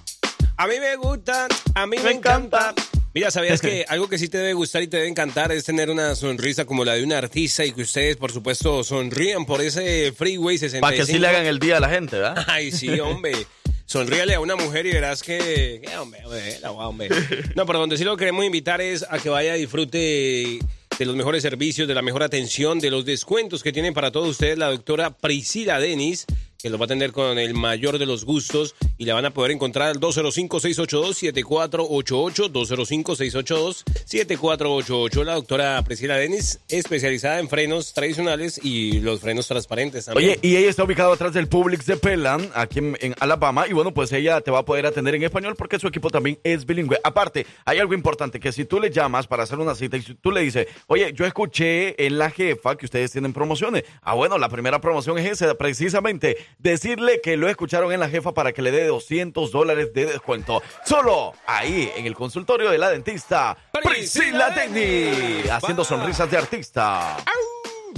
A 0.57 0.67
mí 0.67 0.75
me 0.79 0.95
gusta, 0.95 1.47
a 1.73 1.85
mí 1.85 1.97
me, 1.97 2.03
Me 2.03 2.11
encanta. 2.11 2.69
encanta. 2.69 2.83
Mira, 3.13 3.31
¿sabías 3.31 3.61
que 3.61 3.85
algo 3.87 4.09
que 4.09 4.17
sí 4.17 4.27
te 4.27 4.37
debe 4.37 4.53
gustar 4.53 4.83
y 4.83 4.87
te 4.87 4.97
debe 4.97 5.09
encantar 5.09 5.51
es 5.51 5.63
tener 5.63 5.89
una 5.89 6.15
sonrisa 6.15 6.65
como 6.65 6.83
la 6.83 6.93
de 6.95 7.03
un 7.03 7.13
artista 7.13 7.63
y 7.65 7.71
que 7.71 7.81
ustedes, 7.81 8.17
por 8.17 8.31
supuesto, 8.31 8.83
sonrían 8.83 9.45
por 9.45 9.61
ese 9.61 10.11
Freeway 10.11 10.57
65? 10.57 10.81
Para 10.81 10.95
que 10.95 11.01
así 11.03 11.17
le 11.17 11.27
hagan 11.27 11.45
el 11.45 11.59
día 11.59 11.77
a 11.77 11.79
la 11.79 11.89
gente, 11.89 12.17
¿verdad? 12.17 12.43
Ay, 12.47 12.71
sí, 12.71 12.99
hombre. 12.99 13.47
Sonríale 13.85 14.33
a 14.33 14.39
una 14.39 14.55
mujer 14.55 14.85
y 14.85 14.91
verás 14.91 15.21
que... 15.23 15.81
que, 15.85 15.97
hombre, 15.97 16.25
hombre, 16.25 16.59
la 16.59 16.69
guau, 16.69 16.89
hombre. 16.89 17.09
No, 17.55 17.65
pero 17.65 17.79
donde 17.79 17.97
sí 17.97 18.03
lo 18.03 18.17
queremos 18.17 18.43
invitar 18.43 18.81
es 18.81 19.05
a 19.09 19.19
que 19.19 19.29
vaya 19.29 19.55
y 19.55 19.61
disfrute 19.61 20.59
de 20.97 21.05
los 21.05 21.15
mejores 21.15 21.41
servicios, 21.41 21.87
de 21.87 21.93
la 21.93 22.01
mejor 22.01 22.23
atención, 22.23 22.79
de 22.79 22.89
los 22.89 23.05
descuentos 23.05 23.63
que 23.63 23.73
tienen 23.73 23.93
para 23.93 24.11
todos 24.11 24.29
ustedes 24.29 24.57
la 24.57 24.69
doctora 24.69 25.17
Priscila 25.17 25.79
Denis, 25.79 26.25
que 26.65 26.71
los 26.71 26.81
va 26.81 26.85
a 26.85 26.85
atender 26.85 27.11
con 27.11 27.37
el 27.37 27.53
mayor 27.53 27.99
de 27.99 28.07
los 28.07 28.25
gustos 28.25 28.73
y 28.97 29.05
la 29.05 29.13
van 29.13 29.25
a 29.25 29.29
poder 29.29 29.51
encontrar 29.51 29.89
al 29.89 29.99
205-682-7488, 29.99 32.51
205-682-7488. 32.51 35.23
La 35.23 35.35
doctora 35.35 35.79
Priscila 35.83 36.17
Denis, 36.17 36.61
especializada 36.67 37.39
en 37.39 37.49
frenos 37.49 37.93
tradicionales 37.93 38.59
y 38.63 38.99
los 39.01 39.19
frenos 39.19 39.47
transparentes 39.47 40.05
también. 40.05 40.31
Oye, 40.31 40.39
y 40.41 40.55
ella 40.55 40.71
está 40.71 40.83
ubicada 40.83 41.13
atrás 41.13 41.33
del 41.33 41.47
Publix 41.47 41.85
de 41.85 41.97
Pelan, 41.97 42.49
aquí 42.55 42.79
en, 42.79 43.13
Alabama, 43.19 43.67
y 43.69 43.73
bueno, 43.73 43.93
pues 43.93 44.11
ella 44.11 44.41
te 44.41 44.49
va 44.49 44.61
a 44.61 44.65
poder 44.65 44.87
atender 44.87 45.13
en 45.13 45.21
español 45.21 45.53
porque 45.55 45.77
su 45.77 45.85
equipo 45.85 46.09
también 46.09 46.39
es 46.43 46.65
bilingüe. 46.65 46.99
Aparte, 47.03 47.45
hay 47.65 47.77
algo 47.77 47.93
importante, 47.93 48.39
que 48.39 48.51
si 48.51 48.65
tú 48.65 48.79
le 48.79 48.89
llamas 48.89 49.27
para 49.27 49.43
hacer 49.43 49.59
una 49.59 49.75
cita 49.75 49.97
y 49.97 50.01
tú 50.01 50.31
le 50.31 50.41
dices, 50.41 50.65
oye, 50.87 51.13
yo 51.13 51.27
escuché 51.27 52.07
en 52.07 52.17
la 52.17 52.31
jefa 52.31 52.75
que 52.75 52.85
ustedes 52.85 53.11
tienen 53.11 53.33
promociones. 53.33 53.83
Ah, 54.01 54.15
bueno, 54.15 54.39
la 54.39 54.49
primera 54.49 54.81
promoción 54.81 55.19
es 55.19 55.29
esa, 55.29 55.53
precisamente, 55.53 56.37
decirle 56.59 57.21
que 57.21 57.37
lo 57.37 57.49
escucharon 57.49 57.91
en 57.91 57.99
la 57.99 58.09
jefa 58.09 58.33
para 58.33 58.53
que 58.53 58.61
le 58.61 58.71
dé 58.71 58.85
200 58.87 59.51
dólares 59.51 59.93
de 59.93 60.05
descuento. 60.05 60.61
Solo 60.85 61.33
ahí, 61.45 61.91
en 61.95 62.05
el 62.05 62.15
consultorio 62.15 62.69
de 62.71 62.77
la 62.77 62.89
dentista, 62.89 63.57
Priscila 63.83 64.49
Denis, 64.49 65.49
haciendo 65.49 65.83
sonrisas 65.83 66.29
de 66.29 66.37
artista. 66.37 67.17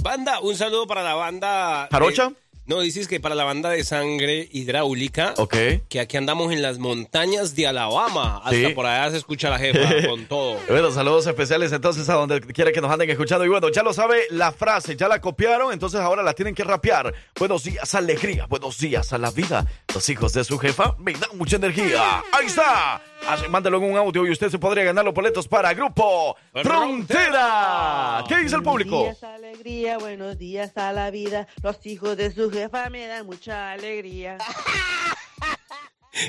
Banda, 0.02 0.40
un 0.40 0.54
saludo 0.56 0.86
para 0.86 1.02
la 1.02 1.14
banda. 1.14 1.88
¿Jarocha? 1.90 2.32
No, 2.68 2.80
dices 2.80 3.08
que 3.08 3.18
para 3.18 3.34
la 3.34 3.44
banda 3.44 3.70
de 3.70 3.82
sangre 3.82 4.48
hidráulica. 4.52 5.34
Ok. 5.38 5.56
Que 5.88 6.00
aquí 6.00 6.16
andamos 6.16 6.52
en 6.52 6.62
las 6.62 6.78
montañas 6.78 7.56
de 7.56 7.66
Alabama. 7.66 8.36
Hasta 8.44 8.50
Sí. 8.68 8.68
por 8.74 8.86
allá 8.86 9.10
se 9.10 9.16
escucha 9.16 9.48
la 9.50 9.58
jefa 9.58 9.78
con 10.08 10.26
todo. 10.26 10.58
Bueno, 10.68 10.90
saludos 10.92 11.26
especiales 11.26 11.72
entonces 11.72 12.08
a 12.08 12.14
donde 12.14 12.40
quiera 12.42 12.70
que 12.70 12.80
nos 12.80 12.90
anden 12.90 13.08
escuchando. 13.10 13.44
Y 13.44 13.48
bueno, 13.48 13.70
ya 13.70 13.82
lo 13.82 13.92
sabe 13.94 14.22
la 14.30 14.52
frase, 14.52 14.96
ya 14.96 15.08
la 15.08 15.20
copiaron, 15.20 15.72
entonces 15.72 15.98
ahora 16.00 16.22
la 16.22 16.34
tienen 16.34 16.54
que 16.54 16.62
rapear. 16.62 17.14
Buenos 17.38 17.64
días, 17.64 17.94
alegría, 17.94 18.46
buenos 18.46 18.76
días 18.78 19.12
a 19.12 19.18
la 19.18 19.30
vida. 19.30 19.66
Los 19.94 20.08
hijos 20.10 20.34
de 20.34 20.44
su 20.44 20.58
jefa 20.58 20.94
me 20.98 21.12
dan 21.14 21.30
mucha 21.38 21.56
energía. 21.56 22.22
Ahí 22.32 22.46
está. 22.46 23.02
Así, 23.26 23.48
mándalo 23.48 23.78
en 23.78 23.84
un 23.84 23.96
audio 23.96 24.26
y 24.26 24.30
usted 24.30 24.48
se 24.48 24.58
podría 24.58 24.84
ganar 24.84 25.04
los 25.04 25.12
boletos 25.12 25.48
para 25.48 25.74
Grupo 25.74 26.36
Frontera. 26.62 28.24
¿Qué 28.28 28.36
dice 28.38 28.56
el 28.56 28.62
público? 28.62 28.98
Buenos 29.00 29.20
días, 29.20 29.32
alegría, 29.34 29.98
buenos 29.98 30.38
días 30.38 30.76
a 30.76 30.92
la 30.92 31.10
vida. 31.10 31.48
Los 31.62 31.84
hijos 31.86 32.16
de 32.16 32.30
su 32.30 32.50
jefa 32.50 32.57
me 32.90 33.06
dan 33.06 33.26
mucha 33.26 33.72
alegría. 33.72 34.38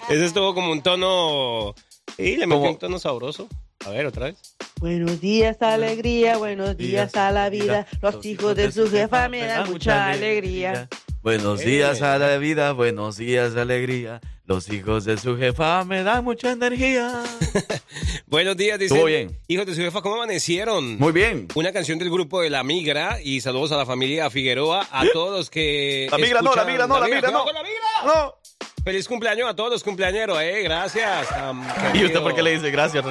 Ese 0.09 0.25
estuvo 0.25 0.53
como 0.53 0.71
un 0.71 0.81
tono. 0.81 1.73
Sí, 2.17 2.37
le 2.37 2.45
metió 2.45 2.69
un 2.69 2.77
tono 2.77 2.99
sabroso. 2.99 3.47
A 3.85 3.89
ver, 3.89 4.05
otra 4.05 4.25
vez. 4.25 4.55
Buenos 4.79 5.19
días, 5.19 5.61
alegría, 5.61 6.37
buenos 6.37 6.77
días 6.77 7.15
a 7.15 7.31
la 7.31 7.49
vida. 7.49 7.87
Los 8.01 8.23
hijos 8.25 8.55
de 8.55 8.71
su 8.71 8.89
jefa 8.89 9.27
me 9.29 9.45
dan 9.45 9.69
mucha 9.71 10.07
alegría. 10.07 10.87
Buenos 11.21 11.59
días 11.59 12.01
a 12.01 12.17
la 12.17 12.37
vida, 12.37 12.71
buenos 12.71 13.17
días, 13.17 13.53
alegría. 13.57 14.21
Los 14.45 14.69
hijos 14.69 15.03
de 15.03 15.17
su 15.17 15.37
jefa 15.37 15.83
me 15.83 16.01
dan 16.01 16.23
mucha 16.23 16.51
energía. 16.51 17.21
Buenos 18.27 18.55
días, 18.55 18.79
dice. 18.79 19.03
Bien. 19.03 19.37
Hijos 19.47 19.65
de 19.65 19.75
su 19.75 19.81
jefa, 19.81 20.01
¿cómo 20.01 20.15
amanecieron? 20.15 20.97
Muy 20.97 21.11
bien. 21.11 21.47
Una 21.55 21.73
canción 21.73 21.99
del 21.99 22.09
grupo 22.09 22.41
de 22.41 22.49
La 22.49 22.63
Migra 22.63 23.19
y 23.21 23.41
saludos 23.41 23.73
a 23.73 23.77
la 23.77 23.85
familia 23.85 24.29
Figueroa, 24.29 24.87
a 24.91 25.05
todos 25.11 25.37
los 25.37 25.49
que. 25.49 26.07
La 26.09 26.17
Migra 26.17 26.41
no, 26.41 26.55
la 26.55 26.63
Migra 26.63 26.87
no, 26.87 26.99
la 26.99 27.07
Migra 27.07 27.31
no. 27.31 27.45
la 27.45 27.63
Migra. 27.63 28.05
No. 28.05 28.35
Feliz 28.83 29.07
cumpleaños 29.07 29.49
a 29.49 29.55
todos 29.55 29.71
los 29.71 29.83
cumpleañeros, 29.83 30.41
eh. 30.41 30.61
Gracias. 30.63 31.27
¿Y 31.93 32.05
usted 32.05 32.21
por 32.21 32.33
qué 32.33 32.41
le 32.41 32.51
dice 32.53 32.71
gracias? 32.71 33.03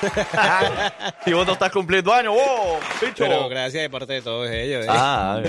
si 1.24 1.32
vos 1.32 1.46
no 1.46 1.52
estás 1.54 1.70
cumpliendo 1.72 2.12
años, 2.12 2.34
vos, 2.34 2.78
bicho. 3.00 3.14
Pero 3.18 3.48
gracias 3.48 3.82
de 3.82 3.90
parte 3.90 4.12
de 4.14 4.22
todos 4.22 4.48
ellos. 4.50 4.84
eh. 4.84 4.88
Ah, 4.90 5.40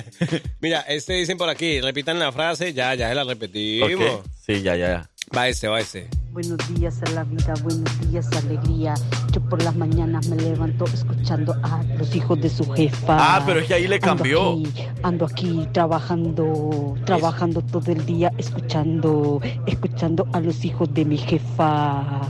Mira, 0.60 0.80
este 0.88 1.14
dicen 1.14 1.36
por 1.38 1.48
aquí, 1.48 1.80
repitan 1.80 2.18
la 2.18 2.32
frase, 2.32 2.72
ya, 2.72 2.94
ya 2.94 3.08
se 3.08 3.14
la 3.14 3.24
repetimos. 3.24 3.92
Ok. 4.20 4.24
Sí, 4.46 4.62
ya, 4.62 4.76
ya, 4.76 4.88
ya. 4.88 5.10
Va 5.36 5.46
este, 5.48 5.68
va 5.68 5.78
este. 5.78 6.08
Buenos 6.32 6.58
días 6.74 7.00
a 7.02 7.10
la 7.10 7.22
vida, 7.24 7.54
buenos 7.62 8.10
días 8.10 8.26
alegría. 8.36 8.94
Yo 9.32 9.40
por 9.48 9.62
las 9.62 9.76
mañanas 9.76 10.26
me 10.28 10.36
levanto 10.36 10.84
escuchando 10.86 11.54
a 11.62 11.82
los 11.98 12.14
hijos 12.16 12.40
de 12.40 12.48
su 12.48 12.68
jefa. 12.72 13.16
Ah, 13.36 13.42
pero 13.46 13.60
es 13.60 13.66
que 13.68 13.74
ahí 13.74 13.86
le 13.86 13.96
Ando 13.96 14.06
cambió. 14.06 14.52
aquí, 14.52 14.72
Ando 15.04 15.26
aquí 15.26 15.68
trabajando, 15.72 16.96
trabajando 17.04 17.62
todo 17.62 17.92
el 17.92 18.04
día, 18.06 18.32
escuchando, 18.38 19.40
escuchando 19.66 20.26
a 20.32 20.40
los 20.40 20.64
hijos 20.64 20.92
de 20.94 21.04
mi 21.04 21.18
jefa. 21.18 22.22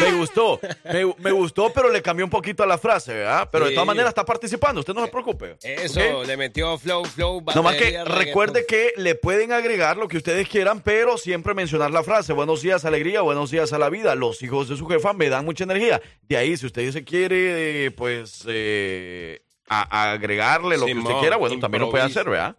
Me 0.00 0.12
gustó, 0.12 0.60
me, 0.84 1.14
me 1.18 1.32
gustó, 1.32 1.72
pero 1.72 1.90
le 1.90 2.02
cambió 2.02 2.24
un 2.24 2.30
poquito 2.30 2.62
a 2.62 2.66
la 2.66 2.78
frase, 2.78 3.14
¿verdad? 3.14 3.48
Pero 3.50 3.66
de 3.66 3.72
todas 3.72 3.86
maneras 3.86 4.08
está 4.10 4.24
participando, 4.24 4.80
usted 4.80 4.94
no 4.94 5.04
se 5.04 5.10
preocupe. 5.10 5.56
Eso, 5.62 6.24
le 6.24 6.36
metió 6.36 6.76
flow, 6.78 7.04
flow, 7.04 7.42
No 7.54 7.62
más 7.62 7.76
que 7.76 7.96
batería, 7.96 8.04
recuerde 8.04 8.66
que 8.66 8.92
le 8.96 9.14
pueden 9.14 9.52
agregar 9.52 9.96
lo 9.96 10.08
que 10.08 10.16
ustedes 10.16 10.48
quieran, 10.48 10.80
pero 10.80 11.18
siempre 11.18 11.54
mencionar 11.54 11.90
la 11.90 12.02
frase, 12.02 12.32
buenos 12.32 12.62
días, 12.62 12.84
alegría, 12.84 13.20
buenos 13.20 13.50
días 13.50 13.72
a 13.72 13.78
la 13.78 13.88
vida. 13.90 14.14
Los 14.14 14.42
hijos 14.42 14.68
de 14.68 14.76
su 14.76 14.86
jefa 14.86 15.12
me 15.12 15.28
dan 15.28 15.44
mucha 15.44 15.64
energía. 15.64 16.00
De 16.22 16.36
ahí, 16.36 16.56
si 16.56 16.66
usted 16.66 16.90
se 16.90 17.04
quiere, 17.04 17.86
eh, 17.86 17.90
pues, 17.90 18.44
eh, 18.46 19.43
a- 19.68 20.02
a 20.08 20.12
agregarle 20.12 20.76
lo 20.78 20.86
que 20.86 20.94
usted 20.94 21.14
quiera, 21.20 21.36
bueno, 21.36 21.58
también 21.58 21.82
lo 21.82 21.90
puede 21.90 22.04
hacer, 22.04 22.28
¿verdad? 22.28 22.56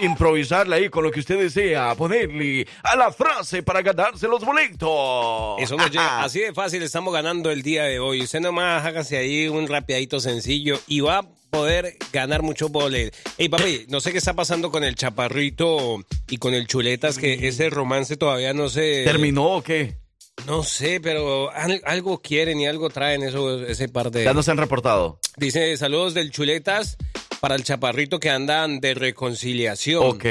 Improvisarle 0.00 0.74
ahí 0.76 0.88
con 0.88 1.04
lo 1.04 1.10
que 1.12 1.20
usted 1.20 1.38
desea, 1.38 1.94
ponerle 1.94 2.66
a 2.82 2.96
la 2.96 3.12
frase 3.12 3.62
para 3.62 3.80
ganarse 3.80 4.26
los 4.26 4.44
boletos. 4.44 5.56
Eso 5.60 5.76
nos 5.76 5.90
llega. 5.90 6.22
Así 6.24 6.40
de 6.40 6.52
fácil 6.52 6.82
estamos 6.82 7.14
ganando 7.14 7.50
el 7.50 7.62
día 7.62 7.84
de 7.84 8.00
hoy. 8.00 8.22
Usted 8.22 8.40
nomás 8.40 8.84
hágase 8.84 9.16
ahí 9.16 9.46
un 9.48 9.68
rapeadito 9.68 10.18
sencillo 10.18 10.80
y 10.88 10.98
va 11.00 11.18
a 11.18 11.22
poder 11.50 11.96
ganar 12.12 12.42
muchos 12.42 12.72
boletos. 12.72 13.16
Ey, 13.38 13.48
papi, 13.48 13.86
no 13.88 14.00
sé 14.00 14.10
qué 14.10 14.18
está 14.18 14.34
pasando 14.34 14.72
con 14.72 14.82
el 14.82 14.96
chaparrito 14.96 16.04
y 16.28 16.38
con 16.38 16.54
el 16.54 16.66
chuletas, 16.66 17.16
que 17.16 17.46
ese 17.46 17.70
romance 17.70 18.16
todavía 18.16 18.52
no 18.52 18.68
se... 18.68 19.04
¿Terminó 19.04 19.44
o 19.58 19.62
qué? 19.62 19.96
No 20.46 20.62
sé, 20.62 21.00
pero 21.00 21.50
al- 21.52 21.80
algo 21.86 22.20
quieren 22.20 22.60
y 22.60 22.66
algo 22.66 22.90
traen 22.90 23.22
eso, 23.22 23.64
ese 23.64 23.88
par 23.88 24.10
de... 24.10 24.24
Ya 24.24 24.34
no 24.34 24.42
se 24.42 24.50
han 24.50 24.58
reportado. 24.58 25.18
Dice, 25.36 25.74
saludos 25.78 26.12
del 26.12 26.30
chuletas 26.30 26.98
para 27.40 27.54
el 27.54 27.64
chaparrito 27.64 28.20
que 28.20 28.28
andan 28.30 28.80
de 28.80 28.94
reconciliación. 28.94 30.04
Ok. 30.04 30.24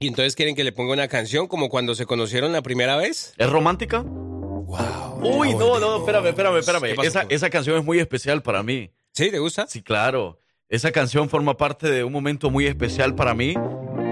Y 0.00 0.08
entonces 0.08 0.36
quieren 0.36 0.54
que 0.54 0.64
le 0.64 0.72
ponga 0.72 0.92
una 0.92 1.08
canción 1.08 1.46
como 1.46 1.68
cuando 1.70 1.94
se 1.94 2.04
conocieron 2.04 2.52
la 2.52 2.60
primera 2.62 2.96
vez. 2.96 3.32
¿Es 3.38 3.48
romántica? 3.48 4.02
Wow. 4.02 5.20
Uy, 5.22 5.54
no, 5.54 5.78
no, 5.78 5.98
espérame, 5.98 6.26
espérame, 6.26 6.56
espérame. 6.58 6.82
¿Qué 6.88 6.94
pasó, 6.96 7.08
Esa, 7.08 7.26
esa 7.28 7.48
canción 7.50 7.78
es 7.78 7.84
muy 7.84 7.98
especial 8.00 8.42
para 8.42 8.62
mí. 8.62 8.90
¿Sí? 9.12 9.30
¿Te 9.30 9.38
gusta? 9.38 9.66
Sí, 9.66 9.82
claro. 9.82 10.40
Esa 10.68 10.90
canción 10.92 11.30
forma 11.30 11.56
parte 11.56 11.88
de 11.90 12.04
un 12.04 12.12
momento 12.12 12.50
muy 12.50 12.66
especial 12.66 13.14
para 13.14 13.34
mí. 13.34 13.54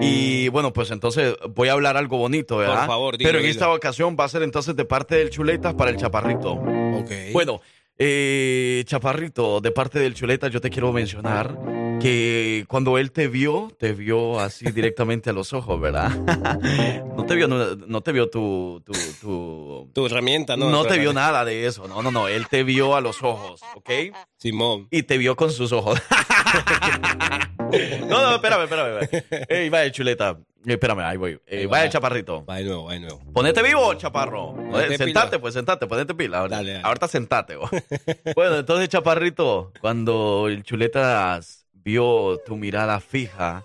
Y 0.03 0.49
bueno, 0.49 0.73
pues 0.73 0.91
entonces 0.91 1.35
voy 1.55 1.69
a 1.69 1.73
hablar 1.73 1.97
algo 1.97 2.19
bonito, 2.19 2.57
¿verdad? 2.59 2.79
Por 2.79 2.87
favor, 2.87 3.19
dilo, 3.19 3.29
Pero 3.29 3.39
en 3.39 3.45
dilo. 3.45 3.53
esta 3.53 3.73
ocasión 3.73 4.17
va 4.19 4.25
a 4.25 4.29
ser 4.29 4.43
entonces 4.43 4.75
de 4.77 4.85
parte 4.85 5.15
del 5.15 5.31
Chuletas 5.31 5.75
para 5.75 5.91
el 5.91 5.97
Chaparrito. 5.97 6.53
Ok. 6.53 7.11
Bueno, 7.33 7.61
eh, 7.99 8.83
Chaparrito, 8.87 9.61
de 9.61 9.71
parte 9.71 9.99
del 10.01 10.15
Chuleta, 10.15 10.49
yo 10.49 10.61
te 10.61 10.71
quiero 10.71 10.93
mencionar 10.93 11.57
que 12.01 12.65
cuando 12.67 12.99
él 12.99 13.13
te 13.13 13.29
vio, 13.29 13.71
te 13.79 13.93
vio 13.93 14.41
así 14.41 14.65
directamente 14.73 15.31
a 15.31 15.33
los 15.33 15.53
ojos, 15.53 15.81
¿verdad? 15.81 16.11
no 17.17 17.25
te 17.25 17.37
vio, 17.37 17.47
no, 17.47 17.77
no 17.77 18.01
te 18.01 18.11
vio 18.11 18.29
tu, 18.29 18.83
tu, 18.85 18.93
tu, 19.21 19.91
Tu 19.93 20.07
herramienta, 20.07 20.57
¿no? 20.57 20.69
no 20.69 20.85
te 20.85 20.99
vio 20.99 21.13
nada 21.13 21.45
de 21.45 21.67
eso, 21.67 21.87
no, 21.87 22.03
no, 22.03 22.11
no, 22.11 22.27
él 22.27 22.49
te 22.49 22.65
vio 22.65 22.97
a 22.97 23.01
los 23.01 23.23
ojos, 23.23 23.61
¿ok? 23.77 23.91
Simón. 24.37 24.89
Y 24.91 25.05
te 25.05 25.17
vio 25.19 25.37
con 25.37 25.53
sus 25.53 25.71
ojos. 25.71 26.03
no, 28.09 28.21
no, 28.23 28.35
espérame, 28.37 28.63
espérame. 28.65 29.09
Ey, 29.49 29.69
vaya 29.69 29.91
chuleta. 29.91 30.39
Eh, 30.67 30.73
espérame, 30.75 31.01
ahí 31.01 31.17
voy. 31.17 31.41
Eh, 31.47 31.67
vaya 31.67 31.89
chaparrito. 31.91 32.45
Va 32.45 32.57
de 32.57 32.65
nuevo, 32.65 32.85
va 32.85 32.93
de 32.93 33.01
nuevo. 33.01 33.21
Ponete 33.33 33.63
vivo, 33.63 33.95
chaparro. 33.95 34.55
Ponete 34.55 34.97
sentate, 34.99 35.31
pila. 35.31 35.41
pues, 35.41 35.55
sentate, 35.55 35.87
ponete 35.87 36.15
pila. 36.15 36.39
Ahorita, 36.39 36.57
Dale, 36.57 36.73
dale. 36.73 36.85
ahorita 36.85 37.09
sentate. 37.09 37.57
vos. 37.57 37.71
bueno, 38.37 38.59
entonces, 38.59 38.89
chaparrito, 38.89 39.73
cuando 39.81 40.47
el 40.49 40.63
chuletas 40.63 41.67
vio 41.73 42.39
tu 42.47 42.57
mirada 42.57 43.01
fija, 43.01 43.65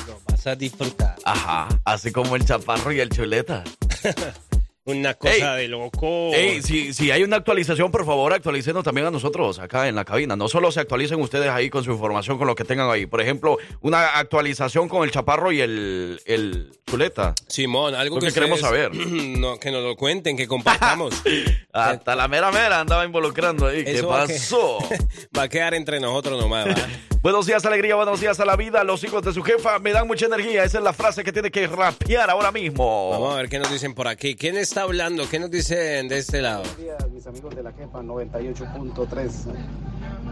Lo 0.06 0.20
vas 0.30 0.46
a 0.46 0.54
disfrutar. 0.54 1.16
Ajá, 1.24 1.68
así 1.84 2.12
como 2.12 2.36
el 2.36 2.44
chaparro 2.44 2.92
y 2.92 3.00
el 3.00 3.08
chuleta. 3.10 3.64
Una 4.86 5.14
cosa 5.14 5.54
de 5.56 5.66
loco. 5.68 6.30
Ey, 6.32 6.62
si, 6.62 6.94
si 6.94 7.10
hay 7.10 7.22
una 7.24 7.36
actualización, 7.36 7.90
por 7.90 8.06
favor, 8.06 8.32
actualícenos 8.32 8.84
también 8.84 9.06
a 9.08 9.10
nosotros 9.10 9.58
acá 9.58 9.88
en 9.88 9.96
la 9.96 10.04
cabina. 10.04 10.36
No 10.36 10.48
solo 10.48 10.70
se 10.70 10.78
actualicen 10.80 11.20
ustedes 11.20 11.48
ahí 11.50 11.68
con 11.70 11.82
su 11.82 11.90
información, 11.90 12.38
con 12.38 12.46
lo 12.46 12.54
que 12.54 12.64
tengan 12.64 12.88
ahí. 12.88 13.04
Por 13.06 13.20
ejemplo, 13.20 13.58
una 13.80 14.16
actualización 14.18 14.88
con 14.88 15.02
el 15.02 15.10
chaparro 15.10 15.50
y 15.50 15.60
el, 15.60 16.20
el 16.24 16.70
chuleta. 16.86 17.34
Simón, 17.48 17.96
algo 17.96 18.20
que, 18.20 18.28
que 18.28 18.32
queremos 18.34 18.60
saber. 18.60 18.94
no, 18.94 19.58
que 19.58 19.72
nos 19.72 19.82
lo 19.82 19.96
cuenten, 19.96 20.36
que 20.36 20.46
compartamos. 20.46 21.14
Hasta 21.72 22.14
la 22.14 22.28
mera 22.28 22.52
mera 22.52 22.80
andaba 22.80 23.04
involucrando 23.04 23.66
ahí. 23.66 23.84
¿Qué 23.84 23.96
Eso 23.96 24.06
va 24.08 24.22
a 24.22 24.26
que- 24.28 24.34
pasó? 24.34 24.78
Va 25.36 25.42
a 25.42 25.48
quedar 25.48 25.74
entre 25.74 25.98
nosotros 26.00 26.40
nomás, 26.40 26.64
¿verdad? 26.66 26.88
Buenos 27.22 27.44
días, 27.46 27.64
alegría, 27.66 27.96
buenos 27.96 28.20
días 28.20 28.38
a 28.38 28.44
la 28.44 28.54
vida. 28.54 28.84
Los 28.84 29.02
hijos 29.02 29.20
de 29.24 29.32
su 29.32 29.42
jefa 29.42 29.80
me 29.80 29.90
dan 29.90 30.06
mucha 30.06 30.26
energía. 30.26 30.62
Esa 30.62 30.78
es 30.78 30.84
la 30.84 30.92
frase 30.92 31.24
que 31.24 31.32
tiene 31.32 31.50
que 31.50 31.66
rapear 31.66 32.30
ahora 32.30 32.52
mismo. 32.52 33.10
Vamos 33.10 33.34
a 33.34 33.38
ver 33.38 33.48
qué 33.48 33.58
nos 33.58 33.68
dicen 33.72 33.94
por 33.94 34.06
aquí. 34.06 34.36
¿Quién 34.36 34.56
está 34.76 34.84
hablando? 34.84 35.26
¿Qué 35.30 35.38
nos 35.38 35.50
dicen 35.50 36.06
de 36.06 36.18
este 36.18 36.42
lado? 36.42 36.58
Buenos 36.58 36.76
días, 36.76 37.10
mis 37.10 37.26
amigos 37.26 37.56
de 37.56 37.62
la 37.62 37.72
jefa 37.72 38.02
98.3 38.02 39.30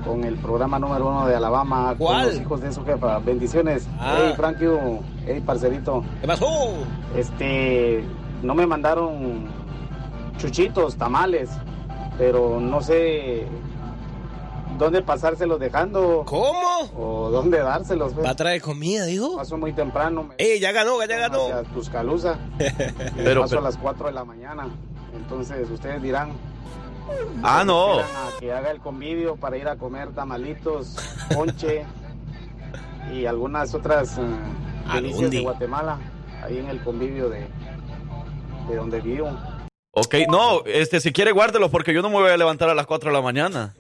con 0.05 0.23
el 0.23 0.35
programa 0.37 0.79
número 0.79 1.09
uno 1.09 1.27
de 1.27 1.35
Alabama 1.35 1.95
¿Cuál? 1.97 2.25
con 2.27 2.35
los 2.35 2.43
hijos 2.43 2.61
de 2.61 2.73
su 2.75 2.85
jefa. 2.85 3.21
Bendiciones. 3.21 3.89
Ah. 3.99 4.19
Hey, 4.19 4.33
Frankie, 4.37 4.67
hey, 5.25 5.43
parcerito. 5.47 6.05
¿Qué 6.21 6.27
pasó? 6.27 6.75
Este, 7.17 8.05
no 8.43 8.55
me 8.55 8.67
mandaron 8.67 9.47
chuchitos, 10.37 10.97
tamales, 10.97 11.49
pero 12.19 12.61
no 12.61 12.83
sé 12.83 13.47
dónde 14.79 15.03
pasárselos 15.03 15.59
dejando. 15.61 16.25
¿Cómo? 16.27 16.91
O 16.97 17.31
dónde 17.31 17.59
dárselos. 17.59 18.13
pues. 18.15 18.27
¿Va 18.27 18.31
a 18.31 18.37
traer 18.37 18.61
comida, 18.61 19.05
dijo? 19.07 19.37
Paso 19.37 19.57
muy 19.57 19.73
temprano. 19.73 20.25
me- 20.25 20.35
¡Ey, 20.39 20.61
ya 20.61 20.73
ganó, 20.73 21.03
ya 21.05 21.17
ganó! 21.19 21.43
hacia 21.45 21.63
Tuscaloosa. 21.65 22.39
Pero- 23.17 23.43
paso 23.43 23.51
pero- 23.57 23.61
a 23.61 23.65
las 23.65 23.77
4 23.77 24.07
de 24.07 24.13
la 24.13 24.25
mañana. 24.25 24.69
Entonces, 25.17 25.71
ustedes 25.71 26.03
dirán. 26.03 26.33
Ah, 27.43 27.63
no. 27.65 27.99
A 28.01 28.05
que 28.41 28.53
haga 28.53 28.71
el 28.71 28.81
convivio 28.81 29.37
para 29.37 29.57
ir 29.59 29.69
a 29.69 29.77
comer 29.77 30.13
tamalitos, 30.13 30.97
ponche 31.35 31.85
y 33.13 33.27
algunas 33.27 33.75
otras 33.75 34.17
eh, 34.19 34.23
¿A 34.89 34.97
delicias 34.97 35.31
de 35.31 35.43
Guatemala, 35.43 35.99
ahí 36.43 36.59
en 36.59 36.69
el 36.71 36.83
convivio 36.83 37.29
de, 37.29 37.47
de 38.69 38.77
donde 38.77 39.01
vivo. 39.01 39.29
Ok, 39.97 40.15
no, 40.29 40.65
este, 40.67 41.01
si 41.01 41.13
quiere 41.13 41.31
guárdelo 41.31 41.71
porque 41.71 41.95
yo 41.95 42.03
no 42.03 42.09
me 42.09 42.17
voy 42.17 42.31
a 42.31 42.37
levantar 42.37 42.69
a 42.69 42.75
las 42.75 42.87
4 42.87 43.11
de 43.11 43.15
la 43.15 43.23
mañana. 43.23 43.75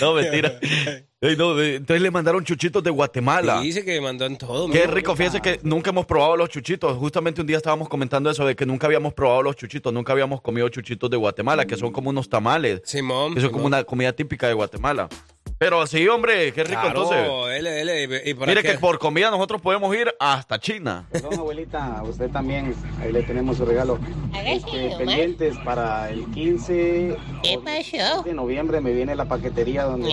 no, 0.00 0.14
mentira. 0.14 0.58
Ey, 1.20 1.36
no, 1.36 1.60
entonces 1.60 2.02
le 2.02 2.10
mandaron 2.10 2.42
chuchitos 2.42 2.82
de 2.82 2.90
Guatemala. 2.90 3.60
Y 3.62 3.66
dice 3.66 3.84
que 3.84 4.00
mandó 4.00 4.24
en 4.24 4.38
todo. 4.38 4.70
Qué 4.70 4.86
rico, 4.86 5.14
fíjese 5.14 5.40
que 5.40 5.60
nunca 5.62 5.90
hemos 5.90 6.06
probado 6.06 6.36
los 6.36 6.48
chuchitos. 6.48 6.96
Justamente 6.96 7.42
un 7.42 7.46
día 7.46 7.58
estábamos 7.58 7.88
comentando 7.88 8.30
eso 8.30 8.44
de 8.46 8.56
que 8.56 8.64
nunca 8.64 8.86
habíamos 8.86 9.12
probado 9.12 9.42
los 9.42 9.54
chuchitos, 9.54 9.92
nunca 9.92 10.12
habíamos 10.12 10.40
comido 10.40 10.68
chuchitos 10.70 11.10
de 11.10 11.16
Guatemala, 11.16 11.66
que 11.66 11.76
son 11.76 11.92
como 11.92 12.10
unos 12.10 12.28
tamales. 12.28 12.80
Simón. 12.84 13.34
Que 13.34 13.40
son 13.40 13.50
como 13.50 13.66
una 13.66 13.84
comida 13.84 14.12
típica 14.12 14.48
de 14.48 14.54
Guatemala. 14.54 15.08
Pero 15.62 15.86
sí, 15.86 16.08
hombre, 16.08 16.52
qué 16.52 16.64
rico 16.64 16.80
Claro, 16.80 17.02
entonces. 17.04 17.56
él, 17.58 17.66
él, 17.88 18.22
y 18.26 18.34
por 18.34 18.48
Mire 18.48 18.62
que 18.62 18.74
por 18.78 18.98
comida 18.98 19.30
nosotros 19.30 19.60
podemos 19.62 19.94
ir 19.94 20.12
hasta 20.18 20.58
China. 20.58 21.06
Perdón, 21.12 21.34
abuelita, 21.38 22.02
usted 22.02 22.30
también, 22.30 22.74
ahí 23.00 23.12
le 23.12 23.22
tenemos 23.22 23.56
su 23.58 23.64
regalo. 23.64 23.98
Este, 24.44 24.82
nomás. 24.82 24.98
pendientes 24.98 25.56
para 25.64 26.10
el 26.10 26.24
15 26.32 27.16
¿Qué 27.44 27.58
pasó? 27.64 28.22
de 28.24 28.34
noviembre 28.34 28.80
me 28.80 28.92
viene 28.92 29.14
la 29.14 29.26
paquetería 29.26 29.84
donde... 29.84 30.08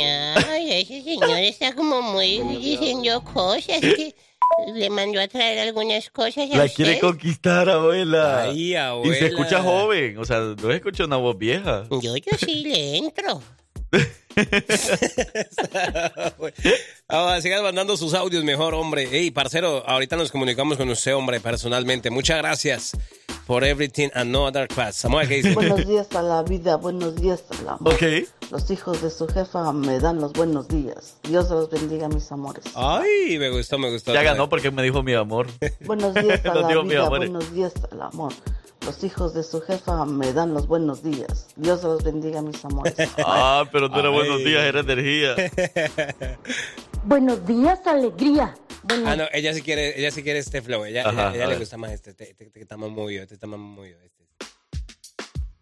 Ay, 0.50 0.72
ese 0.82 1.02
señor 1.02 1.40
está 1.40 1.74
como 1.74 2.02
muy 2.02 2.40
diciendo 2.60 3.24
cosas 3.24 3.80
que 3.80 4.14
le 4.74 4.90
mandó 4.90 5.20
a 5.20 5.28
traer 5.28 5.60
algunas 5.68 6.10
cosas 6.12 6.50
a 6.52 6.58
La 6.58 6.66
usted. 6.66 6.76
quiere 6.76 7.00
conquistar, 7.00 7.70
abuela. 7.70 8.44
Ay, 8.44 8.72
Y 8.72 8.76
abuela. 8.76 9.16
se 9.16 9.26
escucha 9.28 9.64
joven, 9.64 10.18
o 10.20 10.26
sea, 10.26 10.40
no 10.62 10.72
escucha 10.72 11.06
una 11.06 11.18
voz 11.18 11.38
vieja. 11.38 11.86
Yo, 11.90 12.16
yo 12.18 12.38
sí 12.38 12.64
le 12.66 12.98
entro. 12.98 13.42
Ah, 17.12 17.40
sigan 17.42 17.64
mandando 17.64 17.98
sus 17.98 18.14
audios 18.14 18.44
mejor, 18.44 18.76
hombre. 18.76 19.08
Ey, 19.12 19.32
parcero, 19.32 19.84
ahorita 19.88 20.16
nos 20.16 20.32
comunicamos 20.32 20.78
con 20.78 20.88
usted, 20.90 21.16
hombre, 21.16 21.40
personalmente. 21.40 22.12
Muchas 22.12 22.38
gracias 22.38 22.92
por 23.48 23.64
everything 23.64 24.10
and 24.14 24.30
no 24.32 24.46
other 24.46 24.68
class. 24.68 25.04
A 25.06 25.10
ver 25.10 25.28
qué 25.28 25.36
dice. 25.38 25.54
Buenos 25.56 25.88
días 25.88 26.08
a 26.16 26.22
la 26.22 26.44
vida, 26.44 26.76
buenos 26.78 27.16
días 27.16 27.44
al 27.60 27.70
amor. 27.70 27.94
Ok. 27.96 28.04
Los 28.52 28.70
hijos 28.70 29.02
de 29.02 29.10
su 29.10 29.28
jefa 29.28 29.72
me 29.74 30.00
dan 30.00 30.22
los 30.22 30.34
buenos 30.34 30.68
días. 30.68 31.18
Dios 31.24 31.50
los 31.50 31.70
bendiga, 31.72 32.08
mis 32.10 32.32
amores. 32.32 32.64
Ay, 32.76 33.38
me 33.40 33.50
gustó, 33.50 33.80
me 33.80 33.90
gustó. 33.92 34.14
Ya 34.14 34.22
ganó 34.22 34.48
porque 34.48 34.70
me 34.70 34.84
dijo 34.84 35.02
mi 35.02 35.14
amor. 35.16 35.48
Buenos 35.82 36.14
días 36.14 36.46
a 36.46 36.54
la 36.54 36.68
vida, 36.84 37.00
amor. 37.08 37.18
buenos 37.18 37.52
días 37.54 37.74
al 37.92 38.04
amor. 38.04 38.34
Los 38.86 39.04
hijos 39.04 39.34
de 39.34 39.44
su 39.44 39.62
jefa 39.62 40.06
me 40.06 40.34
dan 40.34 40.54
los 40.54 40.68
buenos 40.68 41.04
días. 41.04 41.48
Dios 41.56 41.84
los 41.84 42.04
bendiga, 42.04 42.42
mis 42.42 42.64
amores. 42.66 42.96
Ah, 43.26 43.66
pero 43.72 43.86
era 43.88 44.10
Ay. 44.10 44.14
buenos 44.14 44.40
días, 44.40 44.64
era 44.64 44.80
energía. 44.80 45.36
Buenos 47.06 47.46
días, 47.48 47.80
alegría. 47.88 48.56
Ah, 49.06 49.16
no, 49.16 49.24
ella 49.32 49.54
sí 49.54 49.62
quiere, 49.62 49.98
ella 49.98 50.12
sí 50.12 50.22
quiere 50.22 50.40
este 50.40 50.62
flow. 50.62 50.84
Ella, 50.84 51.08
Ajá, 51.08 51.30
ella- 51.30 51.36
ella 51.36 51.48
le 51.48 51.58
gusta 51.58 51.78
más 51.78 51.92
este, 51.92 52.10
este, 52.10 52.30
este 52.32 52.52
que 52.52 52.60
está 52.62 52.76
más 52.76 52.90
movido, 52.90 53.24
este 53.24 53.36
está 53.36 53.48
más 53.48 53.58
movido. 53.58 53.98
Este. 54.02 54.26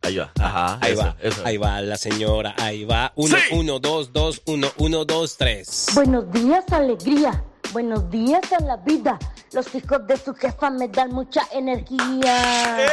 Ahí 0.02 0.18
va. 0.18 0.32
Ajá. 0.40 0.80
Ahí 0.82 0.94
eso, 0.94 1.02
va, 1.04 1.18
eso. 1.22 1.42
ahí 1.46 1.58
va 1.58 1.82
la 1.82 1.98
señora, 1.98 2.56
ahí 2.58 2.86
va. 2.86 3.14
Uno, 3.16 3.36
uno, 3.52 3.80
dos, 3.80 4.12
dos, 4.14 4.42
uno, 4.48 4.68
uno, 4.78 5.06
dos, 5.06 5.38
tres. 5.38 5.86
Buenos 5.94 6.32
días, 6.32 6.66
alegría. 6.72 7.44
Buenos 7.78 8.10
días 8.10 8.42
a 8.54 8.64
la 8.64 8.78
vida. 8.78 9.20
Los 9.54 9.76
hijos 9.76 10.08
de 10.08 10.18
su 10.18 10.34
jefa 10.34 10.72
me 10.72 10.88
dan 10.88 11.12
mucha 11.12 11.42
energía. 11.54 12.84
¡Eh! 12.84 12.88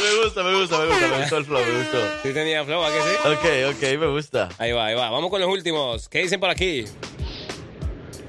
Me 0.00 0.22
gusta, 0.22 0.44
me 0.44 0.60
gusta, 0.60 0.78
me 0.78 0.86
gusta, 0.86 1.08
me 1.08 1.18
gustó 1.18 1.36
el 1.38 1.44
flow, 1.44 1.60
me 1.60 1.78
gustó. 1.78 1.98
¿Sí 2.22 2.32
tenía 2.32 2.64
flow, 2.64 2.84
a 2.84 2.86
que 2.86 3.00
sí? 3.02 3.08
Ok, 3.24 3.74
ok, 3.74 3.98
me 3.98 4.06
gusta. 4.12 4.48
Ahí 4.58 4.70
va, 4.70 4.86
ahí 4.86 4.94
va. 4.94 5.10
Vamos 5.10 5.28
con 5.28 5.40
los 5.40 5.50
últimos. 5.50 6.08
¿Qué 6.08 6.20
dicen 6.20 6.38
por 6.38 6.50
aquí? 6.50 6.84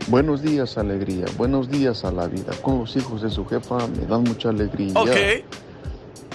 Buenos 0.07 0.41
días, 0.41 0.79
alegría. 0.79 1.25
Buenos 1.37 1.69
días 1.69 2.03
a 2.05 2.11
la 2.11 2.25
vida. 2.25 2.51
Con 2.63 2.79
los 2.79 2.95
hijos 2.95 3.21
de 3.21 3.29
su 3.29 3.45
jefa 3.45 3.85
me 3.85 4.07
dan 4.07 4.23
mucha 4.23 4.49
alegría. 4.49 4.93
Ok. 4.95 5.45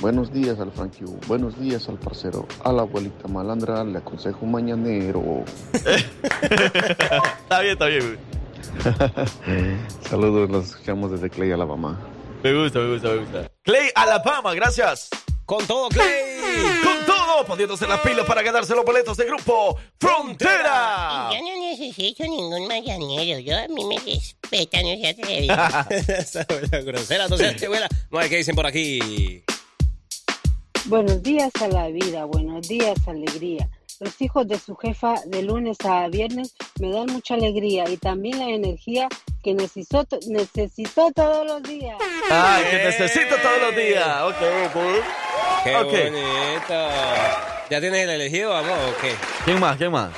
Buenos 0.00 0.32
días 0.32 0.60
al 0.60 0.70
Frankie. 0.70 1.04
Buenos 1.26 1.58
días 1.58 1.88
al 1.88 1.98
parcero. 1.98 2.46
A 2.62 2.70
la 2.70 2.82
abuelita 2.82 3.26
malandra 3.26 3.82
le 3.82 3.98
aconsejo 3.98 4.46
mañanero. 4.46 5.44
Está 5.72 7.60
bien, 7.60 7.72
está 7.72 7.86
bien. 7.86 8.39
Saludos, 10.08 10.50
los 10.50 10.70
escuchamos 10.70 11.10
desde 11.10 11.30
Clay, 11.30 11.52
Alabama. 11.52 11.98
Me 12.42 12.54
gusta, 12.54 12.78
me 12.78 12.92
gusta, 12.94 13.08
me 13.08 13.16
gusta. 13.18 13.50
Clay 13.62 13.90
Alabama, 13.94 14.54
gracias. 14.54 15.08
Con 15.44 15.66
todo, 15.66 15.88
Clay. 15.88 16.38
Con 16.82 17.04
todo, 17.06 17.44
poniéndose 17.44 17.86
las 17.86 18.00
pilas 18.00 18.24
para 18.24 18.42
ganarse 18.42 18.74
los 18.74 18.84
boletos 18.84 19.16
de 19.16 19.26
grupo 19.26 19.76
Frontera. 19.98 21.28
Yo 21.32 21.38
no 21.40 21.60
necesito 21.60 22.22
ningún 22.22 22.66
mañanero. 22.68 23.40
Yo 23.40 23.56
a 23.58 23.68
mí 23.68 23.84
me 23.84 23.98
respeta, 23.98 24.78
no 24.82 24.96
se 24.96 25.08
atreve. 25.08 25.48
Esa 26.18 26.42
abuela 26.48 26.80
grosera, 26.80 27.28
no 27.28 27.36
seas 27.36 27.62
abuela. 27.62 27.88
Vamos 28.10 28.12
a 28.12 28.18
ver 28.20 28.30
qué 28.30 28.36
dicen 28.36 28.54
por 28.54 28.66
aquí. 28.66 29.42
Buenos 30.86 31.22
días 31.22 31.50
a 31.60 31.68
la 31.68 31.88
vida, 31.88 32.24
buenos 32.24 32.66
días 32.66 32.96
alegría. 33.06 33.68
Los 34.00 34.18
hijos 34.22 34.48
de 34.48 34.58
su 34.58 34.74
jefa 34.76 35.14
de 35.26 35.42
lunes 35.42 35.76
a 35.84 36.08
viernes 36.08 36.54
me 36.80 36.90
dan 36.90 37.04
mucha 37.08 37.34
alegría 37.34 37.84
y 37.86 37.98
también 37.98 38.38
la 38.38 38.46
energía 38.48 39.08
que 39.44 39.52
necesito, 39.52 40.18
necesito 40.26 41.10
todos 41.14 41.46
los 41.46 41.62
días. 41.62 41.96
Ay, 42.30 42.64
que 42.70 42.76
necesito 42.84 43.36
todos 43.42 43.60
los 43.60 43.76
días. 43.76 44.22
Ok, 44.22 44.36
ok. 44.66 44.82
Qué 45.64 45.76
Ok. 45.76 45.84
bonito. 45.92 46.88
¿Ya 47.68 47.80
tienes 47.80 48.02
el 48.04 48.10
elegido, 48.10 48.50
vamos, 48.50 48.72
o 48.72 49.00
qué? 49.02 49.14
¿Quién 49.44 49.60
más? 49.60 49.76
¿Quién 49.76 49.92
más? 49.92 50.10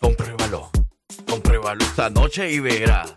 Compruébalo. 0.00 0.70
Compruébalo 1.26 1.84
esta 1.84 2.10
noche 2.10 2.50
y 2.50 2.58
verás. 2.58 3.14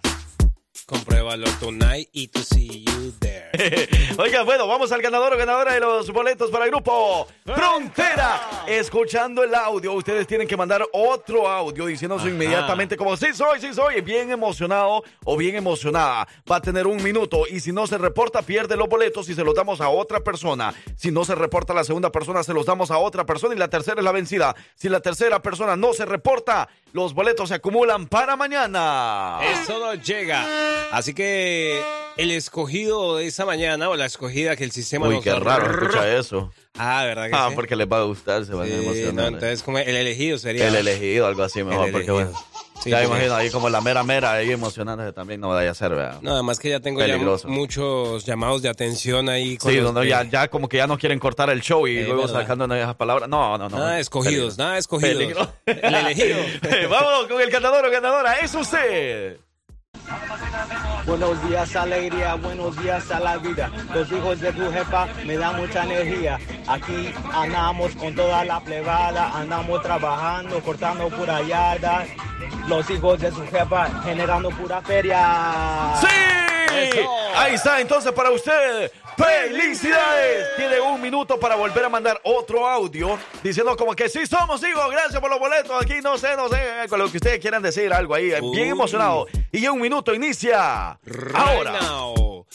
Compruébalo 0.91 1.47
tonight 1.57 2.09
y 2.11 2.27
to 2.27 2.39
see 2.43 2.83
you 2.83 3.13
there. 3.21 3.49
Oiga, 4.17 4.43
bueno, 4.43 4.67
vamos 4.67 4.91
al 4.91 5.01
ganador 5.01 5.33
o 5.33 5.37
ganadora 5.37 5.73
de 5.73 5.79
los 5.79 6.11
boletos 6.11 6.51
para 6.51 6.65
el 6.65 6.71
grupo 6.71 7.27
Frontera. 7.45 8.65
Escuchando 8.67 9.41
el 9.41 9.55
audio, 9.55 9.93
ustedes 9.93 10.27
tienen 10.27 10.49
que 10.49 10.57
mandar 10.57 10.85
otro 10.91 11.47
audio 11.47 11.85
diciéndose 11.85 12.25
Ajá. 12.25 12.33
inmediatamente 12.33 12.97
como 12.97 13.15
sí 13.15 13.27
soy, 13.33 13.61
sí 13.61 13.73
soy, 13.73 14.01
bien 14.01 14.31
emocionado 14.31 15.01
o 15.23 15.37
bien 15.37 15.55
emocionada. 15.55 16.27
Va 16.49 16.57
a 16.57 16.61
tener 16.61 16.85
un 16.87 17.01
minuto 17.01 17.43
y 17.49 17.61
si 17.61 17.71
no 17.71 17.87
se 17.87 17.97
reporta, 17.97 18.41
pierde 18.41 18.75
los 18.75 18.89
boletos 18.89 19.29
y 19.29 19.33
se 19.33 19.45
los 19.45 19.55
damos 19.55 19.79
a 19.79 19.87
otra 19.87 20.19
persona. 20.19 20.73
Si 20.97 21.09
no 21.09 21.23
se 21.23 21.35
reporta 21.35 21.73
la 21.73 21.85
segunda 21.85 22.11
persona, 22.11 22.43
se 22.43 22.53
los 22.53 22.65
damos 22.65 22.91
a 22.91 22.97
otra 22.97 23.25
persona 23.25 23.55
y 23.55 23.57
la 23.57 23.69
tercera 23.69 24.01
es 24.01 24.03
la 24.03 24.11
vencida. 24.11 24.57
Si 24.75 24.89
la 24.89 24.99
tercera 24.99 25.41
persona 25.41 25.77
no 25.77 25.93
se 25.93 26.05
reporta, 26.05 26.67
los 26.91 27.13
boletos 27.13 27.47
se 27.47 27.55
acumulan 27.55 28.07
para 28.07 28.35
mañana. 28.35 29.39
Eso 29.53 29.79
no 29.79 29.93
llega. 29.93 30.45
Así 30.91 31.13
que 31.13 31.81
el 32.17 32.31
escogido 32.31 33.17
de 33.17 33.27
esa 33.27 33.45
mañana 33.45 33.89
o 33.89 33.95
la 33.95 34.05
escogida 34.05 34.55
que 34.55 34.63
el 34.63 34.71
sistema 34.71 35.07
Uy, 35.07 35.15
nos 35.15 35.23
qué 35.23 35.33
raro 35.33 35.71
escucha 35.83 36.17
eso. 36.17 36.51
Ah, 36.77 37.03
¿verdad 37.05 37.27
que 37.29 37.35
Ah, 37.35 37.47
sí? 37.49 37.55
porque 37.55 37.75
les 37.75 37.87
va 37.87 37.99
a 37.99 38.03
gustar, 38.03 38.45
se 38.45 38.53
van 38.53 38.63
a 38.63 38.67
Sí, 38.67 38.73
emocionar. 38.73 39.13
no, 39.13 39.27
entonces 39.27 39.63
como 39.63 39.77
el 39.79 39.95
elegido 39.95 40.37
sería. 40.37 40.67
El 40.67 40.75
elegido, 40.75 41.27
algo 41.27 41.43
así 41.43 41.63
mejor, 41.63 41.87
El 41.87 41.91
porque 41.93 42.11
bueno. 42.11 42.31
Sí, 42.83 42.89
ya 42.89 43.03
imagino 43.03 43.35
ahí 43.35 43.51
como 43.51 43.69
la 43.69 43.79
mera 43.79 44.01
mera, 44.03 44.33
ahí 44.33 44.51
emocionándose 44.51 45.13
también, 45.13 45.39
no 45.39 45.49
vaya 45.49 45.69
a 45.69 45.73
ser, 45.75 45.91
¿verdad? 45.91 46.17
No, 46.23 46.33
además 46.33 46.57
que 46.59 46.67
ya 46.69 46.79
tengo 46.79 47.05
ya 47.05 47.15
muchos 47.45 48.25
llamados 48.25 48.63
de 48.63 48.69
atención 48.69 49.29
ahí. 49.29 49.55
con 49.57 49.71
Sí, 49.71 49.77
donde 49.77 50.01
de- 50.01 50.07
ya, 50.09 50.23
ya 50.23 50.47
como 50.47 50.67
que 50.67 50.77
ya 50.77 50.87
no 50.87 50.97
quieren 50.97 51.19
cortar 51.19 51.51
el 51.51 51.61
show 51.61 51.87
y 51.87 51.99
Es 51.99 52.07
luego 52.07 52.23
verdad. 52.23 52.41
sacando 52.41 52.65
esas 52.75 52.95
palabras. 52.95 53.29
No, 53.29 53.55
no, 53.59 53.69
no. 53.69 53.77
Nada 53.77 53.99
escogidos, 53.99 54.57
nada 54.57 54.73
de 54.73 54.79
escogidos. 54.79 55.13
Peligro. 55.15 55.53
El 55.67 55.93
elegido. 55.95 56.37
Vámonos 56.89 57.27
con 57.27 57.39
el 57.39 57.51
ganador 57.51 57.85
o 57.85 57.91
ganadora, 57.91 58.33
es 58.39 58.55
usted. 58.55 59.37
Buenos 61.05 61.47
días, 61.47 61.75
alegría, 61.75 62.35
buenos 62.35 62.77
días 62.81 63.09
a 63.11 63.19
la 63.19 63.37
vida. 63.37 63.69
Los 63.93 64.11
hijos 64.11 64.39
de 64.39 64.51
tu 64.53 64.71
jefa 64.71 65.07
me 65.25 65.37
dan 65.37 65.57
mucha 65.57 65.83
energía. 65.83 66.39
Aquí 66.67 67.13
andamos 67.33 67.95
con 67.95 68.15
toda 68.15 68.45
la 68.45 68.59
plebada, 68.59 69.31
andamos 69.35 69.81
trabajando, 69.81 70.59
cortando 70.61 71.09
pura 71.09 71.41
yarda. 71.41 72.05
Los 72.67 72.89
hijos 72.89 73.19
de 73.19 73.31
su 73.31 73.45
jefa 73.47 73.89
generando 74.03 74.49
pura 74.49 74.81
feria. 74.81 75.93
¡Sí! 75.99 76.07
Eso. 76.73 77.09
Ahí 77.35 77.55
está, 77.55 77.81
entonces 77.81 78.11
para 78.13 78.29
usted, 78.31 78.91
¡felicidades! 79.21 80.55
Tiene 80.55 80.79
un 80.81 81.01
minuto 81.01 81.39
para 81.39 81.55
volver 81.55 81.85
a 81.85 81.89
mandar 81.89 82.19
otro 82.23 82.67
audio 82.67 83.17
diciendo 83.43 83.75
como 83.75 83.95
que 83.95 84.09
sí 84.09 84.25
somos 84.25 84.63
hijos, 84.63 84.89
gracias 84.89 85.19
por 85.19 85.29
los 85.29 85.39
boletos, 85.39 85.81
aquí 85.81 86.01
no 86.01 86.17
sé, 86.17 86.35
no 86.35 86.49
sé, 86.49 86.87
con 86.89 86.99
lo 86.99 87.09
que 87.11 87.17
ustedes 87.17 87.39
quieran 87.39 87.61
decir, 87.61 87.91
algo 87.93 88.15
ahí, 88.15 88.33
bien 88.51 88.69
emocionado. 88.69 89.27
Y 89.51 89.67
un 89.67 89.79
minuto 89.79 90.13
inicia 90.13 90.99
ahora. 91.33 91.79
Now. 91.81 92.45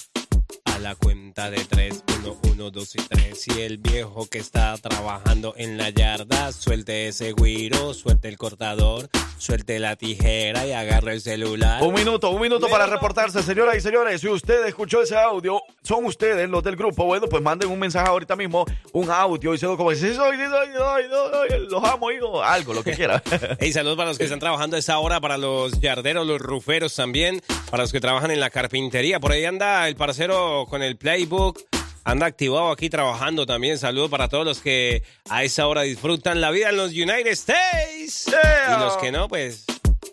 A 0.65 0.79
la 0.79 0.95
cuenta 0.95 1.51
de 1.51 1.65
tres, 1.65 2.03
uno, 2.27 2.39
uno, 2.53 2.71
dos 2.71 2.95
y 2.97 2.99
tres. 2.99 3.47
Y 3.49 3.61
el 3.61 3.79
viejo 3.79 4.27
que 4.27 4.39
está 4.39 4.77
trabajando 4.79 5.55
en 5.57 5.79
la 5.79 5.91
yarda, 5.91 6.53
suelte 6.53 7.09
ese 7.09 7.33
guiro, 7.33 7.95
suelte 7.95 8.29
el 8.29 8.37
cortador, 8.37 9.09
suelte 9.39 9.79
la 9.79 9.97
tijera 9.97 10.67
y 10.67 10.73
agarre 10.73 11.13
el 11.13 11.21
celular. 11.21 11.83
Un 11.83 11.95
minuto, 11.95 12.31
un 12.31 12.41
minuto 12.41 12.69
para 12.69 12.87
reportarse, 12.87 13.43
señoras 13.43 13.77
y 13.77 13.81
señores. 13.81 14.21
Si 14.21 14.29
usted 14.29 14.67
escuchó 14.67 15.03
ese 15.03 15.17
audio, 15.17 15.63
son 15.83 16.05
ustedes 16.05 16.49
los 16.49 16.65
del 16.65 16.77
grupo. 16.77 17.05
Bueno, 17.05 17.27
pues 17.29 17.43
manden 17.43 17.71
un 17.71 17.79
mensaje 17.79 18.09
ahorita 18.09 18.35
mismo, 18.35 18.65
un 18.93 19.11
audio 19.11 19.53
diciendo 19.53 19.77
como 19.77 19.93
sí 19.93 20.15
soy, 20.15 20.37
sí 20.37 20.45
soy, 20.51 20.69
soy, 20.77 21.05
soy, 21.11 21.69
los 21.69 21.85
amo, 21.85 22.11
hijo, 22.11 22.43
algo, 22.43 22.75
lo 22.75 22.83
que 22.83 22.93
quiera. 22.93 23.23
Hey, 23.59 23.73
saludos 23.73 23.97
para 23.97 24.09
los 24.09 24.19
que 24.19 24.25
están 24.25 24.39
trabajando 24.39 24.77
a 24.77 24.79
esa 24.79 24.99
hora, 24.99 25.21
para 25.21 25.39
los 25.39 25.81
yarderos, 25.81 26.27
los 26.27 26.41
ruferos 26.41 26.95
también, 26.95 27.41
para 27.71 27.85
los 27.85 27.93
que 27.93 28.01
trabajan 28.01 28.31
en 28.31 28.41
la 28.41 28.51
carpintería. 28.51 29.21
Por 29.21 29.33
ahí 29.33 29.45
anda 29.45 29.89
el 29.89 29.97
parcero 29.97 30.67
con 30.69 30.83
el 30.83 30.97
playbook, 30.97 31.59
anda 32.07 32.27
activado 32.27 32.71
aquí 32.71 32.89
trabajando 32.89 33.47
también. 33.47 33.79
Saludos 33.79 34.11
para 34.11 34.29
todos 34.29 34.45
los 34.45 34.61
que 34.61 35.03
a 35.29 35.43
esa 35.43 35.67
hora 35.67 35.83
disfrutan 35.83 36.41
la 36.41 36.53
vida 36.53 36.71
en 36.71 36.77
los 36.77 36.93
United 36.93 37.27
States. 37.27 38.27
Y 38.29 38.81
los 38.81 38.97
que 38.97 39.11
no, 39.11 39.29
pues 39.29 39.65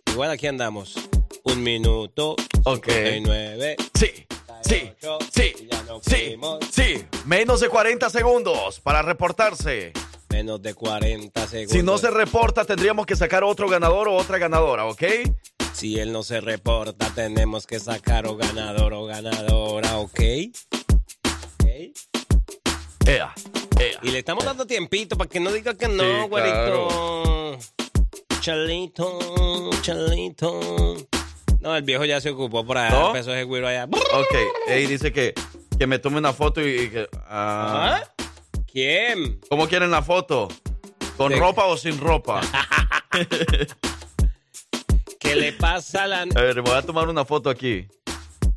igual 0.08 0.32
aquí 0.32 0.48
andamos. 0.48 0.96
Un 1.44 1.62
minuto, 1.62 2.36
Ok. 2.64 2.88
59. 2.88 3.76
Sí, 3.94 4.26
sí, 4.64 4.92
sí, 5.32 5.54
sí, 6.02 6.38
sí. 6.72 7.06
Menos 7.26 7.60
de 7.60 7.70
40 7.70 8.10
segundos 8.10 8.80
para 8.80 9.04
reportarse. 9.04 9.94
Menos 10.30 10.64
de 10.64 10.74
40 10.74 11.48
segundos. 11.48 11.74
Si 11.74 11.84
no 11.84 12.00
se 12.00 12.10
reporta, 12.10 12.66
tendríamos 12.66 13.06
que 13.06 13.16
sacar 13.16 13.44
otro 13.44 13.70
ganador 13.70 14.08
o 14.08 14.16
otra 14.16 14.40
ganadora, 14.40 14.86
¿ok? 14.86 15.04
Si 15.74 16.00
él 16.00 16.12
no 16.12 16.24
se 16.24 16.42
reporta, 16.42 17.12
tenemos 17.14 17.68
que 17.68 17.80
sacar 17.80 18.26
o 18.26 18.36
ganador 18.36 18.94
o 18.94 19.06
ganadora, 19.06 19.98
¿ok? 19.98 20.20
Ea, 21.78 23.34
ea. 23.80 24.00
Y 24.02 24.12
le 24.12 24.20
estamos 24.20 24.46
dando 24.46 24.66
tiempito 24.68 25.18
para 25.18 25.30
que 25.30 25.40
no 25.40 25.52
diga 25.52 25.74
que 25.76 25.88
no, 25.88 26.04
Sí, 26.24 26.30
güerito. 26.30 27.58
Chalito, 28.40 29.70
chalito. 29.82 30.96
No, 31.62 31.76
el 31.76 31.84
viejo 31.84 32.06
ya 32.06 32.22
se 32.22 32.30
ocupó 32.30 32.66
por 32.66 32.78
allá. 32.78 32.92
¿No? 33.14 33.46
Güiro 33.48 33.68
allá. 33.68 33.86
Ok, 33.86 34.36
ey, 34.68 34.86
dice 34.86 35.12
que, 35.12 35.34
que 35.80 35.88
me 35.88 35.98
tome 35.98 36.18
una 36.18 36.34
foto 36.34 36.62
y, 36.62 36.82
y 36.82 36.90
que... 36.90 37.08
ah, 37.28 38.02
¿Ah? 38.02 38.04
¿Quién? 38.72 39.40
¿Cómo 39.50 39.68
quieren 39.68 39.90
la 39.92 40.02
foto? 40.02 40.50
¿Con 41.18 41.32
De- 41.32 41.38
ropa 41.40 41.66
o 41.66 41.78
sin 41.78 41.98
ropa? 42.00 42.42
¿Qué 45.20 45.36
le 45.36 45.54
pasa 45.54 46.04
a 46.04 46.08
la... 46.08 46.22
A 46.22 46.42
ver, 46.42 46.62
voy 46.62 46.74
a 46.74 46.82
tomar 46.82 47.08
una 47.08 47.24
foto 47.26 47.50
aquí. 47.50 47.88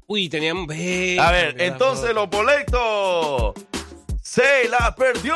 Uy, 0.09 0.29
tenían... 0.29 0.67
Ve, 0.67 1.19
A 1.21 1.33
ver, 1.33 1.61
entonces 1.61 2.15
los 2.15 2.29
boletos 2.31 3.55
se 4.23 4.69
la 4.69 4.95
perdió. 4.95 5.35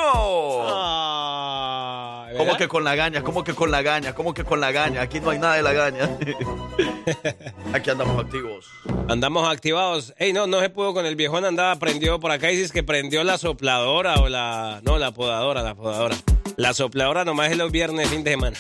Ah, 0.69 2.29
¿Cómo 2.37 2.57
que 2.57 2.69
con 2.69 2.85
la 2.85 2.95
gaña? 2.95 3.23
¿Cómo 3.23 3.43
que 3.43 3.55
con 3.55 3.71
la 3.71 3.83
gaña? 3.83 4.15
¿Cómo 4.15 4.33
que 4.33 4.45
con 4.45 4.61
la 4.61 4.71
gaña? 4.73 5.03
Aquí 5.03 5.21
no 5.21 5.31
hay 5.31 5.39
nada 5.39 5.55
de 5.55 5.63
la 5.63 5.73
gaña. 5.73 6.09
Aquí 7.73 7.91
andamos 7.91 8.25
activos. 8.25 8.67
Andamos 9.09 9.49
activados. 9.49 10.15
Ey, 10.19 10.33
no, 10.33 10.47
no 10.47 10.61
se 10.61 10.71
pudo 10.71 10.95
con 10.95 11.05
el 11.05 11.17
viejón. 11.17 11.45
Andaba, 11.45 11.75
prendió 11.77 12.21
por 12.21 12.31
acá. 12.31 12.49
Dices 12.49 12.71
que 12.73 12.83
prendió 12.83 13.25
la 13.25 13.39
sopladora 13.39 14.21
o 14.21 14.29
la... 14.29 14.81
No, 14.85 14.99
la 14.99 15.11
podadora, 15.13 15.63
la 15.63 15.75
podadora. 15.75 16.17
La 16.57 16.75
sopladora 16.75 17.25
nomás 17.25 17.51
es 17.51 17.57
los 17.57 17.73
viernes, 17.73 18.09
fin 18.09 18.23
de 18.23 18.33
semana. 18.33 18.57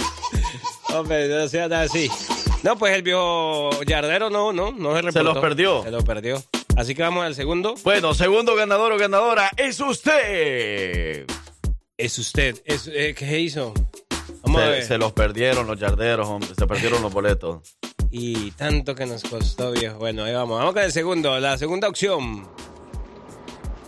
Hombre, 0.94 1.28
no 1.28 1.48
sea 1.48 1.66
así. 1.80 2.10
No, 2.64 2.78
pues 2.78 2.94
el 2.96 3.02
viejo 3.02 3.68
yardero 3.82 4.30
no, 4.30 4.50
no, 4.50 4.72
no 4.72 4.94
se 4.96 5.02
reportó. 5.02 5.22
los 5.22 5.38
perdió. 5.38 5.82
Se 5.82 5.90
lo 5.90 6.02
perdió. 6.02 6.42
Así 6.78 6.94
que 6.94 7.02
vamos 7.02 7.22
al 7.22 7.34
segundo. 7.34 7.74
Bueno, 7.84 8.14
segundo 8.14 8.54
ganador 8.56 8.90
o 8.92 8.96
ganadora 8.96 9.50
es 9.58 9.78
usted. 9.80 11.26
Es 11.98 12.18
usted. 12.18 12.56
Es, 12.64 12.88
eh, 12.90 13.14
¿Qué 13.14 13.38
hizo? 13.38 13.74
Vamos 14.42 14.62
a 14.62 14.64
Se, 14.64 14.70
ver. 14.70 14.84
se 14.84 14.96
los 14.96 15.12
perdieron 15.12 15.66
los 15.66 15.78
yarderos, 15.78 16.26
hombre. 16.26 16.48
Se 16.56 16.66
perdieron 16.66 17.02
los 17.02 17.12
boletos. 17.12 17.76
Y 18.10 18.52
tanto 18.52 18.94
que 18.94 19.04
nos 19.04 19.22
costó, 19.24 19.72
viejo. 19.72 19.98
Bueno, 19.98 20.24
ahí 20.24 20.32
vamos. 20.32 20.58
Vamos 20.58 20.72
con 20.72 20.84
el 20.84 20.92
segundo. 20.92 21.38
La 21.40 21.58
segunda 21.58 21.86
opción. 21.86 22.48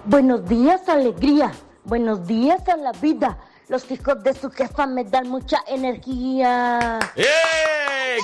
Buenos 0.04 0.46
días, 0.46 0.86
alegría. 0.90 1.50
Buenos 1.84 2.26
días 2.26 2.60
a 2.68 2.76
la 2.76 2.92
vida. 2.92 3.38
Los 3.68 3.90
hijos 3.90 4.22
de 4.22 4.34
su 4.34 4.50
jefa 4.50 4.86
me 4.86 5.02
dan 5.04 5.28
mucha 5.30 5.64
energía. 5.66 6.98
¡Eh! 7.16 7.24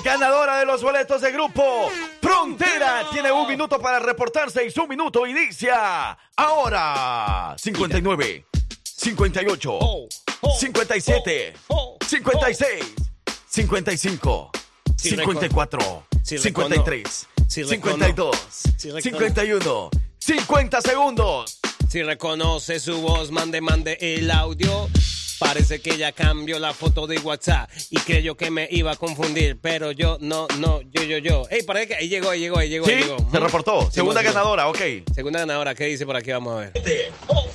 Ganadora 0.03 0.57
de 0.59 0.65
los 0.65 0.81
boletos 0.81 1.21
de 1.21 1.31
grupo 1.31 1.89
Frontera 2.21 3.05
tiene 3.11 3.31
un 3.31 3.47
minuto 3.47 3.79
para 3.79 3.99
reportarse 3.99 4.65
y 4.65 4.71
su 4.71 4.87
minuto 4.87 5.25
inicia 5.27 6.17
ahora. 6.35 7.55
59, 7.57 8.45
58, 8.83 9.71
Oh, 9.81 10.07
57, 10.59 11.53
56, 12.07 12.83
55, 13.49 14.51
Sí, 14.97 15.09
54, 15.09 16.03
Sí, 16.23 16.37
53, 16.37 17.27
Sí, 17.47 17.63
52, 17.65 18.35
Sí, 18.77 18.89
recono- 18.89 19.01
51, 19.01 19.89
50 20.19 20.81
segundos. 20.81 21.59
Si 21.89 22.01
reconoce 22.01 22.79
su 22.79 23.01
voz, 23.01 23.29
mande, 23.31 23.61
mande 23.61 23.97
el 23.99 24.31
audio. 24.31 24.89
Parece 25.53 25.79
que 25.81 25.97
ya 25.97 26.11
cambió 26.11 26.57
la 26.57 26.73
foto 26.73 27.05
de 27.05 27.19
WhatsApp 27.19 27.69
y 27.91 27.99
creyó 27.99 28.35
que 28.35 28.49
me 28.49 28.67
iba 28.71 28.91
a 28.93 28.95
confundir, 28.95 29.59
pero 29.61 29.91
yo 29.91 30.17
no, 30.19 30.47
no, 30.57 30.81
yo, 30.81 31.03
yo, 31.03 31.19
yo. 31.19 31.43
Ey, 31.51 31.61
parece 31.61 31.89
que 31.89 31.93
ahí 31.93 32.09
llegó, 32.09 32.31
ahí 32.31 32.39
llegó, 32.39 32.57
ahí 32.57 32.69
llegó, 32.69 32.87
Sí, 32.87 32.93
ahí 32.93 33.03
llegó. 33.03 33.17
se 33.31 33.39
reportó. 33.39 33.81
Sí, 33.83 33.91
Segunda 33.91 34.23
ganadora, 34.23 34.67
ok. 34.67 34.79
Segunda 35.13 35.37
ganadora, 35.41 35.75
¿qué 35.75 35.85
dice 35.85 36.07
por 36.07 36.15
aquí? 36.15 36.31
Vamos 36.31 36.55
a 36.55 36.59
ver. 36.61 36.71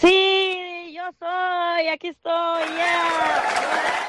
Sí, 0.01 0.93
yo 0.95 1.03
soy, 1.19 1.89
aquí 1.89 2.07
estoy, 2.07 2.63
ya. 2.77 4.09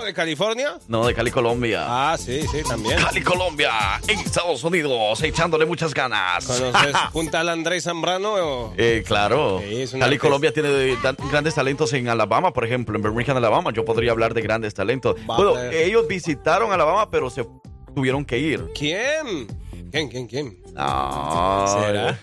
¿De 0.04 0.14
California? 0.14 0.78
No, 0.86 1.06
de 1.06 1.12
Cali, 1.14 1.30
Colombia. 1.30 1.84
Ah, 1.86 2.16
sí, 2.16 2.40
sí, 2.50 2.58
también. 2.66 2.98
Cali, 2.98 3.20
Colombia, 3.20 3.72
en 4.06 4.18
Estados 4.20 4.62
Unidos, 4.64 5.22
echándole 5.22 5.66
muchas 5.66 5.92
ganas. 5.92 6.46
¿Conoces 6.46 6.94
Punta 7.12 7.40
al 7.40 7.48
Andrés 7.50 7.84
Zambrano? 7.84 8.32
o- 8.34 8.74
Eh, 8.78 9.02
claro. 9.06 9.60
Sí, 9.60 9.74
un 9.82 9.86
Cali, 10.00 10.02
artista. 10.04 10.18
Colombia 10.22 10.52
tiene 10.52 10.96
grandes 11.30 11.54
talentos 11.54 11.92
en 11.92 12.08
Alabama, 12.08 12.52
por 12.52 12.64
ejemplo, 12.64 12.96
en 12.96 13.02
Birmingham, 13.02 13.36
Alabama. 13.36 13.70
Yo 13.72 13.84
podría 13.84 14.12
hablar 14.12 14.32
de 14.34 14.40
grandes 14.40 14.72
talentos. 14.72 15.16
Ellos 15.56 16.06
visitaron 16.08 16.72
Alabama, 16.72 17.10
pero 17.10 17.30
se 17.30 17.46
tuvieron 17.94 18.24
que 18.24 18.38
ir. 18.38 18.64
¿Quién? 18.74 19.46
¿Quién, 19.90 20.08
quién, 20.08 20.26
quién? 20.26 20.58
No. 20.74 21.66
¿Será? 21.66 22.18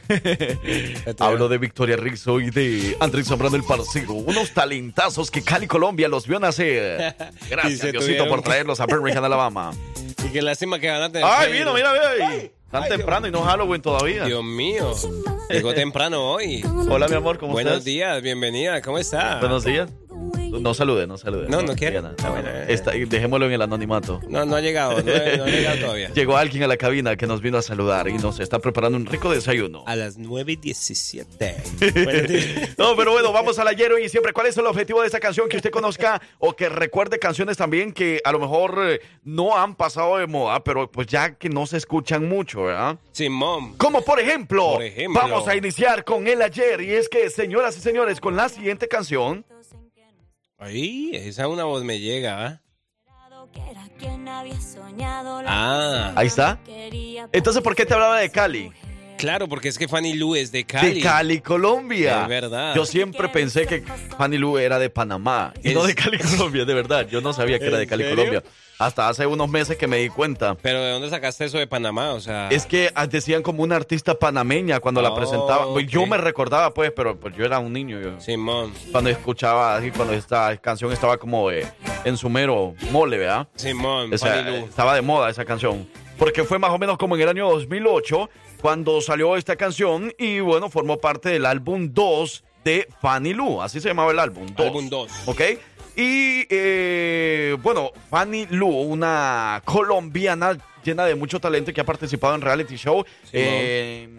Hablo 1.20 1.50
de 1.50 1.58
Victoria 1.58 1.98
Rizzo 1.98 2.40
y 2.40 2.50
de 2.52 2.96
Andrés 3.00 3.28
Zambrano 3.28 3.56
el 3.56 3.64
Parcero. 3.64 4.14
Unos 4.14 4.52
talentazos 4.52 5.32
que 5.32 5.42
Cali, 5.42 5.68
Colombia 5.68 6.08
los 6.08 6.28
vio 6.28 6.40
nacer. 6.40 7.16
Gracias, 7.50 7.82
Diosito, 7.82 8.00
tuvieron 8.00 8.30
por 8.30 8.42
traerlos 8.42 8.80
a 8.80 8.86
Birmingham, 8.86 9.24
Alabama. 9.24 9.72
Y 10.26 10.30
qué 10.30 10.42
lástima 10.42 10.80
que 10.80 10.88
tener. 10.88 11.24
Ay, 11.24 11.52
ir. 11.52 11.60
mira, 11.60 11.72
mira, 11.72 11.92
mira. 12.18 12.50
Tan 12.72 12.90
temprano 12.90 13.28
y 13.28 13.32
no 13.32 13.44
Halloween 13.44 13.80
todavía. 13.80 14.26
Dios 14.26 14.44
mío. 14.44 14.92
Llegó 15.50 15.74
temprano 15.76 16.32
hoy. 16.32 16.66
Hola, 16.90 17.08
mi 17.08 17.16
amor, 17.16 17.38
¿cómo 17.38 17.54
Buenos 17.54 17.74
estás? 17.74 17.86
días, 17.86 18.22
bienvenida. 18.24 18.82
¿Cómo 18.82 18.98
está? 18.98 19.40
Buenos 19.40 19.64
días. 19.64 19.90
No 20.62 20.74
salude, 20.74 21.08
no 21.08 21.18
salude. 21.18 21.48
No, 21.50 21.62
no 21.62 21.76
quiere. 21.76 21.98
diga 22.02 22.14
nada. 22.14 22.16
No, 22.24 22.42
no. 22.42 22.50
Está- 22.68 22.92
dejémoslo 22.92 23.46
en 23.48 23.54
el 23.54 23.62
anonimato. 23.62 24.22
No, 24.30 24.46
no 24.46 24.56
ha 24.56 24.62
llegado, 24.62 25.02
no, 25.02 25.04
no 25.04 25.44
ha 25.44 25.48
llegado 25.48 25.80
todavía. 25.80 26.10
Llegó 26.14 26.38
alguien 26.38 26.64
a 26.64 26.68
la 26.68 26.78
cabina 26.78 27.16
que 27.16 27.28
nos 27.28 27.42
vino 27.42 27.58
a 27.58 27.62
saludar 27.62 28.08
y 28.08 28.14
nos 28.14 28.40
está 28.40 28.60
preparando 28.60 28.98
un 28.98 29.06
rico 29.06 29.32
desayuno. 29.32 29.84
A 29.88 29.96
las 29.96 30.18
9 30.18 30.54
y 30.54 30.56
17. 30.56 31.56
Buenos 32.04 32.28
días. 32.28 32.70
No, 32.78 32.96
pero 32.96 33.12
bueno, 33.12 33.32
vamos 33.32 33.58
al 33.60 33.68
ayer 33.68 33.92
y 34.04 34.10
siempre. 34.10 34.34
¿Cuál 34.34 34.48
es 34.48 34.58
el 34.58 34.66
objetivo 34.66 35.02
de 35.02 35.08
esta 35.08 35.20
canción 35.20 35.48
que 35.50 35.58
usted 35.58 35.72
conozca 35.72 36.22
o 36.40 36.56
que 36.56 36.70
recuerde 36.70 37.20
canciones 37.20 37.58
también 37.58 37.92
que 37.94 38.22
a 38.24 38.32
lo 38.32 38.40
mejor 38.40 38.78
eh, 38.84 39.00
no 39.24 39.58
han 39.58 39.76
pasado 39.76 40.18
de 40.18 40.28
moda, 40.28 40.64
pero 40.64 40.90
pues 40.90 41.08
ya 41.08 41.36
que 41.36 41.50
no 41.50 41.66
se 41.66 41.78
escuchan 41.78 42.28
mucho, 42.28 42.64
¿verdad? 42.64 42.98
Simón. 43.12 43.76
Como 43.78 44.02
por 44.04 44.20
ejemplo, 44.20 44.74
Por 44.74 44.84
ejemplo. 44.84 45.22
vamos 45.22 45.48
a 45.48 45.56
iniciar 45.56 46.04
con 46.04 46.28
el 46.28 46.42
ayer 46.42 46.82
y 46.82 46.92
es 46.92 47.10
que, 47.10 47.30
señoras 47.30 47.78
y 47.78 47.82
señores, 47.82 48.20
con 48.20 48.36
la 48.36 48.50
siguiente 48.50 48.88
canción. 48.88 49.46
Ahí, 50.58 51.12
esa 51.14 51.48
una 51.48 51.66
voz 51.66 51.84
me 51.84 52.00
llega, 52.00 52.46
¿ah? 52.46 52.62
Ah. 55.48 56.14
Ahí 56.16 56.28
está. 56.28 56.60
Entonces, 57.32 57.62
¿por 57.62 57.76
qué 57.76 57.86
te 57.86 57.94
hablaba 57.94 58.20
de 58.20 58.30
Cali? 58.30 58.72
Claro, 59.18 59.48
porque 59.48 59.70
es 59.70 59.78
que 59.78 59.88
Fanny 59.88 60.14
Lu 60.14 60.36
es 60.36 60.52
de 60.52 60.66
Cali. 60.66 60.96
De 60.96 61.02
Cali, 61.02 61.40
Colombia. 61.42 62.24
Es 62.24 62.28
verdad. 62.28 62.76
Yo 62.76 62.86
siempre 62.86 63.30
pensé 63.30 63.66
que 63.66 63.82
Fanny 64.18 64.38
Lu 64.38 64.58
era 64.58 64.78
de 64.80 64.90
Panamá 64.90 65.54
y 65.64 65.74
no 65.74 65.84
de 65.84 65.96
Cali, 65.96 66.18
Colombia, 66.38 66.66
de 66.66 66.74
verdad. 66.74 67.08
Yo 67.08 67.22
no 67.22 67.34
sabía 67.34 67.58
que 67.60 67.66
era 67.68 67.78
de 67.78 67.84
¿En 67.84 67.90
Cali, 67.90 68.04
serio? 68.04 68.18
Colombia. 68.18 68.44
Hasta 68.78 69.08
hace 69.08 69.26
unos 69.26 69.48
meses 69.50 69.78
que 69.78 69.88
me 69.88 69.98
di 70.00 70.10
cuenta. 70.10 70.56
Pero 70.56 70.82
¿de 70.84 70.92
dónde 70.92 71.10
sacaste 71.10 71.46
eso 71.46 71.58
de 71.58 71.66
Panamá? 71.66 72.12
O 72.12 72.20
sea, 72.20 72.50
Es 72.50 72.66
que 72.66 72.92
ah, 72.94 73.08
decían 73.08 73.42
como 73.42 73.64
una 73.64 73.78
artista 73.78 74.16
panameña 74.16 74.82
cuando 74.82 75.02
la 75.02 75.12
Oh, 75.12 75.16
presentaban. 75.16 75.70
Pues 75.72 75.88
Yo 75.88 76.06
me 76.06 76.18
recordaba, 76.18 76.74
pues, 76.74 76.92
pero 76.94 77.18
pues, 77.18 77.34
yo 77.38 77.46
era 77.46 77.60
un 77.60 77.72
niño. 77.72 78.02
yo- 78.02 78.20
Simón. 78.20 78.74
Cuando 78.92 79.10
escuchaba 79.10 79.78
así, 79.78 79.92
cuando 79.92 80.14
esta 80.14 80.58
canción 80.58 80.92
estaba 80.92 81.16
como 81.18 81.50
eh, 81.52 81.66
en 82.04 82.18
su 82.18 82.28
mero 82.30 82.76
mole, 82.92 83.18
¿verdad? 83.18 83.48
Simón, 83.56 84.14
O 84.14 84.18
sea, 84.18 84.34
Fanny 84.44 84.60
Lu. 84.60 84.66
estaba 84.66 84.94
de 84.94 85.02
moda 85.02 85.30
esa 85.30 85.46
canción. 85.46 85.88
Porque 86.18 86.44
fue 86.44 86.60
más 86.60 86.72
o 86.72 86.78
menos 86.78 86.98
como 86.98 87.16
en 87.16 87.22
el 87.22 87.30
año 87.30 87.50
2008 87.50 88.30
cuando 88.66 89.00
salió 89.00 89.36
esta 89.36 89.58
canción 89.58 90.12
y 90.18 90.40
bueno, 90.40 90.72
formó 90.72 90.98
parte 90.98 91.30
del 91.30 91.46
álbum 91.46 91.90
2 91.94 92.44
de 92.64 92.88
Fanny 93.00 93.32
Lu. 93.32 93.62
Así 93.62 93.80
se 93.80 93.90
llamaba 93.90 94.12
el 94.12 94.18
álbum. 94.18 94.48
2. 94.58 94.66
Álbum 94.66 94.90
2. 94.90 95.12
¿Ok? 95.28 95.42
Y 95.96 96.48
eh, 96.50 97.56
bueno, 97.62 97.92
Fanny 98.10 98.48
Lu, 98.50 98.68
una 98.68 99.62
colombiana 99.66 100.58
llena 100.84 101.06
de 101.06 101.14
mucho 101.14 101.40
talento 101.40 101.72
que 101.72 101.80
ha 101.80 101.86
participado 101.86 102.34
en 102.34 102.42
reality 102.42 102.76
show. 102.76 103.06
eh, 103.34 104.10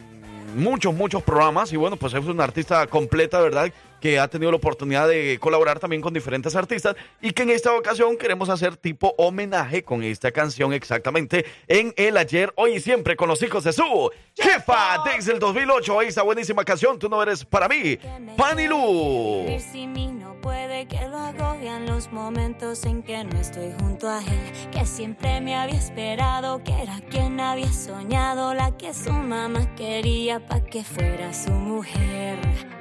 muchos, 0.55 0.94
muchos 0.94 1.24
programas 1.24 1.72
y 1.72 1.76
bueno, 1.76 1.97
pues 1.97 2.14
es 2.14 2.24
una 2.24 2.44
artista 2.44 2.86
completa, 2.86 3.40
¿verdad? 3.40 3.72
Que 4.01 4.18
ha 4.18 4.28
tenido 4.28 4.51
la 4.51 4.59
oportunidad 4.59 5.09
de 5.09 5.38
colaborar 5.40 5.78
también 5.78 6.03
con 6.03 6.14
diferentes 6.14 6.55
artistas 6.55 6.97
y 7.20 7.32
que 7.32 7.42
en 7.42 7.51
esta 7.51 7.72
ocasión 7.72 8.16
queremos 8.16 8.49
hacer 8.49 8.76
tipo 8.76 9.14
homenaje 9.18 9.82
con 9.82 10.03
esta 10.03 10.32
canción 10.32 10.72
exactamente 10.72 11.44
en 11.66 11.92
el 11.97 12.16
ayer, 12.16 12.53
hoy 12.57 12.74
y 12.74 12.80
siempre 12.80 13.16
con 13.16 13.28
los 13.28 13.42
hijos 13.42 13.64
de 13.64 13.72
su 13.72 14.11
jefa 14.34 15.03
desde 15.05 15.32
el 15.32 15.38
2008. 15.38 16.03
Esta 16.03 16.22
buenísima 16.22 16.64
canción, 16.64 16.99
tú 16.99 17.09
no 17.09 17.22
eres 17.22 17.44
para 17.44 17.68
mí, 17.68 17.99
Fanny 18.36 18.68
Lu. 18.68 19.44
Vivir 19.47 19.61
sin 19.61 19.92
mí 19.92 20.09
no 20.09 20.40
puede 20.40 20.86
que 20.86 21.01
lo 21.09 21.18
agobian 21.18 21.86
los 21.86 22.12
momentos 22.12 22.84
en 22.84 23.03
que 23.03 23.24
no 23.24 23.40
estoy 23.40 23.72
junto 23.80 24.09
a 24.09 24.20
él, 24.20 24.70
que 24.70 24.84
siempre 24.84 25.40
me 25.40 25.57
había 25.57 25.78
esperado, 25.78 26.62
que 26.62 26.72
era 26.72 27.01
quien 27.11 27.40
había 27.40 27.72
soñado, 27.72 28.55
la 28.55 28.76
que 28.76 28.92
su 28.92 29.12
mamá 29.12 29.74
quería 29.74 30.47
pa' 30.47 30.61
que 30.61 30.84
fuera 30.84 31.32
su 31.32 31.51
mujer. 31.53 32.38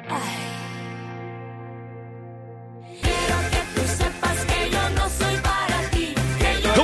Ay. 0.10 0.65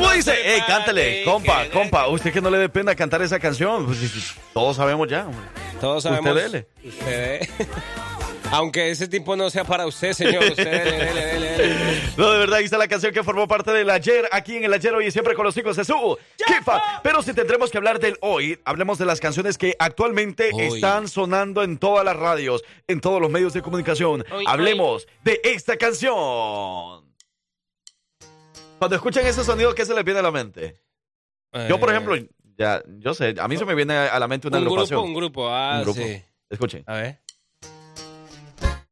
¿Cómo 0.01 0.09
no 0.09 0.15
dice? 0.15 0.55
Ey, 0.55 0.61
cántale, 0.65 1.23
compa, 1.23 1.69
compa. 1.69 2.07
Usted 2.07 2.33
que 2.33 2.41
no 2.41 2.49
le 2.49 2.57
dé 2.57 2.69
pena 2.69 2.95
cantar 2.95 3.21
esa 3.21 3.39
canción. 3.39 3.85
Pues, 3.85 4.35
todos 4.53 4.75
sabemos 4.75 5.07
ya. 5.07 5.27
hombre. 5.27 5.45
Todos 5.79 6.03
sabemos. 6.03 6.35
Usted 6.35 6.43
dele. 6.43 6.67
Usted 6.83 7.49
Aunque 8.51 8.91
ese 8.91 9.07
tipo 9.07 9.35
no 9.37 9.49
sea 9.49 9.63
para 9.63 9.85
usted, 9.87 10.11
señor. 10.11 10.43
Usted 10.43 10.65
dele, 10.65 11.05
dele, 11.05 11.25
dele, 11.25 11.49
dele. 11.51 12.01
No, 12.17 12.31
de 12.31 12.39
verdad, 12.39 12.57
ahí 12.57 12.65
está 12.65 12.77
la 12.77 12.87
canción 12.87 13.13
que 13.13 13.23
formó 13.23 13.47
parte 13.47 13.71
del 13.71 13.89
ayer, 13.89 14.27
aquí 14.31 14.57
en 14.57 14.65
el 14.65 14.73
ayer 14.73 14.93
hoy 14.93 15.05
y 15.05 15.11
siempre 15.11 15.35
con 15.35 15.45
los 15.45 15.55
hijos 15.55 15.77
de 15.77 15.85
su 15.85 16.17
jefa. 16.45 17.01
Pero 17.01 17.21
si 17.21 17.33
tendremos 17.33 17.71
que 17.71 17.77
hablar 17.77 17.99
del 17.99 18.17
hoy, 18.19 18.59
hablemos 18.65 18.97
de 18.97 19.05
las 19.05 19.21
canciones 19.21 19.57
que 19.57 19.75
actualmente 19.79 20.49
Hoy. 20.53 20.63
están 20.67 21.07
sonando 21.07 21.63
en 21.63 21.77
todas 21.77 22.03
las 22.03 22.17
radios, 22.17 22.61
en 22.87 22.99
todos 22.99 23.21
los 23.21 23.31
medios 23.31 23.53
de 23.53 23.61
comunicación. 23.61 24.25
Hoy, 24.29 24.43
hablemos 24.45 25.07
de 25.23 25.39
esta 25.45 25.77
canción. 25.77 27.10
Cuando 28.81 28.95
escuchan 28.95 29.27
ese 29.27 29.43
sonido, 29.43 29.75
¿qué 29.75 29.85
se 29.85 29.93
les 29.93 30.03
viene 30.03 30.21
a 30.21 30.23
la 30.23 30.31
mente? 30.31 30.81
Yo, 31.69 31.79
por 31.79 31.89
Eh, 31.89 31.91
ejemplo, 31.91 32.15
ya, 32.57 32.81
yo 32.97 33.13
sé, 33.13 33.35
a 33.39 33.47
mí 33.47 33.55
se 33.55 33.63
me 33.63 33.75
viene 33.75 33.93
a 33.95 34.17
la 34.17 34.27
mente 34.27 34.47
una 34.47 34.57
un 34.57 34.63
agrupación. 34.63 34.97
grupo, 35.01 35.07
un 35.07 35.13
grupo. 35.13 35.49
Ah, 35.49 35.75
Un 35.75 35.81
grupo. 35.83 35.99
sí. 36.01 36.23
Escuchen. 36.49 36.83
A 36.87 36.95
ver. 36.95 37.21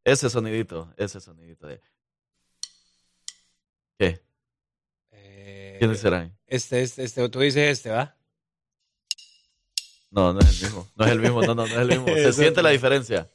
Ese 0.04 0.30
sonidito, 0.30 0.94
ese 0.96 1.20
sonidito 1.20 1.66
de... 1.66 1.82
¿Qué? 3.98 4.22
¿Quiénes 5.80 6.00
serán? 6.00 6.38
Este, 6.46 6.84
este, 6.84 7.04
este. 7.06 7.28
Tú 7.30 7.40
dices 7.40 7.72
este, 7.72 7.90
¿va? 7.90 8.16
No, 10.12 10.34
no 10.34 10.40
es 10.40 10.62
el 10.62 10.68
mismo. 10.68 10.88
No 10.96 11.06
es 11.06 11.12
el 11.14 11.20
mismo, 11.20 11.42
no, 11.42 11.56
no, 11.56 11.66
no 11.66 11.66
es 11.66 11.72
el 11.78 11.88
mismo. 11.88 12.06
Se 12.16 12.32
siente 12.34 12.62
la 12.62 12.70
diferencia. 12.70 13.28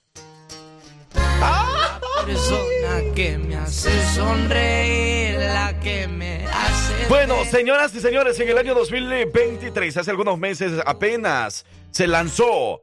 persona 2.25 3.13
que 3.17 3.39
me 3.39 3.57
hace 3.57 3.91
sonreír, 4.15 5.04
la 5.47 5.79
que 5.81 6.09
me 6.09 6.45
hace... 6.47 7.07
Bueno, 7.09 7.45
señoras 7.45 7.95
y 7.95 8.01
señores, 8.01 8.39
en 8.41 8.49
el 8.49 8.59
año 8.59 8.75
2023, 8.75 9.97
hace 9.97 10.11
algunos 10.11 10.39
meses 10.39 10.73
apenas, 10.85 11.65
se 11.91 12.07
lanzó 12.07 12.83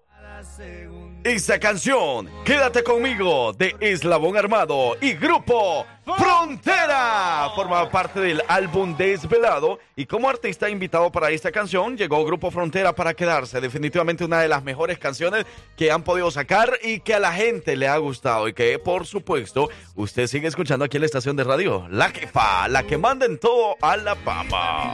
esta 1.23 1.59
canción, 1.59 2.29
Quédate 2.43 2.83
conmigo, 2.83 3.53
de 3.53 3.75
Eslabón 3.79 4.37
Armado 4.37 4.97
y 4.99 5.13
Grupo 5.13 5.85
Frontera. 6.17 7.49
Formaba 7.55 7.89
parte 7.89 8.19
del 8.19 8.41
álbum 8.47 8.95
Desvelado 8.95 9.79
y 9.95 10.05
como 10.05 10.29
artista 10.29 10.69
invitado 10.69 11.11
para 11.11 11.29
esta 11.31 11.51
canción 11.51 11.97
llegó 11.97 12.23
Grupo 12.25 12.51
Frontera 12.51 12.93
para 12.93 13.13
quedarse. 13.13 13.61
Definitivamente 13.61 14.23
una 14.23 14.41
de 14.41 14.47
las 14.47 14.63
mejores 14.63 14.97
canciones 14.99 15.45
que 15.75 15.91
han 15.91 16.03
podido 16.03 16.31
sacar 16.31 16.71
y 16.83 16.99
que 16.99 17.13
a 17.13 17.19
la 17.19 17.33
gente 17.33 17.75
le 17.75 17.87
ha 17.87 17.97
gustado 17.97 18.47
y 18.47 18.53
que 18.53 18.79
por 18.79 19.05
supuesto 19.05 19.69
usted 19.95 20.27
sigue 20.27 20.47
escuchando 20.47 20.85
aquí 20.85 20.97
en 20.97 21.01
la 21.01 21.07
estación 21.07 21.35
de 21.35 21.43
radio. 21.43 21.87
La 21.89 22.09
jefa, 22.09 22.67
la 22.67 22.83
que 22.83 22.97
manda 22.97 23.25
en 23.25 23.37
todo 23.37 23.75
a 23.81 23.97
la 23.97 24.15
pama. 24.15 24.93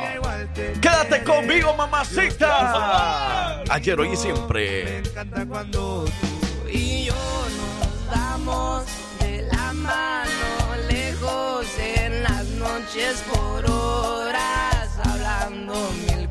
Quédate 0.81 1.23
conmigo, 1.23 1.73
mamacita. 1.75 3.63
Ayer, 3.69 3.99
hoy 3.99 4.09
y 4.09 4.15
siempre. 4.15 5.03
cuando 5.47 6.05
tú 6.05 6.11
y 6.71 7.05
yo 7.05 7.13
nos 7.13 8.15
damos 8.15 9.06
noches 12.57 13.23
por 13.33 13.69
horas 13.69 14.89
hablando 15.03 15.91
mil 16.07 16.26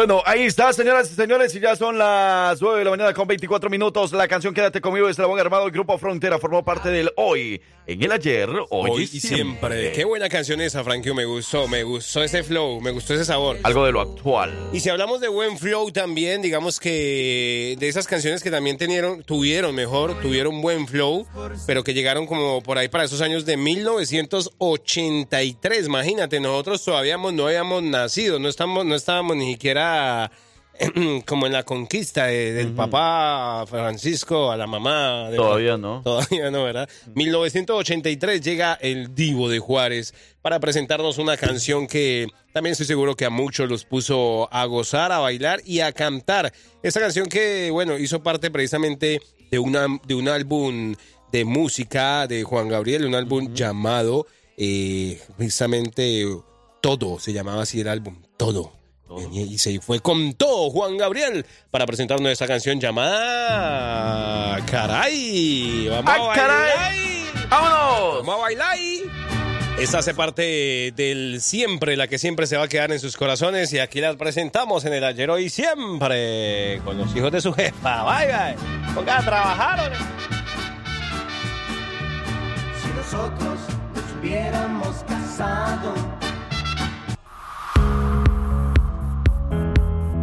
Bueno, 0.00 0.22
ahí 0.24 0.44
está, 0.44 0.72
señoras 0.72 1.12
y 1.12 1.14
señores, 1.14 1.54
y 1.54 1.60
ya 1.60 1.76
son 1.76 1.98
las 1.98 2.58
9 2.58 2.78
de 2.78 2.84
la 2.86 2.90
mañana 2.90 3.12
con 3.12 3.28
24 3.28 3.68
minutos. 3.68 4.12
La 4.12 4.26
canción 4.28 4.54
Quédate 4.54 4.80
conmigo 4.80 5.04
de 5.04 5.12
Eslabón 5.12 5.38
Armado 5.38 5.68
y 5.68 5.72
Grupo 5.72 5.98
Frontera 5.98 6.38
formó 6.38 6.64
parte 6.64 6.88
del 6.88 7.12
hoy, 7.16 7.60
en 7.86 8.02
el 8.02 8.10
ayer, 8.10 8.48
hoy, 8.70 8.90
Hoy 8.90 9.10
y 9.12 9.18
y 9.18 9.20
siempre. 9.20 9.92
Qué 9.92 10.06
buena 10.06 10.30
canción 10.30 10.62
esa, 10.62 10.82
Frankie. 10.84 11.12
Me 11.12 11.26
gustó, 11.26 11.68
me 11.68 11.82
gustó 11.82 12.22
ese 12.22 12.42
flow, 12.42 12.80
me 12.80 12.92
gustó 12.92 13.12
ese 13.12 13.26
sabor. 13.26 13.58
Algo 13.62 13.84
de 13.84 13.92
lo 13.92 14.00
actual. 14.00 14.70
Y 14.72 14.80
si 14.80 14.88
hablamos 14.88 15.20
de 15.20 15.28
buen 15.28 15.58
flow 15.58 15.90
también, 15.90 16.40
digamos 16.40 16.80
que 16.80 17.76
de 17.78 17.86
esas 17.86 18.06
canciones 18.06 18.42
que 18.42 18.50
también 18.50 18.78
tenieron, 18.78 19.22
tuvieron 19.22 19.74
mejor, 19.74 20.18
tuvieron 20.22 20.62
buen 20.62 20.88
flow, 20.88 21.26
pero 21.66 21.84
que 21.84 21.92
llegaron 21.92 22.26
como 22.26 22.62
por 22.62 22.78
ahí 22.78 22.88
para 22.88 23.04
esos 23.04 23.20
años 23.20 23.44
de 23.44 23.58
1983. 23.58 25.86
Imagínate, 25.86 26.40
nosotros 26.40 26.82
todavía 26.82 27.18
no 27.18 27.46
habíamos 27.46 27.82
nacido, 27.82 28.38
no, 28.38 28.48
estamos, 28.48 28.86
no 28.86 28.94
estábamos 28.94 29.36
ni 29.36 29.52
siquiera 29.52 29.89
como 31.26 31.46
en 31.46 31.52
la 31.52 31.62
conquista 31.64 32.26
de- 32.26 32.52
del 32.54 32.72
papá 32.72 33.64
Francisco 33.66 34.50
a 34.50 34.56
la 34.56 34.66
mamá. 34.66 35.28
de- 35.30 35.36
Todavía 35.36 35.76
no. 35.76 36.00
Todavía 36.04 36.50
no, 36.50 36.64
¿verdad? 36.64 36.88
1983 37.14 38.40
llega 38.40 38.74
el 38.80 39.14
Divo 39.14 39.48
de 39.48 39.58
Juárez 39.58 40.14
para 40.42 40.58
presentarnos 40.58 41.18
una 41.18 41.36
canción 41.36 41.86
que 41.86 42.28
también 42.52 42.72
estoy 42.72 42.86
seguro 42.86 43.14
que 43.14 43.26
a 43.26 43.30
muchos 43.30 43.68
los 43.68 43.84
puso 43.84 44.48
a 44.52 44.64
gozar, 44.64 45.12
a 45.12 45.18
bailar 45.18 45.60
y 45.66 45.80
a 45.80 45.92
cantar. 45.92 46.52
Esta 46.82 47.00
canción 47.00 47.26
que, 47.28 47.70
bueno, 47.70 47.98
hizo 47.98 48.22
parte 48.22 48.50
precisamente 48.50 49.20
de, 49.50 49.58
una, 49.58 49.86
de 50.06 50.14
un 50.14 50.28
álbum 50.28 50.94
de 51.30 51.44
música 51.44 52.26
de 52.26 52.42
Juan 52.42 52.68
Gabriel, 52.68 53.04
un 53.04 53.14
álbum 53.14 53.52
llamado 53.54 54.26
eh, 54.56 55.20
precisamente 55.36 56.24
Todo, 56.80 57.18
se 57.20 57.32
llamaba 57.32 57.62
así 57.62 57.80
el 57.80 57.88
álbum, 57.88 58.16
Todo. 58.36 58.72
Y 59.32 59.40
y 59.40 59.58
se 59.58 59.80
fue 59.80 60.00
con 60.00 60.34
todo 60.34 60.70
Juan 60.70 60.96
Gabriel 60.96 61.44
para 61.70 61.84
presentarnos 61.86 62.30
esta 62.30 62.46
canción 62.46 62.78
llamada 62.80 64.64
Caray. 64.66 65.88
Vamos 65.88 66.04
¡Ah, 66.06 66.32
a 66.32 66.34
caray! 66.34 66.76
bailar. 66.76 67.48
¡Vámonos! 67.48 68.26
Vamos 68.26 68.34
a 68.34 68.42
bailar. 68.42 68.76
Esta 69.78 69.98
hace 69.98 70.14
parte 70.14 70.92
del 70.94 71.40
siempre, 71.40 71.96
la 71.96 72.06
que 72.06 72.18
siempre 72.18 72.46
se 72.46 72.56
va 72.56 72.64
a 72.64 72.68
quedar 72.68 72.92
en 72.92 73.00
sus 73.00 73.16
corazones. 73.16 73.72
Y 73.72 73.78
aquí 73.78 74.00
la 74.00 74.14
presentamos 74.16 74.84
en 74.84 74.92
el 74.92 75.02
ayer 75.04 75.30
hoy 75.30 75.48
siempre 75.48 76.80
con 76.84 76.98
los 76.98 77.14
hijos 77.16 77.32
de 77.32 77.40
su 77.40 77.52
jefa. 77.52 78.02
Vaya, 78.02 78.54
ponga 78.94 79.18
a 79.18 79.24
trabajar. 79.24 79.92
Si 82.82 82.88
nosotros 82.88 83.58
nos 83.94 84.20
hubiéramos 84.20 84.96
casado. 85.08 85.94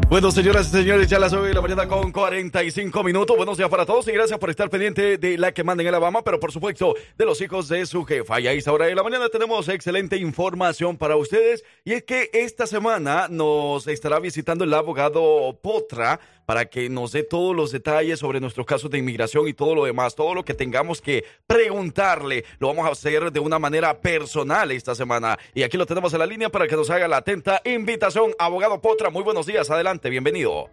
Bueno, 0.10 0.32
señoras 0.32 0.70
y 0.70 0.72
señores, 0.72 1.10
ya 1.10 1.20
las 1.20 1.34
9 1.34 1.50
de 1.50 1.54
la 1.54 1.62
mañana 1.62 1.86
con 1.86 2.14
45 2.14 3.04
minutos. 3.04 3.36
Buenos 3.36 3.58
días 3.58 3.70
para 3.70 3.86
todos 3.86 4.08
y 4.08 4.14
gracias 4.14 4.40
por 4.40 4.50
estar 4.50 4.70
pendiente 4.70 5.18
de 5.18 5.38
la 5.38 5.52
que 5.52 5.66
manda 5.66 5.84
en 5.84 5.90
Alabama, 5.90 6.24
pero 6.24 6.40
por 6.40 6.54
supuesto 6.54 6.96
de 7.18 7.26
los 7.26 7.42
hijos 7.42 7.68
de 7.68 7.86
su 7.86 8.06
jefa. 8.06 8.40
Y 8.40 8.48
a 8.48 8.54
esta 8.54 8.72
hora 8.72 8.86
de 8.86 8.96
la 8.96 9.04
mañana 9.04 9.28
tenemos 9.28 9.68
excelente 9.68 10.16
información 10.16 10.98
para 10.98 11.18
ustedes. 11.18 11.66
Y 11.84 11.92
es 11.92 12.04
que 12.04 12.30
esta 12.32 12.68
semana 12.68 13.28
nos 13.30 13.86
estará 13.88 14.20
visitando 14.20 14.64
el 14.64 14.74
abogado 14.74 15.60
Potra 15.62 16.22
para 16.48 16.66
que 16.66 16.90
nos 16.90 17.12
dé 17.12 17.24
todos 17.24 17.54
los 17.54 17.74
detalles 17.74 18.20
sobre 18.20 18.40
nuestros 18.40 18.66
casos 18.66 18.90
de 18.90 18.98
inmigración 18.98 19.50
y 19.50 19.54
todo 19.54 19.76
lo 19.76 19.84
demás, 19.84 20.16
todo 20.16 20.34
lo 20.34 20.46
que 20.46 20.54
tengamos 20.54 21.02
que 21.02 21.26
preguntarle. 21.46 22.46
Lo 22.60 22.70
vamos 22.70 22.88
a 22.88 22.92
hacer 22.92 23.34
de 23.34 23.40
una 23.42 23.60
manera 23.60 24.00
personal 24.00 24.72
esta 24.72 24.96
semana. 24.96 25.38
Y 25.54 25.64
aquí 25.64 25.76
lo 25.76 25.86
tenemos 25.86 26.14
en 26.14 26.20
la 26.20 26.26
línea 26.26 26.48
para 26.50 26.66
que 26.66 26.78
nos 26.78 26.90
haga 26.90 27.06
la 27.10 27.18
atenta 27.18 27.62
invitación. 27.66 28.32
Abogado 28.40 28.80
Potra, 28.80 29.10
muy 29.10 29.24
buenos 29.24 29.46
días. 29.46 29.70
Adelante, 29.70 30.10
bienvenido. 30.10 30.70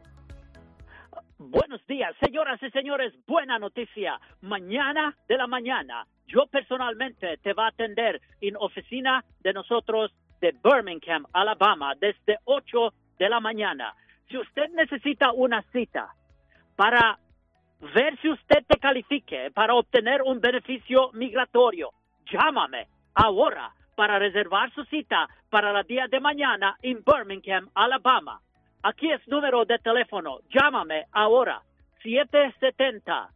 Buenos 1.39 1.85
días, 1.89 2.15
señoras 2.25 2.63
y 2.63 2.71
señores. 2.71 3.13
Buena 3.27 3.59
noticia. 3.59 4.21
Mañana 4.43 5.17
de 5.27 5.37
la 5.37 5.49
mañana, 5.49 6.07
yo 6.29 6.47
personalmente 6.47 7.39
te 7.39 7.53
va 7.53 7.65
a 7.65 7.71
atender 7.71 8.21
en 8.41 8.55
oficina 8.59 9.25
de 9.41 9.53
nosotros 9.53 10.15
de 10.41 10.55
Birmingham, 10.63 11.27
Alabama, 11.33 11.95
desde 12.01 12.39
8 12.45 12.95
de 13.19 13.29
la 13.29 13.41
mañana. 13.41 13.93
Si 14.35 14.39
usted 14.39 14.71
necesita 14.71 15.31
una 15.31 15.63
cita 15.71 16.13
para 16.75 17.21
ver 17.95 18.21
si 18.21 18.29
usted 18.29 18.65
te 18.67 18.81
califique 18.81 19.53
para 19.53 19.77
obtener 19.77 20.23
un 20.23 20.41
beneficio 20.41 21.13
migratorio, 21.13 21.93
llámame 22.27 22.89
ahora 23.15 23.73
para 23.95 24.19
reservar 24.19 24.75
su 24.75 24.83
cita 24.87 25.29
para 25.51 25.79
el 25.79 25.87
día 25.87 26.09
de 26.09 26.19
mañana 26.19 26.77
en 26.83 27.05
Birmingham, 27.05 27.71
Alabama. 27.77 28.41
Aquí 28.83 29.09
es 29.09 29.21
número 29.29 29.65
de 29.67 29.79
teléfono. 29.79 30.41
Llámame 30.51 31.05
ahora. 31.13 31.63
770 32.03 33.31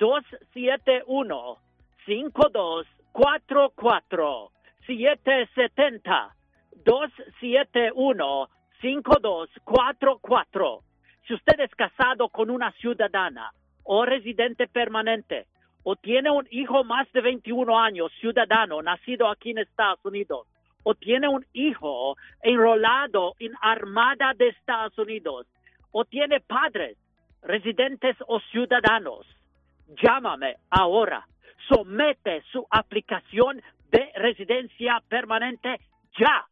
271 0.00 1.58
5244 2.06 4.50
770 4.84 6.34
271 6.84 8.48
5244 8.84 10.82
Si 11.26 11.32
usted 11.32 11.60
es 11.60 11.74
casado 11.74 12.28
con 12.28 12.50
una 12.50 12.70
ciudadana 12.72 13.50
o 13.82 14.04
residente 14.04 14.68
permanente 14.68 15.46
o 15.84 15.96
tiene 15.96 16.30
un 16.30 16.46
hijo 16.50 16.84
más 16.84 17.10
de 17.12 17.22
21 17.22 17.78
años, 17.78 18.12
ciudadano, 18.20 18.82
nacido 18.82 19.28
aquí 19.28 19.52
en 19.52 19.58
Estados 19.58 20.04
Unidos, 20.04 20.46
o 20.82 20.94
tiene 20.94 21.28
un 21.28 21.46
hijo 21.54 22.16
enrolado 22.42 23.34
en 23.38 23.52
Armada 23.60 24.34
de 24.34 24.48
Estados 24.48 24.98
Unidos, 24.98 25.46
o 25.90 26.04
tiene 26.04 26.40
padres, 26.40 26.98
residentes 27.42 28.16
o 28.26 28.40
ciudadanos, 28.50 29.26
llámame 30.02 30.56
ahora. 30.70 31.26
Somete 31.68 32.42
su 32.52 32.66
aplicación 32.70 33.62
de 33.90 34.10
residencia 34.16 35.02
permanente 35.08 35.80
ya. 36.18 36.46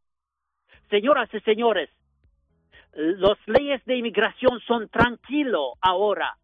Señoras 0.89 1.28
y 1.35 1.41
señores, 1.41 1.91
las 2.95 3.38
leyes 3.47 3.84
de 3.84 3.97
inmigración 3.97 4.61
son 4.66 4.88
tranquilo 4.88 5.74
ahora. 5.80 6.36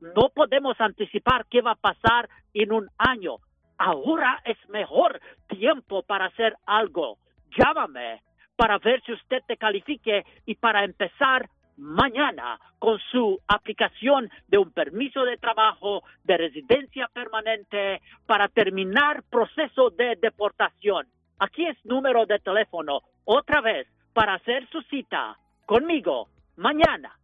No 0.00 0.28
podemos 0.34 0.80
anticipar 0.80 1.46
qué 1.50 1.62
va 1.62 1.72
a 1.72 1.76
pasar 1.76 2.28
en 2.54 2.72
un 2.72 2.88
año. 2.98 3.36
Ahora 3.78 4.40
es 4.44 4.56
mejor 4.68 5.20
tiempo 5.48 6.02
para 6.02 6.26
hacer 6.26 6.56
algo. 6.64 7.18
Llámame 7.58 8.22
para 8.56 8.78
ver 8.78 9.02
si 9.04 9.12
usted 9.12 9.42
te 9.46 9.56
califique 9.56 10.24
y 10.46 10.54
para 10.54 10.84
empezar 10.84 11.48
mañana 11.76 12.58
con 12.78 12.98
su 13.10 13.38
aplicación 13.48 14.30
de 14.48 14.58
un 14.58 14.70
permiso 14.70 15.24
de 15.24 15.36
trabajo, 15.36 16.04
de 16.24 16.38
residencia 16.38 17.08
permanente, 17.12 18.00
para 18.26 18.48
terminar 18.48 19.22
proceso 19.24 19.90
de 19.90 20.16
deportación. 20.16 21.06
Aquí 21.38 21.66
es 21.66 21.76
número 21.84 22.24
de 22.24 22.38
teléfono, 22.38 23.02
otra 23.24 23.60
vez, 23.60 23.86
para 24.14 24.34
hacer 24.34 24.66
su 24.70 24.80
cita 24.82 25.36
conmigo 25.66 26.28
mañana 26.56 27.16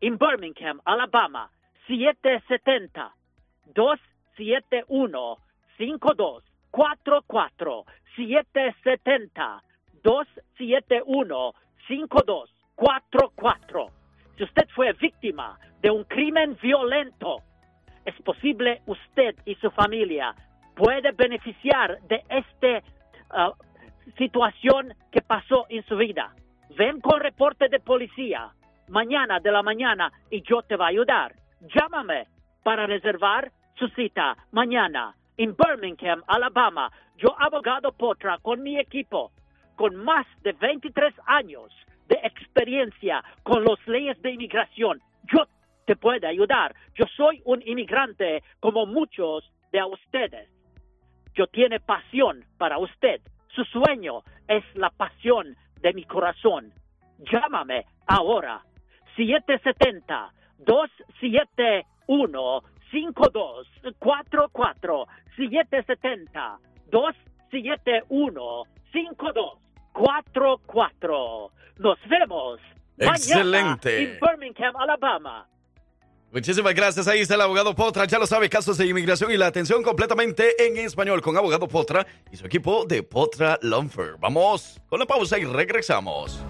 en 0.00 0.18
Birmingham, 0.18 0.80
Alabama, 0.84 1.50
770 1.86 3.14
271 3.74 5.38
52 5.76 6.42
44 6.70 7.84
770 8.16 9.62
271 10.02 11.54
5244. 11.88 13.90
Si 14.36 14.44
usted 14.44 14.68
fue 14.74 14.92
víctima 14.92 15.58
de 15.80 15.90
un 15.90 16.04
crimen 16.04 16.56
violento, 16.62 17.42
es 18.04 18.14
posible 18.22 18.82
usted 18.86 19.34
y 19.44 19.56
su 19.56 19.70
familia 19.70 20.34
puede 20.74 21.12
beneficiar 21.12 22.00
de 22.02 22.22
esta 22.28 22.82
situación 24.16 24.94
que 25.10 25.22
pasó 25.22 25.66
en 25.68 25.84
su 25.86 25.96
vida. 25.96 26.32
Ven 26.76 27.00
con 27.00 27.20
reporte 27.20 27.70
de 27.70 27.80
policía 27.80 28.52
mañana 28.88 29.40
de 29.40 29.50
la 29.50 29.62
mañana 29.62 30.12
y 30.30 30.42
yo 30.42 30.60
te 30.60 30.76
voy 30.76 30.84
a 30.84 30.88
ayudar. 30.88 31.34
Llámame 31.74 32.26
para 32.62 32.86
reservar 32.86 33.50
su 33.78 33.88
cita 33.88 34.36
mañana 34.52 35.14
en 35.38 35.56
Birmingham, 35.56 36.22
Alabama. 36.26 36.92
Yo, 37.16 37.34
abogado 37.38 37.92
Potra, 37.92 38.36
con 38.42 38.62
mi 38.62 38.78
equipo, 38.78 39.32
con 39.74 39.96
más 39.96 40.26
de 40.42 40.52
23 40.52 41.14
años 41.24 41.72
de 42.08 42.16
experiencia 42.22 43.24
con 43.42 43.64
las 43.64 43.78
leyes 43.88 44.20
de 44.20 44.32
inmigración, 44.32 45.00
yo 45.32 45.46
te 45.86 45.96
puedo 45.96 46.28
ayudar. 46.28 46.74
Yo 46.94 47.06
soy 47.16 47.40
un 47.46 47.62
inmigrante 47.64 48.42
como 48.60 48.84
muchos 48.84 49.50
de 49.72 49.82
ustedes. 49.82 50.50
Yo 51.34 51.46
tiene 51.46 51.80
pasión 51.80 52.44
para 52.58 52.76
usted. 52.76 53.22
Su 53.48 53.64
sueño 53.64 54.22
es 54.46 54.62
la 54.74 54.90
pasión 54.90 55.56
de 55.80 55.92
mi 55.94 56.04
corazón. 56.04 56.72
Llámame 57.30 57.86
ahora. 58.06 58.62
770 59.16 60.32
271 60.58 62.62
5244 62.90 65.06
770 65.36 66.58
271 66.90 68.64
5244 68.92 71.50
Nos 71.78 71.98
vemos 72.08 72.60
Excelente. 72.98 73.90
mañana 73.90 73.98
en 73.98 74.18
Birmingham, 74.20 74.76
Alabama. 74.76 75.46
Muchísimas 76.32 76.74
gracias. 76.74 77.08
Ahí 77.08 77.20
está 77.20 77.34
el 77.34 77.40
abogado 77.40 77.74
Potra. 77.74 78.04
Ya 78.06 78.18
lo 78.18 78.26
sabe, 78.26 78.48
casos 78.48 78.76
de 78.76 78.86
inmigración 78.86 79.30
y 79.30 79.36
la 79.36 79.46
atención 79.46 79.82
completamente 79.82 80.66
en 80.66 80.76
español 80.78 81.22
con 81.22 81.36
abogado 81.36 81.66
Potra 81.68 82.06
y 82.30 82.36
su 82.36 82.46
equipo 82.46 82.84
de 82.84 83.02
Potra 83.02 83.58
Lumfer. 83.62 84.16
Vamos 84.20 84.80
con 84.88 85.00
la 85.00 85.06
pausa 85.06 85.38
y 85.38 85.44
regresamos. 85.44 86.40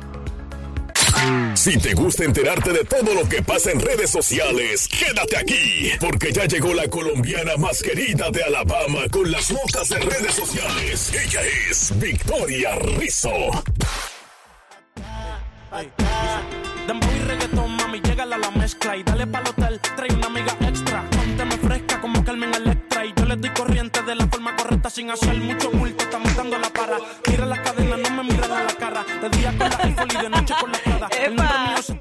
Si 1.55 1.79
te 1.79 1.95
gusta 1.95 2.25
enterarte 2.25 2.73
de 2.73 2.85
todo 2.85 3.15
lo 3.15 3.29
que 3.29 3.43
pasa 3.43 3.71
en 3.71 3.81
redes 3.81 4.11
sociales, 4.11 4.87
quédate 4.87 5.37
aquí, 5.37 5.91
porque 5.99 6.33
ya 6.33 6.45
llegó 6.45 6.75
la 6.75 6.87
colombiana 6.89 7.57
más 7.57 7.83
querida 7.83 8.31
de 8.31 8.43
Alabama 8.45 9.09
con 9.11 9.31
las 9.31 9.51
notas 9.51 9.89
de 9.89 9.99
redes 9.99 10.35
sociales. 10.35 11.13
Ella 11.15 11.41
es 11.71 11.99
Victoria 11.99 12.77
Rizzo. 12.99 13.33
Dembow 16.87 17.11
y 17.11 17.19
reggaetón, 17.21 17.66
la 18.39 18.51
mezcla 18.51 18.97
y 18.97 19.03
dale 19.03 19.27
pa'l 19.27 19.47
hotel, 19.47 19.81
trae 19.97 20.13
una 20.13 20.27
amiga 20.27 20.57
extra. 20.61 21.05
Pónteme 21.11 21.57
fresca 21.59 22.01
como 22.01 22.25
Carmen 22.25 22.55
Electra 22.55 23.05
y 23.05 23.13
yo 23.17 23.25
le 23.25 23.37
doy 23.37 23.51
corriente 23.51 24.03
de 24.03 24.15
la 24.15 24.27
forma 24.27 24.55
correcta 24.57 24.91
sin 24.91 25.11
hacer 25.11 25.37
mucho 25.37 25.71
bulto, 25.71 26.05
estamos 26.05 26.35
dando 26.37 26.59
la 26.59 26.71
para. 26.71 26.99
Mira 27.29 27.47
la 27.47 27.63
cadena, 27.63 27.97
no 27.97 28.11
me 28.11 28.23
miran 28.25 28.53
a 28.53 28.63
la 28.65 28.75
cara, 28.75 29.05
de 29.21 29.29
día 29.31 29.51
con 29.57 29.71
la 29.71 29.77
iPhone 29.83 30.09
y 30.13 30.23
de 30.23 30.31
noche 30.31 30.55
con 30.61 30.73
la 30.73 30.79
Prada. 30.79 31.09
El 31.19 31.37
nombre 31.37 31.59
mío 31.67 31.83
se 31.83 31.96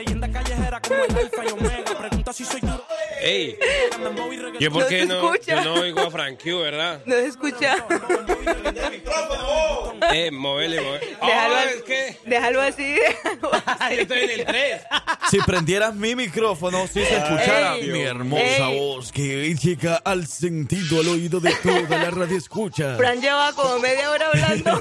leyenda 0.00 0.30
callejera 0.30 0.80
como 0.80 1.04
el 1.04 1.16
alfa 1.18 1.44
y 1.46 1.52
omega, 1.52 1.98
pregunta 1.98 2.32
si 2.32 2.44
soy 2.44 2.60
duro. 2.60 2.84
Ey. 3.20 3.58
¿yo 4.58 4.70
por 4.70 4.82
No 4.82 4.88
qué 4.88 5.00
se 5.00 5.06
no, 5.06 5.34
escucha. 5.34 5.62
yo 5.62 5.64
no 5.64 5.74
oigo 5.82 6.00
a 6.00 6.10
Frank 6.10 6.42
Q, 6.42 6.58
verdad? 6.60 7.02
No 7.04 7.14
se 7.16 7.26
escucha. 7.26 7.76
Eh, 10.12 10.30
móvele, 10.30 10.80
móvele. 10.80 11.06
Déjalo, 11.20 11.54
Ah, 11.54 11.60
así- 11.62 11.76
es 11.76 11.82
que 11.82 12.16
déjalo 12.26 12.60
así. 12.62 12.96
yo 13.42 14.00
estoy 14.00 14.18
en 14.20 14.30
el 14.30 14.44
3. 14.46 14.82
Si 15.30 15.38
prendieras 15.40 15.94
mi 15.94 16.16
micrófono, 16.16 16.86
si 16.86 17.04
se 17.04 17.16
escuchara 17.16 17.76
Ey, 17.76 17.88
mi 17.90 18.00
hermosa 18.00 18.68
ey. 18.70 18.78
voz 18.78 19.12
que 19.12 19.54
llega 19.54 19.96
al 19.96 20.26
sentido, 20.26 21.00
al 21.00 21.08
oído 21.08 21.38
de 21.40 21.52
toda 21.62 21.98
la 21.98 22.10
radio 22.10 22.36
escucha. 22.38 22.96
Fran 22.96 23.20
lleva 23.20 23.52
como 23.52 23.78
media 23.78 24.10
hora 24.10 24.26
hablando, 24.28 24.80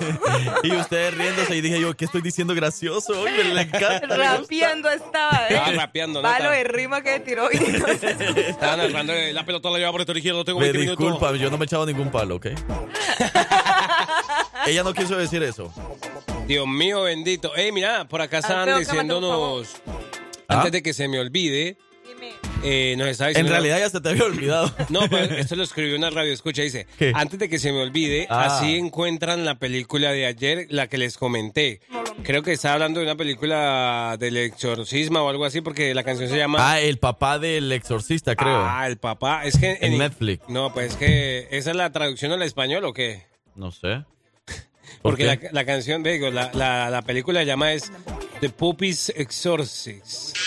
Y 0.63 0.71
ustedes 0.75 1.13
riéndose 1.13 1.55
y 1.57 1.61
dije 1.61 1.79
yo, 1.79 1.95
¿qué 1.95 2.05
estoy 2.05 2.21
diciendo 2.21 2.55
gracioso? 2.55 3.19
Oye, 3.21 3.43
le 3.43 3.61
encanta. 3.61 4.07
me 4.17 4.37
gusta. 4.37 4.47
Estaba, 5.09 5.47
¿eh? 5.49 5.53
Estaba 5.53 5.71
rapeando, 5.71 6.21
¿no? 6.21 6.29
Palo 6.29 6.51
de 6.51 6.63
rima 6.63 7.01
que 7.01 7.19
tiró. 7.19 7.49
Estaba 7.49 8.77
narrando 8.77 9.13
eh, 9.13 9.33
la 9.33 9.45
pelota 9.45 9.69
la 9.69 9.79
lleva 9.79 9.91
por 9.91 10.01
el 10.01 10.17
izquierdo, 10.17 10.45
tengo 10.45 10.59
Me 10.59 10.65
20 10.71 10.79
minutos. 10.79 11.05
disculpa, 11.05 11.35
yo 11.35 11.49
no 11.51 11.57
me 11.57 11.63
he 11.63 11.67
echado 11.67 11.85
ningún 11.85 12.09
palo, 12.11 12.35
¿ok? 12.35 12.47
Ella 14.67 14.83
no 14.83 14.93
quiso 14.93 15.15
decir 15.17 15.41
eso. 15.43 15.71
Dios 16.47 16.67
mío 16.67 17.03
bendito. 17.03 17.55
Ey, 17.55 17.71
mira, 17.71 18.05
por 18.07 18.21
acá 18.21 18.41
favor. 18.41 18.79
diciéndonos, 18.79 19.75
¿Ah? 20.47 20.57
antes 20.57 20.71
de 20.71 20.83
que 20.83 20.93
se 20.93 21.07
me 21.07 21.19
olvide, 21.19 21.77
eh, 22.63 22.95
nos 22.97 23.07
está 23.07 23.25
En 23.25 23.29
diciendo... 23.29 23.51
realidad 23.51 23.79
ya 23.79 23.89
se 23.89 24.01
te 24.01 24.09
había 24.09 24.23
olvidado. 24.25 24.73
No, 24.89 25.07
pues 25.09 25.31
esto 25.31 25.55
lo 25.55 25.63
escribió 25.63 25.95
una 25.95 26.09
radio 26.09 26.33
escucha, 26.33 26.61
dice, 26.61 26.87
¿Qué? 26.97 27.11
antes 27.15 27.39
de 27.39 27.49
que 27.49 27.59
se 27.59 27.71
me 27.71 27.81
olvide, 27.81 28.27
Ah. 28.29 28.57
así 28.57 28.77
encuentran 28.77 29.45
la 29.45 29.55
película 29.55 30.11
de 30.11 30.25
ayer, 30.25 30.67
la 30.69 30.87
que 30.87 30.97
les 30.97 31.17
comenté. 31.17 31.81
Creo 32.23 32.43
que 32.43 32.51
está 32.51 32.73
hablando 32.73 32.99
de 32.99 33.05
una 33.05 33.15
película 33.15 34.15
del 34.19 34.37
exorcismo 34.37 35.19
o 35.21 35.29
algo 35.29 35.45
así, 35.45 35.61
porque 35.61 35.93
la 35.93 36.03
canción 36.03 36.29
se 36.29 36.37
llama... 36.37 36.57
Ah, 36.71 36.79
el 36.79 36.97
papá 36.97 37.39
del 37.39 37.71
exorcista, 37.71 38.35
creo. 38.35 38.61
Ah, 38.65 38.87
el 38.87 38.97
papá. 38.97 39.45
Es 39.45 39.57
que 39.57 39.77
En 39.81 39.97
Netflix. 39.97 40.47
No, 40.47 40.73
pues 40.73 40.91
es 40.91 40.97
que 40.97 41.47
esa 41.51 41.71
es 41.71 41.75
la 41.75 41.91
traducción 41.91 42.31
al 42.31 42.41
español 42.43 42.85
o 42.85 42.93
qué? 42.93 43.25
No 43.55 43.71
sé. 43.71 44.03
¿Por 45.01 45.13
Porque 45.13 45.25
la, 45.25 45.39
la 45.51 45.65
canción, 45.65 46.03
digo, 46.03 46.29
la, 46.29 46.51
la, 46.53 46.89
la 46.89 47.01
película 47.01 47.39
se 47.39 47.45
llama 47.45 47.73
es 47.73 47.91
The 48.41 48.49
Puppies 48.49 49.09
Exorcist. 49.15 50.37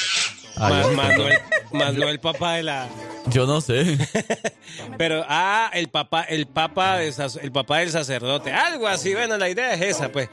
Más, 0.57 0.93
más 0.93 1.17
no 1.17 1.29
el, 1.29 1.39
más 1.73 1.95
no 1.95 2.09
el 2.09 2.21
papá 2.21 2.55
de 2.55 2.63
la... 2.63 2.89
Yo 3.27 3.47
no 3.47 3.61
sé. 3.61 3.99
Pero, 4.99 5.25
ah, 5.29 5.71
el 5.75 5.89
papá, 5.89 6.23
el 6.23 6.47
papá, 6.47 6.99
de 6.99 7.13
el 7.43 7.53
papá 7.53 7.79
del 7.79 7.91
sacerdote. 7.91 8.53
Algo 8.53 8.89
así, 8.89 9.15
bueno, 9.15 9.39
la 9.39 9.49
idea 9.49 9.75
es 9.75 9.81
esa, 9.81 10.11
pues. 10.11 10.29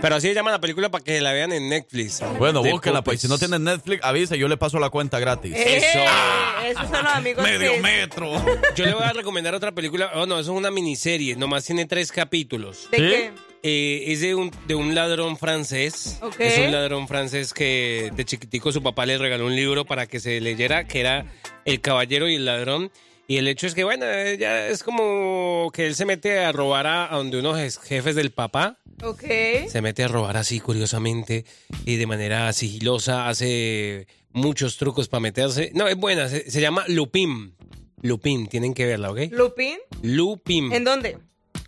Pero 0.00 0.16
así 0.16 0.28
se 0.28 0.34
llama 0.34 0.50
la 0.50 0.60
película 0.60 0.90
para 0.90 1.02
que 1.02 1.20
la 1.20 1.32
vean 1.32 1.52
en 1.52 1.68
Netflix. 1.68 2.22
Bueno, 2.38 2.62
búsquela, 2.62 3.02
pues. 3.02 3.20
Si 3.20 3.28
no 3.28 3.38
tienen 3.38 3.64
Netflix, 3.64 4.04
avisa, 4.04 4.36
yo 4.36 4.48
le 4.48 4.56
paso 4.56 4.78
la 4.78 4.90
cuenta 4.90 5.18
gratis. 5.18 5.54
Eso. 5.56 5.98
Eh, 5.98 6.70
esos 6.70 6.88
son 6.88 7.02
los 7.02 7.14
amigos 7.14 7.42
Medio 7.44 7.72
que... 7.72 7.80
metro. 7.80 8.30
Yo 8.74 8.84
le 8.84 8.94
voy 8.94 9.04
a 9.04 9.12
recomendar 9.12 9.54
otra 9.54 9.72
película. 9.72 10.10
Oh, 10.14 10.26
no, 10.26 10.38
eso 10.38 10.52
es 10.52 10.58
una 10.58 10.70
miniserie. 10.70 11.36
Nomás 11.36 11.64
tiene 11.64 11.86
tres 11.86 12.12
capítulos. 12.12 12.88
¿De 12.90 12.98
qué? 12.98 13.32
Eh, 13.66 14.12
es 14.12 14.20
de 14.20 14.34
un, 14.34 14.50
de 14.68 14.74
un 14.74 14.94
ladrón 14.94 15.38
francés. 15.38 16.20
Es 16.38 16.58
un 16.58 16.70
ladrón 16.70 17.08
francés 17.08 17.54
que 17.54 18.12
de 18.14 18.24
chiquitico 18.26 18.70
su 18.70 18.82
papá 18.82 19.06
le 19.06 19.16
regaló 19.16 19.46
un 19.46 19.56
libro 19.56 19.86
para 19.86 20.06
que 20.06 20.20
se 20.20 20.38
leyera, 20.42 20.86
que 20.86 21.00
era 21.00 21.24
El 21.64 21.80
caballero 21.80 22.28
y 22.28 22.34
el 22.34 22.44
ladrón. 22.44 22.92
Y 23.26 23.38
el 23.38 23.48
hecho 23.48 23.66
es 23.66 23.74
que, 23.74 23.84
bueno, 23.84 24.04
eh, 24.04 24.36
ya 24.36 24.68
es 24.68 24.82
como 24.82 25.70
que 25.72 25.86
él 25.86 25.94
se 25.94 26.04
mete 26.04 26.40
a 26.40 26.52
robar 26.52 26.86
a, 26.86 27.10
a 27.10 27.16
donde 27.16 27.38
unos 27.38 27.78
jefes 27.78 28.14
del 28.16 28.32
papá. 28.32 28.76
Ok. 29.02 29.24
Se 29.66 29.80
mete 29.80 30.04
a 30.04 30.08
robar 30.08 30.36
así, 30.36 30.60
curiosamente, 30.60 31.46
y 31.86 31.96
de 31.96 32.06
manera 32.06 32.52
sigilosa, 32.52 33.30
hace 33.30 34.06
muchos 34.32 34.76
trucos 34.76 35.08
para 35.08 35.22
meterse. 35.22 35.70
No, 35.72 35.88
es 35.88 35.96
buena, 35.96 36.28
se, 36.28 36.50
se 36.50 36.60
llama 36.60 36.84
Lupin. 36.88 37.54
Lupin, 38.02 38.46
tienen 38.46 38.74
que 38.74 38.84
verla, 38.84 39.10
¿ok? 39.10 39.20
¿Lupin? 39.30 39.78
Lupin. 40.02 40.70
¿En 40.70 40.84
dónde? 40.84 41.16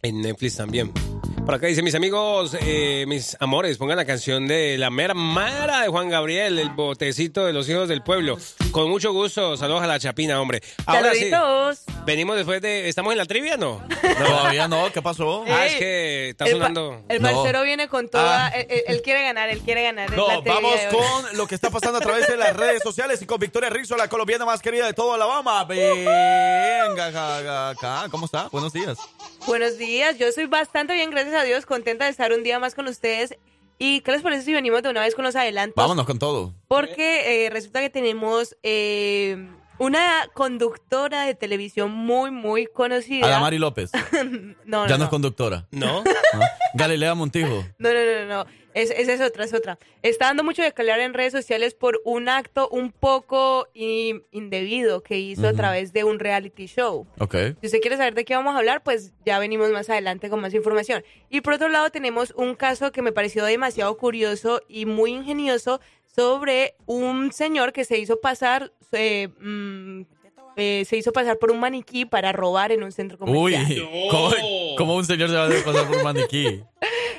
En 0.03 0.21
Netflix 0.21 0.57
también. 0.57 0.93
Por 1.47 1.55
acá 1.55 1.69
dice, 1.69 1.81
mis 1.81 1.95
amigos, 1.95 2.57
eh, 2.61 3.05
mis 3.07 3.37
amores, 3.39 3.79
pongan 3.79 3.97
la 3.97 4.05
canción 4.05 4.49
de 4.49 4.77
La 4.79 4.91
Mera 4.91 5.15
Mara 5.15 5.83
de 5.83 5.89
Juan 5.89 6.11
Gabriel, 6.11 6.59
el 6.59 6.71
botecito 6.71 7.47
de 7.47 7.53
los 7.53 7.69
hijos 7.69 7.89
del 7.89 8.03
pueblo. 8.03 8.37
Con 8.73 8.91
mucho 8.91 9.13
gusto, 9.13 9.57
saludos 9.57 9.85
a 9.85 9.87
la 9.87 10.01
chapina, 10.01 10.41
hombre. 10.41 10.61
Ahora 10.87 11.13
sí, 11.15 11.31
venimos 12.05 12.35
después 12.35 12.61
de... 12.61 12.89
¿Estamos 12.89 13.13
en 13.13 13.19
la 13.19 13.27
trivia, 13.27 13.57
no? 13.57 13.81
Todavía 14.19 14.67
no, 14.67 14.91
¿qué 14.93 15.01
pasó? 15.01 15.45
Ah, 15.47 15.67
es 15.67 15.77
que 15.77 16.29
está 16.31 16.47
el 16.47 16.51
pa- 16.51 16.57
sonando... 16.57 17.03
El 17.09 17.23
No. 17.23 17.31
parcero 17.33 17.63
viene 17.63 17.87
con 17.87 18.09
toda... 18.09 18.47
Ah. 18.47 18.49
Él, 18.49 18.83
él- 18.89 19.03
quiere 19.03 19.23
ganar, 19.23 19.49
él 19.49 19.61
quiere 19.61 19.85
ganar. 19.85 20.11
la 20.11 20.17
No, 20.17 20.43
vamos 20.43 20.75
con 20.91 21.37
lo 21.37 21.47
que 21.47 21.55
está 21.55 21.71
pasando 21.71 21.99
a 21.99 22.01
través 22.01 22.27
de 22.27 22.37
las 22.37 22.57
redes 22.57 22.83
sociales 22.83 23.23
y 23.23 23.27
con 23.27 23.39
Victoria 23.39 23.71
Rizzo, 23.71 23.97
la 23.97 24.09
colombiana 24.09 24.45
más 24.45 24.61
querida 24.61 24.87
de 24.87 24.95
todo 24.95 25.15
Alabama. 25.15 25.63
Venga, 25.65 27.71
acá. 27.71 28.07
¿cómo 28.11 28.27
está? 28.27 28.49
Buenos 28.51 28.73
días. 28.73 28.99
Buenos 29.47 29.79
días, 29.79 30.19
yo 30.19 30.27
estoy 30.27 30.47
bastante 30.47 30.93
bien, 30.95 31.09
gracias 31.11 31.36
a 31.37 31.45
Dios, 31.45 31.67
contenta 31.67 32.05
de 32.05 32.11
estar 32.11 32.33
un 32.33 32.43
día 32.43 32.59
más 32.59 32.75
con 32.75 32.89
ustedes. 32.89 33.37
¿Y 33.79 34.01
qué 34.01 34.13
les 34.13 34.23
parece 34.23 34.43
si 34.43 34.55
venimos 34.55 34.83
de 34.83 34.89
una 34.89 35.03
vez 35.03 35.15
con 35.15 35.25
los 35.25 35.37
adelantos? 35.37 35.77
Vámonos 35.77 36.07
con 36.07 36.19
todo. 36.19 36.55
Porque 36.67 37.47
eh, 37.47 37.51
resulta 37.51 37.81
que 37.81 37.91
tenemos 37.91 38.57
eh, 38.63 39.49
una 39.79 40.29
conductora 40.33 41.25
de 41.25 41.35
televisión 41.35 41.91
muy, 41.91 42.31
muy 42.31 42.67
conocida. 42.67 43.27
Adamari 43.27 43.59
López. 43.59 43.91
no, 44.65 44.83
no, 44.83 44.87
ya 44.87 44.93
no, 44.95 44.99
no. 44.99 45.05
es 45.05 45.11
conductora. 45.11 45.67
¿No? 45.71 46.03
Galilea 46.75 47.15
Montijo. 47.15 47.65
No, 47.79 47.91
no, 47.93 48.27
no, 48.27 48.27
no. 48.27 48.47
Es, 48.77 48.91
esa 48.91 49.15
es 49.15 49.23
otra, 49.23 49.45
es 49.45 49.55
otra. 49.55 49.79
Está 50.03 50.27
dando 50.27 50.45
mucho 50.45 50.63
de 50.63 50.71
calor 50.73 50.99
en 51.01 51.15
redes 51.15 51.33
sociales 51.33 51.73
por 51.73 51.99
un 52.05 52.29
acto 52.29 52.69
un 52.69 52.93
poco 52.93 53.69
indebido 53.75 55.03
que 55.03 55.19
hizo 55.19 55.47
a 55.47 55.51
Ujú. 55.51 55.57
través 55.57 55.95
de 55.95 56.05
un 56.05 56.19
reality 56.19 56.67
show. 56.67 57.07
Ok. 57.19 57.35
Si 57.63 57.67
usted 57.69 57.81
quiere 57.81 57.97
saber 57.97 58.15
de 58.15 58.27
qué 58.27 58.35
vamos 58.35 58.55
a 58.55 58.59
hablar, 58.59 58.83
pues 58.83 59.15
ya 59.25 59.39
venimos 59.39 59.71
más 59.71 59.89
adelante 59.89 60.29
con 60.29 60.41
más 60.41 60.53
información. 60.53 61.03
Y 61.31 61.41
por 61.41 61.55
otro 61.55 61.69
lado 61.69 61.89
tenemos 61.91 62.33
un 62.37 62.55
caso 62.55 62.93
que 62.93 63.01
me 63.01 63.13
pareció 63.13 63.45
demasiado 63.47 63.97
curioso 63.97 64.61
y 64.69 64.85
muy 64.85 65.13
ingenioso 65.13 65.81
sobre 66.05 66.75
un 66.85 67.33
señor 67.33 67.73
que 67.73 67.85
se 67.85 67.99
hizo 67.99 68.21
pasar, 68.21 68.73
eh, 68.93 69.29
mm, 69.41 70.03
eh, 70.57 70.85
se 70.89 70.97
hizo 70.97 71.13
pasar 71.13 71.39
por 71.39 71.51
un 71.51 71.61
maniquí 71.61 72.05
para 72.05 72.33
robar 72.33 72.73
en 72.73 72.83
un 72.83 72.93
centro 72.93 73.19
Uy, 73.21 73.53
comercial. 73.53 73.89
¿cómo, 74.11 74.31
cómo 74.77 74.97
un 74.97 75.05
señor 75.05 75.29
se 75.29 75.37
va 75.37 75.45
a 75.45 75.47
hacer 75.47 75.65
pasar 75.65 75.87
por 75.87 75.97
un 75.99 76.03
maniquí? 76.03 76.63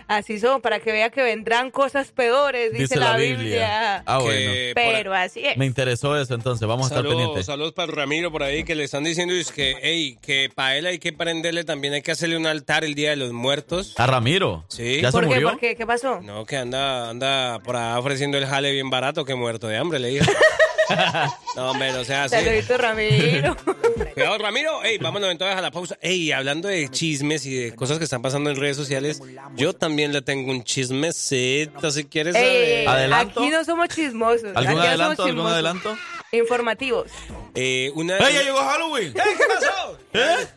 Así 0.08 0.40
son, 0.40 0.62
para 0.62 0.80
que 0.80 0.94
vea 0.94 1.10
que 1.10 1.22
vendrán 1.22 1.70
cosas 1.70 2.12
peores, 2.12 2.72
dice, 2.72 2.96
la, 2.96 3.18
Biblia. 3.18 4.04
Ah, 4.06 4.20
bueno. 4.20 4.52
Que 4.54 4.72
Pero 4.74 5.14
así 5.14 5.42
es. 5.44 5.58
Me 5.58 5.66
interesó 5.66 6.18
eso, 6.18 6.34
entonces 6.34 6.66
vamos 6.66 6.90
a 6.90 6.96
estar 6.96 7.08
pendientes. 7.08 7.46
saludos 7.46 7.74
para 7.74 7.92
Ramiro 7.92 8.32
por 8.32 8.42
ahí 8.42 8.64
que 8.64 8.74
le 8.74 8.86
están 8.86 9.04
diciendo 9.04 9.34
es 9.34 9.52
que, 9.52 9.76
hey, 9.82 10.18
que 10.22 10.50
para 10.54 10.78
él 10.78 10.86
hay 10.86 11.00
que 11.00 11.12
prenderle 11.12 11.66
también, 11.66 11.94
hay 11.94 12.02
que 12.02 12.12
hacerle 12.12 12.38
un 12.38 12.48
altar 12.48 12.86
el 12.86 12.96
Día 12.96 13.10
de 13.10 13.18
los 13.18 13.34
Muertos. 13.34 13.96
A 13.98 14.08
Ramiro. 14.08 14.64
Sí. 14.70 15.02
¿Ya 15.02 15.12
se 15.12 15.18
¿Por 15.18 15.24
qué? 15.24 15.36
murió? 15.36 15.50
¿Por 15.50 15.60
qué? 15.60 15.76
¿Qué 15.76 15.86
pasó? 15.86 16.22
No, 16.22 16.46
que 16.46 16.56
anda, 16.56 17.10
anda 17.10 17.60
por 17.60 17.76
ahí 17.76 18.00
ofreciendo 18.00 18.38
el 18.38 18.46
jale 18.46 18.72
bien 18.72 18.90
barato 18.90 19.26
que 19.26 19.36
muerto 19.36 19.68
de 19.68 19.76
hambre, 19.76 20.00
le 20.00 20.08
digo. 20.08 20.26
no, 21.56 21.72
hombre, 21.72 21.92
no 21.92 22.04
sea 22.04 22.26
así. 22.26 22.36
Saludito, 22.36 22.78
Ramiro. 22.78 23.56
Cuidado, 24.14 24.38
Ramiro. 24.38 24.84
Ey, 24.84 24.98
vámonos 24.98 25.32
entonces 25.32 25.58
a 25.58 25.62
la 25.62 25.72
pausa. 25.72 25.98
Ey, 26.02 26.32
hablando 26.32 26.68
de 26.68 26.90
chismes 26.90 27.46
y 27.46 27.56
de 27.56 27.76
cosas 27.76 27.98
que 27.98 28.04
están 28.04 28.22
pasando 28.22 28.50
en 28.50 28.56
redes 28.56 28.78
sociales, 28.78 29.22
yo 29.56 29.74
también 29.74 30.14
le 30.14 30.22
tengo 30.22 30.52
un 30.52 30.64
chismecito, 30.64 31.92
si 31.92 32.06
quieres 32.06 32.36
saber. 32.36 32.50
ey, 32.50 32.86
ey, 32.86 33.12
aquí 33.14 33.50
no 33.50 33.64
somos 33.64 33.90
chismosos. 33.90 34.56
¿Algún 34.56 34.68
aquí 34.68 34.76
no 34.76 34.82
adelanto? 34.82 35.24
¿Algún 35.24 35.48
adelanto? 35.48 35.98
Informativos. 36.32 37.12
Eh, 37.56 37.92
una, 37.96 38.18
¡Ey, 38.18 38.34
ya 38.34 38.44
llegó 38.44 38.60
Halloween! 38.60 39.14
¿Qué 39.14 39.46
pasó? 39.48 39.98
¿Eh? 40.14 40.48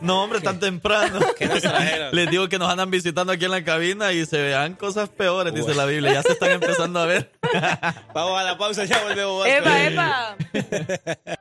No, 0.00 0.22
hombre, 0.22 0.40
tan 0.40 0.60
temprano. 0.60 1.18
¿Qué 1.38 1.46
nos 1.46 1.60
trajeron? 1.62 2.14
Les 2.14 2.30
digo 2.30 2.48
que 2.48 2.58
nos 2.58 2.70
andan 2.70 2.90
visitando 2.90 3.32
aquí 3.32 3.44
en 3.46 3.50
la 3.50 3.64
cabina 3.64 4.12
y 4.12 4.24
se 4.26 4.40
vean 4.42 4.74
cosas 4.74 5.08
peores, 5.08 5.54
dice 5.54 5.74
la 5.74 5.86
Biblia. 5.86 6.12
Ya 6.14 6.22
se 6.22 6.32
están 6.32 6.50
empezando 6.50 7.00
a 7.00 7.06
ver. 7.06 7.32
Vamos 8.14 8.40
a 8.40 8.44
la 8.44 8.58
pausa, 8.58 8.84
ya 8.84 9.02
volvemos. 9.02 9.46
¡Epa, 9.46 9.82
epa! 9.82 10.36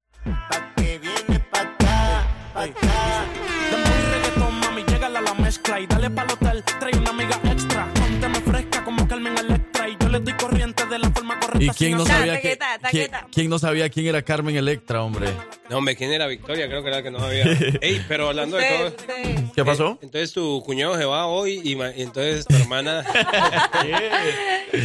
Dembow 2.56 4.00
y 4.00 4.02
reggaetón, 4.12 4.60
mami, 4.60 4.84
llégala 4.84 5.20
a 5.20 5.22
la 5.22 5.34
mezcla 5.34 5.80
y 5.80 5.88
dale 5.88 6.10
pa'l 6.10 6.28
Carmen 9.24 9.46
Electra 9.46 9.90
y 9.90 9.98
yo 10.00 10.10
le 10.10 10.20
doy 10.20 10.34
corriente 10.34 10.86
de 10.86 11.00
la 11.00 11.10
forma 11.12 11.40
correcta. 11.40 11.64
¿Y 11.64 11.70
quién 11.70 11.98
no 11.98 12.06
sabía 12.06 12.42
que, 12.42 12.58
quién, 12.92 13.12
quién 13.32 13.50
no 13.50 13.58
sabía 13.60 13.90
quién 13.90 14.08
era 14.08 14.22
Carmen 14.22 14.56
Electra, 14.58 15.02
hombre? 15.02 15.28
No, 15.70 15.78
hombre, 15.78 15.96
¿quién 15.96 16.12
era 16.12 16.28
Victoria? 16.28 16.68
Creo 16.68 16.82
que 16.82 16.88
era 16.90 16.98
la 16.98 17.04
que 17.04 17.12
no 17.12 17.20
sabía. 17.20 17.44
Ey, 17.82 18.04
pero 18.08 18.28
hablando 18.30 18.58
de 18.58 18.66
todo. 18.66 18.96
¿Qué 19.56 19.64
pasó? 19.66 19.98
Entonces 20.02 20.34
tu 20.34 20.62
cuñado 20.66 20.98
se 20.98 21.06
va 21.06 21.28
hoy 21.28 21.62
y, 21.64 21.76
ma- 21.76 21.92
y 21.96 22.02
entonces 22.02 22.46
tu 22.46 22.56
hermana. 22.56 23.04
¡Ey, 23.84 23.92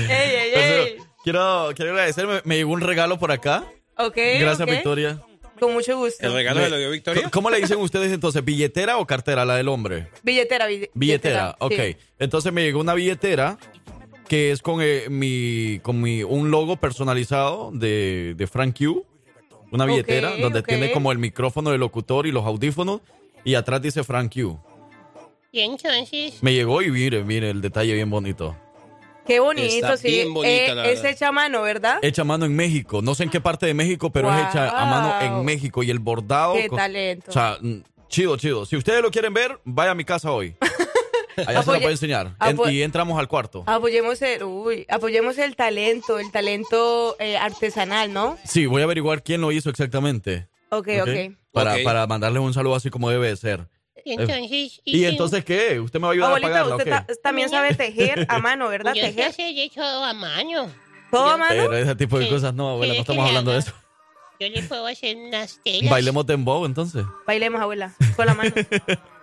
ey, 0.09 0.51
Pero, 0.55 0.83
ey! 0.85 0.97
quiero, 1.25 1.71
quiero 1.75 1.91
agradecer, 1.93 2.27
me, 2.27 2.41
me 2.45 2.57
llegó 2.57 2.73
un 2.73 2.81
regalo 2.81 3.19
por 3.19 3.33
acá. 3.33 3.65
Ok, 3.97 4.17
Gracias, 4.39 4.61
ok. 4.69 4.71
Victoria. 4.71 5.21
Con 5.59 5.73
mucho 5.73 5.99
gusto. 5.99 6.25
¿El 6.25 6.33
regalo 6.35 6.61
se 6.63 6.71
lo 6.71 6.79
dio 6.79 6.91
Victoria? 6.91 7.23
¿Cómo- 7.23 7.31
¿Cómo 7.33 7.51
le 7.51 7.61
dicen 7.61 7.79
ustedes 7.79 8.13
entonces? 8.13 8.45
¿Billetera 8.45 8.99
o 8.99 9.07
cartera, 9.07 9.45
la 9.45 9.57
del 9.57 9.67
hombre? 9.67 10.07
Billetera, 10.23 10.67
bi- 10.69 10.89
Billetera, 10.95 11.57
ok. 11.59 11.73
sí. 11.77 11.97
Entonces 12.21 12.53
me 12.53 12.63
llegó 12.63 12.79
una 12.79 12.95
billetera 12.95 13.59
que 14.29 14.53
es 14.53 14.63
con, 14.63 14.81
eh, 14.83 15.07
mi, 15.09 15.81
con 15.83 16.01
mi, 16.01 16.23
un 16.23 16.51
logo 16.51 16.77
personalizado 16.77 17.71
de, 17.73 18.35
de 18.37 18.47
Frank 18.47 18.77
Q. 18.79 19.05
Una 19.71 19.85
billetera 19.85 20.37
donde 20.37 20.63
tiene 20.63 20.93
como 20.93 21.13
el 21.13 21.19
micrófono 21.19 21.71
del 21.71 21.81
locutor 21.81 22.27
y 22.27 22.33
los 22.33 22.45
audífonos 22.47 23.01
y 23.45 23.55
atrás 23.55 23.83
dice 23.83 24.03
Frank 24.05 24.33
Q. 24.35 24.59
Y 25.53 25.61
entonces, 25.61 26.43
Me 26.43 26.53
llegó 26.55 26.83
y 26.83 26.91
mire, 26.91 27.25
mire 27.25 27.51
el 27.51 27.61
detalle 27.61 27.95
bien 27.95 28.11
bonito. 28.11 28.57
Qué 29.27 29.41
bonito, 29.41 29.87
Está 29.87 29.97
sí. 29.99 30.09
bien 30.09 30.33
bonita, 30.33 30.73
Eh, 30.73 30.75
la 30.75 30.89
es 30.89 31.05
hecha 31.05 31.29
a 31.29 31.33
mano, 31.33 31.61
¿verdad? 31.61 31.99
Hecha 32.01 32.23
a 32.23 32.25
mano 32.25 32.47
en 32.47 32.57
México. 32.57 33.03
No 33.03 33.15
sé 33.15 33.25
en 33.25 33.31
qué 33.31 33.41
parte 33.43 33.67
de 33.67 33.75
México, 33.75 34.11
pero 34.11 34.33
es 34.33 34.49
hecha 34.49 34.71
a 34.71 34.87
mano 34.87 35.21
en. 35.21 35.45
México. 35.45 35.83
Y 35.83 35.91
el 35.91 35.99
bordado. 35.99 36.55
Qué 36.55 36.69
talento. 36.71 37.27
O 37.29 37.33
sea, 37.33 37.59
mm, 37.61 37.83
chido, 38.09 38.39
chido. 38.39 38.65
Si 38.65 38.77
ustedes 38.77 39.03
lo 39.03 39.11
quieren 39.11 39.35
ver, 39.35 39.61
vaya 39.65 39.91
a 39.91 39.95
mi 39.95 40.05
casa 40.05 40.33
hoy. 40.33 40.55
Allá 41.47 41.63
se 41.63 41.73
lo 41.73 41.79
puedo 41.79 41.91
enseñar. 41.91 42.35
En- 42.41 42.59
y 42.73 42.83
entramos 42.83 43.19
al 43.19 43.29
cuarto. 43.29 43.65
Apoyemos 43.67 44.21
el, 44.23 44.43
uy, 44.43 44.87
apoyemos 44.89 45.39
el 45.39 45.57
talento, 45.57 46.19
el 46.19 46.31
talento 46.33 47.17
eh, 47.19 47.37
artesanal, 47.37 48.13
¿no? 48.13 48.37
Sí, 48.45 48.67
voy 48.67 48.83
a 48.83 48.85
averiguar 48.85 49.23
quién 49.23 49.41
lo 49.41 49.53
hizo 49.53 49.71
exactamente. 49.71 50.49
Ok, 50.71 50.89
ok. 51.03 51.35
Para, 51.53 51.75
Ok. 51.75 51.83
para 51.85 52.07
mandarles 52.07 52.43
un 52.43 52.53
saludo 52.55 52.75
así 52.75 52.91
como 52.91 53.09
debe 53.11 53.29
de 53.29 53.37
ser. 53.37 53.69
y 54.05 54.13
entonces... 54.13 54.81
¿Y 54.85 55.05
entonces 55.05 55.45
qué? 55.45 55.81
¿Usted 55.81 55.99
me 55.99 56.05
va 56.05 56.09
a 56.09 56.13
ayudar 56.13 56.27
a 56.27 56.31
Abuelita, 56.31 56.49
pagarla 56.51 56.75
o 56.75 56.79
usted 56.79 57.21
también 57.23 57.49
sabe 57.49 57.75
tejer 57.75 58.27
a 58.29 58.39
mano, 58.39 58.69
¿verdad? 58.69 58.95
Yo 58.95 59.03
sé 59.03 59.09
Tejer. 59.13 59.31
hacer 59.31 59.55
de 59.55 59.71
todo 59.75 60.05
a 60.05 60.13
mano. 60.15 60.71
¿Todo 61.11 61.27
a 61.27 61.37
mano? 61.37 61.55
Pero 61.65 61.77
ese 61.77 61.95
tipo 61.97 62.19
de 62.19 62.27
Sí. 62.27 62.31
cosas 62.31 62.53
no, 62.55 62.71
abuela, 62.71 62.93
no 62.93 62.95
¿Quiere 62.95 62.97
que 62.97 63.01
estamos 63.13 63.27
hablando 63.29 63.53
de 63.53 63.59
eso. 63.59 63.73
Yo 64.41 64.49
le 64.49 64.63
puedo 64.63 64.87
hacer 64.87 65.17
unas 65.17 65.61
telas. 65.65 65.91
Bailemos 65.91 66.25
dembow 66.27 66.65
entonces. 66.65 67.05
Bailemos, 67.27 67.61
abuela, 67.61 67.93
con 68.15 68.27
la 68.27 68.35
mano. 68.35 68.53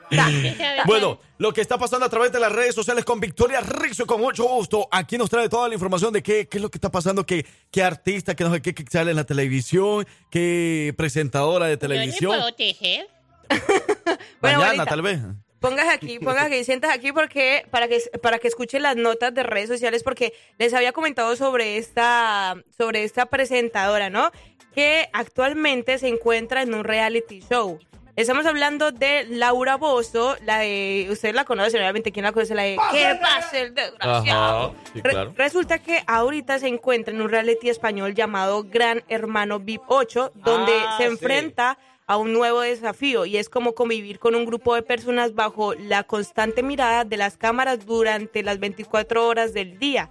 Bueno, 0.86 1.20
lo 1.38 1.54
que 1.54 1.62
está 1.62 1.78
pasando 1.78 2.06
a 2.06 2.10
través 2.10 2.32
de 2.32 2.40
las 2.40 2.52
redes 2.52 2.76
sociales 2.76 3.06
con 3.06 3.20
Victoria 3.20 3.62
Rixo, 3.62 4.06
con 4.06 4.22
mucho 4.22 4.46
gusto. 4.46 4.88
Aquí 4.92 5.18
nos 5.18 5.30
trae 5.30 5.50
toda 5.50 5.68
la 5.68 5.74
información 5.74 6.14
de 6.14 6.22
qué, 6.22 6.48
qué 6.48 6.58
es 6.58 6.62
lo 6.62 6.70
que 6.70 6.78
está 6.78 6.92
pasando, 6.92 7.26
qué, 7.26 7.46
qué 7.72 7.84
artista, 7.84 8.36
no 8.40 8.54
sé 8.54 8.62
qué, 8.62 8.74
qué 8.74 8.84
sale 8.90 9.12
en 9.12 9.18
la 9.18 9.24
televisión, 9.24 10.06
qué 10.30 10.94
presentadora 10.98 11.66
de 11.66 11.74
¿Yo 11.74 11.88
le 11.88 11.96
televisión. 11.96 12.32
puedo 12.32 12.54
tejer? 12.54 13.08
Mañana, 14.42 14.86
tal 14.86 15.02
vez. 15.02 15.20
Pongas 15.60 15.88
aquí, 15.90 16.20
pongas 16.20 16.46
aquí, 16.46 16.64
sientas 16.64 16.94
aquí 16.94 17.12
porque 17.12 17.66
para 17.72 17.88
que 17.88 18.00
para 18.22 18.38
que 18.38 18.48
escuchen 18.48 18.84
las 18.84 18.96
notas 18.96 19.34
de 19.34 19.42
redes 19.42 19.68
sociales 19.68 20.04
porque 20.04 20.32
les 20.60 20.74
había 20.76 20.92
comentado 20.92 21.36
sobre 21.36 21.78
esta 21.78 22.56
sobre 22.78 23.04
esta 23.04 23.26
presentadora, 23.26 24.12
¿no? 24.12 24.30
Que 24.76 25.10
actualmente 25.12 25.98
se 25.98 26.08
encuentra 26.08 26.62
en 26.62 26.76
un 26.76 26.84
reality 26.84 27.42
show. 27.50 27.80
Estamos 28.16 28.46
hablando 28.46 28.94
de 28.94 29.26
Laura 29.30 29.76
Bozo, 29.76 30.38
la 30.46 30.60
de 30.60 31.08
ustedes 31.12 31.36
la 31.36 31.44
conocen, 31.44 31.82
obviamente 31.82 32.14
quién 32.14 32.24
la 32.24 32.32
conoce 32.32 32.56
la 32.56 32.62
de 32.64 32.78
¿Qué 32.92 33.18
pasa 33.22 33.60
el 33.60 33.76
desgraciado? 33.76 34.68
Ajá, 34.68 34.74
sí, 34.94 35.02
Re-. 35.02 35.30
Resulta 35.36 35.80
que 35.80 36.02
ahorita 36.08 36.60
se 36.60 36.68
encuentra 36.70 37.14
en 37.14 37.22
un 37.22 37.30
reality 37.30 37.68
español 37.70 38.14
llamado 38.16 38.64
Gran 38.64 39.04
Hermano 39.10 39.60
VIP 39.60 39.82
8, 39.88 40.32
donde 40.36 40.72
Ah, 40.88 40.96
se 40.98 41.04
sí. 41.04 41.10
enfrenta 41.12 41.78
a 42.08 42.16
un 42.16 42.32
nuevo 42.32 42.62
desafío 42.62 43.26
y 43.26 43.36
es 43.36 43.50
como 43.50 43.74
convivir 43.76 44.18
con 44.20 44.34
un 44.36 44.46
grupo 44.46 44.76
de 44.76 44.82
personas 44.82 45.36
bajo 45.36 45.74
la 45.74 46.04
constante 46.04 46.64
mirada 46.64 47.04
de 47.04 47.18
las 47.18 47.36
cámaras 47.36 47.86
durante 47.86 48.44
las 48.44 48.60
24 48.60 49.28
horas 49.28 49.54
del 49.54 49.78
día. 49.78 50.10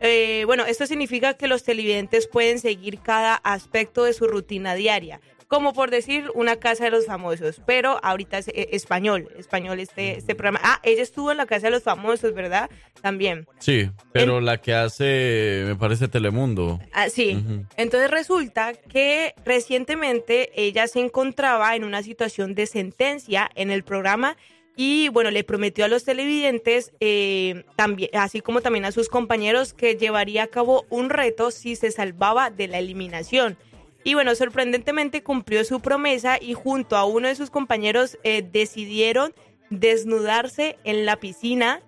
Eh, 0.00 0.42
bueno, 0.46 0.64
esto 0.66 0.86
significa 0.86 1.34
que 1.34 1.46
los 1.46 1.62
televidentes 1.62 2.26
pueden 2.26 2.58
seguir 2.58 2.98
cada 3.00 3.36
aspecto 3.36 4.02
de 4.04 4.12
su 4.12 4.26
rutina 4.26 4.74
diaria, 4.74 5.20
como 5.48 5.72
por 5.72 5.90
decir 5.90 6.30
una 6.34 6.56
casa 6.56 6.84
de 6.84 6.90
los 6.90 7.06
famosos, 7.06 7.60
pero 7.66 7.98
ahorita 8.02 8.38
es 8.38 8.48
eh, 8.48 8.70
español, 8.72 9.28
español 9.36 9.80
este, 9.80 10.18
este 10.18 10.34
programa. 10.34 10.60
Ah, 10.62 10.80
ella 10.82 11.02
estuvo 11.02 11.30
en 11.30 11.36
la 11.36 11.46
casa 11.46 11.66
de 11.66 11.72
los 11.72 11.82
famosos, 11.82 12.34
¿verdad? 12.34 12.70
También. 13.00 13.46
Sí, 13.58 13.90
pero 14.12 14.40
la 14.40 14.60
que 14.60 14.74
hace, 14.74 15.64
me 15.66 15.76
parece 15.76 16.08
Telemundo. 16.08 16.80
Ah, 16.92 17.08
sí. 17.08 17.42
Entonces 17.76 18.10
resulta 18.10 18.74
que 18.74 19.34
recientemente 19.44 20.50
ella 20.54 20.86
se 20.88 21.00
encontraba 21.00 21.76
en 21.76 21.84
una 21.84 22.02
situación 22.02 22.54
de 22.54 22.66
sentencia 22.66 23.50
en 23.54 23.70
el 23.70 23.84
programa 23.84 24.36
y 24.76 25.08
bueno, 25.08 25.30
le 25.30 25.44
prometió 25.44 25.84
a 25.84 25.88
los 25.88 26.04
televidentes, 26.04 26.92
eh, 26.98 27.64
también, 27.76 28.10
así 28.14 28.40
como 28.40 28.60
también 28.60 28.84
a 28.84 28.92
sus 28.92 29.08
compañeros, 29.08 29.72
que 29.72 29.96
llevaría 29.96 30.44
a 30.44 30.46
cabo 30.48 30.84
un 30.90 31.10
reto 31.10 31.50
si 31.50 31.76
se 31.76 31.92
salvaba 31.92 32.50
de 32.50 32.66
la 32.66 32.78
eliminación. 32.78 33.56
Y 34.04 34.14
bueno, 34.14 34.34
sorprendentemente 34.34 35.22
cumplió 35.22 35.64
su 35.64 35.80
promesa 35.80 36.38
y 36.40 36.52
junto 36.52 36.96
a 36.96 37.04
uno 37.04 37.28
de 37.28 37.34
sus 37.34 37.50
compañeros 37.50 38.18
eh, 38.22 38.42
decidieron 38.42 39.34
desnudarse 39.70 40.78
en 40.84 41.06
la 41.06 41.16
piscina 41.16 41.82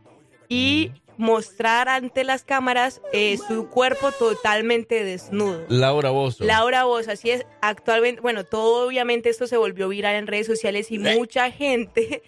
y 0.48 0.92
mostrar 1.18 1.88
ante 1.88 2.24
las 2.24 2.44
cámaras 2.44 3.00
eh, 3.12 3.38
su 3.48 3.68
cuerpo 3.68 4.12
totalmente 4.12 5.04
desnudo. 5.04 5.64
Laura 5.68 6.10
Bozo. 6.10 6.44
Laura 6.44 6.84
Voz, 6.84 7.08
así 7.08 7.30
es, 7.30 7.46
actualmente, 7.60 8.20
bueno, 8.20 8.44
todo 8.44 8.86
obviamente 8.86 9.28
esto 9.28 9.46
se 9.46 9.56
volvió 9.56 9.88
viral 9.88 10.16
en 10.16 10.26
redes 10.26 10.46
sociales 10.46 10.90
y 10.90 10.98
mucha 10.98 11.50
gente 11.50 12.22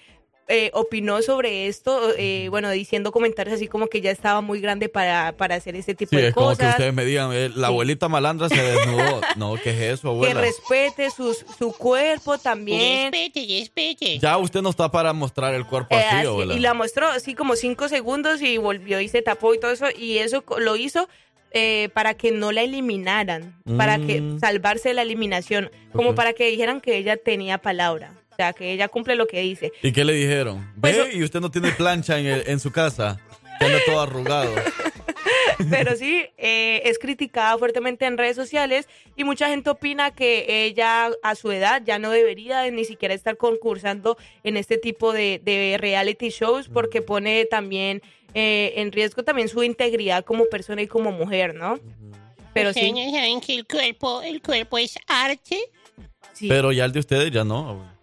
eh, 0.49 0.71
opinó 0.73 1.21
sobre 1.21 1.67
esto, 1.67 2.15
eh, 2.17 2.47
bueno, 2.49 2.71
diciendo 2.71 3.13
comentarios 3.13 3.55
así 3.57 3.69
como 3.69 3.87
que 3.89 4.01
ya 4.01 4.11
estaba 4.11 4.41
muy 4.41 4.61
grande 4.61 4.89
para, 4.89 5.33
para 5.37 5.57
hacer 5.57 5.77
este 5.77 5.95
tipo 5.95 6.11
Sí, 6.11 6.17
de 6.17 6.29
es 6.29 6.35
como 6.35 6.49
que 6.51 6.57
cosas. 6.57 6.71
ustedes 6.71 6.95
me 6.95 7.05
digan, 7.05 7.31
eh, 7.35 7.51
la 7.55 7.67
abuelita 7.67 8.09
malandra 8.09 8.49
se 8.49 8.61
desnudó. 8.63 9.21
no, 9.37 9.55
¿qué 9.63 9.71
es 9.71 9.81
eso, 9.99 10.03
que 10.03 10.09
abuela? 10.09 10.41
respete 10.41 11.11
sus- 11.11 11.45
su 11.59 11.73
cuerpo 11.73 12.39
también. 12.39 13.13
Respete, 13.13 13.47
respete. 13.61 14.19
Ya 14.19 14.39
usted 14.39 14.63
no 14.63 14.71
está 14.71 14.91
para 14.91 15.13
mostrar 15.13 15.55
el 15.55 15.67
cuerpo 15.67 15.95
Eh, 15.95 15.99
así, 15.99 16.17
así, 16.17 16.27
abuela. 16.27 16.55
y 16.55 16.59
la 16.61 16.73
mostró 16.73 17.09
así 17.09 17.35
como 17.35 17.55
cinco 17.55 17.89
segundos 17.89 18.41
y 18.41 18.57
volvió 18.57 19.01
y 19.01 19.09
se 19.09 19.21
tapó 19.23 19.53
y 19.55 19.61
todo 19.61 19.71
eso. 19.73 19.87
Y 19.97 20.19
eso 20.19 20.43
lo 20.59 20.77
hizo 20.77 21.09
eh, 21.53 21.89
para 21.95 22.13
que 22.15 22.31
no 22.31 22.53
la 22.53 22.63
eliminaran, 22.63 23.55
para 23.79 23.99
que 23.99 24.21
Mm. 24.21 24.39
salvarse 24.41 24.89
de 24.91 24.95
la 24.95 25.03
eliminación, 25.03 25.71
como 25.93 26.15
para 26.15 26.33
que 26.35 26.47
dijeran 26.47 26.81
que 26.81 26.97
ella 26.97 27.17
tenía 27.17 27.59
palabra. 27.59 28.13
O 28.39 28.41
sea, 28.41 28.53
que 28.53 28.73
ella 28.73 28.87
cumple 28.87 29.17
lo 29.17 29.27
que 29.27 29.41
dice. 29.41 29.73
¿Y 29.83 29.91
qué 29.91 30.05
le 30.05 30.13
dijeron? 30.13 30.73
Pues 30.81 30.97
Ve, 30.97 31.11
y 31.17 31.25
usted 31.25 31.41
no 31.41 31.51
tiene 31.51 31.73
plancha 31.73 32.21
en, 32.21 32.27
el- 32.27 32.45
en 32.47 32.61
su 32.61 32.71
casa. 32.71 33.19
Que 33.59 33.65
anda 33.67 33.79
todo 33.85 34.01
arrugado. 34.01 34.55
Pero 35.71 35.97
sí, 35.97 36.25
eh, 36.37 36.83
es 36.85 37.01
criticada 37.01 37.59
fuertemente 37.59 38.07
en 38.07 38.17
redes 38.17 38.37
sociales 38.37 38.87
y 39.17 39.25
mucha 39.25 39.49
gente 39.49 39.71
opina 39.71 40.13
que 40.13 40.67
ella 40.67 41.11
a 41.25 41.35
su 41.35 41.51
edad 41.51 41.83
ya 41.85 41.99
no 41.99 42.13
debería 42.13 42.61
de 42.61 42.71
ni 42.71 42.85
siquiera 42.85 43.13
estar 43.13 43.37
concursando 43.37 44.17
en 44.45 44.57
este 44.57 44.79
tipo 44.79 45.13
de, 45.13 45.41
de 45.45 45.77
reality 45.81 46.29
shows 46.29 46.69
porque 46.69 47.03
pone 47.03 47.45
también 47.47 48.03
eh, 48.35 48.75
en 48.77 48.93
riesgo 48.93 49.25
también 49.25 49.49
su 49.49 49.65
integridad 49.65 50.25
como 50.25 50.45
persona 50.45 50.81
y 50.81 50.87
como 50.87 51.11
mujer, 51.11 51.57
¿no? 51.57 51.81
Pero 52.55 52.73
sí. 52.73 52.93
saben 53.13 53.41
que 53.41 53.57
el 53.57 53.67
cuerpo, 53.67 54.23
el 54.23 54.41
cuerpo 54.41 54.79
es 54.79 54.97
arte. 55.09 55.59
Pero 56.39 56.71
ya 56.71 56.85
el 56.85 56.93
de 56.93 57.01
ustedes 57.01 57.33
ya 57.33 57.43
no. 57.43 57.98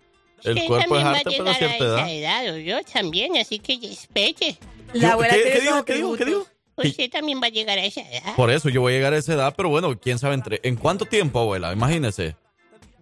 El 0.45 0.53
Usted 0.55 0.67
cuerpo 0.67 0.97
es 0.97 1.03
también 1.03 1.05
va 1.05 1.17
arte, 1.17 1.35
pero 1.37 1.49
a 1.49 1.53
cierta 1.55 1.75
esa 2.05 2.11
edad. 2.11 2.55
yo 2.57 2.77
también, 2.83 3.37
así 3.37 3.59
que 3.59 3.79
respete. 3.81 4.57
La 4.93 5.13
abuela 5.13 5.33
¿Qué- 5.33 5.39
tiene 5.41 5.55
qué 5.55 5.61
dijo? 5.61 5.85
¿Qué 5.85 5.93
dijo? 5.95 6.15
¿Qué 6.15 6.25
dijo? 6.25 6.39
atributos. 6.41 6.55
Usted 6.91 7.09
también 7.09 7.41
va 7.41 7.47
a 7.47 7.49
llegar 7.49 7.77
a 7.77 7.85
esa 7.85 8.01
edad. 8.01 8.35
Por 8.35 8.51
eso 8.51 8.69
yo 8.69 8.81
voy 8.81 8.93
a 8.93 8.95
llegar 8.97 9.13
a 9.13 9.17
esa 9.17 9.33
edad, 9.33 9.53
pero 9.55 9.69
bueno, 9.69 9.97
quién 9.99 10.19
sabe 10.19 10.35
entre, 10.35 10.59
en 10.63 10.75
cuánto 10.75 11.05
tiempo, 11.05 11.39
abuela, 11.39 11.71
imagínese. 11.73 12.35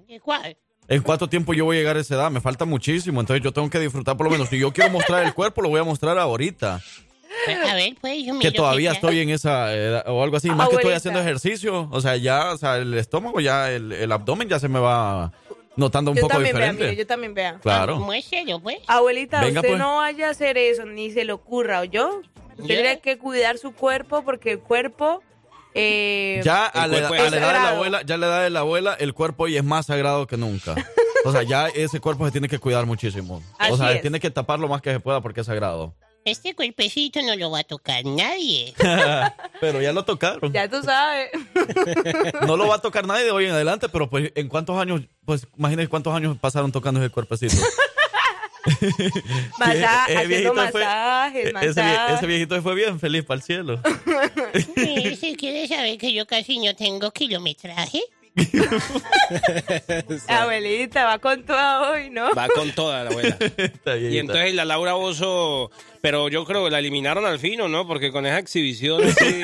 ¿De 0.07 0.19
cuál? 0.19 0.55
¿En 0.87 1.01
cuánto 1.01 1.27
tiempo 1.27 1.53
yo 1.53 1.65
voy 1.65 1.77
a 1.77 1.79
llegar 1.79 1.97
a 1.97 2.01
esa 2.01 2.15
edad? 2.15 2.29
Me 2.29 2.39
falta 2.41 2.65
muchísimo, 2.65 3.19
entonces 3.19 3.43
yo 3.43 3.51
tengo 3.51 3.69
que 3.69 3.79
disfrutar 3.79 4.15
por 4.17 4.25
lo 4.27 4.31
menos. 4.31 4.49
Si 4.49 4.59
yo 4.59 4.71
quiero 4.71 4.89
mostrar 4.91 5.23
el 5.23 5.33
cuerpo, 5.33 5.61
lo 5.61 5.69
voy 5.69 5.79
a 5.79 5.83
mostrar 5.83 6.17
ahorita. 6.19 6.81
A 7.67 7.73
ver, 7.73 7.95
pues 7.99 8.19
yo 8.23 8.33
Que 8.39 8.49
miro 8.49 8.53
todavía 8.53 8.91
estoy 8.91 9.19
en 9.19 9.29
esa 9.31 9.73
edad 9.73 10.03
o 10.07 10.21
algo 10.23 10.37
así. 10.37 10.49
Más 10.51 10.69
que 10.69 10.75
estoy 10.75 10.93
haciendo 10.93 11.19
ejercicio, 11.19 11.89
o 11.91 11.99
sea, 11.99 12.15
ya, 12.15 12.51
o 12.51 12.57
sea, 12.57 12.77
el 12.77 12.93
estómago, 12.93 13.39
ya, 13.39 13.71
el, 13.71 13.91
el 13.91 14.11
abdomen 14.11 14.47
ya 14.47 14.59
se 14.59 14.67
me 14.67 14.79
va 14.79 15.31
notando 15.75 16.11
un 16.11 16.17
Yo 16.17 16.21
poco 16.21 16.33
también 16.33 16.55
vea, 16.55 16.65
diferente. 16.71 16.83
mire, 16.91 16.95
yo 16.97 17.07
también 17.07 17.33
vea. 17.33 17.59
Claro. 17.61 17.97
Pues. 18.05 18.29
Abuelita, 18.87 19.41
Venga, 19.41 19.59
usted 19.61 19.69
pues. 19.71 19.79
no 19.79 19.95
vaya 19.97 20.27
a 20.27 20.31
hacer 20.31 20.57
eso, 20.57 20.85
ni 20.85 21.11
se 21.11 21.25
le 21.25 21.33
ocurra, 21.33 21.81
¿o 21.81 21.83
yo? 21.83 22.21
Tiene 22.65 22.99
que 22.99 23.17
cuidar 23.17 23.57
su 23.57 23.73
cuerpo 23.73 24.23
porque 24.23 24.51
el 24.51 24.59
cuerpo... 24.59 25.21
eh, 25.73 26.39
Ya 26.43 26.65
a 26.67 26.87
la, 26.87 26.97
edad- 26.99 27.05
a 27.11 27.29
la 27.29 27.37
edad 27.37 27.53
de 27.53 27.59
la 27.59 27.69
abuela, 27.71 28.01
ya 28.03 28.15
a 28.15 28.17
la 28.19 28.27
edad 28.27 28.43
de 28.43 28.49
la 28.51 28.59
abuela, 28.59 28.93
el 28.99 29.13
cuerpo 29.13 29.43
hoy 29.45 29.57
es 29.57 29.63
más 29.63 29.87
sagrado 29.87 30.27
que 30.27 30.37
nunca. 30.37 30.75
O 31.25 31.31
sea, 31.31 31.41
ya 31.43 31.67
ese 31.69 31.99
cuerpo 31.99 32.25
se 32.25 32.31
tiene 32.31 32.47
que 32.49 32.59
cuidar 32.59 32.85
muchísimo. 32.85 33.41
o 33.71 33.77
sea, 33.77 33.93
es. 33.93 34.01
tiene 34.01 34.19
que 34.19 34.29
tapar 34.29 34.59
lo 34.59 34.67
más 34.67 34.81
que 34.81 34.91
se 34.91 34.99
pueda 34.99 35.21
porque 35.21 35.39
es 35.41 35.47
sagrado. 35.47 35.95
Este 36.25 36.55
cuerpecito 36.55 37.21
no 37.21 37.35
lo 37.35 37.51
va 37.51 37.59
a 37.59 37.63
tocar 37.63 38.05
nadie. 38.05 38.73
pero 39.61 39.81
ya 39.81 39.91
lo 39.93 40.03
tocaron. 40.05 40.51
Ya 40.53 40.69
tú 40.69 40.81
sabes. 40.83 41.29
No 42.47 42.57
lo 42.57 42.67
va 42.67 42.75
a 42.75 42.79
tocar 42.81 43.05
nadie 43.07 43.25
de 43.25 43.31
hoy 43.31 43.45
en 43.45 43.51
adelante, 43.51 43.87
pero 43.89 44.09
pues 44.09 44.31
en 44.35 44.47
cuántos 44.49 44.77
años, 44.79 45.01
pues 45.25 45.47
imagínense 45.57 45.89
cuántos 45.89 46.13
años 46.13 46.37
pasaron 46.39 46.71
tocando 46.71 46.99
ese 47.01 47.09
cuerpecito. 47.09 47.55
Masa- 49.59 50.05
Ese 50.07 50.17
haciendo 50.17 50.27
viejito 50.27 50.53
fue- 50.71 50.83
masajes, 50.83 51.45
ese, 51.45 51.53
masajes. 51.53 52.17
ese 52.17 52.25
viejito 52.27 52.61
fue 52.61 52.75
bien 52.75 52.99
feliz 52.99 53.23
para 53.25 53.37
el 53.37 53.43
cielo. 53.43 53.81
Sí, 54.75 55.15
si 55.17 55.35
quieres 55.35 55.69
saber 55.69 55.97
que 55.97 56.13
yo 56.13 56.25
casi 56.25 56.59
no 56.59 56.73
tengo 56.75 57.11
kilometraje. 57.11 58.01
Abuelita, 60.27 61.05
va 61.05 61.19
con 61.19 61.43
todo 61.45 61.91
hoy, 61.91 62.09
¿no? 62.09 62.33
Va 62.33 62.47
con 62.49 62.71
toda 62.71 63.03
la 63.03 63.09
abuela. 63.11 63.37
Y 63.99 64.17
entonces 64.17 64.53
la 64.53 64.65
Laura 64.65 64.93
Bozo, 64.93 65.71
pero 66.03 66.27
yo 66.27 66.43
creo 66.43 66.65
que 66.65 66.69
la 66.69 66.79
eliminaron 66.79 67.25
al 67.25 67.39
fin, 67.39 67.61
¿o 67.61 67.69
no? 67.69 67.87
Porque 67.87 68.11
con 68.11 68.25
esa 68.25 68.37
exhibición 68.37 69.01
así, 69.07 69.41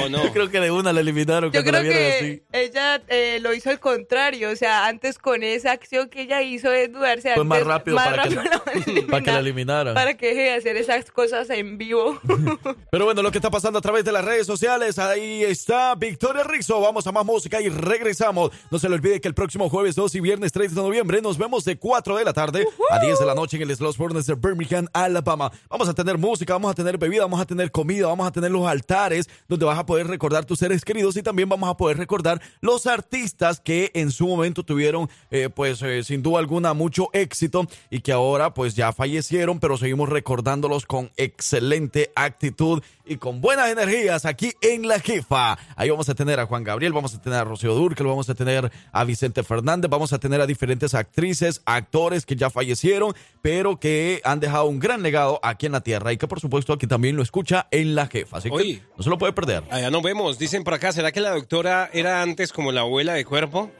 ¿o 0.00 0.08
no? 0.08 0.22
Yo 0.22 0.32
creo 0.32 0.48
que 0.48 0.60
de 0.60 0.70
una 0.70 0.92
la 0.92 1.00
eliminaron 1.00 1.50
Yo 1.50 1.60
cuando 1.60 1.72
la 1.72 1.80
creo 1.80 1.92
vieron 1.92 2.08
que 2.08 2.18
así. 2.18 2.42
ella 2.52 3.02
eh, 3.08 3.40
lo 3.40 3.52
hizo 3.52 3.68
al 3.68 3.80
contrario, 3.80 4.50
o 4.50 4.54
sea, 4.54 4.86
antes 4.86 5.18
con 5.18 5.42
esa 5.42 5.72
acción 5.72 6.08
que 6.08 6.22
ella 6.22 6.40
hizo 6.40 6.70
de 6.70 6.86
dudarse 6.86 7.34
Fue 7.34 7.42
más 7.42 7.64
rápido 7.64 7.96
más 7.96 8.10
para, 8.10 8.22
rápido 8.22 8.42
que, 8.84 9.02
para 9.10 9.24
que 9.24 9.32
la 9.32 9.40
eliminaran. 9.40 9.94
para 9.94 10.14
que 10.16 10.28
deje 10.28 10.42
de 10.42 10.52
hacer 10.52 10.76
esas 10.76 11.10
cosas 11.10 11.50
en 11.50 11.76
vivo. 11.78 12.16
Pero 12.92 13.04
bueno, 13.04 13.20
lo 13.20 13.32
que 13.32 13.38
está 13.38 13.50
pasando 13.50 13.80
a 13.80 13.82
través 13.82 14.04
de 14.04 14.12
las 14.12 14.24
redes 14.24 14.46
sociales, 14.46 15.00
ahí 15.00 15.42
está 15.42 15.96
Victoria 15.96 16.44
Rizzo. 16.44 16.80
Vamos 16.80 17.08
a 17.08 17.10
más 17.10 17.24
música 17.24 17.60
y 17.60 17.68
regresamos. 17.68 18.52
No 18.70 18.78
se 18.78 18.88
le 18.88 18.94
olvide 18.94 19.20
que 19.20 19.26
el 19.26 19.34
próximo 19.34 19.68
jueves 19.68 19.96
2 19.96 20.14
y 20.14 20.20
viernes 20.20 20.52
3 20.52 20.76
de 20.76 20.80
noviembre 20.80 21.20
nos 21.20 21.38
vemos 21.38 21.64
de 21.64 21.76
4 21.76 22.18
de 22.18 22.24
la 22.24 22.32
tarde 22.32 22.68
a 22.88 23.00
10 23.00 23.18
de 23.18 23.26
la 23.26 23.34
noche 23.34 23.56
en 23.56 23.68
el 23.68 23.74
Sloss 23.74 23.96
Furnace 23.96 24.32
de 24.32 24.38
Birmingham, 24.40 24.86
Alabama. 24.92 25.50
Vamos 25.72 25.88
a 25.88 25.94
tener 25.94 26.18
música, 26.18 26.52
vamos 26.52 26.70
a 26.70 26.74
tener 26.74 26.98
bebida, 26.98 27.22
vamos 27.22 27.40
a 27.40 27.46
tener 27.46 27.72
comida, 27.72 28.06
vamos 28.06 28.26
a 28.26 28.30
tener 28.30 28.50
los 28.50 28.66
altares 28.66 29.30
donde 29.48 29.64
vas 29.64 29.78
a 29.78 29.86
poder 29.86 30.06
recordar 30.06 30.44
tus 30.44 30.58
seres 30.58 30.84
queridos 30.84 31.16
y 31.16 31.22
también 31.22 31.48
vamos 31.48 31.66
a 31.70 31.78
poder 31.78 31.96
recordar 31.96 32.42
los 32.60 32.86
artistas 32.86 33.58
que 33.58 33.90
en 33.94 34.10
su 34.10 34.26
momento 34.26 34.64
tuvieron, 34.64 35.08
eh, 35.30 35.48
pues 35.48 35.80
eh, 35.80 36.04
sin 36.04 36.22
duda 36.22 36.40
alguna, 36.40 36.74
mucho 36.74 37.08
éxito 37.14 37.66
y 37.88 38.00
que 38.00 38.12
ahora 38.12 38.52
pues 38.52 38.74
ya 38.76 38.92
fallecieron, 38.92 39.60
pero 39.60 39.78
seguimos 39.78 40.10
recordándolos 40.10 40.84
con 40.84 41.10
excelente 41.16 42.12
actitud 42.16 42.82
y 43.04 43.16
con 43.16 43.40
buenas 43.40 43.68
energías 43.70 44.24
aquí 44.24 44.52
en 44.60 44.86
La 44.86 45.00
Jefa. 45.00 45.58
Ahí 45.76 45.90
vamos 45.90 46.08
a 46.08 46.14
tener 46.14 46.38
a 46.40 46.46
Juan 46.46 46.62
Gabriel, 46.64 46.92
vamos 46.92 47.14
a 47.14 47.20
tener 47.20 47.38
a 47.40 47.44
Rocío 47.44 47.74
Durcal, 47.74 48.06
vamos 48.06 48.28
a 48.30 48.34
tener 48.34 48.70
a 48.92 49.04
Vicente 49.04 49.42
Fernández, 49.42 49.90
vamos 49.90 50.12
a 50.12 50.18
tener 50.18 50.40
a 50.40 50.46
diferentes 50.46 50.94
actrices, 50.94 51.62
actores 51.64 52.24
que 52.26 52.36
ya 52.36 52.50
fallecieron, 52.50 53.14
pero 53.42 53.78
que 53.80 54.20
han 54.24 54.40
dejado 54.40 54.66
un 54.66 54.78
gran 54.78 55.02
legado 55.02 55.40
aquí 55.42 55.66
en 55.66 55.72
la 55.72 55.80
tierra 55.80 56.12
y 56.12 56.16
que 56.16 56.28
por 56.28 56.40
supuesto 56.40 56.72
aquí 56.72 56.86
también 56.86 57.16
lo 57.16 57.22
escucha 57.22 57.66
en 57.70 57.94
La 57.94 58.06
Jefa. 58.06 58.38
Así 58.38 58.48
que 58.50 58.54
Oye. 58.54 58.82
no 58.96 59.02
se 59.02 59.10
lo 59.10 59.18
puede 59.18 59.32
perder. 59.32 59.64
Allá 59.70 59.90
nos 59.90 60.02
vemos. 60.02 60.38
Dicen 60.38 60.62
por 60.64 60.74
acá, 60.74 60.92
¿será 60.92 61.10
que 61.12 61.20
la 61.20 61.30
doctora 61.30 61.90
era 61.92 62.22
antes 62.22 62.52
como 62.52 62.72
la 62.72 62.82
abuela 62.82 63.14
de 63.14 63.24
cuerpo? 63.24 63.70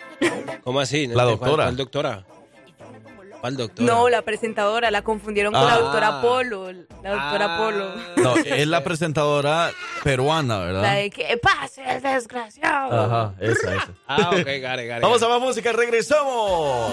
¿Cómo 0.64 0.80
así? 0.80 1.06
La 1.06 1.14
¿Cuál- 1.14 1.26
doctora. 1.28 1.64
¿Cuál, 1.64 1.76
doctora? 1.76 2.26
¿Cuál 3.42 3.56
doctora? 3.56 3.92
No, 3.92 4.08
la 4.08 4.22
presentadora, 4.22 4.92
la 4.92 5.02
confundieron 5.02 5.52
con 5.52 5.66
la 5.66 5.74
Ah. 5.74 5.78
doctora 5.78 6.22
Polo, 6.22 6.70
la 7.02 7.10
doctora 7.10 7.56
Polo. 7.58 7.92
No, 8.16 8.36
es 8.44 8.66
la 8.68 8.84
presentadora 8.84 9.72
peruana, 10.04 10.58
La 10.60 10.64
¿verdad? 10.64 10.94
de 10.94 11.10
que 11.10 11.36
pase 11.42 11.82
el 11.90 12.00
desgraciado. 12.00 13.02
Ajá, 13.04 13.34
esa, 13.40 13.74
esa. 13.74 13.88
Ah, 14.06 14.30
ok, 14.32 14.46
gare, 14.60 14.86
gare. 14.86 15.00
Vamos 15.02 15.20
a 15.24 15.28
más 15.28 15.40
música, 15.40 15.72
regresamos. 15.72 16.92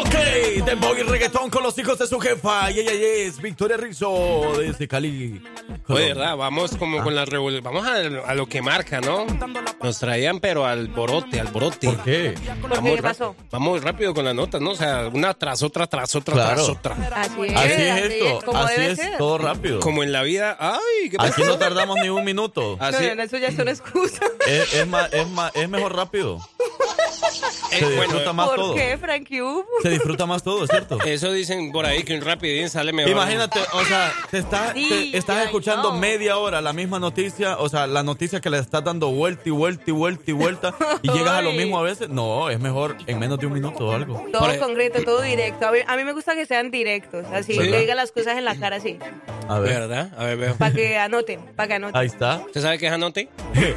Ok, 0.00 0.64
Dembow 0.64 0.94
y 0.96 1.02
reggaetón 1.02 1.50
con 1.50 1.62
los 1.62 1.76
hijos 1.78 1.98
de 1.98 2.06
su 2.06 2.18
jefa. 2.18 2.70
Y 2.70 2.80
ella 2.80 2.92
es 2.92 3.40
Victoria 3.40 3.76
Rizzo 3.76 4.52
desde 4.58 4.88
Cali. 4.88 5.42
Oye, 5.88 6.08
¿verdad? 6.08 6.36
Vamos 6.36 6.76
como 6.76 7.02
con 7.02 7.14
la 7.14 7.24
revolución. 7.24 7.62
Vamos 7.64 7.86
a, 7.86 7.96
a 8.30 8.34
lo 8.34 8.46
que 8.46 8.62
marca, 8.62 9.00
¿no? 9.00 9.26
Nos 9.82 9.98
traían, 9.98 10.40
pero 10.40 10.64
al 10.64 10.88
borote, 10.88 11.40
al 11.40 11.48
borote. 11.48 11.88
¿Por 11.88 12.02
qué? 12.04 12.34
¿Por 12.60 12.82
qué? 12.82 12.94
¿Qué 12.96 13.02
pasó? 13.02 13.36
Vamos 13.50 13.82
rápido 13.82 14.14
con 14.14 14.24
las 14.24 14.34
notas, 14.34 14.60
¿no? 14.60 14.70
O 14.70 14.74
sea, 14.76 15.08
una 15.12 15.34
tras 15.34 15.62
otra, 15.62 15.86
tras 15.86 16.14
otra, 16.14 16.34
Claro. 16.34 16.54
tras 16.54 16.68
otra. 16.68 16.94
Así 17.22 17.42
es, 17.44 17.56
Así 17.56 17.72
es 17.82 17.98
esto, 18.12 18.56
así 18.56 18.80
es, 18.80 18.98
ser. 18.98 19.18
todo 19.18 19.38
rápido. 19.38 19.80
Como 19.80 20.02
en 20.02 20.12
la 20.12 20.22
vida. 20.22 20.56
¡Ay! 20.58 21.10
¿qué 21.10 21.16
Aquí 21.18 21.42
no 21.42 21.58
tardamos 21.58 21.98
ni 22.00 22.08
un 22.08 22.24
minuto. 22.24 22.78
No, 22.82 22.90
no, 22.90 23.14
no, 23.14 23.22
eso 23.22 23.36
ya 23.38 23.48
es 23.48 23.58
una 23.58 23.70
excusa. 23.70 24.20
Es, 24.46 24.74
es 24.74 24.86
más, 24.86 25.12
es, 25.12 25.26
más, 25.28 25.54
es 25.54 25.68
mejor 25.68 25.94
rápido. 25.96 26.38
Se 27.70 27.78
Eh, 27.78 27.84
bueno, 27.84 28.02
disfruta 28.02 28.32
más 28.32 28.48
¿Por 28.48 28.56
todo. 28.56 28.74
qué, 28.74 28.98
Frankie? 28.98 29.40
Se 29.82 29.90
disfruta 29.90 30.26
más 30.26 30.42
todo, 30.42 30.66
¿cierto? 30.66 30.98
Eso 31.04 31.32
dicen 31.32 31.72
por 31.72 31.86
ahí 31.86 32.02
que 32.04 32.14
un 32.14 32.20
rapidín 32.22 32.68
sale 32.70 32.92
mejor. 32.92 33.10
Imagínate, 33.12 33.58
o 33.72 33.84
sea, 33.84 34.12
te, 34.30 34.38
está- 34.38 34.72
Sí, 34.72 35.08
te 35.12 35.18
estás 35.18 35.44
escuchando 35.44 35.90
know. 35.90 35.98
media 35.98 36.36
hora 36.38 36.60
la 36.60 36.72
misma 36.72 36.98
noticia, 36.98 37.58
o 37.58 37.68
sea, 37.68 37.86
la 37.86 38.02
noticia 38.02 38.40
que 38.40 38.48
le 38.50 38.58
estás 38.58 38.84
dando 38.84 39.10
vuelta 39.10 39.42
y 39.46 39.50
vuelta 39.50 39.84
y 39.86 39.92
vuelta 39.92 40.22
y 40.30 40.32
vuelta 40.32 40.74
y 41.02 41.10
llegas 41.10 41.34
a 41.34 41.42
lo 41.42 41.52
mismo 41.52 41.78
a 41.78 41.82
veces. 41.82 42.08
No, 42.08 42.48
es 42.50 42.60
mejor 42.60 42.96
en 43.06 43.18
menos 43.18 43.38
de 43.38 43.46
un 43.46 43.52
minuto 43.52 43.86
o 43.86 43.92
algo. 43.92 44.24
Todo 44.32 44.58
concreto, 44.58 45.02
todo 45.04 45.20
directo. 45.22 45.66
A 45.66 45.72
mí, 45.72 45.78
a 45.86 45.96
mí 45.96 46.04
me 46.04 46.12
gusta 46.12 46.34
que 46.34 46.46
sean 46.46 46.70
directos, 46.70 47.26
así, 47.32 47.56
¿Verdad? 47.56 47.72
que 47.72 47.80
digan 47.80 47.96
las 47.96 48.12
cosas 48.12 48.38
en 48.38 48.44
la 48.44 48.54
cara 48.56 48.76
así. 48.76 48.98
A 49.48 49.58
ver. 49.58 49.72
¿Verdad? 49.72 50.12
A 50.16 50.24
ver, 50.24 50.36
veo. 50.38 50.54
Para 50.56 50.72
que 50.74 50.96
anoten, 50.98 51.40
para 51.56 51.66
que 51.68 51.74
anoten. 51.74 52.00
Ahí 52.00 52.06
está. 52.06 52.42
¿Usted 52.46 52.60
sabe 52.62 52.78
qué 52.78 52.86
es 52.86 52.92
anote? 52.92 53.28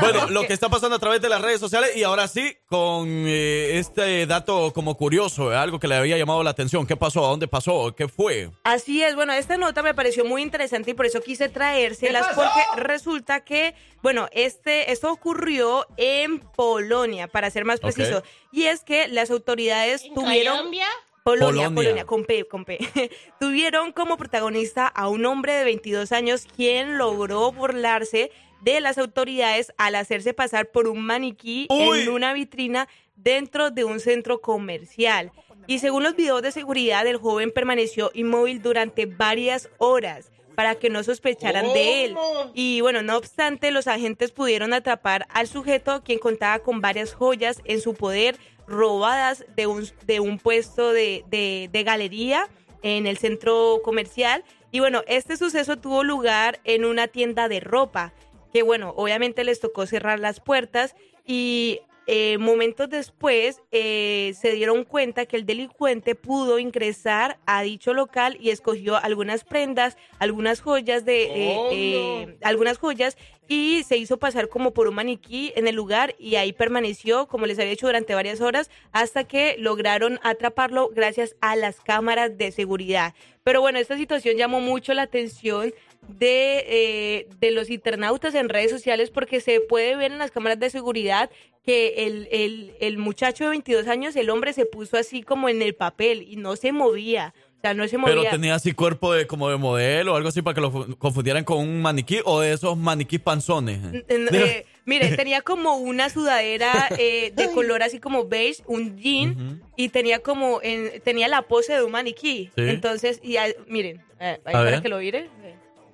Bueno, 0.00 0.30
lo 0.30 0.46
que 0.46 0.54
está 0.54 0.68
pasando 0.70 0.96
a 0.96 0.98
través 0.98 1.20
de 1.20 1.28
las 1.28 1.42
redes 1.42 1.60
sociales 1.60 1.90
y 1.94 2.02
ahora 2.04 2.26
sí, 2.26 2.56
con 2.66 3.06
eh, 3.08 3.78
este 3.78 4.26
dato 4.26 4.72
como 4.72 4.96
curioso, 4.96 5.49
eh, 5.52 5.56
algo 5.56 5.78
que 5.78 5.88
le 5.88 5.96
había 5.96 6.16
llamado 6.16 6.42
la 6.42 6.50
atención. 6.50 6.86
¿Qué 6.86 6.96
pasó? 6.96 7.24
¿A 7.24 7.28
dónde 7.28 7.48
pasó? 7.48 7.94
¿Qué 7.94 8.08
fue? 8.08 8.50
Así 8.64 9.02
es, 9.02 9.14
bueno, 9.14 9.32
esta 9.32 9.56
nota 9.56 9.82
me 9.82 9.94
pareció 9.94 10.24
muy 10.24 10.42
interesante 10.42 10.92
y 10.92 10.94
por 10.94 11.06
eso 11.06 11.20
quise 11.20 11.48
traérselas 11.48 12.26
porque 12.34 12.60
resulta 12.76 13.44
que, 13.44 13.74
bueno, 14.02 14.28
este, 14.32 14.92
esto 14.92 15.12
ocurrió 15.12 15.86
en 15.96 16.40
Polonia, 16.40 17.28
para 17.28 17.50
ser 17.50 17.64
más 17.64 17.80
preciso, 17.80 18.22
y 18.52 18.64
es 18.64 18.82
que 18.84 19.08
las 19.08 19.30
autoridades 19.30 20.04
¿En 20.04 20.14
tuvieron... 20.14 20.56
Colombia? 20.56 20.86
Polonia, 21.22 21.68
Polonia. 21.68 21.74
Polonia, 21.74 22.04
con 22.06 22.24
P, 22.24 22.48
con 22.48 22.64
P. 22.64 22.78
Tuvieron 23.40 23.92
como 23.92 24.16
protagonista 24.16 24.86
a 24.86 25.08
un 25.08 25.26
hombre 25.26 25.52
de 25.52 25.64
22 25.64 26.12
años 26.12 26.46
quien 26.56 26.96
logró 26.96 27.52
burlarse 27.52 28.30
de 28.62 28.80
las 28.80 28.98
autoridades 28.98 29.72
al 29.78 29.94
hacerse 29.94 30.34
pasar 30.34 30.70
por 30.70 30.86
un 30.86 31.04
maniquí 31.04 31.66
Uy. 31.70 32.00
en 32.00 32.08
una 32.10 32.32
vitrina 32.32 32.88
dentro 33.22 33.70
de 33.70 33.84
un 33.84 34.00
centro 34.00 34.40
comercial. 34.40 35.32
Y 35.66 35.78
según 35.78 36.02
los 36.02 36.16
videos 36.16 36.42
de 36.42 36.52
seguridad, 36.52 37.06
el 37.06 37.16
joven 37.18 37.50
permaneció 37.52 38.10
inmóvil 38.14 38.60
durante 38.62 39.06
varias 39.06 39.68
horas 39.78 40.30
para 40.56 40.74
que 40.74 40.90
no 40.90 41.02
sospecharan 41.02 41.72
de 41.72 42.04
él. 42.04 42.16
Y 42.54 42.80
bueno, 42.80 43.02
no 43.02 43.16
obstante, 43.16 43.70
los 43.70 43.86
agentes 43.86 44.30
pudieron 44.32 44.72
atrapar 44.72 45.26
al 45.30 45.46
sujeto, 45.46 46.02
quien 46.04 46.18
contaba 46.18 46.58
con 46.58 46.80
varias 46.80 47.14
joyas 47.14 47.60
en 47.64 47.80
su 47.80 47.94
poder, 47.94 48.36
robadas 48.66 49.44
de 49.56 49.66
un, 49.66 49.86
de 50.06 50.20
un 50.20 50.38
puesto 50.38 50.92
de, 50.92 51.24
de- 51.28 51.68
de 51.72 51.82
galería 51.82 52.48
en 52.82 53.06
el 53.06 53.18
centro 53.18 53.80
comercial. 53.84 54.44
Y 54.70 54.80
bueno, 54.80 55.02
este 55.06 55.36
suceso 55.36 55.76
tuvo 55.78 56.04
lugar 56.04 56.60
en 56.64 56.84
una 56.84 57.08
tienda 57.08 57.48
de 57.48 57.60
ropa, 57.60 58.12
que 58.52 58.62
bueno, 58.62 58.92
obviamente 58.96 59.44
les 59.44 59.60
tocó 59.60 59.86
cerrar 59.86 60.18
las 60.20 60.40
puertas 60.40 60.94
y 61.26 61.80
eh, 62.12 62.38
momentos 62.38 62.90
después 62.90 63.62
eh, 63.70 64.34
se 64.36 64.50
dieron 64.50 64.82
cuenta 64.82 65.26
que 65.26 65.36
el 65.36 65.46
delincuente 65.46 66.16
pudo 66.16 66.58
ingresar 66.58 67.38
a 67.46 67.62
dicho 67.62 67.94
local 67.94 68.36
y 68.40 68.50
escogió 68.50 68.96
algunas 68.96 69.44
prendas, 69.44 69.96
algunas 70.18 70.60
joyas 70.60 71.04
de 71.04 71.22
eh, 71.22 71.56
Oh, 71.56 71.68
eh, 71.70 72.36
algunas 72.42 72.78
joyas 72.78 73.16
y 73.46 73.84
se 73.84 73.96
hizo 73.96 74.18
pasar 74.18 74.48
como 74.48 74.72
por 74.72 74.88
un 74.88 74.96
maniquí 74.96 75.52
en 75.54 75.68
el 75.68 75.76
lugar 75.76 76.16
y 76.18 76.34
ahí 76.34 76.52
permaneció, 76.52 77.28
como 77.28 77.46
les 77.46 77.58
había 77.60 77.70
dicho, 77.70 77.86
durante 77.86 78.14
varias 78.14 78.40
horas 78.40 78.70
hasta 78.90 79.22
que 79.22 79.56
lograron 79.58 80.18
atraparlo 80.24 80.88
gracias 80.88 81.36
a 81.40 81.54
las 81.54 81.80
cámaras 81.80 82.36
de 82.36 82.50
seguridad. 82.50 83.14
Pero 83.42 83.60
bueno, 83.60 83.78
esta 83.78 83.96
situación 83.96 84.36
llamó 84.36 84.60
mucho 84.60 84.94
la 84.94 85.02
atención 85.02 85.72
de, 86.08 86.64
eh, 86.66 87.28
de 87.40 87.50
los 87.50 87.70
internautas 87.70 88.34
en 88.34 88.48
redes 88.48 88.70
sociales 88.70 89.10
porque 89.10 89.40
se 89.40 89.60
puede 89.60 89.96
ver 89.96 90.12
en 90.12 90.18
las 90.18 90.30
cámaras 90.30 90.58
de 90.58 90.70
seguridad 90.70 91.30
que 91.64 92.06
el, 92.06 92.28
el, 92.32 92.72
el 92.80 92.98
muchacho 92.98 93.44
de 93.44 93.50
22 93.50 93.86
años, 93.86 94.16
el 94.16 94.30
hombre 94.30 94.52
se 94.52 94.64
puso 94.66 94.96
así 94.96 95.22
como 95.22 95.48
en 95.48 95.60
el 95.62 95.74
papel 95.74 96.22
y 96.28 96.36
no 96.36 96.56
se 96.56 96.72
movía. 96.72 97.34
O 97.58 97.60
sea, 97.60 97.74
no 97.74 97.86
se 97.86 97.98
movía. 97.98 98.14
Pero 98.16 98.30
tenía 98.30 98.54
así 98.54 98.72
cuerpo 98.72 99.12
de 99.12 99.26
como 99.26 99.50
de 99.50 99.58
modelo 99.58 100.14
o 100.14 100.16
algo 100.16 100.30
así 100.30 100.40
para 100.40 100.54
que 100.54 100.62
lo 100.62 100.70
fu- 100.70 100.96
confundieran 100.96 101.44
con 101.44 101.58
un 101.58 101.82
maniquí 101.82 102.20
o 102.24 102.40
de 102.40 102.54
esos 102.54 102.78
maniquí 102.78 103.18
panzones. 103.18 103.78
Eh, 104.08 104.64
mire, 104.86 105.08
tenía 105.16 105.42
como 105.42 105.76
una 105.76 106.08
sudadera 106.08 106.88
eh, 106.98 107.30
de 107.36 107.50
color 107.52 107.82
así 107.82 108.00
como 108.00 108.24
beige, 108.26 108.62
un 108.66 108.96
jean, 108.96 109.60
y 109.76 109.90
tenía 109.90 110.20
como, 110.20 110.60
en- 110.62 111.02
tenía 111.02 111.28
la 111.28 111.42
pose 111.42 111.74
de 111.74 111.82
un 111.82 111.92
maniquí. 111.92 112.46
Sí. 112.56 112.62
Entonces, 112.62 113.20
y 113.22 113.36
ah, 113.36 113.48
miren, 113.68 113.98
eh, 114.18 114.40
ahí 114.46 114.54
A 114.54 114.58
para 114.58 114.62
ver. 114.62 114.80
que 114.82 114.88
lo 114.88 114.96
miren. 114.98 115.28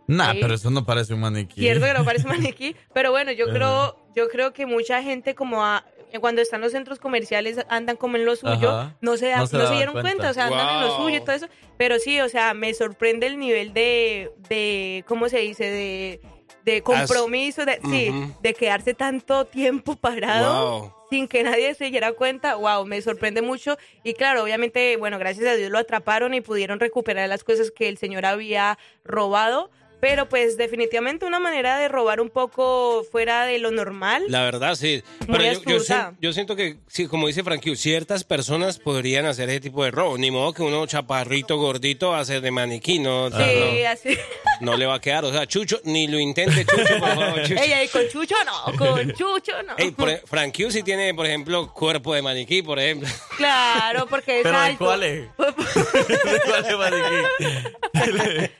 Nah, 0.09 0.33
Sí. 0.33 0.39
pero 0.41 0.55
eso 0.55 0.71
no 0.71 0.85
parece 0.87 1.15
un 1.15 1.21
maniquí. 1.21 1.61
Cierto 1.61 1.85
que 1.87 1.95
no 1.95 2.05
parece 2.05 2.27
maniquí, 2.29 2.77
pero 2.95 3.11
bueno, 3.11 3.33
yo 3.33 3.47
creo, 3.49 3.97
yo 4.15 4.29
creo 4.29 4.53
que 4.53 4.67
mucha 4.67 5.03
gente 5.03 5.35
como 5.35 5.65
a- 5.65 5.85
cuando 6.21 6.41
están 6.41 6.59
en 6.59 6.63
los 6.63 6.73
centros 6.73 6.99
comerciales 7.01 7.59
andan 7.69 7.97
como 7.97 8.17
en 8.17 8.25
lo 8.25 8.37
suyo, 8.37 8.71
Ajá. 8.71 8.97
no 9.01 9.17
se, 9.17 9.27
da- 9.27 9.39
No 9.39 9.43
no 9.43 9.67
se 9.69 9.75
dieron 9.75 9.93
cuenta. 9.93 10.01
cuenta, 10.13 10.31
o 10.31 10.35
sea, 10.35 10.47
andan 10.47 10.77
en 10.77 10.81
lo 10.89 10.97
suyo 10.97 11.17
y 11.17 11.21
todo 11.21 11.33
eso, 11.33 11.47
pero 11.77 11.99
sí, 11.99 12.21
o 12.21 12.29
sea, 12.29 12.55
me 12.55 12.73
sorprende 12.73 13.27
el 13.27 13.39
nivel 13.39 13.75
de, 13.75 14.31
de 14.49 15.05
¿cómo 15.09 15.29
se 15.29 15.39
dice? 15.41 15.65
De, 15.65 16.21
de 16.65 16.83
compromiso, 16.83 17.65
de, 17.65 17.81
sí, 17.91 18.13
de 18.43 18.55
quedarse 18.55 18.95
tanto 18.95 19.45
tiempo 19.47 19.97
parado 19.97 20.81
Wow. 20.81 20.93
sin 21.11 21.29
que 21.29 21.43
nadie 21.43 21.75
se 21.75 21.91
diera 21.91 22.13
cuenta, 22.13 22.55
wow, 22.57 22.85
me 22.87 23.01
sorprende 23.03 23.43
mucho. 23.43 23.77
Y 24.03 24.15
claro, 24.15 24.43
obviamente, 24.43 24.97
bueno, 24.97 25.19
gracias 25.19 25.47
a 25.47 25.55
Dios 25.55 25.71
lo 25.71 25.79
atraparon 25.79 26.33
y 26.35 26.41
pudieron 26.41 26.81
recuperar 26.81 27.29
las 27.29 27.45
cosas 27.45 27.71
que 27.71 27.89
el 27.89 27.99
señor 27.99 28.25
había 28.27 28.79
robado. 29.05 29.71
Pero 30.01 30.29
pues 30.29 30.57
definitivamente 30.57 31.25
una 31.25 31.41
manera 31.41 31.79
de 31.79 31.89
robar 31.89 32.21
un 32.21 32.29
poco 32.31 33.05
fuera 33.11 33.47
de 33.47 33.59
lo 33.59 33.71
normal. 33.71 34.25
La 34.29 34.43
verdad, 34.43 34.75
sí. 34.75 35.03
Muy 35.27 35.39
Pero 35.39 35.61
yo, 35.63 35.79
yo, 35.85 36.13
yo 36.21 36.33
siento 36.33 36.55
que, 36.55 36.77
sí, 36.87 37.07
como 37.07 37.27
dice 37.27 37.43
Frankie, 37.43 37.75
ciertas 37.77 38.23
personas 38.25 38.79
podrían 38.79 39.25
hacer 39.27 39.49
ese 39.49 39.61
tipo 39.61 39.83
de 39.85 39.91
robo. 39.91 40.19
Ni 40.19 40.31
modo 40.31 40.53
que 40.53 40.63
uno 40.63 40.87
chaparrito, 40.87 41.57
gordito, 41.57 42.15
hace 42.15 42.41
de 42.41 42.51
maniquí, 42.51 42.99
¿no? 42.99 43.31
Sí, 43.31 43.37
no, 43.83 43.89
así. 43.89 44.19
no 44.61 44.77
le 44.77 44.85
va 44.87 44.97
a 44.97 45.01
quedar. 45.01 45.25
O 45.25 45.33
sea, 45.33 45.47
Chucho, 45.47 45.81
ni 45.85 46.07
lo 46.09 46.19
intente, 46.21 46.65
Chucho, 46.67 46.99
por 46.99 47.09
favor, 47.09 47.43
Chucho. 47.47 47.63
Ey, 47.63 47.73
ey, 47.73 47.89
con 47.89 48.09
Chucho 48.09 48.35
no, 48.45 48.77
con 48.77 49.13
Chucho 49.13 49.63
no. 49.63 49.75
Ey, 49.79 49.91
por, 49.93 50.11
e- 50.11 50.23
Frankie 50.27 50.71
sí 50.71 50.83
tiene, 50.83 51.15
por 51.15 51.25
ejemplo, 51.27 51.73
cuerpo 51.73 52.15
de 52.15 52.21
maniquí, 52.23 52.63
por 52.63 52.79
ejemplo. 52.79 53.09
Claro, 53.39 54.07
porque 54.09 54.39
es 54.39 54.43
¿Pero 54.43 54.59
de 54.59 54.65
alto. 54.67 54.85
cuáles? 54.85 55.29
¿De 55.39 56.41
cuáles 56.45 56.77
maniquí? 56.79 58.51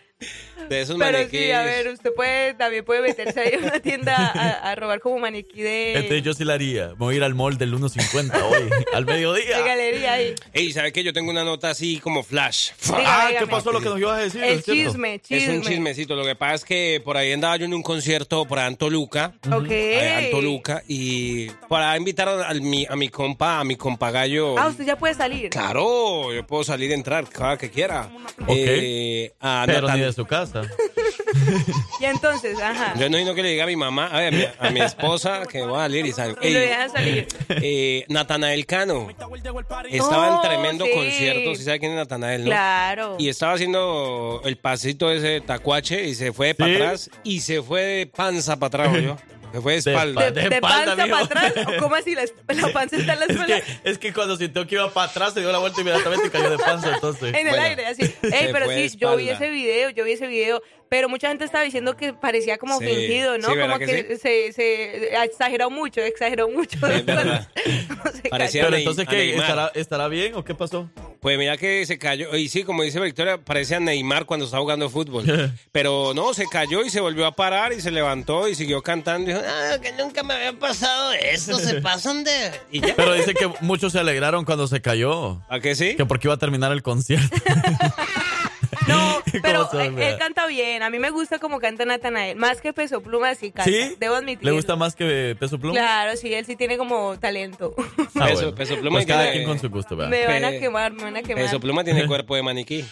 De 0.69 0.81
esos 0.81 0.97
Pero 0.99 1.19
sí, 1.31 1.51
a 1.51 1.63
ver, 1.63 1.89
usted 1.89 2.13
puede, 2.15 2.55
también 2.55 2.85
puede 2.85 3.03
meterse 3.03 3.41
ahí 3.41 3.55
a 3.55 3.59
una 3.59 3.81
tienda 3.81 4.17
a, 4.17 4.71
a 4.71 4.75
robar 4.75 5.01
como 5.01 5.19
maniquí 5.19 5.63
de, 5.63 5.95
Entonces 5.95 6.23
yo 6.23 6.35
sí 6.35 6.45
la 6.45 6.55
haría. 6.55 6.89
Me 6.89 6.95
voy 6.95 7.15
a 7.15 7.17
ir 7.19 7.25
al 7.25 7.35
mall 7.35 7.57
del 7.59 7.75
1.50 7.75 8.43
hoy, 8.43 8.71
al 8.95 9.05
mediodía. 9.07 9.59
de 9.59 9.65
galería 9.65 10.13
ahí. 10.15 10.35
Ey, 10.53 10.73
¿sabes 10.73 10.93
qué? 10.93 11.03
Yo 11.05 11.13
tengo 11.13 11.31
una 11.31 11.45
nota 11.45 11.71
así 11.71 11.99
como 12.01 12.23
flash. 12.23 12.71
Ah, 12.93 13.31
¿qué 13.39 13.47
pasó? 13.47 13.73
Lo 13.73 13.81
que 13.81 13.89
nos 13.89 13.99
ibas 13.99 14.19
a 14.19 14.23
decir. 14.23 14.43
El 14.43 14.59
¿es 14.59 14.65
cierto? 14.65 14.91
chisme, 14.93 15.15
Es 15.15 15.23
chisme. 15.23 15.55
un 15.57 15.63
chismecito. 15.63 16.15
Lo 16.17 16.25
que 16.25 16.35
pasa 16.37 16.55
es 16.57 16.65
que 16.65 17.01
por 17.05 17.17
ahí 17.17 17.33
andaba 17.33 17.57
yo 17.57 17.65
en 17.67 17.75
un 17.75 17.83
concierto 17.83 18.45
por 18.47 18.59
ahí 18.59 18.69
en 18.69 18.77
Toluca. 18.77 19.33
Ok. 19.51 19.65
allá 19.71 20.21
en 20.23 20.31
Toluca. 20.31 20.83
Y 20.89 21.51
para 21.69 21.97
invitar 21.97 22.29
a, 22.29 22.55
mi, 22.55 22.87
a 22.89 22.97
mi 22.97 23.09
compa, 23.09 23.61
a 23.61 23.65
mi 23.65 23.77
compa 23.77 24.11
gallo. 24.11 24.59
Ah, 24.59 24.69
usted 24.69 24.85
ya 24.85 24.97
puede 24.97 25.15
salir. 25.15 25.51
Claro, 25.51 26.33
yo 26.33 26.47
puedo 26.47 26.65
salir 26.65 26.91
y 26.91 26.95
entrar 26.95 27.29
cada 27.29 27.57
que 27.59 27.71
quiera. 27.71 28.09
Eh, 28.49 29.33
a 29.41 29.65
Pero 29.67 29.89
ni 29.93 30.01
de 30.01 30.13
su 30.13 30.25
casa. 30.27 30.56
Y 32.01 32.05
entonces, 32.05 32.61
ajá. 32.61 32.95
Yo 32.95 33.03
no 33.05 33.11
necesito 33.11 33.35
que 33.35 33.43
le 33.43 33.51
diga 33.51 33.65
a 33.65 33.67
mi 33.67 33.77
mamá, 33.77 34.07
a, 34.09 34.19
ver, 34.21 34.35
a, 34.35 34.37
mi, 34.37 34.69
a 34.69 34.71
mi 34.71 34.81
esposa 34.81 35.43
que 35.51 35.63
voy 35.63 35.75
a 35.79 35.83
salir 35.83 36.07
y 36.07 36.13
salgo. 36.13 36.37
Y 36.43 36.51
lo 36.51 36.59
Ey, 36.61 36.67
dejan 36.69 36.91
salir. 36.91 37.27
eh, 37.49 38.05
Natanael 38.09 38.67
Cano. 38.67 39.09
Estaba 39.11 40.31
Oh, 40.31 40.35
en 40.37 40.41
tremendo 40.51 40.85
sí. 40.85 40.91
concierto, 40.93 41.55
si 41.55 41.63
sabe 41.65 41.79
quién 41.81 41.93
es 41.93 41.99
Natanael, 41.99 42.45
¿no? 42.45 42.51
Claro. 42.51 43.17
Y 43.19 43.29
estaba 43.29 43.55
haciendo 43.55 44.43
el 44.45 44.57
pasito 44.59 45.11
ese 45.11 45.41
tacuache 45.41 46.05
y 46.05 46.15
se 46.15 46.33
fue 46.33 46.55
para 46.55 46.71
¿Sí? 46.71 46.77
atrás 46.77 47.11
y 47.25 47.41
se 47.41 47.63
fue 47.63 47.83
de 47.83 48.07
panza 48.07 48.57
para 48.59 48.85
atrás, 48.85 49.03
yo. 49.03 49.17
Se 49.53 49.61
fue 49.61 49.73
de 49.75 49.79
espalda. 49.79 50.31
De, 50.31 50.31
de 50.43 50.49
de 50.49 50.55
espalda, 50.57 50.97
panza 50.97 51.07
para 51.11 51.25
atrás. 51.25 51.67
¿o 51.67 51.81
¿Cómo 51.83 51.95
así? 51.95 52.15
La, 52.15 52.25
la 52.55 52.73
panza 52.73 52.97
está 52.97 53.13
en 53.15 53.21
la 53.21 53.25
Es 53.27 53.31
espalda. 53.31 53.61
que, 53.61 53.91
es 53.91 53.99
que 53.99 54.13
cuando 54.13 54.37
sintió 54.37 54.67
que 54.67 54.75
iba 54.77 54.91
para 54.93 55.11
atrás, 55.11 55.35
se 55.35 55.41
dio 55.41 55.53
la 55.53 55.59
vuelta 55.59 55.81
inmediatamente 55.81 56.27
y 56.27 56.31
cayó 56.31 56.51
de 56.51 56.59
panza, 56.59 56.95
entonces. 56.95 57.29
En 57.35 57.47
el 57.47 57.49
Bueno, 57.49 57.63
aire, 57.63 57.87
así. 57.87 58.03
Ey, 58.23 58.49
pero 58.53 58.69
sí, 58.71 58.97
yo 58.97 59.17
vi 59.17 59.29
ese 59.29 59.51
video, 59.51 59.91
yo 59.91 60.05
vi 60.05 60.13
ese 60.13 60.27
video. 60.27 60.63
Pero 60.89 61.09
mucha 61.09 61.29
gente 61.29 61.45
estaba 61.45 61.65
diciendo 61.65 61.97
que 61.97 62.13
parecía 62.13 62.59
como 62.59 62.79
Sí, 62.79 62.87
fingido, 62.87 63.39
¿no? 63.39 63.49
sí, 63.49 63.57
¿verdad 63.57 63.75
como 63.75 63.87
que 63.87 64.07
que, 64.07 64.19
se, 64.19 64.53
se 64.53 65.17
exageró 65.21 65.69
mucho, 65.69 66.01
exageró 66.01 66.49
mucho. 66.49 66.79
Es. 66.87 67.05
Se 68.23 68.29
Parecía 68.29 68.65
Pero 68.65 68.77
entonces, 68.77 69.07
¿qué? 69.09 69.35
¿Estará, 69.37 69.73
¿Estará 69.75 70.07
bien 70.09 70.35
o 70.37 70.45
qué 70.45 70.55
pasó? 70.55 70.89
Pues 71.21 71.39
mira 71.39 71.57
que 71.57 71.85
se 71.87 71.99
cayó. 71.99 72.35
Y 72.37 72.49
sí, 72.49 72.63
como 72.63 72.85
dice 72.85 73.01
Victoria, 73.01 73.39
parecía 73.39 73.81
Neymar 73.81 74.27
cuando 74.27 74.45
estaba 74.47 74.61
jugando 74.63 74.89
fútbol. 74.89 75.25
Pero 75.73 76.15
no, 76.15 76.33
se 76.35 76.47
cayó 76.47 76.85
y 76.85 76.91
se 76.91 77.01
volvió 77.01 77.27
a 77.27 77.33
parar 77.35 77.73
y 77.73 77.81
se 77.81 77.91
levantó 77.91 78.47
y 78.49 78.55
siguió 78.55 78.81
cantando. 78.83 79.29
Y 79.31 79.35
dijo, 79.35 79.45
ah, 79.47 79.79
que 79.81 79.93
nunca 79.93 80.23
me 80.23 80.35
había 80.35 80.59
pasado 80.59 81.13
esto. 81.13 81.59
Se 81.59 81.81
pasan 81.83 82.25
de. 82.25 82.53
Y 82.71 82.81
ya. 82.81 82.95
Pero 82.97 83.15
dice 83.15 83.35
que 83.35 83.51
muchos 83.61 83.93
se 83.93 83.99
alegraron 83.99 84.45
cuando 84.45 84.67
se 84.67 84.81
cayó. 84.81 85.43
¿A 85.49 85.61
qué 85.61 85.75
sí? 85.75 85.97
Que 85.97 86.07
porque 86.07 86.29
iba 86.29 86.35
a 86.35 86.39
terminar 86.39 86.73
el 86.73 86.83
concierto. 86.83 87.37
No, 88.89 89.23
pero 89.43 89.69
son, 89.71 89.99
él 90.01 90.17
canta 90.19 90.47
bien. 90.47 90.83
A 90.83 90.91
mí 90.91 90.99
me 90.99 91.11
gusta 91.11 91.39
como 91.39 91.59
canta 91.61 91.85
Natanael. 91.85 92.37
Más 92.37 92.61
que 92.61 92.73
Peso 92.73 93.01
Pluma, 93.03 93.35
sí 93.35 93.51
canta. 93.51 93.71
¿Sí? 93.71 93.97
Debo 93.99 94.15
admitir. 94.15 94.45
¿Le 94.45 94.53
gusta 94.53 94.77
más 94.77 94.95
que 94.95 95.37
Peso 95.39 95.59
Pluma? 95.59 95.75
Claro, 95.75 96.17
sí, 96.17 96.33
él 96.33 96.45
sí 96.47 96.57
tiene 96.57 96.77
como 96.79 97.19
talento. 97.19 97.75
Ah, 97.79 98.27
Peso- 98.29 98.35
bueno. 98.43 98.55
Peso 98.55 98.77
Pluma 98.77 98.97
Pues 98.99 99.07
cada 99.07 99.23
tiene- 99.23 99.37
quien 99.37 99.49
con 99.49 99.59
su 99.59 99.69
gusto, 99.71 99.97
¿verdad? 99.97 100.11
me 100.11 100.27
van 100.27 100.45
a 100.45 100.51
quemar, 100.59 100.93
me 100.93 101.03
van 101.03 101.17
a 101.17 101.23
quemar. 101.23 101.45
Peso 101.45 101.59
Pluma 101.61 101.83
tiene 101.85 102.07
cuerpo 102.07 102.37
de 102.37 102.43
maniquí. 102.43 102.85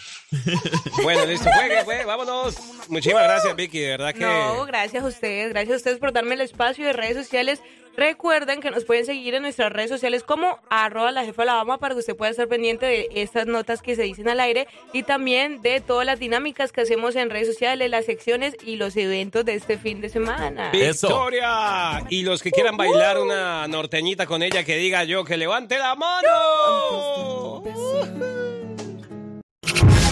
Bueno, 1.03 1.25
listo, 1.25 1.49
juegue, 1.51 1.83
juegue, 1.83 2.05
vámonos. 2.05 2.55
Muchísimas 2.89 3.23
gracias, 3.23 3.55
Vicky, 3.55 3.79
de 3.79 3.87
verdad 3.89 4.13
que... 4.13 4.19
No, 4.19 4.65
gracias 4.65 5.03
a 5.03 5.07
ustedes, 5.07 5.49
gracias 5.49 5.73
a 5.73 5.77
ustedes 5.77 5.97
por 5.99 6.11
darme 6.13 6.35
el 6.35 6.41
espacio 6.41 6.85
de 6.85 6.93
redes 6.93 7.15
sociales. 7.17 7.61
Recuerden 7.97 8.61
que 8.61 8.71
nos 8.71 8.83
pueden 8.83 9.05
seguir 9.05 9.35
en 9.35 9.43
nuestras 9.43 9.71
redes 9.71 9.89
sociales 9.89 10.23
como 10.23 10.59
arroba 10.69 11.11
la 11.11 11.23
jefa 11.23 11.43
de 11.43 11.45
la 11.47 11.53
dama 11.55 11.77
para 11.77 11.93
que 11.93 11.99
usted 11.99 12.15
pueda 12.15 12.31
estar 12.31 12.47
pendiente 12.47 12.85
de 12.85 13.09
estas 13.15 13.47
notas 13.47 13.81
que 13.81 13.95
se 13.95 14.03
dicen 14.03 14.27
al 14.27 14.39
aire 14.39 14.67
y 14.93 15.03
también 15.03 15.61
de 15.61 15.81
todas 15.81 16.05
las 16.05 16.19
dinámicas 16.19 16.71
que 16.71 16.81
hacemos 16.81 17.15
en 17.15 17.29
redes 17.29 17.47
sociales, 17.47 17.89
las 17.89 18.05
secciones 18.05 18.55
y 18.63 18.75
los 18.75 18.97
eventos 18.97 19.45
de 19.45 19.55
este 19.55 19.77
fin 19.77 20.01
de 20.01 20.09
semana. 20.09 20.71
¡Victoria! 20.71 22.03
Y 22.09 22.23
los 22.23 22.41
que 22.43 22.51
quieran 22.51 22.77
bailar 22.77 23.19
una 23.19 23.67
norteñita 23.67 24.25
con 24.25 24.43
ella, 24.43 24.63
que 24.63 24.77
diga 24.77 25.03
yo 25.03 25.23
que 25.23 25.37
levante 25.37 25.77
la 25.77 25.95
mano. 25.95 27.63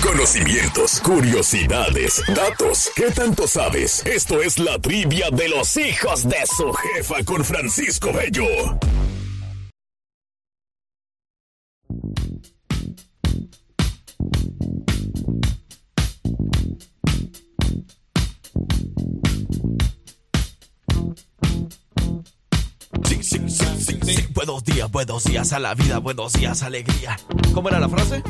Conocimientos, 0.03 0.99
curiosidades, 0.99 2.21
datos. 2.35 2.91
¿Qué 2.93 3.09
tanto 3.11 3.47
sabes? 3.47 4.05
Esto 4.05 4.41
es 4.41 4.59
la 4.59 4.77
trivia 4.79 5.29
de 5.31 5.47
los 5.47 5.77
hijos 5.77 6.27
de 6.27 6.45
su 6.45 6.73
jefa 6.73 7.23
con 7.23 7.43
Francisco 7.43 8.11
Bello. 8.11 8.45
Sí, 23.05 23.23
sí, 23.23 23.39
sí, 23.47 23.65
sí, 23.79 23.99
sí. 24.03 24.27
Buenos 24.33 24.63
días, 24.65 24.91
buenos 24.91 25.23
días 25.23 25.53
a 25.53 25.59
la 25.59 25.73
vida, 25.73 25.99
buenos 25.99 26.33
días, 26.33 26.61
alegría. 26.61 27.17
¿Cómo 27.53 27.69
era 27.69 27.79
la 27.79 27.87
frase? 27.87 28.21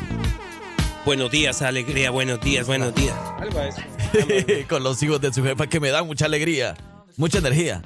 Buenos 1.04 1.30
días, 1.30 1.60
alegría, 1.60 2.10
buenos 2.10 2.40
días, 2.40 2.66
buenos 2.66 2.94
días. 2.94 3.14
Algo 3.38 3.58
a 3.58 3.68
eso. 3.68 3.82
Con 4.68 4.82
los 4.82 5.02
hijos 5.02 5.20
de 5.20 5.32
su 5.34 5.44
jefa 5.44 5.66
que 5.66 5.78
me 5.78 5.90
dan 5.90 6.06
mucha 6.06 6.24
alegría, 6.24 6.74
mucha 7.18 7.38
energía. 7.38 7.82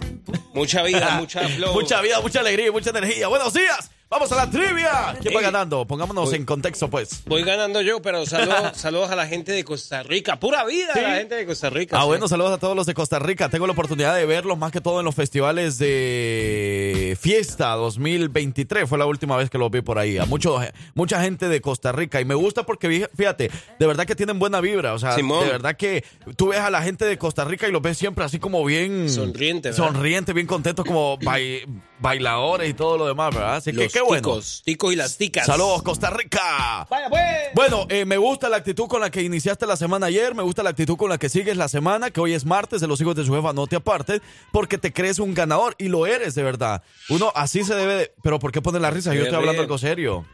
Mucha 0.54 0.84
vida, 0.84 1.16
mucha 1.18 1.48
flow. 1.48 1.72
Mucha 1.74 2.00
vida, 2.00 2.20
mucha 2.20 2.40
alegría 2.40 2.68
y 2.68 2.70
mucha 2.70 2.90
energía. 2.90 3.26
Buenos 3.26 3.52
días. 3.52 3.90
Vamos 4.10 4.32
a 4.32 4.36
la 4.36 4.48
trivia. 4.50 5.14
¿Quién 5.20 5.34
va 5.34 5.40
Ey. 5.40 5.44
ganando? 5.44 5.86
Pongámonos 5.86 6.32
en 6.32 6.46
contexto, 6.46 6.88
pues. 6.88 7.22
Voy 7.26 7.42
ganando 7.42 7.82
yo, 7.82 8.00
pero 8.00 8.24
saludos, 8.24 8.72
saludos 8.74 9.10
a 9.10 9.16
la 9.16 9.26
gente 9.26 9.52
de 9.52 9.64
Costa 9.64 10.02
Rica. 10.02 10.40
Pura 10.40 10.64
vida 10.64 10.94
a 10.94 11.00
la 11.02 11.14
gente 11.16 11.34
de 11.34 11.44
Costa 11.44 11.68
Rica. 11.68 11.98
Ah, 11.98 12.02
sí. 12.02 12.06
bueno, 12.06 12.26
saludos 12.26 12.52
a 12.52 12.58
todos 12.58 12.74
los 12.74 12.86
de 12.86 12.94
Costa 12.94 13.18
Rica. 13.18 13.50
Tengo 13.50 13.66
la 13.66 13.74
oportunidad 13.74 14.16
de 14.16 14.24
verlos 14.24 14.56
más 14.56 14.72
que 14.72 14.80
todo 14.80 15.00
en 15.00 15.04
los 15.04 15.14
festivales 15.14 15.76
de 15.78 17.18
Fiesta 17.20 17.72
2023. 17.74 18.88
Fue 18.88 18.96
la 18.96 19.04
última 19.04 19.36
vez 19.36 19.50
que 19.50 19.58
los 19.58 19.70
vi 19.70 19.82
por 19.82 19.98
ahí. 19.98 20.16
A 20.16 20.24
mucho, 20.24 20.58
mucha 20.94 21.20
gente 21.20 21.48
de 21.48 21.60
Costa 21.60 21.92
Rica. 21.92 22.18
Y 22.20 22.24
me 22.24 22.34
gusta 22.34 22.64
porque, 22.64 23.08
fíjate, 23.14 23.50
de 23.78 23.86
verdad 23.86 24.06
que 24.06 24.16
tienen 24.16 24.38
buena 24.38 24.62
vibra. 24.62 24.94
O 24.94 24.98
sea, 24.98 25.12
Simón. 25.16 25.44
de 25.44 25.52
verdad 25.52 25.76
que 25.76 26.02
tú 26.36 26.48
ves 26.48 26.60
a 26.60 26.70
la 26.70 26.80
gente 26.82 27.04
de 27.04 27.18
Costa 27.18 27.44
Rica 27.44 27.68
y 27.68 27.72
los 27.72 27.82
ves 27.82 27.98
siempre 27.98 28.24
así 28.24 28.38
como 28.38 28.64
bien... 28.64 29.10
Sonriente, 29.10 29.70
¿verdad? 29.70 29.86
Sonriente, 29.86 30.32
bien 30.32 30.46
contentos, 30.46 30.86
como 30.86 31.18
bai- 31.18 31.64
bailadores 32.00 32.70
y 32.70 32.74
todo 32.74 32.96
lo 32.96 33.06
demás, 33.06 33.34
¿verdad? 33.34 33.56
Así 33.56 33.70
que 33.72 33.84
Los 33.84 33.92
qué 33.98 34.08
bueno. 34.08 34.28
ticos, 34.28 34.62
ticos 34.64 34.92
y 34.92 34.96
las 34.96 35.16
ticas. 35.16 35.46
Saludos, 35.46 35.82
Costa 35.82 36.10
Rica. 36.10 36.86
Vaya, 36.90 37.08
pues. 37.08 37.22
Bueno, 37.54 37.86
eh, 37.88 38.04
me 38.04 38.16
gusta 38.16 38.48
la 38.48 38.56
actitud 38.58 38.86
con 38.86 39.00
la 39.00 39.10
que 39.10 39.22
iniciaste 39.22 39.66
la 39.66 39.76
semana 39.76 40.06
ayer, 40.06 40.34
me 40.34 40.42
gusta 40.42 40.62
la 40.62 40.70
actitud 40.70 40.96
con 40.96 41.10
la 41.10 41.18
que 41.18 41.28
sigues 41.28 41.56
la 41.56 41.68
semana, 41.68 42.10
que 42.10 42.20
hoy 42.20 42.34
es 42.34 42.44
martes 42.44 42.80
de 42.80 42.86
los 42.86 43.00
hijos 43.00 43.14
de 43.14 43.24
su 43.24 43.34
jefa, 43.34 43.52
no 43.52 43.66
te 43.66 43.76
apartes, 43.76 44.20
porque 44.52 44.78
te 44.78 44.92
crees 44.92 45.18
un 45.18 45.34
ganador 45.34 45.74
y 45.78 45.88
lo 45.88 46.06
eres 46.06 46.34
de 46.34 46.42
verdad. 46.42 46.82
Uno 47.08 47.32
así 47.34 47.64
se 47.64 47.74
debe 47.74 47.94
de... 47.94 48.12
Pero 48.22 48.38
¿por 48.38 48.52
qué 48.52 48.62
pones 48.62 48.80
la 48.80 48.90
risa? 48.90 49.14
Yo 49.14 49.22
estoy 49.22 49.36
hablando 49.36 49.62
algo 49.62 49.78
serio. 49.78 50.24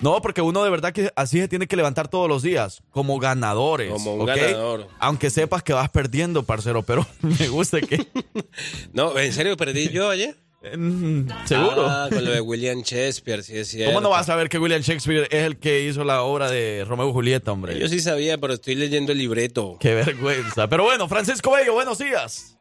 No, 0.00 0.22
porque 0.22 0.40
uno 0.40 0.64
de 0.64 0.70
verdad 0.70 0.92
que 0.94 1.12
así 1.14 1.38
se 1.38 1.48
tiene 1.48 1.66
que 1.66 1.76
levantar 1.76 2.08
todos 2.08 2.26
los 2.26 2.42
días, 2.42 2.82
como 2.90 3.18
ganadores. 3.18 3.92
Como 3.92 4.14
un 4.14 4.22
¿ok? 4.22 4.28
ganador. 4.28 4.88
Aunque 4.98 5.28
sepas 5.28 5.62
que 5.62 5.74
vas 5.74 5.90
perdiendo, 5.90 6.44
parcero, 6.44 6.82
pero 6.82 7.06
me 7.20 7.48
gusta 7.48 7.80
que... 7.80 8.06
No, 8.94 9.18
¿en 9.18 9.32
serio 9.32 9.56
perdí 9.56 9.90
yo 9.90 10.08
ayer? 10.08 10.36
Seguro. 10.60 11.86
Ah, 11.88 12.08
con 12.10 12.22
lo 12.22 12.32
de 12.32 12.40
William 12.42 12.82
Shakespeare, 12.82 13.42
sí 13.42 13.56
es 13.56 13.68
cierto. 13.68 13.94
¿Cómo 13.94 14.02
no 14.02 14.10
vas 14.10 14.28
a 14.28 14.36
ver 14.36 14.50
que 14.50 14.58
William 14.58 14.82
Shakespeare 14.82 15.26
es 15.30 15.44
el 15.44 15.58
que 15.58 15.80
hizo 15.84 16.04
la 16.04 16.22
obra 16.22 16.50
de 16.50 16.84
Romeo 16.86 17.08
y 17.08 17.12
Julieta, 17.12 17.52
hombre? 17.52 17.78
Yo 17.78 17.88
sí 17.88 18.00
sabía, 18.00 18.36
pero 18.36 18.52
estoy 18.52 18.74
leyendo 18.74 19.12
el 19.12 19.18
libreto. 19.18 19.78
Qué 19.80 19.94
vergüenza. 19.94 20.68
Pero 20.68 20.84
bueno, 20.84 21.08
Francisco 21.08 21.52
Bello, 21.52 21.72
buenos 21.72 21.98
días. 21.98 22.58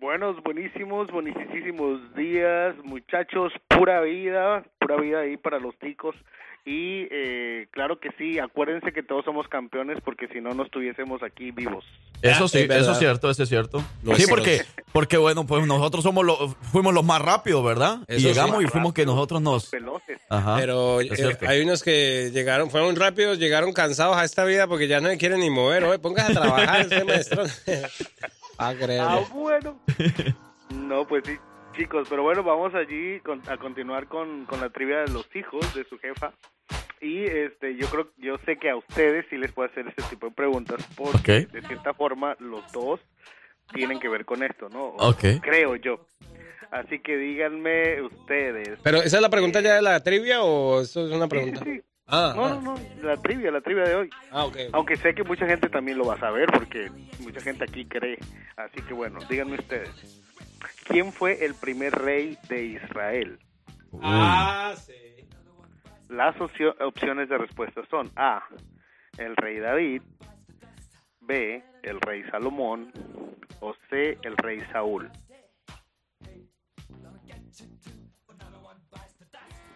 Buenos, 0.00 0.42
buenísimos, 0.42 1.08
buenísimos 1.10 2.14
días, 2.14 2.76
muchachos, 2.84 3.52
pura 3.68 4.00
vida, 4.00 4.64
pura 4.78 4.96
vida 4.96 5.20
ahí 5.20 5.36
para 5.36 5.58
los 5.58 5.76
ticos. 5.78 6.14
Y 6.68 7.08
eh, 7.10 7.66
claro 7.70 7.98
que 7.98 8.10
sí, 8.18 8.38
acuérdense 8.38 8.92
que 8.92 9.02
todos 9.02 9.24
somos 9.24 9.48
campeones 9.48 10.02
porque 10.04 10.28
si 10.28 10.42
no, 10.42 10.52
no 10.52 10.64
estuviésemos 10.64 11.22
aquí 11.22 11.50
vivos. 11.50 11.82
Eso 12.20 12.44
Ah, 12.44 12.48
sí, 12.48 12.58
es 12.58 12.68
verdad. 12.68 12.82
eso 12.82 12.92
es 12.92 12.98
cierto, 12.98 13.30
eso 13.30 13.42
es 13.42 13.48
cierto. 13.48 13.82
Sí, 14.16 14.26
porque, 14.28 14.66
porque 14.92 15.16
bueno, 15.16 15.46
pues 15.46 15.66
nosotros 15.66 16.04
somos 16.04 16.26
los, 16.26 16.56
fuimos 16.70 16.92
los 16.92 17.06
más 17.06 17.22
rápidos, 17.22 17.64
¿verdad? 17.64 18.00
y 18.06 18.18
llegamos 18.18 18.58
sí. 18.58 18.64
y 18.64 18.68
fuimos 18.68 18.92
que 18.92 19.06
nosotros 19.06 19.40
nos... 19.40 19.70
Veloces. 19.70 20.20
Ajá. 20.28 20.56
Pero 20.58 21.00
eh, 21.00 21.38
hay 21.46 21.62
unos 21.62 21.82
que 21.82 22.30
llegaron, 22.34 22.70
fueron 22.70 22.96
rápidos, 22.96 23.38
llegaron 23.38 23.72
cansados 23.72 24.18
a 24.18 24.24
esta 24.24 24.44
vida 24.44 24.66
porque 24.66 24.88
ya 24.88 25.00
no 25.00 25.08
quieren 25.16 25.40
ni 25.40 25.48
mover. 25.48 25.84
Oye, 25.84 25.98
póngase 25.98 26.32
a 26.32 26.34
trabajar, 26.34 26.80
ese 26.82 27.02
maestro. 27.04 27.44
ah. 28.58 28.74
Ah, 29.00 29.20
bueno. 29.32 29.80
No, 30.74 31.06
pues 31.06 31.24
sí, 31.24 31.38
chicos, 31.78 32.06
pero 32.10 32.22
bueno, 32.24 32.42
vamos 32.42 32.74
allí 32.74 33.20
con- 33.20 33.40
a 33.48 33.56
continuar 33.56 34.06
con, 34.08 34.44
con 34.46 34.60
la 34.60 34.68
trivia 34.70 34.98
de 34.98 35.08
los 35.12 35.24
hijos 35.34 35.74
de 35.74 35.84
su 35.84 35.98
jefa. 35.98 36.32
Y 37.00 37.22
este, 37.24 37.76
yo 37.76 37.86
creo, 37.88 38.08
yo 38.18 38.36
sé 38.44 38.56
que 38.58 38.68
a 38.70 38.76
ustedes 38.76 39.24
sí 39.30 39.36
les 39.38 39.52
puedo 39.52 39.68
hacer 39.70 39.86
este 39.86 40.02
tipo 40.10 40.26
de 40.26 40.32
preguntas 40.34 40.84
porque 40.96 41.46
de 41.46 41.62
cierta 41.62 41.94
forma 41.94 42.36
los 42.40 42.70
dos 42.72 43.00
tienen 43.72 44.00
que 44.00 44.08
ver 44.08 44.24
con 44.24 44.42
esto, 44.42 44.68
¿no? 44.68 44.88
Ok. 44.98 45.40
Creo 45.40 45.76
yo. 45.76 46.04
Así 46.72 46.98
que 46.98 47.16
díganme 47.16 48.02
ustedes. 48.02 48.78
Pero 48.82 48.98
esa 48.98 49.16
es 49.16 49.22
la 49.22 49.30
pregunta 49.30 49.60
ya 49.60 49.76
de 49.76 49.82
la 49.82 50.02
trivia 50.02 50.42
o 50.42 50.80
eso 50.82 51.06
es 51.06 51.12
una 51.12 51.28
pregunta. 51.28 51.60
Sí, 51.64 51.70
sí, 51.70 51.76
sí. 51.78 51.82
Ah, 52.10 52.32
no, 52.34 52.46
ah. 52.46 52.60
no, 52.62 52.74
no, 52.74 52.80
la 53.02 53.16
trivia, 53.18 53.50
la 53.50 53.60
trivia 53.60 53.84
de 53.84 53.94
hoy. 53.94 54.10
Ah, 54.32 54.44
ok. 54.46 54.56
Aunque 54.72 54.96
sé 54.96 55.14
que 55.14 55.22
mucha 55.22 55.46
gente 55.46 55.68
también 55.68 55.98
lo 55.98 56.06
va 56.06 56.14
a 56.14 56.18
saber 56.20 56.46
porque 56.52 56.90
mucha 57.20 57.40
gente 57.40 57.64
aquí 57.64 57.84
cree. 57.84 58.18
Así 58.56 58.80
que 58.82 58.94
bueno, 58.94 59.20
díganme 59.30 59.54
ustedes. 59.56 59.90
¿Quién 60.84 61.12
fue 61.12 61.44
el 61.44 61.54
primer 61.54 61.92
rey 61.92 62.38
de 62.48 62.64
Israel? 62.64 63.38
Ah, 64.02 64.74
sí. 64.76 64.92
Las 66.08 66.36
opcio- 66.36 66.74
opciones 66.80 67.28
de 67.28 67.38
respuesta 67.38 67.82
son 67.90 68.10
A, 68.16 68.42
el 69.18 69.36
rey 69.36 69.58
David, 69.58 70.02
B, 71.20 71.62
el 71.82 72.00
rey 72.00 72.22
Salomón 72.30 72.92
o 73.60 73.74
C, 73.90 74.18
el 74.22 74.36
rey 74.38 74.60
Saúl. 74.72 75.10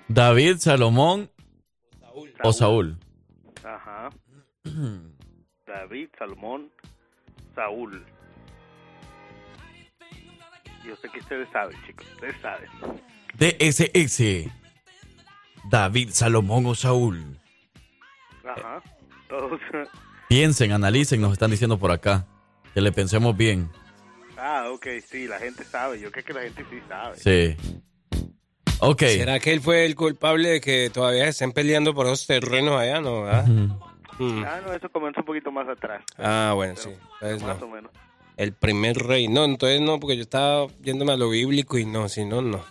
David, 0.08 0.56
Salomón 0.58 1.30
o 2.42 2.52
Saúl. 2.52 2.96
Ajá. 3.64 4.10
David, 5.66 6.08
Salomón, 6.18 6.70
Saúl. 7.54 8.04
Yo 10.84 10.96
sé 10.96 11.08
que 11.08 11.20
ustedes 11.20 11.48
saben, 11.52 11.76
chicos, 11.86 12.06
ustedes 12.14 12.36
saben. 12.40 12.68
DSS. 13.38 14.50
David, 15.70 16.10
Salomón 16.12 16.66
o 16.66 16.74
Saúl. 16.74 17.38
Ajá. 18.44 18.82
Todos. 19.28 19.60
Piensen, 20.28 20.72
analicen, 20.72 21.20
nos 21.20 21.32
están 21.32 21.50
diciendo 21.50 21.78
por 21.78 21.90
acá. 21.90 22.26
Que 22.74 22.80
le 22.80 22.90
pensemos 22.90 23.36
bien. 23.36 23.70
Ah, 24.36 24.68
ok, 24.72 24.86
sí, 25.06 25.28
la 25.28 25.38
gente 25.38 25.62
sabe. 25.64 26.00
Yo 26.00 26.10
creo 26.10 26.24
que 26.24 26.32
la 26.32 26.42
gente 26.42 26.64
sí 26.70 26.80
sabe. 26.88 27.16
Sí. 27.16 27.56
Ok. 28.80 29.02
¿Será 29.02 29.38
que 29.38 29.52
él 29.52 29.60
fue 29.60 29.84
el 29.86 29.94
culpable 29.94 30.48
de 30.48 30.60
que 30.60 30.90
todavía 30.90 31.28
estén 31.28 31.52
peleando 31.52 31.94
por 31.94 32.06
esos 32.06 32.26
terrenos 32.26 32.80
allá, 32.80 33.00
no? 33.00 33.22
¿verdad? 33.22 33.46
Mm. 33.46 34.44
Ah, 34.44 34.60
no, 34.66 34.72
eso 34.72 34.88
comenzó 34.90 35.20
un 35.20 35.26
poquito 35.26 35.52
más 35.52 35.68
atrás. 35.68 36.02
Ah, 36.18 36.52
bueno, 36.54 36.74
sí. 36.76 36.90
Entonces 37.20 37.42
Más 37.46 37.60
no. 37.60 37.66
o 37.66 37.68
menos. 37.68 37.92
El 38.42 38.52
primer 38.52 38.96
rey. 38.98 39.28
No, 39.28 39.44
entonces 39.44 39.80
no, 39.80 40.00
porque 40.00 40.16
yo 40.16 40.22
estaba 40.22 40.66
yéndome 40.82 41.12
a 41.12 41.16
lo 41.16 41.28
bíblico 41.30 41.78
y 41.78 41.84
no, 41.84 42.08
si 42.08 42.24
no, 42.24 42.42
no. 42.42 42.64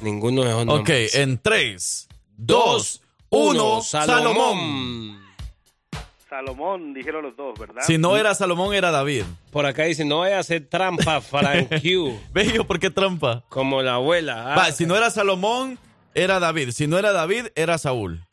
Ninguno 0.00 0.42
de 0.42 0.48
esos 0.50 0.62
Ok, 0.62 0.68
nombres. 0.68 1.14
en 1.14 1.38
3, 1.38 2.08
2, 2.36 3.02
1, 3.30 3.82
Salomón. 3.82 5.20
Salomón. 6.28 6.94
Dijeron 6.94 7.22
los 7.22 7.36
dos, 7.36 7.58
¿verdad? 7.58 7.82
Si 7.86 7.96
no 7.98 8.16
era 8.16 8.34
Salomón, 8.34 8.74
era 8.74 8.90
David. 8.90 9.22
Por 9.50 9.66
acá 9.66 9.84
dice, 9.84 10.04
no 10.04 10.20
vaya 10.20 10.38
a 10.38 10.40
hacer 10.40 10.66
trampa, 10.68 11.20
Frank 11.20 11.68
Q. 11.80 12.18
Bello, 12.32 12.64
¿por 12.66 12.78
qué 12.80 12.90
trampa? 12.90 13.44
Como 13.48 13.82
la 13.82 13.94
abuela. 13.94 14.52
ah. 14.52 14.56
Va, 14.56 14.72
si 14.72 14.84
no 14.86 14.96
era 14.96 15.10
Salomón, 15.10 15.78
era 16.14 16.40
David. 16.40 16.70
Si 16.70 16.86
no 16.86 16.98
era 16.98 17.12
David, 17.12 17.46
era 17.54 17.78
Saúl. 17.78 18.24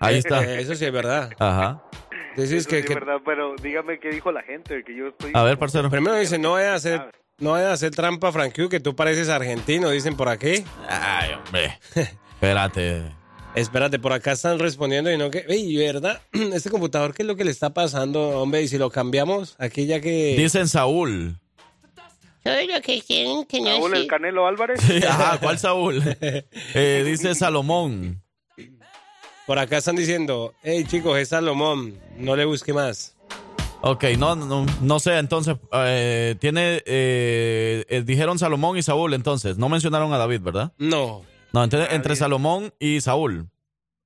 Ahí 0.00 0.16
está. 0.18 0.42
Eso 0.58 0.74
sí 0.74 0.84
es 0.84 0.92
verdad. 0.92 1.30
Ajá. 1.38 1.82
Eso 2.36 2.68
que, 2.68 2.82
sí 2.82 2.94
verdad, 2.94 3.20
pero 3.24 3.54
dígame 3.62 3.98
qué 3.98 4.10
dijo 4.10 4.30
la 4.30 4.42
gente, 4.42 4.84
que 4.84 4.94
yo 4.94 5.08
estoy... 5.08 5.32
A 5.34 5.42
ver, 5.42 5.58
parcero. 5.58 5.90
primero 5.90 6.16
dice, 6.16 6.38
no 6.38 6.52
vaya 6.52 6.72
a 6.72 6.76
hacer, 6.76 7.10
no 7.38 7.52
vaya 7.52 7.70
a 7.70 7.72
hacer 7.72 7.92
trampa, 7.92 8.32
Frank 8.32 8.54
Q, 8.54 8.68
que 8.68 8.80
tú 8.80 8.94
pareces 8.94 9.28
argentino, 9.28 9.90
dicen 9.90 10.16
por 10.16 10.28
aquí. 10.28 10.64
Ay, 10.88 11.32
hombre. 11.32 11.78
Espérate. 12.34 13.02
Espérate, 13.54 13.98
por 13.98 14.12
acá 14.12 14.32
están 14.32 14.58
respondiendo 14.58 15.10
y 15.10 15.16
no 15.16 15.30
que... 15.30 15.46
Ey, 15.48 15.76
¿verdad? 15.76 16.20
Este 16.52 16.68
computador, 16.68 17.14
¿qué 17.14 17.22
es 17.22 17.26
lo 17.26 17.36
que 17.36 17.44
le 17.44 17.50
está 17.50 17.72
pasando, 17.72 18.40
hombre? 18.40 18.62
Y 18.62 18.68
si 18.68 18.76
lo 18.76 18.90
cambiamos, 18.90 19.56
aquí 19.58 19.86
ya 19.86 20.00
que... 20.00 20.34
Dicen 20.36 20.68
Saúl. 20.68 21.38
Todo 22.42 22.54
lo 22.54 22.80
que 22.82 23.00
quieren 23.00 23.44
que 23.46 23.60
no 23.60 23.70
Saúl 23.70 23.94
el 23.94 24.06
Canelo 24.06 24.46
Álvarez. 24.46 24.78
Ajá, 25.08 25.38
¿cuál 25.38 25.58
Saúl? 25.58 26.02
Eh, 26.74 27.02
dice 27.04 27.34
Salomón. 27.34 28.22
Por 29.46 29.58
acá 29.58 29.76
están 29.78 29.96
diciendo, 29.96 30.54
hey 30.62 30.84
chicos, 30.86 31.18
es 31.18 31.28
Salomón, 31.28 31.98
no 32.16 32.34
le 32.34 32.44
busque 32.44 32.72
más. 32.72 33.16
Ok, 33.82 34.04
no, 34.18 34.34
no, 34.34 34.66
no 34.80 34.98
sé, 34.98 35.18
entonces, 35.18 35.56
eh, 35.72 36.34
tiene, 36.40 36.82
eh, 36.86 37.84
eh, 37.88 38.02
dijeron 38.04 38.38
Salomón 38.38 38.76
y 38.76 38.82
Saúl, 38.82 39.14
entonces, 39.14 39.58
no 39.58 39.68
mencionaron 39.68 40.12
a 40.12 40.18
David, 40.18 40.40
¿verdad? 40.40 40.72
No. 40.78 41.24
No, 41.52 41.62
entre, 41.62 41.94
entre 41.94 42.16
Salomón 42.16 42.72
y 42.80 43.00
Saúl. 43.00 43.46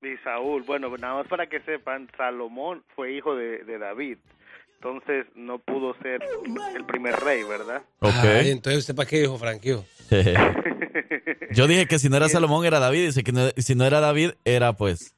Y 0.02 0.16
Saúl, 0.22 0.62
bueno, 0.64 0.94
nada 0.98 1.14
más 1.14 1.26
para 1.28 1.46
que 1.48 1.60
sepan, 1.60 2.10
Salomón 2.18 2.84
fue 2.94 3.14
hijo 3.16 3.34
de, 3.34 3.64
de 3.64 3.78
David. 3.78 4.18
Entonces 4.76 5.26
no 5.34 5.58
pudo 5.58 5.94
ser 6.02 6.20
el 6.74 6.84
primer 6.86 7.14
rey, 7.16 7.42
¿verdad? 7.44 7.82
Ok. 8.00 8.12
Ay, 8.14 8.50
entonces, 8.50 8.80
¿usted 8.80 8.94
para 8.94 9.08
qué 9.08 9.20
dijo, 9.20 9.36
Franquio? 9.38 9.84
Yo 11.52 11.66
dije 11.66 11.86
que 11.86 11.98
si 11.98 12.08
no 12.08 12.16
era 12.16 12.28
Salomón 12.30 12.64
era 12.64 12.78
David, 12.80 13.06
dice 13.06 13.22
que 13.24 13.32
no- 13.32 13.50
si 13.56 13.74
no 13.74 13.84
era 13.84 14.00
David 14.00 14.32
era 14.44 14.72
pues 14.74 15.14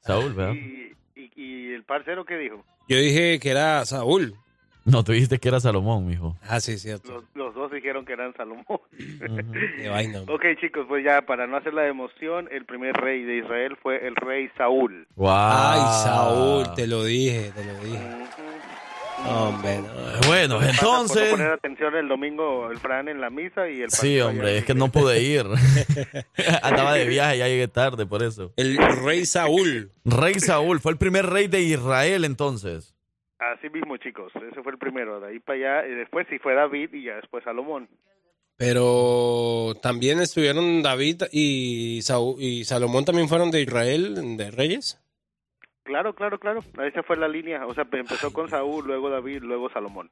Saúl, 0.00 0.34
¿verdad? 0.34 0.54
Y, 0.54 0.94
y, 1.14 1.30
y 1.36 1.74
el 1.74 1.84
parcero 1.84 2.24
qué 2.24 2.36
dijo? 2.36 2.64
Yo 2.88 2.96
dije 2.96 3.38
que 3.38 3.50
era 3.50 3.84
Saúl. 3.84 4.34
No, 4.84 5.04
tú 5.04 5.12
dijiste 5.12 5.38
que 5.38 5.48
era 5.48 5.60
Salomón, 5.60 6.06
mijo. 6.06 6.36
Ah, 6.42 6.58
sí, 6.58 6.78
cierto. 6.78 7.12
Los, 7.12 7.24
los 7.34 7.54
dos 7.54 7.70
dijeron 7.70 8.04
que 8.04 8.14
eran 8.14 8.34
Salomón. 8.34 8.64
Qué 8.96 9.88
vaina. 9.88 10.22
ok, 10.22 10.44
chicos, 10.60 10.86
pues 10.88 11.04
ya 11.04 11.22
para 11.22 11.46
no 11.46 11.58
hacer 11.58 11.74
la 11.74 11.86
emoción, 11.86 12.48
el 12.50 12.64
primer 12.64 12.94
rey 12.96 13.22
de 13.22 13.38
Israel 13.38 13.76
fue 13.82 14.06
el 14.06 14.16
rey 14.16 14.48
Saúl. 14.56 15.06
Wow. 15.16 15.28
Ay, 15.30 15.80
Saúl, 16.04 16.74
te 16.74 16.86
lo 16.86 17.04
dije, 17.04 17.52
te 17.54 17.64
lo 17.64 17.74
dije. 17.84 18.08
Hombre, 19.26 19.78
no. 19.78 20.28
Bueno, 20.28 20.58
Por 20.58 20.68
entonces... 20.68 21.30
poner 21.30 21.52
atención 21.52 21.94
el 21.94 22.08
domingo, 22.08 22.70
el 22.70 22.78
Fran 22.78 23.08
en 23.08 23.20
la 23.20 23.30
misa 23.30 23.68
y 23.68 23.82
el 23.82 23.90
Sí, 23.90 24.20
hombre, 24.20 24.58
es 24.58 24.64
que 24.64 24.74
no 24.74 24.90
pude 24.90 25.22
ir. 25.22 25.44
Andaba 26.62 26.94
de 26.94 27.06
viaje, 27.06 27.38
ya 27.38 27.48
llegué 27.48 27.68
tarde 27.68 28.06
por 28.06 28.22
eso. 28.22 28.52
El 28.56 28.76
rey 29.04 29.26
Saúl. 29.26 29.92
Rey 30.04 30.34
Saúl, 30.40 30.80
fue 30.80 30.92
el 30.92 30.98
primer 30.98 31.26
rey 31.26 31.48
de 31.48 31.60
Israel 31.60 32.24
entonces. 32.24 32.94
Así 33.38 33.70
mismo, 33.70 33.96
chicos, 33.96 34.32
ese 34.36 34.62
fue 34.62 34.72
el 34.72 34.78
primero. 34.78 35.20
De 35.20 35.28
ahí 35.28 35.38
para 35.40 35.80
allá, 35.80 35.88
y 35.88 35.94
después 35.94 36.26
sí 36.28 36.38
fue 36.38 36.54
David 36.54 36.92
y 36.92 37.04
ya 37.04 37.16
después 37.16 37.44
Salomón. 37.44 37.88
Pero 38.56 39.74
también 39.82 40.20
estuvieron 40.20 40.82
David 40.82 41.22
y, 41.32 42.02
Saúl, 42.02 42.36
y 42.38 42.64
Salomón 42.64 43.06
también 43.06 43.28
fueron 43.28 43.50
de 43.50 43.62
Israel, 43.62 44.36
de 44.36 44.50
reyes. 44.50 45.00
Claro, 45.90 46.14
claro, 46.14 46.38
claro. 46.38 46.60
Esa 46.86 47.02
fue 47.02 47.16
la 47.16 47.26
línea. 47.26 47.66
O 47.66 47.74
sea, 47.74 47.84
empezó 47.90 48.32
con 48.32 48.48
Saúl, 48.48 48.86
luego 48.86 49.10
David, 49.10 49.42
luego 49.42 49.68
Salomón. 49.70 50.08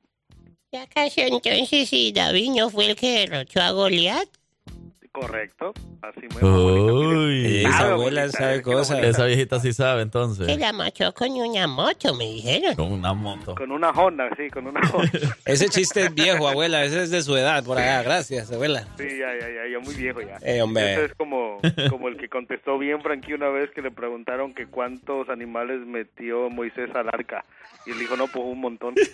¿Y 0.72 0.76
acaso 0.76 1.20
entonces 1.20 1.88
si 1.88 2.10
David 2.10 2.50
no 2.56 2.68
fue 2.68 2.90
el 2.90 2.96
que 2.96 3.20
derrotó 3.20 3.60
a 3.60 3.70
Goliat? 3.70 4.28
Correcto. 5.12 5.72
Así 6.02 6.44
Uy, 6.44 7.64
Esa 7.64 7.92
abuela 7.92 8.28
sabe 8.28 8.62
cosas. 8.62 9.02
Esa 9.02 9.24
viejita 9.24 9.58
sí 9.60 9.72
sabe 9.72 10.02
entonces. 10.02 10.46
Se 10.46 10.56
la 10.56 10.72
mató 10.72 11.12
con 11.12 11.30
una 11.30 11.66
moto, 11.66 12.14
me 12.14 12.24
dijeron. 12.24 12.74
Con 12.76 12.92
una 12.92 13.14
moto. 13.14 13.54
Con 13.54 13.72
una 13.72 13.90
Honda, 13.90 14.28
sí, 14.36 14.48
con 14.50 14.66
una 14.66 14.80
Honda. 14.80 15.10
Ese 15.44 15.68
chiste 15.68 16.02
es 16.02 16.14
viejo, 16.14 16.48
abuela. 16.48 16.84
Ese 16.84 17.02
es 17.02 17.10
de 17.10 17.22
su 17.22 17.36
edad, 17.36 17.64
por 17.64 17.78
allá. 17.78 18.02
Gracias, 18.02 18.52
abuela. 18.52 18.86
Sí, 18.96 19.08
ya, 19.08 19.32
ya, 19.40 19.48
ya, 19.48 19.66
ya 19.72 19.78
muy 19.80 19.94
viejo 19.94 20.20
ya. 20.20 20.38
Eh, 20.42 20.62
hombre. 20.62 20.94
Ese 20.94 21.04
es 21.06 21.14
como, 21.14 21.58
como 21.90 22.08
el 22.08 22.16
que 22.16 22.28
contestó 22.28 22.78
bien 22.78 23.02
Frankie 23.02 23.34
una 23.34 23.48
vez 23.48 23.70
que 23.70 23.82
le 23.82 23.90
preguntaron 23.90 24.54
que 24.54 24.66
cuántos 24.66 25.28
animales 25.28 25.80
metió 25.86 26.50
Moisés 26.50 26.94
al 26.94 27.08
arca. 27.08 27.44
Y 27.86 27.90
él 27.92 27.98
dijo, 27.98 28.16
no, 28.16 28.26
pues 28.26 28.44
un 28.44 28.60
montón. 28.60 28.94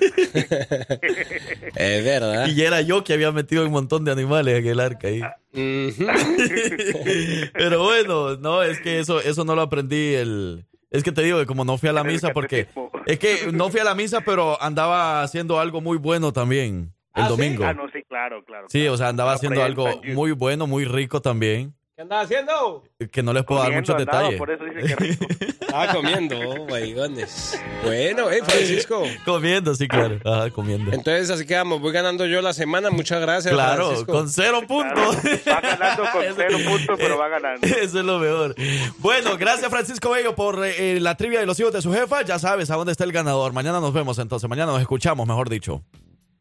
Es 1.76 2.04
verdad. 2.04 2.46
Y 2.48 2.62
era 2.62 2.80
yo 2.80 3.04
que 3.04 3.12
había 3.12 3.30
metido 3.32 3.64
un 3.64 3.72
montón 3.72 4.04
de 4.04 4.12
animales 4.12 4.58
en 4.58 4.66
el 4.66 4.80
arca 4.80 5.08
ahí. 5.08 5.22
Pero 7.52 7.84
bueno, 7.84 8.36
no, 8.36 8.62
es 8.62 8.80
que 8.80 8.98
eso, 8.98 9.20
eso 9.20 9.44
no 9.44 9.54
lo 9.54 9.62
aprendí 9.62 10.14
el... 10.14 10.66
Es 10.90 11.02
que 11.02 11.12
te 11.12 11.22
digo 11.22 11.38
que 11.38 11.46
como 11.46 11.64
no 11.64 11.78
fui 11.78 11.88
a 11.88 11.92
la 11.92 12.04
misa 12.04 12.32
porque... 12.32 12.66
Es 13.06 13.18
que 13.18 13.52
no 13.52 13.70
fui 13.70 13.80
a 13.80 13.84
la 13.84 13.94
misa, 13.94 14.22
pero 14.22 14.60
andaba 14.62 15.22
haciendo 15.22 15.60
algo 15.60 15.80
muy 15.80 15.98
bueno 15.98 16.32
también 16.32 16.92
el 17.14 17.28
domingo. 17.28 17.64
Ah, 17.64 17.74
no, 17.74 17.88
sí, 17.90 18.02
claro, 18.08 18.44
claro. 18.44 18.66
Sí, 18.68 18.86
o 18.88 18.96
sea, 18.96 19.08
andaba 19.08 19.32
haciendo 19.32 19.62
algo 19.62 19.88
muy 20.14 20.32
bueno, 20.32 20.66
muy 20.66 20.84
rico 20.84 21.20
también. 21.22 21.74
¿Qué 21.96 22.02
andaba 22.02 22.22
haciendo? 22.22 22.82
Que 23.12 23.22
no 23.22 23.32
les 23.32 23.44
puedo 23.44 23.62
dar 23.62 23.72
muchos 23.72 23.94
andaba, 23.94 24.22
detalles. 24.22 24.38
por 24.38 24.50
eso 24.50 24.64
dice 24.64 24.80
que 24.80 24.96
rico. 24.96 25.26
Estaba 25.60 25.86
comiendo, 25.92 26.36
oh 26.40 26.66
my 26.66 26.92
goodness. 26.92 27.56
Bueno, 27.84 28.32
eh, 28.32 28.42
Francisco. 28.44 29.04
Comiendo, 29.24 29.72
sí, 29.76 29.86
claro. 29.86 30.18
Ajá, 30.24 30.50
comiendo. 30.50 30.90
Entonces 30.90 31.30
así 31.30 31.46
quedamos. 31.46 31.80
Voy 31.80 31.92
ganando 31.92 32.26
yo 32.26 32.42
la 32.42 32.52
semana. 32.52 32.90
Muchas 32.90 33.20
gracias. 33.20 33.54
Claro, 33.54 33.86
Francisco. 33.86 34.12
con 34.12 34.28
cero 34.28 34.62
puntos. 34.66 35.16
Va 35.46 35.60
ganando 35.60 36.02
con 36.10 36.22
cero 36.36 36.58
puntos, 36.68 36.96
pero 36.98 37.16
va 37.16 37.28
ganando. 37.28 37.64
Eso 37.64 38.00
es 38.00 38.04
lo 38.04 38.18
mejor. 38.18 38.56
Bueno, 38.98 39.36
gracias 39.36 39.70
Francisco 39.70 40.10
Bello 40.10 40.34
por 40.34 40.64
eh, 40.64 40.98
la 40.98 41.16
trivia 41.16 41.38
de 41.38 41.46
los 41.46 41.60
hijos 41.60 41.72
de 41.72 41.80
su 41.80 41.92
jefa. 41.92 42.22
Ya 42.22 42.40
sabes 42.40 42.72
a 42.72 42.74
dónde 42.74 42.90
está 42.90 43.04
el 43.04 43.12
ganador. 43.12 43.52
Mañana 43.52 43.78
nos 43.78 43.92
vemos 43.92 44.18
entonces. 44.18 44.50
Mañana 44.50 44.72
nos 44.72 44.80
escuchamos, 44.80 45.28
mejor 45.28 45.48
dicho. 45.48 45.80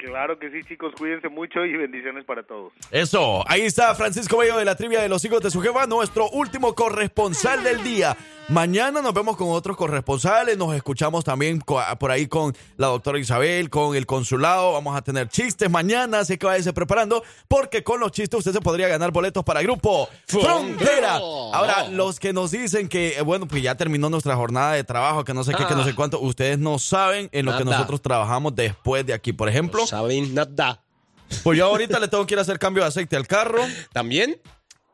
Claro 0.04 0.38
que 0.38 0.52
sí, 0.52 0.64
chicos, 0.68 0.94
cuídense 0.98 1.30
mucho 1.30 1.64
y 1.66 1.78
bendiciones 1.78 2.26
para 2.26 2.44
todos. 2.44 2.74
Eso, 2.92 3.42
ahí 3.50 3.62
está 3.62 3.96
Francisco 3.96 4.38
Bello 4.38 4.58
de 4.58 4.66
la 4.66 4.76
trivia 4.76 5.02
de 5.02 5.08
los 5.08 5.24
hijos 5.24 5.40
de 5.42 5.50
su 5.50 5.62
jefa, 5.62 5.88
nuestro 5.88 6.30
último 6.32 6.76
corresponsal 6.76 7.64
del 7.64 7.82
día. 7.84 8.18
Mañana 8.50 9.02
nos 9.02 9.14
vemos 9.14 9.38
con 9.38 9.50
otros 9.52 9.78
corresponsales, 9.78 10.58
nos 10.58 10.76
escuchamos 10.76 11.24
también 11.24 11.62
por 11.62 12.12
ahí 12.12 12.28
con 12.28 12.54
la 12.76 12.88
doctora 12.88 13.18
Isabel, 13.18 13.70
con 13.70 13.96
el 13.96 14.06
consulado, 14.06 14.74
vamos 14.74 14.98
a 14.98 15.02
tener 15.02 15.30
chistes 15.30 15.70
mañana, 15.70 16.20
así 16.20 16.38
que 16.38 16.46
váyase 16.46 16.74
preparando, 16.74 17.24
porque 17.48 17.84
con 17.84 18.02
los 18.02 18.12
chistes 18.12 18.40
usted 18.40 18.52
se 18.52 18.60
podría 18.60 18.90
ganar 18.90 19.12
boletos 19.12 19.46
para 19.46 19.62
Grupo 19.62 20.10
Frontera. 20.28 21.14
Ahora, 21.16 21.88
los 21.90 22.20
que 22.20 22.34
nos 22.34 22.52
dicen 22.52 22.90
que, 22.90 23.18
eh, 23.18 23.22
bueno, 23.22 23.48
pues 23.48 23.64
ya 23.64 23.76
terminó 23.76 24.10
nuestra 24.10 24.36
jornada 24.36 24.74
de 24.74 24.84
trabajo, 24.84 25.24
que 25.24 25.34
no 25.34 25.46
sé 25.46 25.54
qué, 25.54 25.66
que 25.66 25.76
no 25.76 25.86
sé 25.86 25.96
cuánto, 25.96 26.20
ustedes 26.20 26.60
no 26.60 26.80
saben 26.80 27.30
en 27.32 27.46
lo 27.46 27.58
que 27.58 27.64
nosotros 27.64 28.02
trabajamos 28.02 28.54
después 28.54 29.06
de 29.06 29.14
aquí. 29.14 29.32
Por 29.32 29.48
ejemplo, 29.48 29.86
saben 29.94 30.34
nada. 30.34 30.84
pues 31.44 31.58
yo 31.58 31.66
ahorita 31.66 32.00
le 32.00 32.08
tengo 32.08 32.26
que 32.26 32.34
ir 32.34 32.40
a 32.40 32.42
hacer 32.42 32.58
cambio 32.58 32.82
de 32.84 32.90
aceite 32.90 33.16
al 33.16 33.28
carro. 33.28 33.64
¿También? 33.92 34.42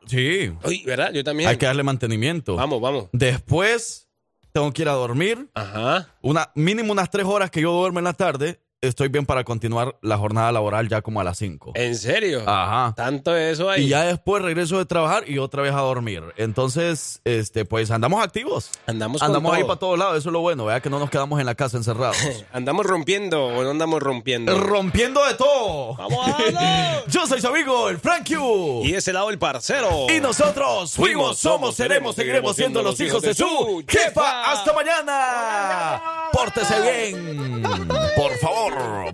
Sí. 0.06 0.52
Uy, 0.64 0.82
¿verdad? 0.84 1.12
Yo 1.12 1.24
también. 1.24 1.48
Hay 1.48 1.56
que 1.56 1.66
darle 1.66 1.82
mantenimiento. 1.82 2.56
Vamos, 2.56 2.80
vamos. 2.80 3.08
Después 3.12 4.08
tengo 4.52 4.70
que 4.72 4.82
ir 4.82 4.88
a 4.88 4.92
dormir. 4.92 5.48
Ajá. 5.54 6.08
Una, 6.20 6.50
mínimo 6.54 6.92
unas 6.92 7.10
tres 7.10 7.24
horas 7.24 7.50
que 7.50 7.62
yo 7.62 7.72
duermo 7.72 7.98
en 7.98 8.04
la 8.04 8.12
tarde. 8.12 8.60
Estoy 8.82 9.08
bien 9.08 9.26
para 9.26 9.44
continuar 9.44 9.98
la 10.00 10.16
jornada 10.16 10.50
laboral 10.52 10.88
ya 10.88 11.02
como 11.02 11.20
a 11.20 11.24
las 11.24 11.36
5. 11.36 11.72
¿En 11.74 11.94
serio? 11.94 12.44
Ajá. 12.46 12.94
Tanto 12.96 13.36
eso 13.36 13.68
ahí. 13.68 13.84
Y 13.84 13.88
ya 13.88 14.04
después 14.04 14.42
regreso 14.42 14.78
de 14.78 14.86
trabajar 14.86 15.28
y 15.28 15.36
otra 15.36 15.60
vez 15.60 15.74
a 15.74 15.80
dormir. 15.80 16.22
Entonces, 16.38 17.20
este, 17.26 17.66
pues 17.66 17.90
andamos 17.90 18.24
activos. 18.24 18.70
Andamos 18.86 19.20
Andamos 19.20 19.52
ahí 19.52 19.60
todo. 19.60 19.68
para 19.68 19.80
todos 19.80 19.98
lados, 19.98 20.16
eso 20.16 20.30
es 20.30 20.32
lo 20.32 20.40
bueno, 20.40 20.64
vea 20.64 20.80
que 20.80 20.88
no 20.88 20.98
nos 20.98 21.10
quedamos 21.10 21.38
en 21.40 21.44
la 21.44 21.54
casa 21.54 21.76
encerrados. 21.76 22.16
¿Andamos 22.54 22.86
rompiendo 22.86 23.48
o 23.48 23.62
no 23.62 23.68
andamos 23.70 24.02
rompiendo? 24.02 24.58
Rompiendo 24.58 25.26
de 25.26 25.34
todo. 25.34 25.96
¡Vamos 25.96 26.26
a! 26.56 27.02
Yo 27.06 27.26
soy 27.26 27.38
su 27.42 27.48
amigo, 27.48 27.90
el 27.90 27.98
Frank 27.98 28.26
Q. 28.34 28.80
Y 28.86 28.94
ese 28.94 29.12
lado 29.12 29.28
el 29.28 29.38
parcero. 29.38 30.06
Y 30.08 30.20
nosotros 30.20 30.94
fuimos, 30.94 31.36
somos, 31.36 31.74
seremos, 31.76 32.16
seguiremos 32.16 32.56
siendo 32.56 32.82
los 32.82 32.98
hijos 32.98 33.20
de 33.20 33.34
su 33.34 33.84
jefa. 33.86 34.50
Hasta 34.50 34.72
mañana. 34.72 36.02
Pórtese 36.32 36.80
bien, 36.80 37.62
por 38.16 38.38
favor, 38.38 38.69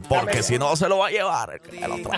porque 0.09 0.43
si 0.43 0.59
no 0.59 0.77
se 0.77 0.89
lo 0.89 0.99
va 0.99 1.09
a 1.09 1.11
llevar 1.11 1.61
el 1.71 1.93
otro. 1.93 2.11